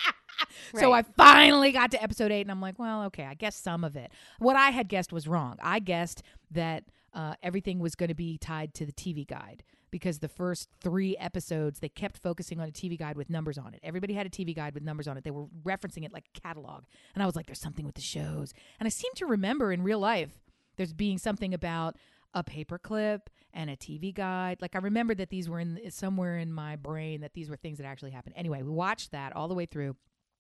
So 0.79 0.93
I 0.93 1.03
finally 1.03 1.73
got 1.73 1.93
to 1.93 2.03
episode 2.03 2.31
eight, 2.31 2.43
and 2.43 2.51
I'm 2.51 2.61
like, 2.61 2.79
well, 2.79 3.05
okay, 3.05 3.25
I 3.25 3.33
guess 3.33 3.57
some 3.57 3.85
of 3.85 3.97
it. 3.97 4.13
What 4.39 4.55
I 4.55 4.69
had 4.69 4.89
guessed 4.89 5.11
was 5.11 5.27
wrong. 5.27 5.57
I 5.63 5.79
guessed 5.79 6.23
that 6.51 6.85
uh, 7.15 7.35
everything 7.43 7.79
was 7.79 7.95
going 7.95 8.11
to 8.11 8.15
be 8.15 8.37
tied 8.37 8.75
to 8.75 8.85
the 8.85 8.93
TV 8.93 9.27
guide 9.27 9.63
because 9.91 10.19
the 10.19 10.29
first 10.29 10.69
three 10.81 11.17
episodes 11.17 11.81
they 11.81 11.89
kept 11.89 12.19
focusing 12.19 12.61
on 12.61 12.69
a 12.69 12.73
TV 12.73 12.99
guide 12.99 13.17
with 13.17 13.31
numbers 13.31 13.59
on 13.59 13.75
it. 13.75 13.81
Everybody 13.83 14.15
had 14.15 14.27
a 14.27 14.31
TV 14.31 14.55
guide 14.55 14.75
with 14.75 14.83
numbers 14.83 15.09
on 15.09 15.17
it. 15.17 15.25
They 15.25 15.31
were 15.31 15.47
referencing 15.65 16.05
it 16.05 16.13
like 16.13 16.27
a 16.35 16.41
catalog, 16.41 16.85
and 17.15 17.23
I 17.23 17.27
was 17.27 17.37
like, 17.37 17.47
there's 17.47 17.61
something 17.61 17.87
with 17.87 17.95
the 17.95 18.01
shows. 18.01 18.53
And 18.81 18.87
I 18.87 18.91
seem 18.91 19.13
to 19.17 19.27
remember 19.27 19.73
in 19.73 19.83
real 19.83 19.99
life 19.99 20.41
there's 20.77 20.93
being 20.93 21.19
something 21.19 21.55
about 21.55 21.97
a 22.35 22.45
paperclip 22.45 23.23
and 23.55 23.71
a 23.71 23.77
TV 23.77 24.15
guide. 24.15 24.59
Like 24.61 24.77
I 24.77 24.79
remember 24.79 25.15
that 25.15 25.31
these 25.31 25.49
were 25.49 25.59
in 25.59 25.81
somewhere 25.91 26.37
in 26.39 26.53
my 26.53 26.77
brain 26.77 27.23
that 27.23 27.33
these 27.33 27.49
were 27.49 27.57
things 27.57 27.79
that 27.79 27.87
actually 27.87 28.11
happened. 28.11 28.35
Anyway, 28.37 28.63
we 28.63 28.71
watched 28.71 29.13
that 29.13 29.35
all 29.35 29.49
the 29.49 29.55
way 29.55 29.67
through 29.67 29.97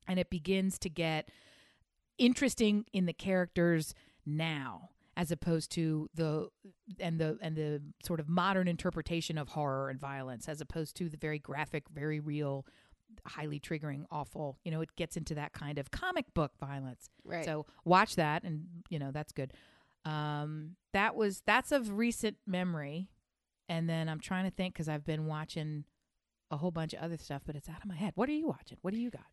and 0.07 0.20
it 0.20 0.30
begins 0.30 0.78
to 0.80 0.90
get 0.90 1.30
interesting 2.18 2.84
in 2.92 3.07
the 3.07 3.12
characters 3.12 3.94
now 4.24 4.90
as 5.17 5.31
opposed 5.31 5.71
to 5.73 6.09
the 6.14 6.49
and 7.01 7.19
the 7.19 7.39
and 7.41 7.57
the 7.57 7.83
sort 8.05 8.21
of 8.21 8.29
modern 8.29 8.69
interpretation 8.69 9.39
of 9.39 9.49
horror 9.49 9.89
and 9.89 9.99
violence 9.99 10.49
as 10.49 10.61
opposed 10.61 10.97
to 10.97 11.09
the 11.09 11.17
very 11.17 11.39
graphic 11.39 11.85
very 11.93 12.21
real 12.21 12.67
highly 13.25 13.59
triggering 13.59 14.05
awful 14.11 14.59
you 14.64 14.71
know 14.71 14.81
it 14.81 14.95
gets 14.97 15.17
into 15.17 15.35
that 15.35 15.53
kind 15.53 15.79
of 15.79 15.91
comic 15.91 16.27
book 16.35 16.53
violence. 16.61 17.09
Right. 17.25 17.45
so 17.45 17.67
watch 17.85 18.17
that 18.17 18.45
and 18.45 18.67
you 18.91 18.99
know 18.99 19.11
that's 19.11 19.33
good. 19.33 19.53
Um 20.05 20.77
that 20.93 21.17
was 21.17 21.43
that's 21.47 21.73
of 21.73 21.97
recent 21.97 22.37
memory. 22.47 23.09
And 23.69 23.89
then 23.89 24.09
i'm 24.09 24.21
trying 24.21 24.45
to 24.45 24.51
think 24.51 24.75
because 24.75 24.89
i've 24.89 25.05
been 25.05 25.27
watching 25.27 25.85
a 26.51 26.57
whole 26.57 26.71
bunch 26.71 26.93
of 26.93 27.01
other 27.01 27.17
stuff 27.17 27.43
but 27.45 27.57
it's 27.57 27.69
out 27.69 27.83
of 27.83 27.87
my 27.87 27.97
head. 27.97 28.12
What 28.17 28.29
are 28.29 28.33
you 28.33 28.47
watching? 28.47 28.79
What 28.83 28.93
do 28.93 29.01
you 29.01 29.11
got 29.11 29.27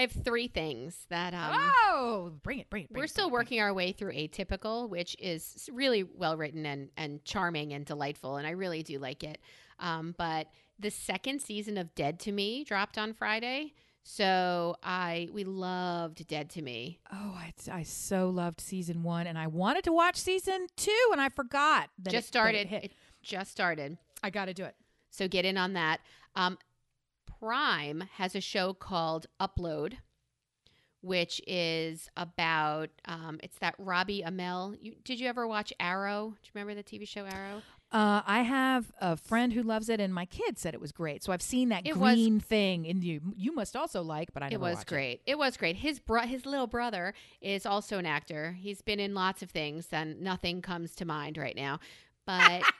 I 0.00 0.02
have 0.04 0.12
three 0.12 0.48
things 0.48 0.96
that 1.10 1.34
um, 1.34 1.50
oh 1.52 2.32
bring 2.42 2.58
it 2.58 2.70
bring 2.70 2.84
it 2.84 2.90
bring 2.92 3.00
we're 3.00 3.04
it, 3.04 3.10
still 3.10 3.26
it, 3.26 3.32
working 3.32 3.60
our 3.60 3.74
way 3.74 3.92
through 3.92 4.12
Atypical, 4.12 4.88
which 4.88 5.14
is 5.18 5.68
really 5.72 6.02
well 6.04 6.36
written 6.38 6.64
and, 6.64 6.88
and 6.96 7.22
charming 7.24 7.74
and 7.74 7.84
delightful, 7.84 8.36
and 8.36 8.46
I 8.46 8.52
really 8.52 8.82
do 8.82 8.98
like 8.98 9.22
it. 9.22 9.38
Um, 9.78 10.14
but 10.16 10.46
the 10.78 10.90
second 10.90 11.42
season 11.42 11.76
of 11.76 11.94
Dead 11.94 12.18
to 12.20 12.32
Me 12.32 12.64
dropped 12.64 12.96
on 12.96 13.12
Friday, 13.12 13.74
so 14.02 14.76
I 14.82 15.28
we 15.32 15.44
loved 15.44 16.26
Dead 16.26 16.48
to 16.50 16.62
Me. 16.62 16.98
oh 17.12 17.36
I, 17.36 17.52
I 17.70 17.82
so 17.82 18.30
loved 18.30 18.60
season 18.62 19.02
one 19.02 19.26
and 19.26 19.38
i 19.38 19.46
wanted 19.46 19.84
to 19.84 19.92
watch 19.92 20.16
season 20.16 20.66
two 20.76 21.08
and 21.12 21.20
i 21.20 21.28
forgot 21.28 21.90
that 21.98 22.10
just 22.10 22.28
it- 22.30 22.32
that 22.32 22.54
it 22.54 22.64
started. 22.64 22.66
hit. 22.68 22.84
It 22.84 22.92
just 23.22 23.50
started. 23.50 23.98
i 24.22 24.30
gotta 24.30 24.54
do 24.54 24.64
it 24.64 24.74
So 25.10 25.28
get 25.28 25.44
in 25.44 25.58
on 25.58 25.74
that. 25.74 25.98
Um, 26.36 26.56
Prime 27.40 28.04
has 28.16 28.34
a 28.34 28.40
show 28.40 28.74
called 28.74 29.26
Upload, 29.40 29.94
which 31.00 31.40
is 31.46 32.08
about 32.16 32.90
um, 33.06 33.40
it's 33.42 33.58
that 33.60 33.74
Robbie 33.78 34.22
Amell. 34.26 34.76
You, 34.80 34.94
did 35.04 35.18
you 35.18 35.26
ever 35.28 35.46
watch 35.48 35.72
Arrow? 35.80 36.34
Do 36.42 36.46
you 36.46 36.50
remember 36.60 36.74
the 36.74 36.84
TV 36.84 37.08
show 37.08 37.24
Arrow? 37.24 37.62
Uh, 37.92 38.22
I 38.24 38.42
have 38.42 38.92
a 39.00 39.16
friend 39.16 39.52
who 39.52 39.62
loves 39.64 39.88
it, 39.88 39.98
and 40.00 40.14
my 40.14 40.24
kid 40.26 40.58
said 40.58 40.74
it 40.74 40.80
was 40.80 40.92
great. 40.92 41.24
So 41.24 41.32
I've 41.32 41.42
seen 41.42 41.70
that 41.70 41.86
It 41.86 41.96
was- 41.96 42.14
green 42.14 42.38
thing, 42.38 42.86
and 42.86 43.02
you 43.02 43.20
you 43.34 43.52
must 43.54 43.74
also 43.74 44.02
like, 44.02 44.32
but 44.34 44.42
I 44.42 44.48
It 44.52 44.60
was 44.60 44.84
great. 44.84 45.22
It. 45.26 45.38
was 45.38 45.56
great. 45.56 45.76
His 45.76 45.98
bro- 45.98 46.20
his 46.26 46.44
little 46.46 46.66
brother 46.68 47.14
is 47.40 47.64
also 47.66 47.96
an 47.98 48.06
actor. 48.06 48.52
He's 48.60 48.82
been 48.82 49.00
in 49.00 49.14
lots 49.14 49.42
of 49.42 49.50
things, 49.50 49.88
and 49.90 50.20
nothing 50.20 50.60
comes 50.62 50.94
to 50.96 51.04
mind 51.04 51.36
right 51.38 51.56
now. 51.56 51.80
But 52.26 52.62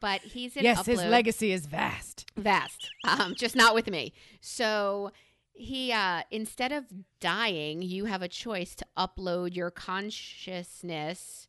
but 0.00 0.20
he's 0.20 0.56
in 0.56 0.64
yes, 0.64 0.84
his 0.86 0.98
legacy 0.98 1.52
is 1.52 1.66
vast. 1.66 2.30
vast 2.36 2.90
um 3.04 3.34
just 3.34 3.56
not 3.56 3.74
with 3.74 3.88
me 3.90 4.12
so 4.40 5.10
he 5.52 5.90
uh 5.92 6.22
instead 6.30 6.72
of 6.72 6.84
dying 7.20 7.82
you 7.82 8.04
have 8.04 8.22
a 8.22 8.28
choice 8.28 8.74
to 8.76 8.84
upload 8.96 9.54
your 9.56 9.70
consciousness 9.70 11.48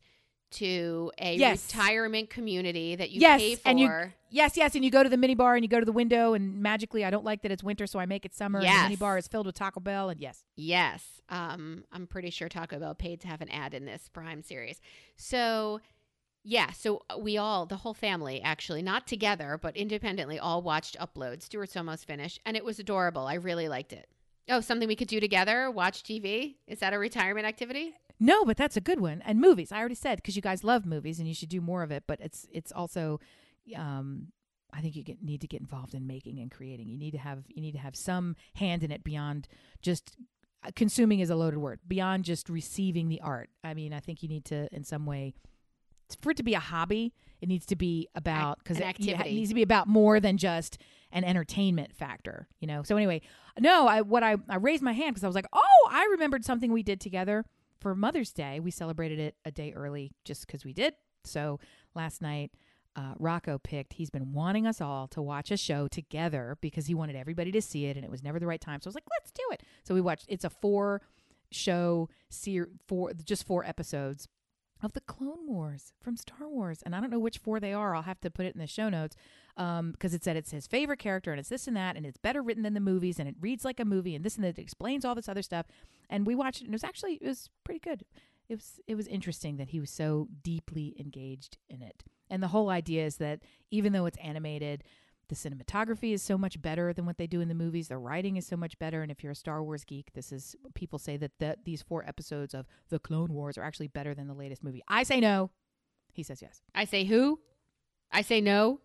to 0.50 1.12
a 1.18 1.36
Yes. 1.36 1.72
retirement 1.72 2.28
community 2.28 2.96
that 2.96 3.10
you 3.10 3.20
Yes, 3.20 3.40
pay 3.40 3.54
for 3.54 3.68
and 3.68 3.78
you- 3.78 4.12
Yes, 4.32 4.56
yes, 4.56 4.76
and 4.76 4.84
you 4.84 4.92
go 4.92 5.02
to 5.02 5.08
the 5.08 5.16
mini 5.16 5.34
bar 5.34 5.56
and 5.56 5.64
you 5.64 5.68
go 5.68 5.80
to 5.80 5.84
the 5.84 5.90
window, 5.90 6.34
and 6.34 6.62
magically, 6.62 7.04
I 7.04 7.10
don't 7.10 7.24
like 7.24 7.42
that 7.42 7.50
it's 7.50 7.64
winter, 7.64 7.84
so 7.88 7.98
I 7.98 8.06
make 8.06 8.24
it 8.24 8.32
summer. 8.32 8.60
And 8.60 8.68
the 8.68 8.82
mini 8.82 8.90
Yes. 8.92 8.98
bar 9.00 9.18
is 9.18 9.26
filled 9.26 9.46
with 9.46 9.56
Taco 9.56 9.80
Bell, 9.80 10.08
and 10.08 10.20
yes, 10.20 10.44
yes 10.56 11.20
um 11.28 11.84
i'm 11.92 12.08
pretty 12.08 12.28
sure 12.30 12.48
taco 12.48 12.76
bell 12.80 12.92
paid 12.92 13.20
to 13.20 13.28
have 13.28 13.40
an 13.40 13.48
ad 13.50 13.72
in 13.72 13.84
this 13.84 14.08
prime 14.08 14.42
series 14.42 14.80
so 15.16 15.80
Yeah, 16.42 16.70
so 16.72 17.02
uh, 17.10 17.18
we 17.18 17.36
all, 17.36 17.66
the 17.66 17.76
whole 17.76 17.94
family, 17.94 18.40
actually, 18.40 18.82
not 18.82 19.06
together, 19.06 19.58
but 19.60 19.76
independently, 19.76 20.38
all 20.38 20.62
watched 20.62 20.98
Upload. 20.98 21.42
Stuart's 21.42 21.76
almost 21.76 22.06
finished, 22.06 22.40
and 22.46 22.56
it 22.56 22.64
was 22.64 22.78
adorable. 22.78 23.26
I 23.26 23.34
really 23.34 23.68
liked 23.68 23.92
it. 23.92 24.08
Oh, 24.48 24.60
something 24.60 24.88
we 24.88 24.96
could 24.96 25.08
do 25.08 25.20
together? 25.20 25.70
Watch 25.70 26.02
TV? 26.02 26.56
Is 26.66 26.80
that 26.80 26.94
a 26.94 26.98
retirement 26.98 27.46
activity? 27.46 27.94
No, 28.18 28.44
but 28.44 28.56
that's 28.56 28.76
a 28.76 28.80
good 28.80 29.00
one. 29.00 29.22
And 29.24 29.40
movies, 29.40 29.72
I 29.72 29.78
already 29.78 29.94
said 29.94 30.16
because 30.16 30.36
you 30.36 30.42
guys 30.42 30.64
love 30.64 30.84
movies 30.84 31.18
and 31.18 31.28
you 31.28 31.34
should 31.34 31.48
do 31.48 31.60
more 31.60 31.82
of 31.82 31.90
it. 31.90 32.04
But 32.06 32.20
it's 32.20 32.46
it's 32.52 32.70
also, 32.70 33.18
um, 33.74 34.28
I 34.72 34.82
think 34.82 34.94
you 34.94 35.02
get, 35.02 35.22
need 35.22 35.40
to 35.40 35.46
get 35.46 35.60
involved 35.60 35.94
in 35.94 36.06
making 36.06 36.38
and 36.38 36.50
creating. 36.50 36.88
You 36.88 36.98
need 36.98 37.12
to 37.12 37.18
have 37.18 37.44
you 37.48 37.62
need 37.62 37.72
to 37.72 37.78
have 37.78 37.96
some 37.96 38.36
hand 38.54 38.82
in 38.82 38.90
it 38.90 39.02
beyond 39.02 39.48
just 39.80 40.16
uh, 40.62 40.70
consuming 40.76 41.20
is 41.20 41.30
a 41.30 41.36
loaded 41.36 41.58
word 41.58 41.80
beyond 41.88 42.24
just 42.24 42.50
receiving 42.50 43.08
the 43.08 43.22
art. 43.22 43.48
I 43.64 43.72
mean, 43.72 43.94
I 43.94 44.00
think 44.00 44.22
you 44.22 44.28
need 44.28 44.44
to 44.46 44.68
in 44.74 44.84
some 44.84 45.06
way 45.06 45.32
for 46.16 46.30
it 46.30 46.36
to 46.38 46.42
be 46.42 46.54
a 46.54 46.60
hobby. 46.60 47.12
It 47.40 47.48
needs 47.48 47.66
to 47.66 47.76
be 47.76 48.08
about 48.14 48.58
because 48.58 48.78
it, 48.78 48.96
yeah, 48.98 49.22
it 49.22 49.32
needs 49.32 49.48
to 49.48 49.54
be 49.54 49.62
about 49.62 49.86
more 49.86 50.20
than 50.20 50.36
just 50.36 50.78
an 51.12 51.24
entertainment 51.24 51.94
factor. 51.94 52.48
You 52.60 52.66
know. 52.66 52.82
So 52.82 52.96
anyway, 52.96 53.22
no, 53.58 53.86
I 53.86 54.02
what 54.02 54.22
I 54.22 54.36
I 54.48 54.56
raised 54.56 54.82
my 54.82 54.92
hand 54.92 55.14
because 55.14 55.24
I 55.24 55.26
was 55.26 55.34
like, 55.34 55.48
oh, 55.52 55.88
I 55.90 56.06
remembered 56.12 56.44
something 56.44 56.72
we 56.72 56.82
did 56.82 57.00
together 57.00 57.44
for 57.80 57.94
Mother's 57.94 58.32
Day. 58.32 58.60
We 58.60 58.70
celebrated 58.70 59.18
it 59.18 59.36
a 59.44 59.50
day 59.50 59.72
early 59.74 60.12
just 60.24 60.46
because 60.46 60.64
we 60.64 60.72
did. 60.72 60.94
So 61.24 61.60
last 61.94 62.22
night, 62.22 62.52
uh, 62.96 63.14
Rocco 63.18 63.58
picked. 63.58 63.94
He's 63.94 64.10
been 64.10 64.32
wanting 64.32 64.66
us 64.66 64.80
all 64.80 65.08
to 65.08 65.22
watch 65.22 65.50
a 65.50 65.56
show 65.56 65.88
together 65.88 66.58
because 66.60 66.86
he 66.86 66.94
wanted 66.94 67.16
everybody 67.16 67.52
to 67.52 67.62
see 67.62 67.86
it, 67.86 67.96
and 67.96 68.04
it 68.04 68.10
was 68.10 68.22
never 68.22 68.38
the 68.38 68.46
right 68.46 68.60
time. 68.60 68.80
So 68.80 68.88
I 68.88 68.90
was 68.90 68.94
like, 68.94 69.04
let's 69.18 69.30
do 69.30 69.42
it. 69.52 69.62
So 69.84 69.94
we 69.94 70.00
watched. 70.00 70.26
It's 70.28 70.44
a 70.44 70.50
four 70.50 71.00
show 71.50 72.08
ser- 72.28 72.70
four 72.86 73.12
just 73.24 73.46
four 73.46 73.64
episodes 73.64 74.28
of 74.82 74.92
the 74.92 75.00
Clone 75.00 75.46
Wars 75.46 75.92
from 76.02 76.16
Star 76.16 76.48
Wars, 76.48 76.82
and 76.82 76.94
I 76.94 77.00
don't 77.00 77.10
know 77.10 77.18
which 77.18 77.38
four 77.38 77.60
they 77.60 77.72
are. 77.72 77.94
I'll 77.94 78.02
have 78.02 78.20
to 78.22 78.30
put 78.30 78.46
it 78.46 78.54
in 78.54 78.60
the 78.60 78.66
show 78.66 78.88
notes 78.88 79.16
um, 79.56 79.92
because 79.92 80.14
it 80.14 80.24
said 80.24 80.36
it's 80.36 80.50
his 80.50 80.66
favorite 80.66 80.98
character, 80.98 81.30
and 81.30 81.38
it's 81.38 81.48
this 81.48 81.68
and 81.68 81.76
that, 81.76 81.96
and 81.96 82.06
it's 82.06 82.16
better 82.16 82.42
written 82.42 82.62
than 82.62 82.74
the 82.74 82.80
movies, 82.80 83.18
and 83.18 83.28
it 83.28 83.36
reads 83.40 83.64
like 83.64 83.80
a 83.80 83.84
movie, 83.84 84.14
and 84.14 84.24
this 84.24 84.36
and 84.36 84.44
that. 84.44 84.58
It 84.58 84.62
explains 84.62 85.04
all 85.04 85.14
this 85.14 85.28
other 85.28 85.42
stuff, 85.42 85.66
and 86.08 86.26
we 86.26 86.34
watched 86.34 86.60
it, 86.60 86.64
and 86.64 86.72
it 86.72 86.76
was 86.76 86.84
actually 86.84 87.14
it 87.20 87.26
was 87.28 87.50
pretty 87.64 87.80
good. 87.80 88.04
It 88.48 88.54
was 88.56 88.80
it 88.86 88.94
was 88.94 89.06
interesting 89.06 89.56
that 89.58 89.70
he 89.70 89.80
was 89.80 89.90
so 89.90 90.28
deeply 90.42 90.96
engaged 90.98 91.58
in 91.68 91.82
it, 91.82 92.02
and 92.28 92.42
the 92.42 92.48
whole 92.48 92.70
idea 92.70 93.04
is 93.04 93.16
that 93.16 93.40
even 93.70 93.92
though 93.92 94.06
it's 94.06 94.18
animated. 94.18 94.84
The 95.30 95.36
cinematography 95.36 96.12
is 96.12 96.22
so 96.22 96.36
much 96.36 96.60
better 96.60 96.92
than 96.92 97.06
what 97.06 97.16
they 97.16 97.28
do 97.28 97.40
in 97.40 97.46
the 97.46 97.54
movies. 97.54 97.86
The 97.86 97.98
writing 97.98 98.36
is 98.36 98.44
so 98.44 98.56
much 98.56 98.76
better. 98.80 99.00
And 99.02 99.12
if 99.12 99.22
you're 99.22 99.30
a 99.30 99.36
Star 99.36 99.62
Wars 99.62 99.84
geek, 99.84 100.12
this 100.12 100.32
is 100.32 100.56
people 100.74 100.98
say 100.98 101.16
that 101.18 101.30
the, 101.38 101.56
these 101.64 101.82
four 101.82 102.04
episodes 102.04 102.52
of 102.52 102.66
the 102.88 102.98
Clone 102.98 103.32
Wars 103.32 103.56
are 103.56 103.62
actually 103.62 103.86
better 103.86 104.12
than 104.12 104.26
the 104.26 104.34
latest 104.34 104.64
movie. 104.64 104.82
I 104.88 105.04
say 105.04 105.20
no. 105.20 105.52
He 106.12 106.24
says 106.24 106.42
yes. 106.42 106.62
I 106.74 106.84
say 106.84 107.04
who? 107.04 107.38
I 108.10 108.22
say 108.22 108.40
no. 108.40 108.80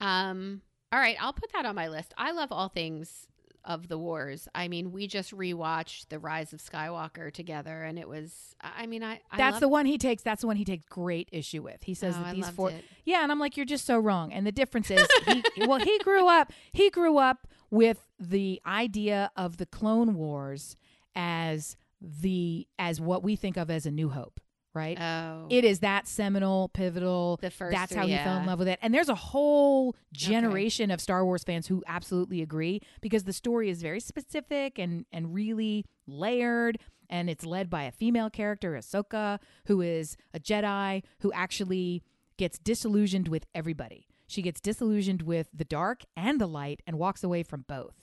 Um, 0.00 0.62
all 0.92 1.00
right, 1.00 1.16
I'll 1.20 1.32
put 1.32 1.52
that 1.52 1.66
on 1.66 1.74
my 1.74 1.88
list. 1.88 2.14
I 2.16 2.30
love 2.30 2.52
all 2.52 2.68
things 2.68 3.26
of 3.66 3.88
the 3.88 3.98
wars. 3.98 4.48
I 4.54 4.68
mean, 4.68 4.92
we 4.92 5.06
just 5.06 5.36
rewatched 5.36 6.08
The 6.08 6.18
Rise 6.18 6.52
of 6.52 6.60
Skywalker 6.60 7.32
together, 7.32 7.82
and 7.82 7.98
it 7.98 8.08
was. 8.08 8.54
I 8.62 8.86
mean, 8.86 9.02
I, 9.02 9.20
I 9.30 9.36
That's 9.36 9.60
the 9.60 9.68
one 9.68 9.84
he 9.86 9.98
takes. 9.98 10.22
That's 10.22 10.40
the 10.40 10.46
one 10.46 10.56
he 10.56 10.64
takes 10.64 10.84
great 10.86 11.28
issue 11.32 11.62
with. 11.62 11.82
He 11.82 11.94
says 11.94 12.14
Oh, 12.18 12.22
that 12.22 12.34
these 12.34 12.48
four. 12.48 12.70
it. 12.70 12.84
Yeah, 13.04 13.22
and 13.22 13.30
I'm 13.30 13.38
like, 13.38 13.56
you're 13.56 13.66
just 13.66 13.84
so 13.84 13.98
wrong. 13.98 14.32
And 14.32 14.46
the 14.46 14.52
difference 14.52 14.90
is, 14.90 15.06
he, 15.26 15.44
well, 15.66 15.80
he 15.80 15.98
grew 15.98 16.28
up. 16.28 16.52
He 16.72 16.88
grew 16.90 17.18
up 17.18 17.46
with 17.70 18.08
the 18.18 18.60
idea 18.66 19.30
of 19.36 19.56
the 19.58 19.66
Clone 19.66 20.14
Wars 20.14 20.76
as 21.14 21.76
the 22.00 22.66
as 22.78 23.00
what 23.00 23.22
we 23.22 23.36
think 23.36 23.56
of 23.56 23.70
as 23.70 23.86
a 23.86 23.90
New 23.90 24.10
Hope, 24.10 24.40
right? 24.76 25.00
Oh, 25.00 25.46
it 25.50 25.64
is 25.64 25.80
that 25.80 26.06
seminal, 26.06 26.68
pivotal. 26.68 27.38
the 27.42 27.50
first. 27.50 27.74
That's 27.74 27.92
three, 27.92 28.00
how 28.00 28.06
he 28.06 28.16
fell 28.16 28.38
in 28.38 28.46
love 28.46 28.58
with 28.58 28.68
it. 28.68 28.78
And 28.82 28.94
there's 28.94 29.08
a 29.08 29.14
whole 29.14 29.96
generation 30.12 30.90
of 30.90 31.00
Star 31.00 31.24
Wars 31.24 31.42
fans 31.42 31.66
who 31.66 31.82
absolutely 31.86 32.42
agree 32.42 32.80
because 33.00 33.24
the 33.24 33.32
story 33.32 33.70
is 33.70 33.82
very 33.82 34.00
specific 34.00 34.78
and 34.78 35.06
and 35.10 35.34
really 35.34 35.84
layered 36.06 36.78
and 37.08 37.30
it's 37.30 37.46
led 37.46 37.70
by 37.70 37.84
a 37.84 37.92
female 37.92 38.30
character, 38.30 38.72
Ahsoka, 38.72 39.38
who 39.66 39.80
is 39.80 40.16
a 40.34 40.40
Jedi 40.40 41.02
who 41.20 41.32
actually 41.32 42.02
gets 42.36 42.58
disillusioned 42.58 43.28
with 43.28 43.46
everybody. 43.54 44.06
She 44.26 44.42
gets 44.42 44.60
disillusioned 44.60 45.22
with 45.22 45.48
the 45.54 45.64
dark 45.64 46.02
and 46.16 46.40
the 46.40 46.48
light 46.48 46.82
and 46.86 46.98
walks 46.98 47.22
away 47.22 47.42
from 47.42 47.64
both. 47.68 47.94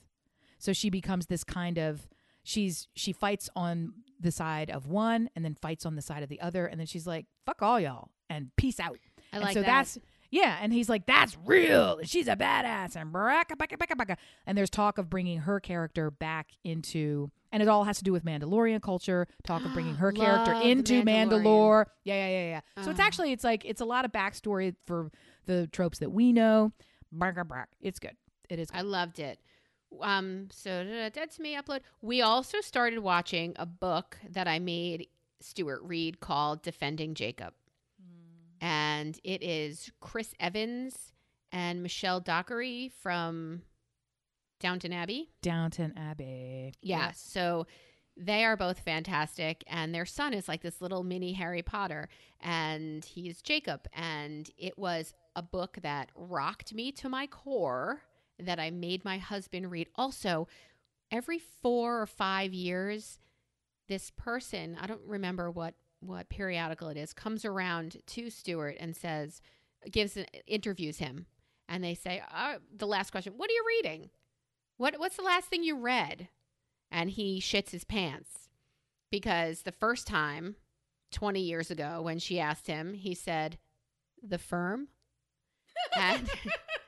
So 0.58 0.72
she 0.72 0.90
becomes 0.90 1.26
this 1.26 1.44
kind 1.44 1.78
of 1.78 2.08
she's 2.44 2.88
she 2.96 3.12
fights 3.14 3.50
on 3.56 3.94
the 4.20 4.32
side 4.32 4.70
of 4.70 4.88
one 4.88 5.30
and 5.36 5.44
then 5.44 5.56
fights 5.56 5.86
on 5.86 5.96
the 5.96 6.02
side 6.02 6.24
of 6.24 6.30
the 6.30 6.40
other. 6.42 6.66
And 6.66 6.80
then 6.80 6.88
she's 6.88 7.08
like 7.08 7.26
fuck 7.46 7.62
all 7.62 7.80
y'all 7.80 8.10
and 8.30 8.52
peace 8.58 8.80
out. 8.80 8.98
I 9.32 9.38
and 9.38 9.44
like 9.44 9.54
so 9.54 9.62
that. 9.62 9.68
that's 9.68 9.98
yeah. 10.30 10.58
And 10.62 10.74
he's 10.74 10.90
like 10.90 11.06
that's 11.06 11.38
real. 11.46 11.98
And 12.00 12.10
she's 12.10 12.28
a 12.28 12.36
badass. 12.36 12.96
And 12.96 13.12
baraka, 13.12 13.56
baka, 13.56 13.78
baka, 13.78 13.96
baka. 13.96 14.18
and 14.46 14.58
there's 14.58 14.70
talk 14.70 14.98
of 14.98 15.10
bringing 15.10 15.40
her 15.40 15.60
character 15.60 16.10
back 16.12 16.50
into 16.64 17.30
and 17.52 17.62
it 17.62 17.70
all 17.70 17.84
has 17.84 18.00
to 18.00 18.04
do 18.04 18.12
with 18.12 18.26
Mandalorian 18.26 18.82
culture. 18.82 19.28
Talk 19.46 19.64
of 19.66 19.74
bringing 19.74 19.96
her 19.98 20.12
character 20.12 20.54
into 20.54 21.04
Mandalore. 21.04 21.86
Yeah 22.04 22.16
yeah 22.16 22.28
yeah 22.28 22.62
yeah. 22.78 22.84
So 22.84 22.92
it's 22.92 23.00
Ah. 23.00 23.04
actually 23.04 23.32
it's 23.32 23.44
like 23.44 23.64
it's 23.66 23.82
a 23.82 23.86
lot 23.86 24.06
of 24.06 24.12
backstory 24.12 24.76
for 24.86 25.12
the 25.46 25.68
tropes 25.68 26.00
that 26.00 26.12
we 26.12 26.32
know. 26.34 26.72
It's 27.82 28.00
good. 28.00 28.16
It 28.50 28.60
is 28.60 28.72
good. 28.72 28.78
I 28.80 28.82
loved 28.82 29.20
it. 29.20 29.40
Um, 30.02 30.48
so 30.52 31.10
Dead 31.14 31.32
to 31.32 31.42
Me 31.42 31.56
upload. 31.56 31.82
We 32.02 32.22
also 32.22 32.62
started 32.62 33.00
watching 33.00 33.54
a 33.58 33.66
book 33.66 34.18
that 34.30 34.48
I 34.48 34.60
made 34.60 35.08
Stuart 35.42 35.82
read 35.84 36.20
called 36.20 36.62
Defending 36.62 37.14
Jacob. 37.16 37.54
And 38.62 39.20
it 39.26 39.44
is 39.44 39.92
Chris 40.00 40.34
Evans 40.40 41.12
and 41.52 41.84
Michelle 41.84 42.22
Dockery 42.22 42.92
from 43.02 43.62
Downton 44.62 44.94
Abbey. 44.94 45.30
Downton 45.42 45.94
Abbey 45.98 46.74
Yeah. 46.82 47.12
So 47.12 47.68
they 48.16 48.46
are 48.46 48.56
both 48.56 48.80
fantastic. 48.80 49.66
And 49.68 49.94
their 49.94 50.06
son 50.06 50.34
is 50.34 50.48
like 50.48 50.62
this 50.62 50.80
little 50.80 51.04
mini 51.04 51.34
Harry 51.34 51.62
Potter. 51.62 52.08
And 52.40 53.04
he's 53.04 53.42
Jacob. 53.42 53.88
And 53.92 54.50
it 54.58 54.78
was 54.78 55.14
a 55.36 55.42
book 55.42 55.80
that 55.82 56.10
rocked 56.16 56.74
me 56.74 56.94
to 56.94 57.10
my 57.10 57.28
core 57.28 58.02
that 58.40 58.60
I 58.60 58.72
made 58.72 59.06
my 59.06 59.18
husband 59.18 59.72
read. 59.72 59.90
Also, 59.96 60.48
every 61.12 61.40
four 61.40 62.02
or 62.02 62.06
five 62.06 62.54
years, 62.54 63.20
this 63.88 64.12
person, 64.12 64.78
I 64.80 64.88
don't 64.88 65.02
remember 65.06 65.52
what 65.52 65.76
what 66.00 66.28
periodical 66.28 66.90
it 66.90 66.98
is, 66.98 67.14
comes 67.14 67.46
around 67.46 67.96
to 68.08 68.30
Stuart 68.30 68.76
and 68.78 68.94
says, 68.94 69.40
gives 69.90 70.18
interviews 70.48 70.98
him, 70.98 71.28
and 71.70 71.82
they 71.82 71.94
say, 71.94 72.22
uh, 72.34 72.56
the 72.76 72.88
last 72.88 73.12
question, 73.12 73.34
what 73.38 73.50
are 73.50 73.54
you 73.54 73.64
reading? 73.68 74.10
What 74.78 75.00
what's 75.00 75.16
the 75.16 75.24
last 75.24 75.48
thing 75.48 75.64
you 75.64 75.78
read? 75.78 76.28
And 76.92 77.10
he 77.10 77.40
shits 77.40 77.72
his 77.72 77.84
pants 77.84 78.50
because 79.12 79.62
the 79.62 79.72
first 79.72 80.08
time, 80.08 80.56
twenty 81.12 81.42
years 81.42 81.72
ago, 81.72 82.02
when 82.02 82.20
she 82.20 82.40
asked 82.40 82.68
him, 82.68 82.94
he 82.94 83.14
said, 83.14 83.58
"The 84.22 84.38
firm," 84.38 84.90
and 85.98 86.30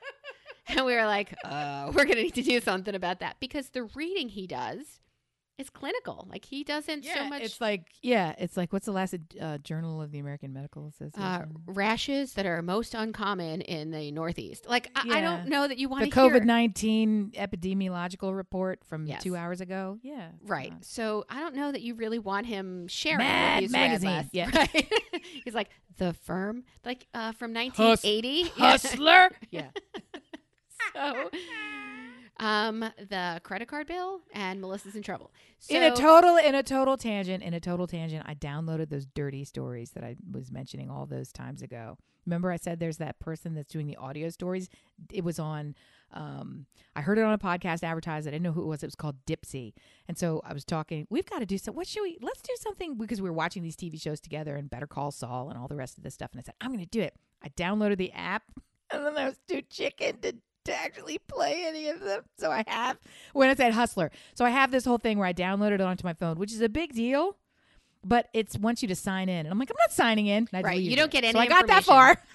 and 0.68 0.84
we 0.84 0.94
were 0.94 1.06
like, 1.06 1.34
uh, 1.44 1.90
"We're 1.94 2.04
gonna 2.04 2.22
need 2.22 2.34
to 2.34 2.42
do 2.42 2.60
something 2.60 2.94
about 2.94 3.20
that," 3.20 3.36
because 3.40 3.70
the 3.70 3.84
reading 3.84 4.28
he 4.28 4.46
does 4.46 5.00
is 5.58 5.70
clinical. 5.70 6.26
Like 6.30 6.44
he 6.44 6.64
doesn't 6.64 7.06
so 7.06 7.28
much. 7.30 7.40
It's 7.40 7.62
like 7.62 7.86
yeah, 8.02 8.34
it's 8.36 8.58
like 8.58 8.74
what's 8.74 8.84
the 8.84 8.92
last 8.92 9.14
uh, 9.40 9.56
Journal 9.58 10.02
of 10.02 10.10
the 10.12 10.18
American 10.18 10.52
Medical 10.52 10.86
Association? 10.86 11.22
uh, 11.22 11.44
rashes 11.64 12.34
that 12.34 12.44
are 12.44 12.60
most 12.60 12.94
uncommon 12.94 13.62
in 13.62 13.90
the 13.90 14.12
Northeast. 14.12 14.68
Like 14.68 14.90
I, 14.94 15.18
I 15.18 15.20
don't 15.22 15.48
know 15.48 15.66
that 15.66 15.78
you 15.78 15.88
want 15.88 16.04
the 16.04 16.10
to 16.10 16.20
hear 16.20 16.30
The 16.30 16.40
COVID 16.40 16.44
nineteen 16.44 17.30
epidemiological 17.34 18.36
report 18.36 18.80
from 18.84 19.06
Yes. 19.06 19.22
two 19.22 19.34
hours 19.34 19.62
ago. 19.62 19.98
Yeah, 20.02 20.28
Right. 20.42 20.72
Uh, 20.72 20.76
So 20.82 21.24
I 21.30 21.40
don't 21.40 21.54
know 21.54 21.72
that 21.72 21.80
you 21.80 21.94
really 21.94 22.18
want 22.18 22.44
him 22.46 22.86
sharing 22.88 23.18
Mad 23.18 23.62
he's 23.62 23.72
Magazine, 23.72 24.10
last. 24.10 24.28
yeah. 24.32 24.50
Right? 24.54 24.92
he's 25.42 25.54
like 25.54 25.70
the 25.96 26.12
firm, 26.12 26.64
like 26.84 27.06
uh, 27.14 27.32
from 27.32 27.54
1980. 27.54 28.28
Yeah. 28.28 28.70
Hustler. 28.72 29.30
yeah. 29.50 29.68
so, 30.94 31.30
um, 32.38 32.80
the 32.80 33.40
credit 33.44 33.68
card 33.68 33.86
bill 33.86 34.20
and 34.32 34.60
Melissa's 34.60 34.94
in 34.94 35.02
trouble. 35.02 35.32
So, 35.58 35.74
in 35.74 35.82
a 35.82 35.94
total, 35.94 36.36
in 36.36 36.54
a 36.54 36.62
total 36.62 36.96
tangent, 36.96 37.42
in 37.42 37.54
a 37.54 37.60
total 37.60 37.86
tangent, 37.86 38.24
I 38.26 38.34
downloaded 38.34 38.90
those 38.90 39.06
dirty 39.06 39.44
stories 39.44 39.92
that 39.92 40.04
I 40.04 40.16
was 40.30 40.50
mentioning 40.50 40.90
all 40.90 41.06
those 41.06 41.32
times 41.32 41.62
ago. 41.62 41.96
Remember, 42.26 42.50
I 42.50 42.56
said 42.56 42.80
there's 42.80 42.98
that 42.98 43.20
person 43.20 43.54
that's 43.54 43.72
doing 43.72 43.86
the 43.86 43.96
audio 43.96 44.28
stories. 44.28 44.68
It 45.12 45.24
was 45.24 45.38
on. 45.38 45.74
Um, 46.12 46.66
I 46.94 47.00
heard 47.00 47.18
it 47.18 47.24
on 47.24 47.32
a 47.32 47.38
podcast 47.38 47.82
advertised. 47.82 48.28
I 48.28 48.30
didn't 48.32 48.42
know 48.42 48.52
who 48.52 48.62
it 48.62 48.66
was. 48.66 48.82
It 48.82 48.86
was 48.86 48.94
called 48.94 49.16
Dipsea, 49.26 49.72
and 50.08 50.18
so 50.18 50.42
I 50.44 50.52
was 50.52 50.64
talking. 50.64 51.06
We've 51.08 51.26
got 51.26 51.38
to 51.38 51.46
do 51.46 51.56
some. 51.56 51.74
What 51.74 51.86
should 51.86 52.02
we? 52.02 52.18
Let's 52.20 52.42
do 52.42 52.54
something 52.60 52.96
because 52.96 53.22
we 53.22 53.30
were 53.30 53.34
watching 53.34 53.62
these 53.62 53.76
TV 53.76 54.00
shows 54.00 54.20
together 54.20 54.56
and 54.56 54.68
Better 54.68 54.86
Call 54.86 55.10
Saul 55.10 55.48
and 55.48 55.58
all 55.58 55.68
the 55.68 55.76
rest 55.76 55.96
of 55.96 56.04
this 56.04 56.14
stuff. 56.14 56.32
And 56.32 56.40
I 56.40 56.42
said, 56.42 56.54
I'm 56.60 56.70
going 56.70 56.84
to 56.84 56.90
do 56.90 57.00
it. 57.00 57.14
I 57.42 57.48
downloaded 57.50 57.98
the 57.98 58.12
app, 58.12 58.42
and 58.90 59.06
then 59.06 59.16
I 59.16 59.26
was 59.26 59.38
too 59.48 59.62
chicken 59.62 60.18
to 60.20 60.34
to 60.66 60.74
actually 60.74 61.18
play 61.18 61.64
any 61.66 61.88
of 61.88 62.00
them. 62.00 62.22
So 62.38 62.50
I 62.50 62.62
have 62.68 62.98
when 63.32 63.48
I 63.50 63.54
said 63.54 63.72
Hustler. 63.72 64.10
So 64.34 64.44
I 64.44 64.50
have 64.50 64.70
this 64.70 64.84
whole 64.84 64.98
thing 64.98 65.18
where 65.18 65.26
I 65.26 65.32
downloaded 65.32 65.74
it 65.74 65.80
onto 65.80 66.04
my 66.04 66.12
phone, 66.14 66.38
which 66.38 66.52
is 66.52 66.60
a 66.60 66.68
big 66.68 66.92
deal. 66.94 67.36
but 68.04 68.28
it's 68.32 68.56
wants 68.58 68.82
you 68.82 68.88
to 68.88 68.94
sign 68.94 69.28
in, 69.28 69.40
and 69.46 69.48
I'm 69.48 69.58
like, 69.58 69.70
I'm 69.70 69.76
not 69.80 69.92
signing 69.92 70.26
in. 70.28 70.48
I 70.52 70.60
Right, 70.60 70.80
you 70.80 70.94
don't 70.94 71.06
it. 71.06 71.10
get 71.12 71.24
any 71.24 71.32
So 71.32 71.38
I 71.40 71.46
got 71.46 71.66
that 71.66 71.82
far. 71.84 72.16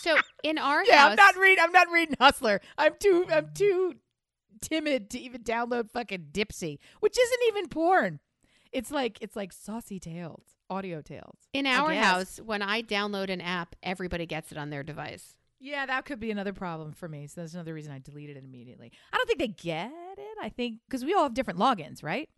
So 0.00 0.16
in 0.42 0.58
our 0.58 0.84
yeah, 0.84 0.98
house, 0.98 1.10
I'm 1.10 1.16
not 1.16 1.36
reading. 1.36 1.62
I'm 1.62 1.70
not 1.72 1.88
reading 1.92 2.16
Hustler. 2.18 2.60
I'm 2.76 2.94
too. 2.98 3.24
I'm 3.30 3.50
too 3.54 3.94
timid 4.60 5.10
to 5.10 5.18
even 5.20 5.42
download 5.42 5.90
fucking 5.92 6.28
Dipsea, 6.32 6.78
which 6.98 7.16
isn't 7.16 7.40
even 7.48 7.68
porn. 7.68 8.18
It's 8.72 8.90
like 8.90 9.18
it's 9.20 9.36
like 9.36 9.52
saucy 9.52 10.00
tales, 10.00 10.42
audio 10.68 11.02
tales. 11.02 11.36
in 11.52 11.66
our 11.66 11.92
house, 11.94 12.40
when 12.44 12.62
I 12.62 12.82
download 12.82 13.28
an 13.30 13.40
app, 13.40 13.76
everybody 13.82 14.26
gets 14.26 14.50
it 14.50 14.58
on 14.58 14.70
their 14.70 14.82
device. 14.82 15.36
Yeah, 15.64 15.86
that 15.86 16.04
could 16.04 16.18
be 16.18 16.32
another 16.32 16.52
problem 16.52 16.92
for 16.92 17.08
me. 17.08 17.28
So 17.28 17.40
that's 17.40 17.54
another 17.54 17.72
reason 17.72 17.92
I 17.92 18.00
deleted 18.00 18.36
it 18.36 18.42
immediately. 18.44 18.90
I 19.12 19.16
don't 19.16 19.26
think 19.28 19.38
they 19.38 19.46
get 19.48 19.92
it. 20.18 20.38
I 20.42 20.48
think 20.48 20.80
because 20.88 21.04
we 21.04 21.14
all 21.14 21.22
have 21.22 21.34
different 21.34 21.60
logins, 21.60 22.02
right? 22.02 22.28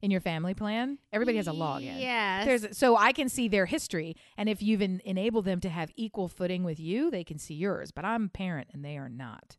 In 0.00 0.10
your 0.10 0.22
family 0.22 0.54
plan, 0.54 0.98
everybody 1.12 1.36
has 1.36 1.46
a 1.46 1.52
login. 1.52 2.00
There's 2.44 2.76
so 2.76 2.96
I 2.96 3.12
can 3.12 3.28
see 3.28 3.46
their 3.46 3.66
history, 3.66 4.16
and 4.36 4.48
if 4.48 4.60
you've 4.62 4.82
en- 4.82 5.00
enabled 5.04 5.44
them 5.44 5.60
to 5.60 5.68
have 5.68 5.92
equal 5.96 6.26
footing 6.28 6.64
with 6.64 6.80
you, 6.80 7.10
they 7.10 7.22
can 7.22 7.38
see 7.38 7.54
yours. 7.54 7.92
But 7.92 8.04
I'm 8.04 8.24
a 8.24 8.28
parent, 8.28 8.68
and 8.72 8.84
they 8.84 8.96
are 8.96 9.08
not. 9.10 9.58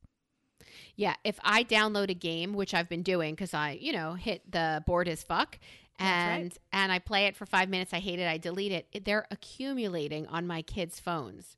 Yeah, 0.96 1.14
if 1.24 1.40
I 1.44 1.64
download 1.64 2.10
a 2.10 2.14
game, 2.16 2.54
which 2.54 2.74
I've 2.74 2.90
been 2.90 3.04
doing 3.04 3.36
because 3.36 3.54
I, 3.54 3.78
you 3.80 3.94
know, 3.94 4.16
hit 4.16 4.52
the 4.52 4.84
board 4.86 5.08
as 5.08 5.24
fuck, 5.24 5.60
That's 6.00 6.10
right. 6.28 6.42
and 6.42 6.58
and 6.74 6.92
I 6.92 7.00
play 7.00 7.28
it 7.28 7.38
for 7.38 7.46
five 7.46 7.70
minutes, 7.70 7.94
I 7.94 8.00
hate 8.00 8.20
it, 8.20 8.28
I 8.28 8.38
delete 8.38 8.72
it- 8.74 9.06
They're 9.06 9.28
accumulating 9.32 10.28
on 10.28 10.46
my 10.48 10.62
kids' 10.62 11.00
phones. 11.00 11.56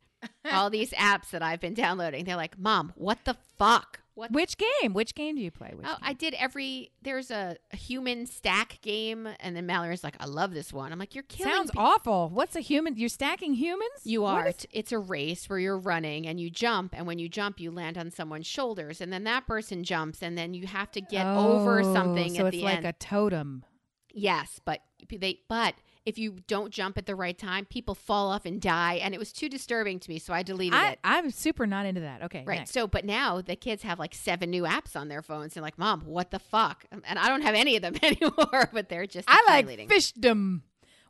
All 0.51 0.69
these 0.69 0.91
apps 0.91 1.29
that 1.31 1.41
I've 1.41 1.59
been 1.59 1.73
downloading, 1.73 2.25
they're 2.25 2.35
like, 2.35 2.57
"Mom, 2.57 2.93
what 2.95 3.19
the 3.25 3.35
fuck? 3.57 4.01
What?" 4.13 4.31
Which 4.31 4.55
game? 4.57 4.93
Which 4.93 5.13
game 5.15 5.35
do 5.35 5.41
you 5.41 5.51
play? 5.51 5.73
Which 5.75 5.85
Oh, 5.89 5.97
I 6.01 6.13
did 6.13 6.33
every. 6.35 6.91
There's 7.01 7.31
a, 7.31 7.57
a 7.73 7.75
human 7.75 8.25
stack 8.27 8.79
game, 8.81 9.27
and 9.39 9.55
then 9.55 9.65
Mallory's 9.65 10.03
like, 10.03 10.15
"I 10.19 10.25
love 10.25 10.53
this 10.53 10.71
one." 10.71 10.91
I'm 10.91 10.99
like, 10.99 11.15
"You're 11.15 11.23
killing 11.23 11.51
Sounds 11.53 11.71
pe- 11.71 11.79
awful. 11.81 12.29
What's 12.29 12.55
a 12.55 12.61
human? 12.61 12.95
You're 12.95 13.09
stacking 13.09 13.55
humans? 13.55 13.91
You 14.03 14.23
are. 14.25 14.47
is- 14.47 14.67
It's 14.71 14.91
a 14.91 14.99
race 14.99 15.49
where 15.49 15.59
you're 15.59 15.77
running 15.79 16.27
and 16.27 16.39
you 16.39 16.49
jump, 16.49 16.93
and 16.95 17.05
when 17.07 17.19
you 17.19 17.27
jump, 17.27 17.59
you 17.59 17.71
land 17.71 17.97
on 17.97 18.11
someone's 18.11 18.47
shoulders, 18.47 19.01
and 19.01 19.11
then 19.11 19.23
that 19.25 19.45
person 19.47 19.83
jumps, 19.83 20.21
and 20.23 20.37
then 20.37 20.53
you 20.53 20.67
have 20.67 20.91
to 20.91 21.01
get 21.01 21.25
over 21.25 21.81
Oh, 21.81 21.93
something 21.93 22.33
So 22.35 22.41
at 22.47 22.53
it's 22.53 22.57
the 22.57 22.63
like 22.63 22.77
end. 22.77 22.85
a 22.85 22.93
totem. 22.93 23.65
yes, 24.13 24.59
but 24.63 24.79
they 25.09 25.39
but 25.49 25.75
if 26.05 26.17
you 26.19 26.35
don't 26.47 26.71
jump 26.71 26.97
at 26.97 27.05
the 27.07 27.15
right 27.15 27.37
time, 27.37 27.65
people 27.65 27.95
fall 27.95 28.29
off 28.29 28.45
and 28.45 28.61
die, 28.61 28.95
and 28.95 29.13
it 29.13 29.17
was 29.17 29.31
too 29.33 29.49
disturbing 29.49 29.99
to 29.99 30.09
me, 30.09 30.19
so 30.19 30.33
I 30.33 30.43
deleted 30.43 30.77
I, 30.79 30.89
it. 30.91 30.99
I'm 31.03 31.31
super 31.31 31.65
not 31.65 31.85
into 31.85 32.01
that. 32.01 32.21
Okay, 32.23 32.43
Right. 32.45 32.59
next. 32.59 32.71
So, 32.73 32.85
but 32.87 33.05
now 33.05 33.41
the 33.41 33.55
kids 33.55 33.81
have 33.83 33.97
like 33.97 34.13
seven 34.13 34.49
new 34.51 34.63
apps 34.63 34.95
on 34.95 35.07
their 35.07 35.21
phones. 35.23 35.53
They're 35.55 35.63
like, 35.63 35.77
"Mom, 35.79 36.01
what 36.01 36.29
the 36.31 36.39
fuck?" 36.39 36.85
Um, 36.91 37.01
and 37.07 37.17
I 37.17 37.27
don't 37.27 37.41
have 37.41 37.55
any 37.55 37.75
of 37.75 37.81
them 37.81 37.95
anymore, 38.03 38.69
but 38.71 38.87
they're 38.89 39.07
just 39.07 39.27
I 39.29 39.43
like 39.47 39.67
fishdom, 39.67 40.61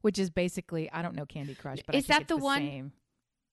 which 0.02 0.18
is 0.18 0.30
basically 0.30 0.90
I 0.92 1.02
don't 1.02 1.16
know 1.16 1.26
Candy 1.26 1.56
Crush, 1.56 1.80
but 1.86 1.96
I 1.96 1.98
Is 1.98 2.06
think 2.08 2.16
that 2.16 2.22
it's 2.22 2.30
the 2.30 2.38
one- 2.38 2.60
Same. 2.60 2.92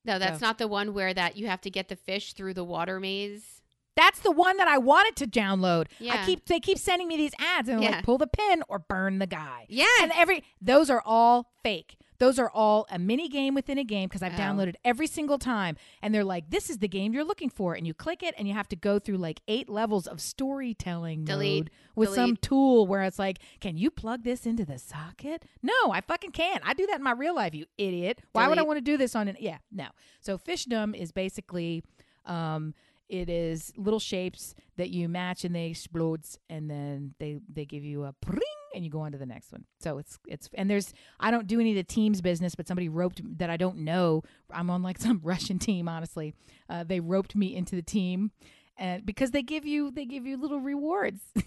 No, 0.05 0.19
that's 0.19 0.41
So- 0.41 0.47
not 0.47 0.59
the 0.59 0.67
one 0.69 0.95
where 0.95 1.15
that 1.15 1.37
you 1.37 1.47
have 1.47 1.61
to 1.63 1.71
get 1.71 1.89
the 1.89 1.97
fish 1.97 2.33
through 2.35 2.55
the 2.55 2.65
water 2.65 2.99
maze. 3.01 3.62
That's 3.95 4.21
the 4.21 4.31
one 4.31 4.57
that 4.57 4.69
I 4.69 4.79
wanted 4.79 5.17
to 5.17 5.27
download. 5.27 5.87
Yeah. 5.99 6.15
I 6.23 6.27
keep 6.27 6.47
they 6.47 6.61
keep 6.61 6.79
sending 6.79 7.09
me 7.09 7.17
these 7.17 7.35
ads 7.39 7.69
and 7.69 7.83
Yeah. 7.83 7.91
like 7.91 8.05
pull 8.05 8.19
the 8.19 8.27
pin 8.27 8.63
or 8.69 8.79
burn 8.79 9.19
the 9.19 9.27
guy. 9.27 9.67
Yeah. 9.69 9.85
And 10.01 10.13
every 10.15 10.45
those 10.61 10.89
are 10.91 11.03
all 11.05 11.53
fake. 11.63 11.97
Those 12.19 12.39
are 12.39 12.49
all 12.51 12.87
a 12.89 13.01
mini 13.01 13.29
game 13.29 13.53
within 13.53 13.79
a 13.79 13.85
game 13.85 14.09
because 14.09 14.23
I've 14.23 14.35
Oh. 14.35 14.37
downloaded 14.37 14.75
every 14.85 15.09
single 15.09 15.39
time. 15.39 15.77
And 16.01 16.15
they're 16.15 16.23
like, 16.23 16.51
this 16.51 16.71
is 16.71 16.79
the 16.79 16.87
game 16.87 17.13
you're 17.13 17.25
looking 17.25 17.51
for. 17.51 17.75
And 17.75 17.85
you 17.85 17.95
click 17.95 18.23
it 18.23 18.33
and 18.39 18.47
you 18.47 18.55
have 18.55 18.69
to 18.69 18.77
go 18.77 19.01
through 19.01 19.17
like 19.17 19.41
eight 19.49 19.69
levels 19.69 20.07
of 20.07 20.21
storytelling 20.21 21.25
Delete, 21.25 21.65
mode 21.65 21.71
with 21.97 22.11
some 22.15 22.37
tool 22.37 22.87
where 22.87 23.03
it's 23.03 23.19
like, 23.19 23.39
can 23.61 23.77
you 23.77 23.91
plug 23.91 24.23
this 24.23 24.47
into 24.47 24.65
the 24.65 24.79
socket? 24.79 25.45
No, 25.63 25.73
I 25.91 26.01
fucking 26.01 26.31
can't. 26.31 26.63
I 26.65 26.75
do 26.75 26.87
that 26.87 26.97
in 26.97 27.03
my 27.03 27.11
real 27.13 27.35
life, 27.35 27.55
you 27.55 27.67
idiot. 27.77 28.21
Why 28.33 28.47
would 28.49 28.59
I 28.59 28.63
want 28.63 28.77
to 28.77 28.83
do 28.83 28.97
this 28.97 29.17
on 29.17 29.27
an 29.29 29.37
yeah, 29.41 29.59
no. 29.73 29.87
So 30.21 30.39
fishdom 30.39 30.95
is 30.97 31.11
basically 31.13 31.83
um 32.25 32.73
it 33.13 33.29
is 33.29 33.75
little 33.77 34.01
shapes 34.01 34.55
that 34.79 34.89
you 34.89 35.07
match 35.07 35.45
and 35.45 35.55
they 35.55 35.67
explode 35.67 36.23
and 36.49 36.71
then 36.71 37.15
they 37.21 37.39
they 37.53 37.67
give 37.67 37.85
you 37.85 38.05
a 38.05 38.15
pring 38.23 38.41
and 38.75 38.83
you 38.85 38.91
go 38.91 39.01
on 39.01 39.13
to 39.13 39.19
the 39.19 39.27
next 39.27 39.53
one. 39.53 39.65
So 39.81 39.99
it's 39.99 40.19
it's 40.27 40.49
and 40.55 40.71
there's 40.71 40.95
I 41.21 41.31
don't 41.31 41.47
do 41.47 41.61
any 41.61 41.71
of 41.73 41.77
the 41.77 41.85
teams 41.85 42.23
business, 42.23 42.55
but 42.55 42.67
somebody 42.67 42.89
roped 42.89 43.21
that 43.39 43.51
I 43.51 43.59
don't 43.59 43.79
know. 43.79 44.23
I'm 44.51 44.71
on 44.71 44.83
like 44.83 44.99
some 45.01 45.21
Russian 45.23 45.59
team, 45.59 45.89
honestly. 45.89 46.35
Uh, 46.71 46.85
they 46.85 47.01
roped 47.01 47.37
me 47.37 47.55
into 47.55 47.77
the 47.77 47.83
team, 47.83 48.31
and 48.79 49.05
because 49.05 49.33
they 49.33 49.43
give 49.43 49.67
you 49.67 49.91
they 49.91 50.07
give 50.07 50.27
you 50.27 50.39
little 50.39 50.61
rewards. 50.61 51.21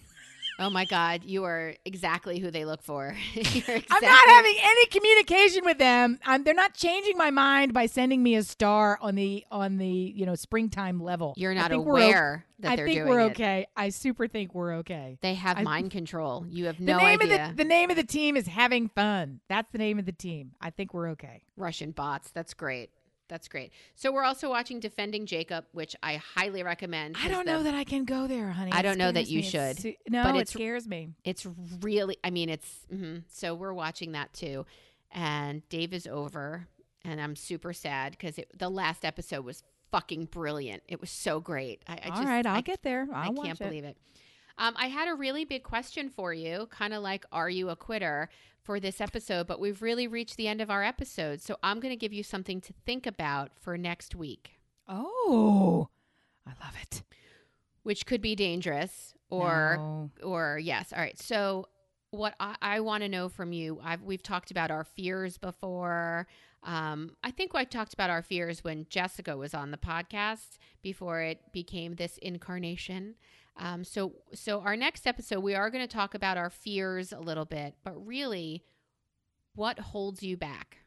Oh 0.57 0.69
my 0.69 0.85
God, 0.85 1.23
you 1.25 1.43
are 1.43 1.73
exactly 1.83 2.39
who 2.39 2.49
they 2.49 2.63
look 2.65 2.81
for. 2.81 3.15
Exactly, 3.35 3.85
I'm 3.91 4.01
not 4.03 4.27
having 4.29 4.55
any 4.61 4.85
communication 4.87 5.65
with 5.65 5.77
them. 5.77 6.17
I'm, 6.25 6.43
they're 6.43 6.53
not 6.53 6.73
changing 6.73 7.17
my 7.17 7.29
mind 7.31 7.73
by 7.73 7.85
sending 7.87 8.23
me 8.23 8.35
a 8.35 8.43
star 8.43 8.97
on 9.01 9.15
the 9.15 9.45
on 9.51 9.77
the 9.77 9.87
you 9.87 10.25
know 10.25 10.35
springtime 10.35 11.01
level. 11.01 11.33
You're 11.37 11.51
I 11.51 11.55
not 11.55 11.71
think 11.71 11.85
we're 11.85 11.93
o- 11.99 12.03
aware 12.05 12.45
that 12.59 12.71
I 12.71 12.75
think 12.77 13.05
we're 13.05 13.19
it. 13.21 13.31
okay. 13.31 13.67
I 13.75 13.89
super 13.89 14.27
think 14.27 14.53
we're 14.55 14.75
okay. 14.77 15.17
They 15.21 15.33
have 15.35 15.57
I- 15.57 15.63
mind 15.63 15.91
control. 15.91 16.45
You 16.47 16.65
have 16.67 16.77
The 16.77 16.85
no 16.85 16.97
name 16.99 17.21
idea. 17.21 17.49
of 17.49 17.57
the 17.57 17.63
the 17.63 17.67
name 17.67 17.89
of 17.89 17.97
the 17.97 18.03
team 18.05 18.37
is 18.37 18.47
having 18.47 18.87
fun. 18.89 19.41
That's 19.49 19.69
the 19.71 19.77
name 19.77 19.99
of 19.99 20.05
the 20.05 20.11
team. 20.13 20.51
I 20.61 20.69
think 20.69 20.93
we're 20.93 21.09
okay. 21.09 21.41
Russian 21.57 21.91
bots. 21.91 22.31
That's 22.31 22.53
great. 22.53 22.91
That's 23.27 23.47
great. 23.47 23.71
So 23.95 24.11
we're 24.11 24.23
also 24.23 24.49
watching 24.49 24.79
Defending 24.79 25.25
Jacob, 25.25 25.65
which 25.71 25.95
I 26.03 26.17
highly 26.17 26.61
recommend. 26.61 27.15
I 27.19 27.27
don't 27.27 27.45
the- 27.45 27.53
know 27.53 27.63
that 27.63 27.73
I 27.73 27.83
can 27.83 28.05
go 28.05 28.27
there, 28.27 28.49
honey. 28.51 28.71
I 28.71 28.81
don't 28.83 28.97
know 28.99 29.11
that 29.11 29.27
you 29.27 29.37
me. 29.39 29.43
Should, 29.43 29.79
su- 29.79 29.93
no, 30.07 30.23
but 30.23 30.35
it 30.35 30.47
scares 30.49 30.87
me. 30.87 31.09
It's 31.23 31.45
really. 31.81 32.17
I 32.23 32.29
mean, 32.29 32.49
it's. 32.49 32.85
mhm. 32.93 33.23
So 33.29 33.55
we're 33.55 33.73
watching 33.73 34.11
that 34.11 34.31
too, 34.33 34.65
and 35.11 35.67
Dave 35.69 35.93
is 35.93 36.05
over, 36.07 36.67
and 37.03 37.19
I'm 37.19 37.35
super 37.35 37.73
sad 37.73 38.11
because 38.11 38.39
the 38.57 38.69
last 38.69 39.03
episode 39.03 39.43
was 39.43 39.63
fucking 39.91 40.25
brilliant. 40.25 40.83
It 40.87 40.99
was 41.01 41.09
so 41.09 41.39
great. 41.39 41.81
I, 41.87 41.93
I 41.93 42.09
All 42.09 42.15
just, 42.17 42.27
right, 42.27 42.45
I'll 42.45 42.57
I 42.57 42.61
get 42.61 42.83
there. 42.83 43.07
I'll 43.13 43.31
I 43.39 43.43
can't 43.43 43.59
it. 43.59 43.63
believe 43.63 43.85
it. 43.85 43.97
Um, 44.57 44.73
I 44.77 44.87
had 44.87 45.07
a 45.09 45.15
really 45.15 45.43
big 45.45 45.63
question 45.63 46.09
for 46.09 46.33
you, 46.33 46.67
kind 46.71 46.93
of 46.93 47.03
like, 47.03 47.25
are 47.31 47.49
you 47.49 47.69
a 47.69 47.75
quitter 47.75 48.29
for 48.63 48.79
this 48.79 49.01
episode? 49.01 49.47
But 49.47 49.59
we've 49.59 49.81
really 49.81 50.07
reached 50.07 50.37
the 50.37 50.47
end 50.47 50.61
of 50.61 50.69
our 50.69 50.83
episode. 50.83 51.41
So 51.41 51.57
I'm 51.61 51.79
going 51.79 51.91
to 51.91 51.97
give 51.97 52.13
you 52.13 52.23
something 52.23 52.61
to 52.61 52.73
think 52.85 53.05
about 53.05 53.51
for 53.59 53.77
next 53.77 54.15
week, 54.15 54.51
Oh, 54.87 55.89
I 56.47 56.51
love 56.63 56.75
it. 56.81 57.03
which 57.83 58.05
could 58.05 58.21
be 58.21 58.35
dangerous 58.35 59.13
or, 59.29 59.75
No. 59.77 60.11
or 60.23 60.59
yes. 60.61 60.93
All 60.93 60.99
right. 61.01 61.19
So 61.19 61.67
what 62.11 62.33
I, 62.39 62.55
I 62.61 62.79
want 62.79 63.03
to 63.03 63.09
know 63.09 63.27
from 63.29 63.51
you, 63.51 63.79
I've, 63.83 64.01
we've 64.03 64.23
talked 64.23 64.51
about 64.51 64.71
our 64.71 64.83
fears 64.85 65.37
before. 65.37 66.27
Um, 66.63 67.11
I 67.23 67.31
think 67.31 67.53
I 67.53 67.63
talked 67.65 67.93
about 67.93 68.09
our 68.09 68.21
fears 68.21 68.63
when 68.63 68.85
Jessica 68.89 69.35
was 69.35 69.53
on 69.53 69.71
the 69.71 69.77
podcast 69.77 70.57
before 70.81 71.21
it 71.21 71.39
became 71.51 71.95
this 71.95 72.17
incarnation. 72.19 73.15
Um, 73.57 73.83
so, 73.83 74.13
so 74.33 74.59
our 74.61 74.75
next 74.75 75.07
episode, 75.07 75.39
we 75.39 75.55
are 75.55 75.69
going 75.69 75.85
to 75.87 75.93
talk 75.93 76.13
about 76.13 76.37
our 76.37 76.49
fears 76.49 77.13
a 77.13 77.19
little 77.19 77.45
bit, 77.45 77.75
but 77.83 77.93
really, 78.05 78.63
what 79.53 79.79
holds 79.79 80.21
you 80.21 80.35
back? 80.35 80.79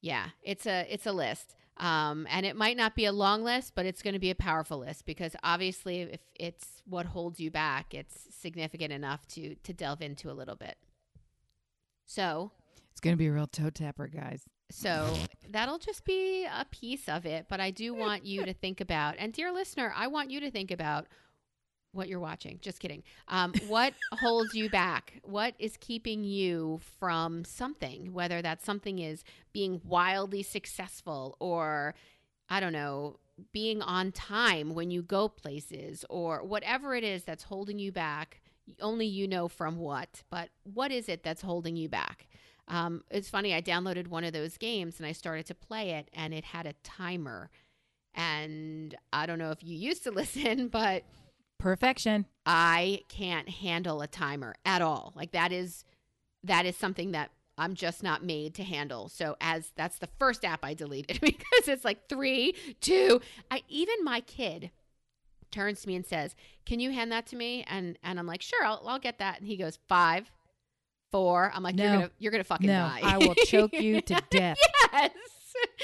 Yeah, 0.00 0.30
it's 0.42 0.66
a 0.66 0.84
it's 0.92 1.06
a 1.06 1.12
list, 1.12 1.54
um, 1.76 2.26
and 2.28 2.44
it 2.44 2.56
might 2.56 2.76
not 2.76 2.96
be 2.96 3.04
a 3.04 3.12
long 3.12 3.44
list, 3.44 3.74
but 3.76 3.86
it's 3.86 4.02
going 4.02 4.14
to 4.14 4.18
be 4.18 4.30
a 4.30 4.34
powerful 4.34 4.78
list 4.78 5.06
because 5.06 5.36
obviously, 5.44 6.00
if 6.00 6.20
it's 6.34 6.82
what 6.84 7.06
holds 7.06 7.38
you 7.38 7.52
back, 7.52 7.94
it's 7.94 8.26
significant 8.36 8.92
enough 8.92 9.24
to 9.28 9.54
to 9.54 9.72
delve 9.72 10.02
into 10.02 10.28
a 10.28 10.34
little 10.34 10.56
bit. 10.56 10.76
So, 12.04 12.50
It's 12.90 13.00
gonna 13.00 13.16
be 13.16 13.28
a 13.28 13.32
real 13.32 13.46
toe 13.46 13.70
tapper, 13.70 14.08
guys. 14.08 14.42
So 14.72 15.14
that'll 15.50 15.78
just 15.78 16.04
be 16.04 16.44
a 16.44 16.64
piece 16.64 17.08
of 17.08 17.26
it, 17.26 17.46
but 17.48 17.60
I 17.60 17.70
do 17.70 17.94
want 17.94 18.24
you 18.24 18.44
to 18.44 18.54
think 18.54 18.80
about, 18.80 19.16
and 19.18 19.32
dear 19.32 19.52
listener, 19.52 19.92
I 19.94 20.06
want 20.06 20.30
you 20.30 20.40
to 20.40 20.50
think 20.50 20.70
about 20.70 21.06
what 21.92 22.08
you're 22.08 22.20
watching. 22.20 22.58
Just 22.62 22.80
kidding. 22.80 23.02
Um, 23.28 23.52
what 23.68 23.92
holds 24.12 24.54
you 24.54 24.70
back? 24.70 25.20
What 25.24 25.54
is 25.58 25.76
keeping 25.78 26.24
you 26.24 26.80
from 26.98 27.44
something? 27.44 28.12
Whether 28.14 28.40
that 28.40 28.64
something 28.64 28.98
is 28.98 29.24
being 29.52 29.80
wildly 29.84 30.42
successful 30.42 31.36
or, 31.38 31.94
I 32.48 32.60
don't 32.60 32.72
know, 32.72 33.18
being 33.52 33.82
on 33.82 34.12
time 34.12 34.74
when 34.74 34.90
you 34.90 35.02
go 35.02 35.28
places 35.28 36.04
or 36.08 36.42
whatever 36.42 36.94
it 36.94 37.04
is 37.04 37.24
that's 37.24 37.44
holding 37.44 37.78
you 37.78 37.92
back. 37.92 38.40
Only 38.80 39.06
you 39.06 39.28
know 39.28 39.48
from 39.48 39.76
what, 39.76 40.22
but 40.30 40.48
what 40.62 40.92
is 40.92 41.08
it 41.08 41.22
that's 41.22 41.42
holding 41.42 41.76
you 41.76 41.88
back? 41.88 42.26
Um, 42.68 43.02
it's 43.10 43.28
funny. 43.28 43.54
I 43.54 43.60
downloaded 43.60 44.08
one 44.08 44.24
of 44.24 44.32
those 44.32 44.56
games 44.56 44.98
and 44.98 45.06
I 45.06 45.12
started 45.12 45.46
to 45.46 45.54
play 45.54 45.90
it, 45.90 46.08
and 46.12 46.32
it 46.32 46.44
had 46.44 46.66
a 46.66 46.74
timer. 46.82 47.50
And 48.14 48.94
I 49.12 49.26
don't 49.26 49.38
know 49.38 49.50
if 49.50 49.62
you 49.62 49.76
used 49.76 50.04
to 50.04 50.10
listen, 50.12 50.68
but 50.68 51.04
Perfection. 51.58 52.26
I 52.44 53.02
can't 53.08 53.48
handle 53.48 54.02
a 54.02 54.08
timer 54.08 54.56
at 54.64 54.82
all. 54.82 55.12
Like 55.14 55.30
that 55.32 55.52
is 55.52 55.84
that 56.42 56.66
is 56.66 56.76
something 56.76 57.12
that 57.12 57.30
I'm 57.56 57.74
just 57.74 58.02
not 58.02 58.24
made 58.24 58.54
to 58.56 58.64
handle. 58.64 59.08
So 59.08 59.36
as 59.40 59.70
that's 59.76 59.98
the 59.98 60.08
first 60.18 60.44
app 60.44 60.64
I 60.64 60.74
deleted 60.74 61.20
because 61.22 61.68
it's 61.68 61.84
like 61.84 62.08
three, 62.08 62.54
two. 62.80 63.20
I 63.50 63.62
even 63.68 64.02
my 64.02 64.20
kid 64.20 64.72
turns 65.52 65.82
to 65.82 65.88
me 65.88 65.94
and 65.94 66.04
says, 66.04 66.34
"Can 66.66 66.80
you 66.80 66.90
hand 66.90 67.12
that 67.12 67.26
to 67.26 67.36
me?" 67.36 67.64
And 67.68 67.96
and 68.02 68.18
I'm 68.18 68.26
like, 68.26 68.42
"Sure, 68.42 68.64
I'll 68.64 68.82
I'll 68.86 68.98
get 68.98 69.18
that." 69.18 69.38
And 69.38 69.46
he 69.46 69.56
goes, 69.56 69.78
five, 69.88 70.32
four. 71.12 71.52
I'm 71.54 71.62
like, 71.62 71.78
you're 71.78 71.92
gonna 71.92 72.10
you're 72.18 72.32
gonna 72.32 72.42
fucking 72.44 72.66
no, 72.66 72.72
die. 72.78 73.00
I 73.04 73.18
will 73.18 73.34
choke 73.36 73.72
you 73.74 74.00
to 74.00 74.22
death. 74.30 74.58
yes. 74.92 75.10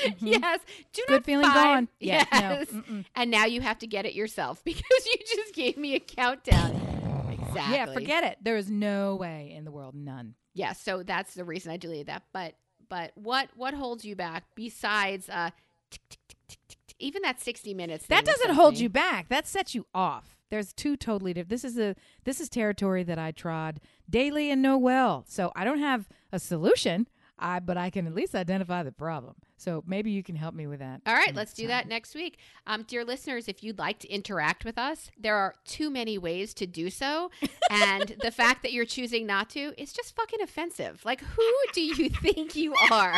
Mhm. 0.03 0.15
Yes. 0.21 0.61
Do 0.93 1.03
Good 1.07 1.15
not 1.15 1.25
feeling 1.25 1.45
five. 1.47 1.55
gone. 1.55 1.89
Yeah, 2.01 2.25
Yes. 2.33 2.73
no. 2.73 3.05
And 3.15 3.31
now 3.31 3.45
you 3.45 3.61
have 3.61 3.79
to 3.81 3.87
get 3.87 4.07
it 4.07 4.15
yourself 4.15 4.65
because 4.65 4.83
you 5.07 5.19
just 5.37 5.55
gave 5.55 5.77
me 5.77 5.95
a 5.95 6.01
countdown. 6.01 7.29
Exactly. 7.33 7.75
Yeah, 7.77 7.87
forget 7.93 8.25
it. 8.25 8.39
There 8.43 8.57
is 8.57 8.71
no 8.71 9.15
way 9.17 9.53
in 9.57 9.65
the 9.65 9.71
world, 9.71 9.95
none. 9.95 10.35
Yeah, 10.55 10.73
so 10.73 11.03
that's 11.03 11.35
the 11.35 11.45
reason 11.45 11.71
I 11.71 11.77
deleted 11.77 12.07
that. 12.07 12.25
But 12.33 12.55
but 12.89 13.13
what 13.15 13.51
what 13.55 13.75
holds 13.75 14.05
you 14.05 14.17
back 14.17 14.45
besides 14.55 15.29
uh 15.29 15.51
even 16.99 17.23
that 17.23 17.41
60 17.41 17.75
minutes 17.75 18.07
That 18.07 18.25
doesn't 18.25 18.55
hold 18.55 18.79
you 18.79 18.89
back. 18.89 19.29
That 19.29 19.47
sets 19.47 19.75
you 19.75 19.87
off. 19.95 20.38
There's 20.51 20.73
two 20.73 20.97
totally 20.97 21.33
different. 21.35 21.51
This 21.51 21.65
is 21.65 21.79
a 21.79 21.95
this 22.25 22.41
is 22.41 22.49
territory 22.49 23.03
that 23.05 23.19
I 23.19 23.31
trod 23.33 23.81
daily 24.09 24.51
and 24.51 24.63
know 24.63 24.79
well. 24.79 25.25
So 25.29 25.53
I 25.55 25.65
don't 25.65 25.79
have 25.81 26.09
a 26.33 26.39
solution. 26.39 27.07
I 27.41 27.61
but 27.61 27.77
I 27.77 27.91
can 27.91 28.07
at 28.07 28.15
least 28.15 28.35
identify 28.35 28.83
the 28.83 28.91
problem. 28.93 29.37
So 29.57 29.83
maybe 29.87 30.11
you 30.11 30.23
can 30.23 30.37
help 30.37 30.55
me 30.55 30.67
with 30.67 30.79
that. 30.81 31.03
All 31.07 31.15
right, 31.15 31.35
let's 31.35 31.53
do 31.53 31.63
time. 31.65 31.69
that 31.69 31.89
next 31.89 32.15
week. 32.15 32.39
Um, 32.67 32.85
dear 32.85 33.05
listeners, 33.05 33.49
if 33.49 33.63
you'd 33.63 33.79
like 33.79 33.99
to 34.01 34.09
interact 34.09 34.65
with 34.65 34.79
us, 34.79 35.11
there 35.19 35.35
are 35.37 35.55
too 35.65 35.91
many 35.91 36.17
ways 36.17 36.55
to 36.55 36.67
do 36.67 36.91
so. 36.91 37.31
and 37.71 38.17
the 38.23 38.31
fact 38.31 38.63
that 38.63 38.73
you're 38.73 38.85
choosing 38.85 39.27
not 39.27 39.51
to 39.51 39.75
is 39.81 39.93
just 39.93 40.15
fucking 40.17 40.41
offensive. 40.41 41.05
Like, 41.05 41.21
who 41.21 41.53
do 41.73 41.81
you 41.81 42.09
think 42.23 42.55
you 42.57 42.75
are? 42.91 43.15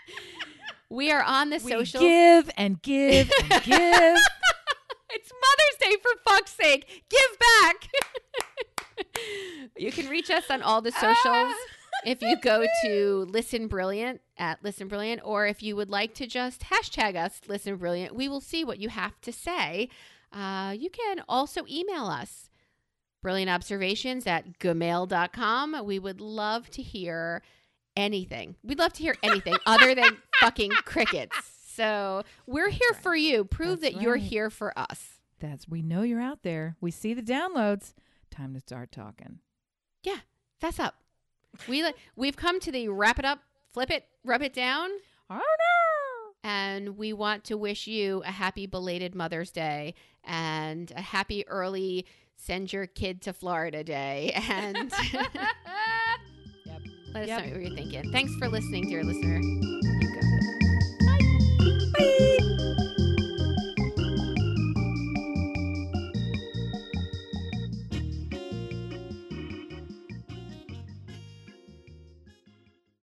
we 0.90 1.10
are 1.10 1.22
on 1.22 1.50
the 1.50 1.60
We 1.64 1.70
social. 1.72 2.00
give 2.00 2.50
and 2.56 2.80
give 2.82 3.30
and 3.50 3.62
give. 3.64 4.16
It's 5.10 5.30
Mother's 5.32 5.90
Day 5.90 5.96
for 6.02 6.30
fuck's 6.30 6.52
sake. 6.52 7.04
Give 7.08 7.38
back. 7.62 7.88
you 9.76 9.92
can 9.92 10.08
reach 10.08 10.30
us 10.30 10.50
on 10.50 10.62
all 10.62 10.80
the 10.82 10.92
socials 10.92 11.54
if 12.04 12.22
you 12.22 12.36
go 12.40 12.64
to 12.82 13.26
Listen 13.28 13.68
Brilliant 13.68 14.20
at 14.36 14.62
Listen 14.62 14.88
Brilliant, 14.88 15.22
or 15.24 15.46
if 15.46 15.62
you 15.62 15.76
would 15.76 15.90
like 15.90 16.14
to 16.14 16.26
just 16.26 16.62
hashtag 16.62 17.16
us 17.16 17.40
Listen 17.46 17.76
Brilliant, 17.76 18.14
we 18.14 18.28
will 18.28 18.40
see 18.40 18.64
what 18.64 18.78
you 18.78 18.88
have 18.88 19.20
to 19.22 19.32
say. 19.32 19.88
Uh, 20.32 20.74
you 20.76 20.90
can 20.90 21.22
also 21.28 21.64
email 21.68 22.06
us 22.06 22.50
brilliant 23.22 23.50
observations 23.50 24.26
at 24.26 24.58
gmail.com. 24.58 25.84
We 25.84 25.98
would 25.98 26.20
love 26.20 26.70
to 26.70 26.82
hear 26.82 27.42
anything. 27.96 28.56
We'd 28.62 28.78
love 28.78 28.92
to 28.94 29.02
hear 29.02 29.16
anything 29.22 29.56
other 29.66 29.94
than 29.94 30.18
fucking 30.40 30.70
crickets. 30.84 31.55
So 31.76 32.22
we're 32.46 32.70
here 32.70 32.80
right. 32.92 33.02
for 33.02 33.14
you. 33.14 33.44
Prove 33.44 33.80
That's 33.80 33.94
that 33.94 34.02
you're 34.02 34.14
right. 34.14 34.22
here 34.22 34.50
for 34.50 34.76
us. 34.78 35.20
That's 35.38 35.68
we 35.68 35.82
know 35.82 36.02
you're 36.02 36.20
out 36.20 36.42
there. 36.42 36.76
We 36.80 36.90
see 36.90 37.12
the 37.14 37.22
downloads. 37.22 37.92
Time 38.30 38.54
to 38.54 38.60
start 38.60 38.90
talking. 38.92 39.40
Yeah, 40.02 40.18
fess 40.60 40.78
up. 40.78 40.94
We 41.68 41.84
we've 42.16 42.36
come 42.36 42.60
to 42.60 42.72
the 42.72 42.88
wrap 42.88 43.18
it 43.18 43.24
up, 43.24 43.40
flip 43.72 43.90
it, 43.90 44.04
rub 44.24 44.42
it 44.42 44.52
down, 44.54 44.90
Oh 45.30 45.36
no! 45.36 46.32
and 46.44 46.96
we 46.96 47.12
want 47.12 47.44
to 47.44 47.56
wish 47.56 47.86
you 47.86 48.22
a 48.24 48.30
happy 48.30 48.66
belated 48.66 49.14
Mother's 49.14 49.50
Day 49.50 49.94
and 50.24 50.90
a 50.96 51.00
happy 51.00 51.46
early 51.48 52.06
send 52.36 52.72
your 52.72 52.86
kid 52.86 53.22
to 53.22 53.32
Florida 53.32 53.82
day. 53.84 54.32
And 54.50 54.92
Yep. 55.12 56.80
let 57.14 57.22
us 57.22 57.28
Yep. 57.28 57.44
know 57.46 57.52
what 57.52 57.60
you're 57.62 57.74
thinking. 57.74 58.12
Thanks 58.12 58.34
for 58.36 58.48
listening, 58.48 58.88
dear 58.88 59.02
listener. 59.04 59.40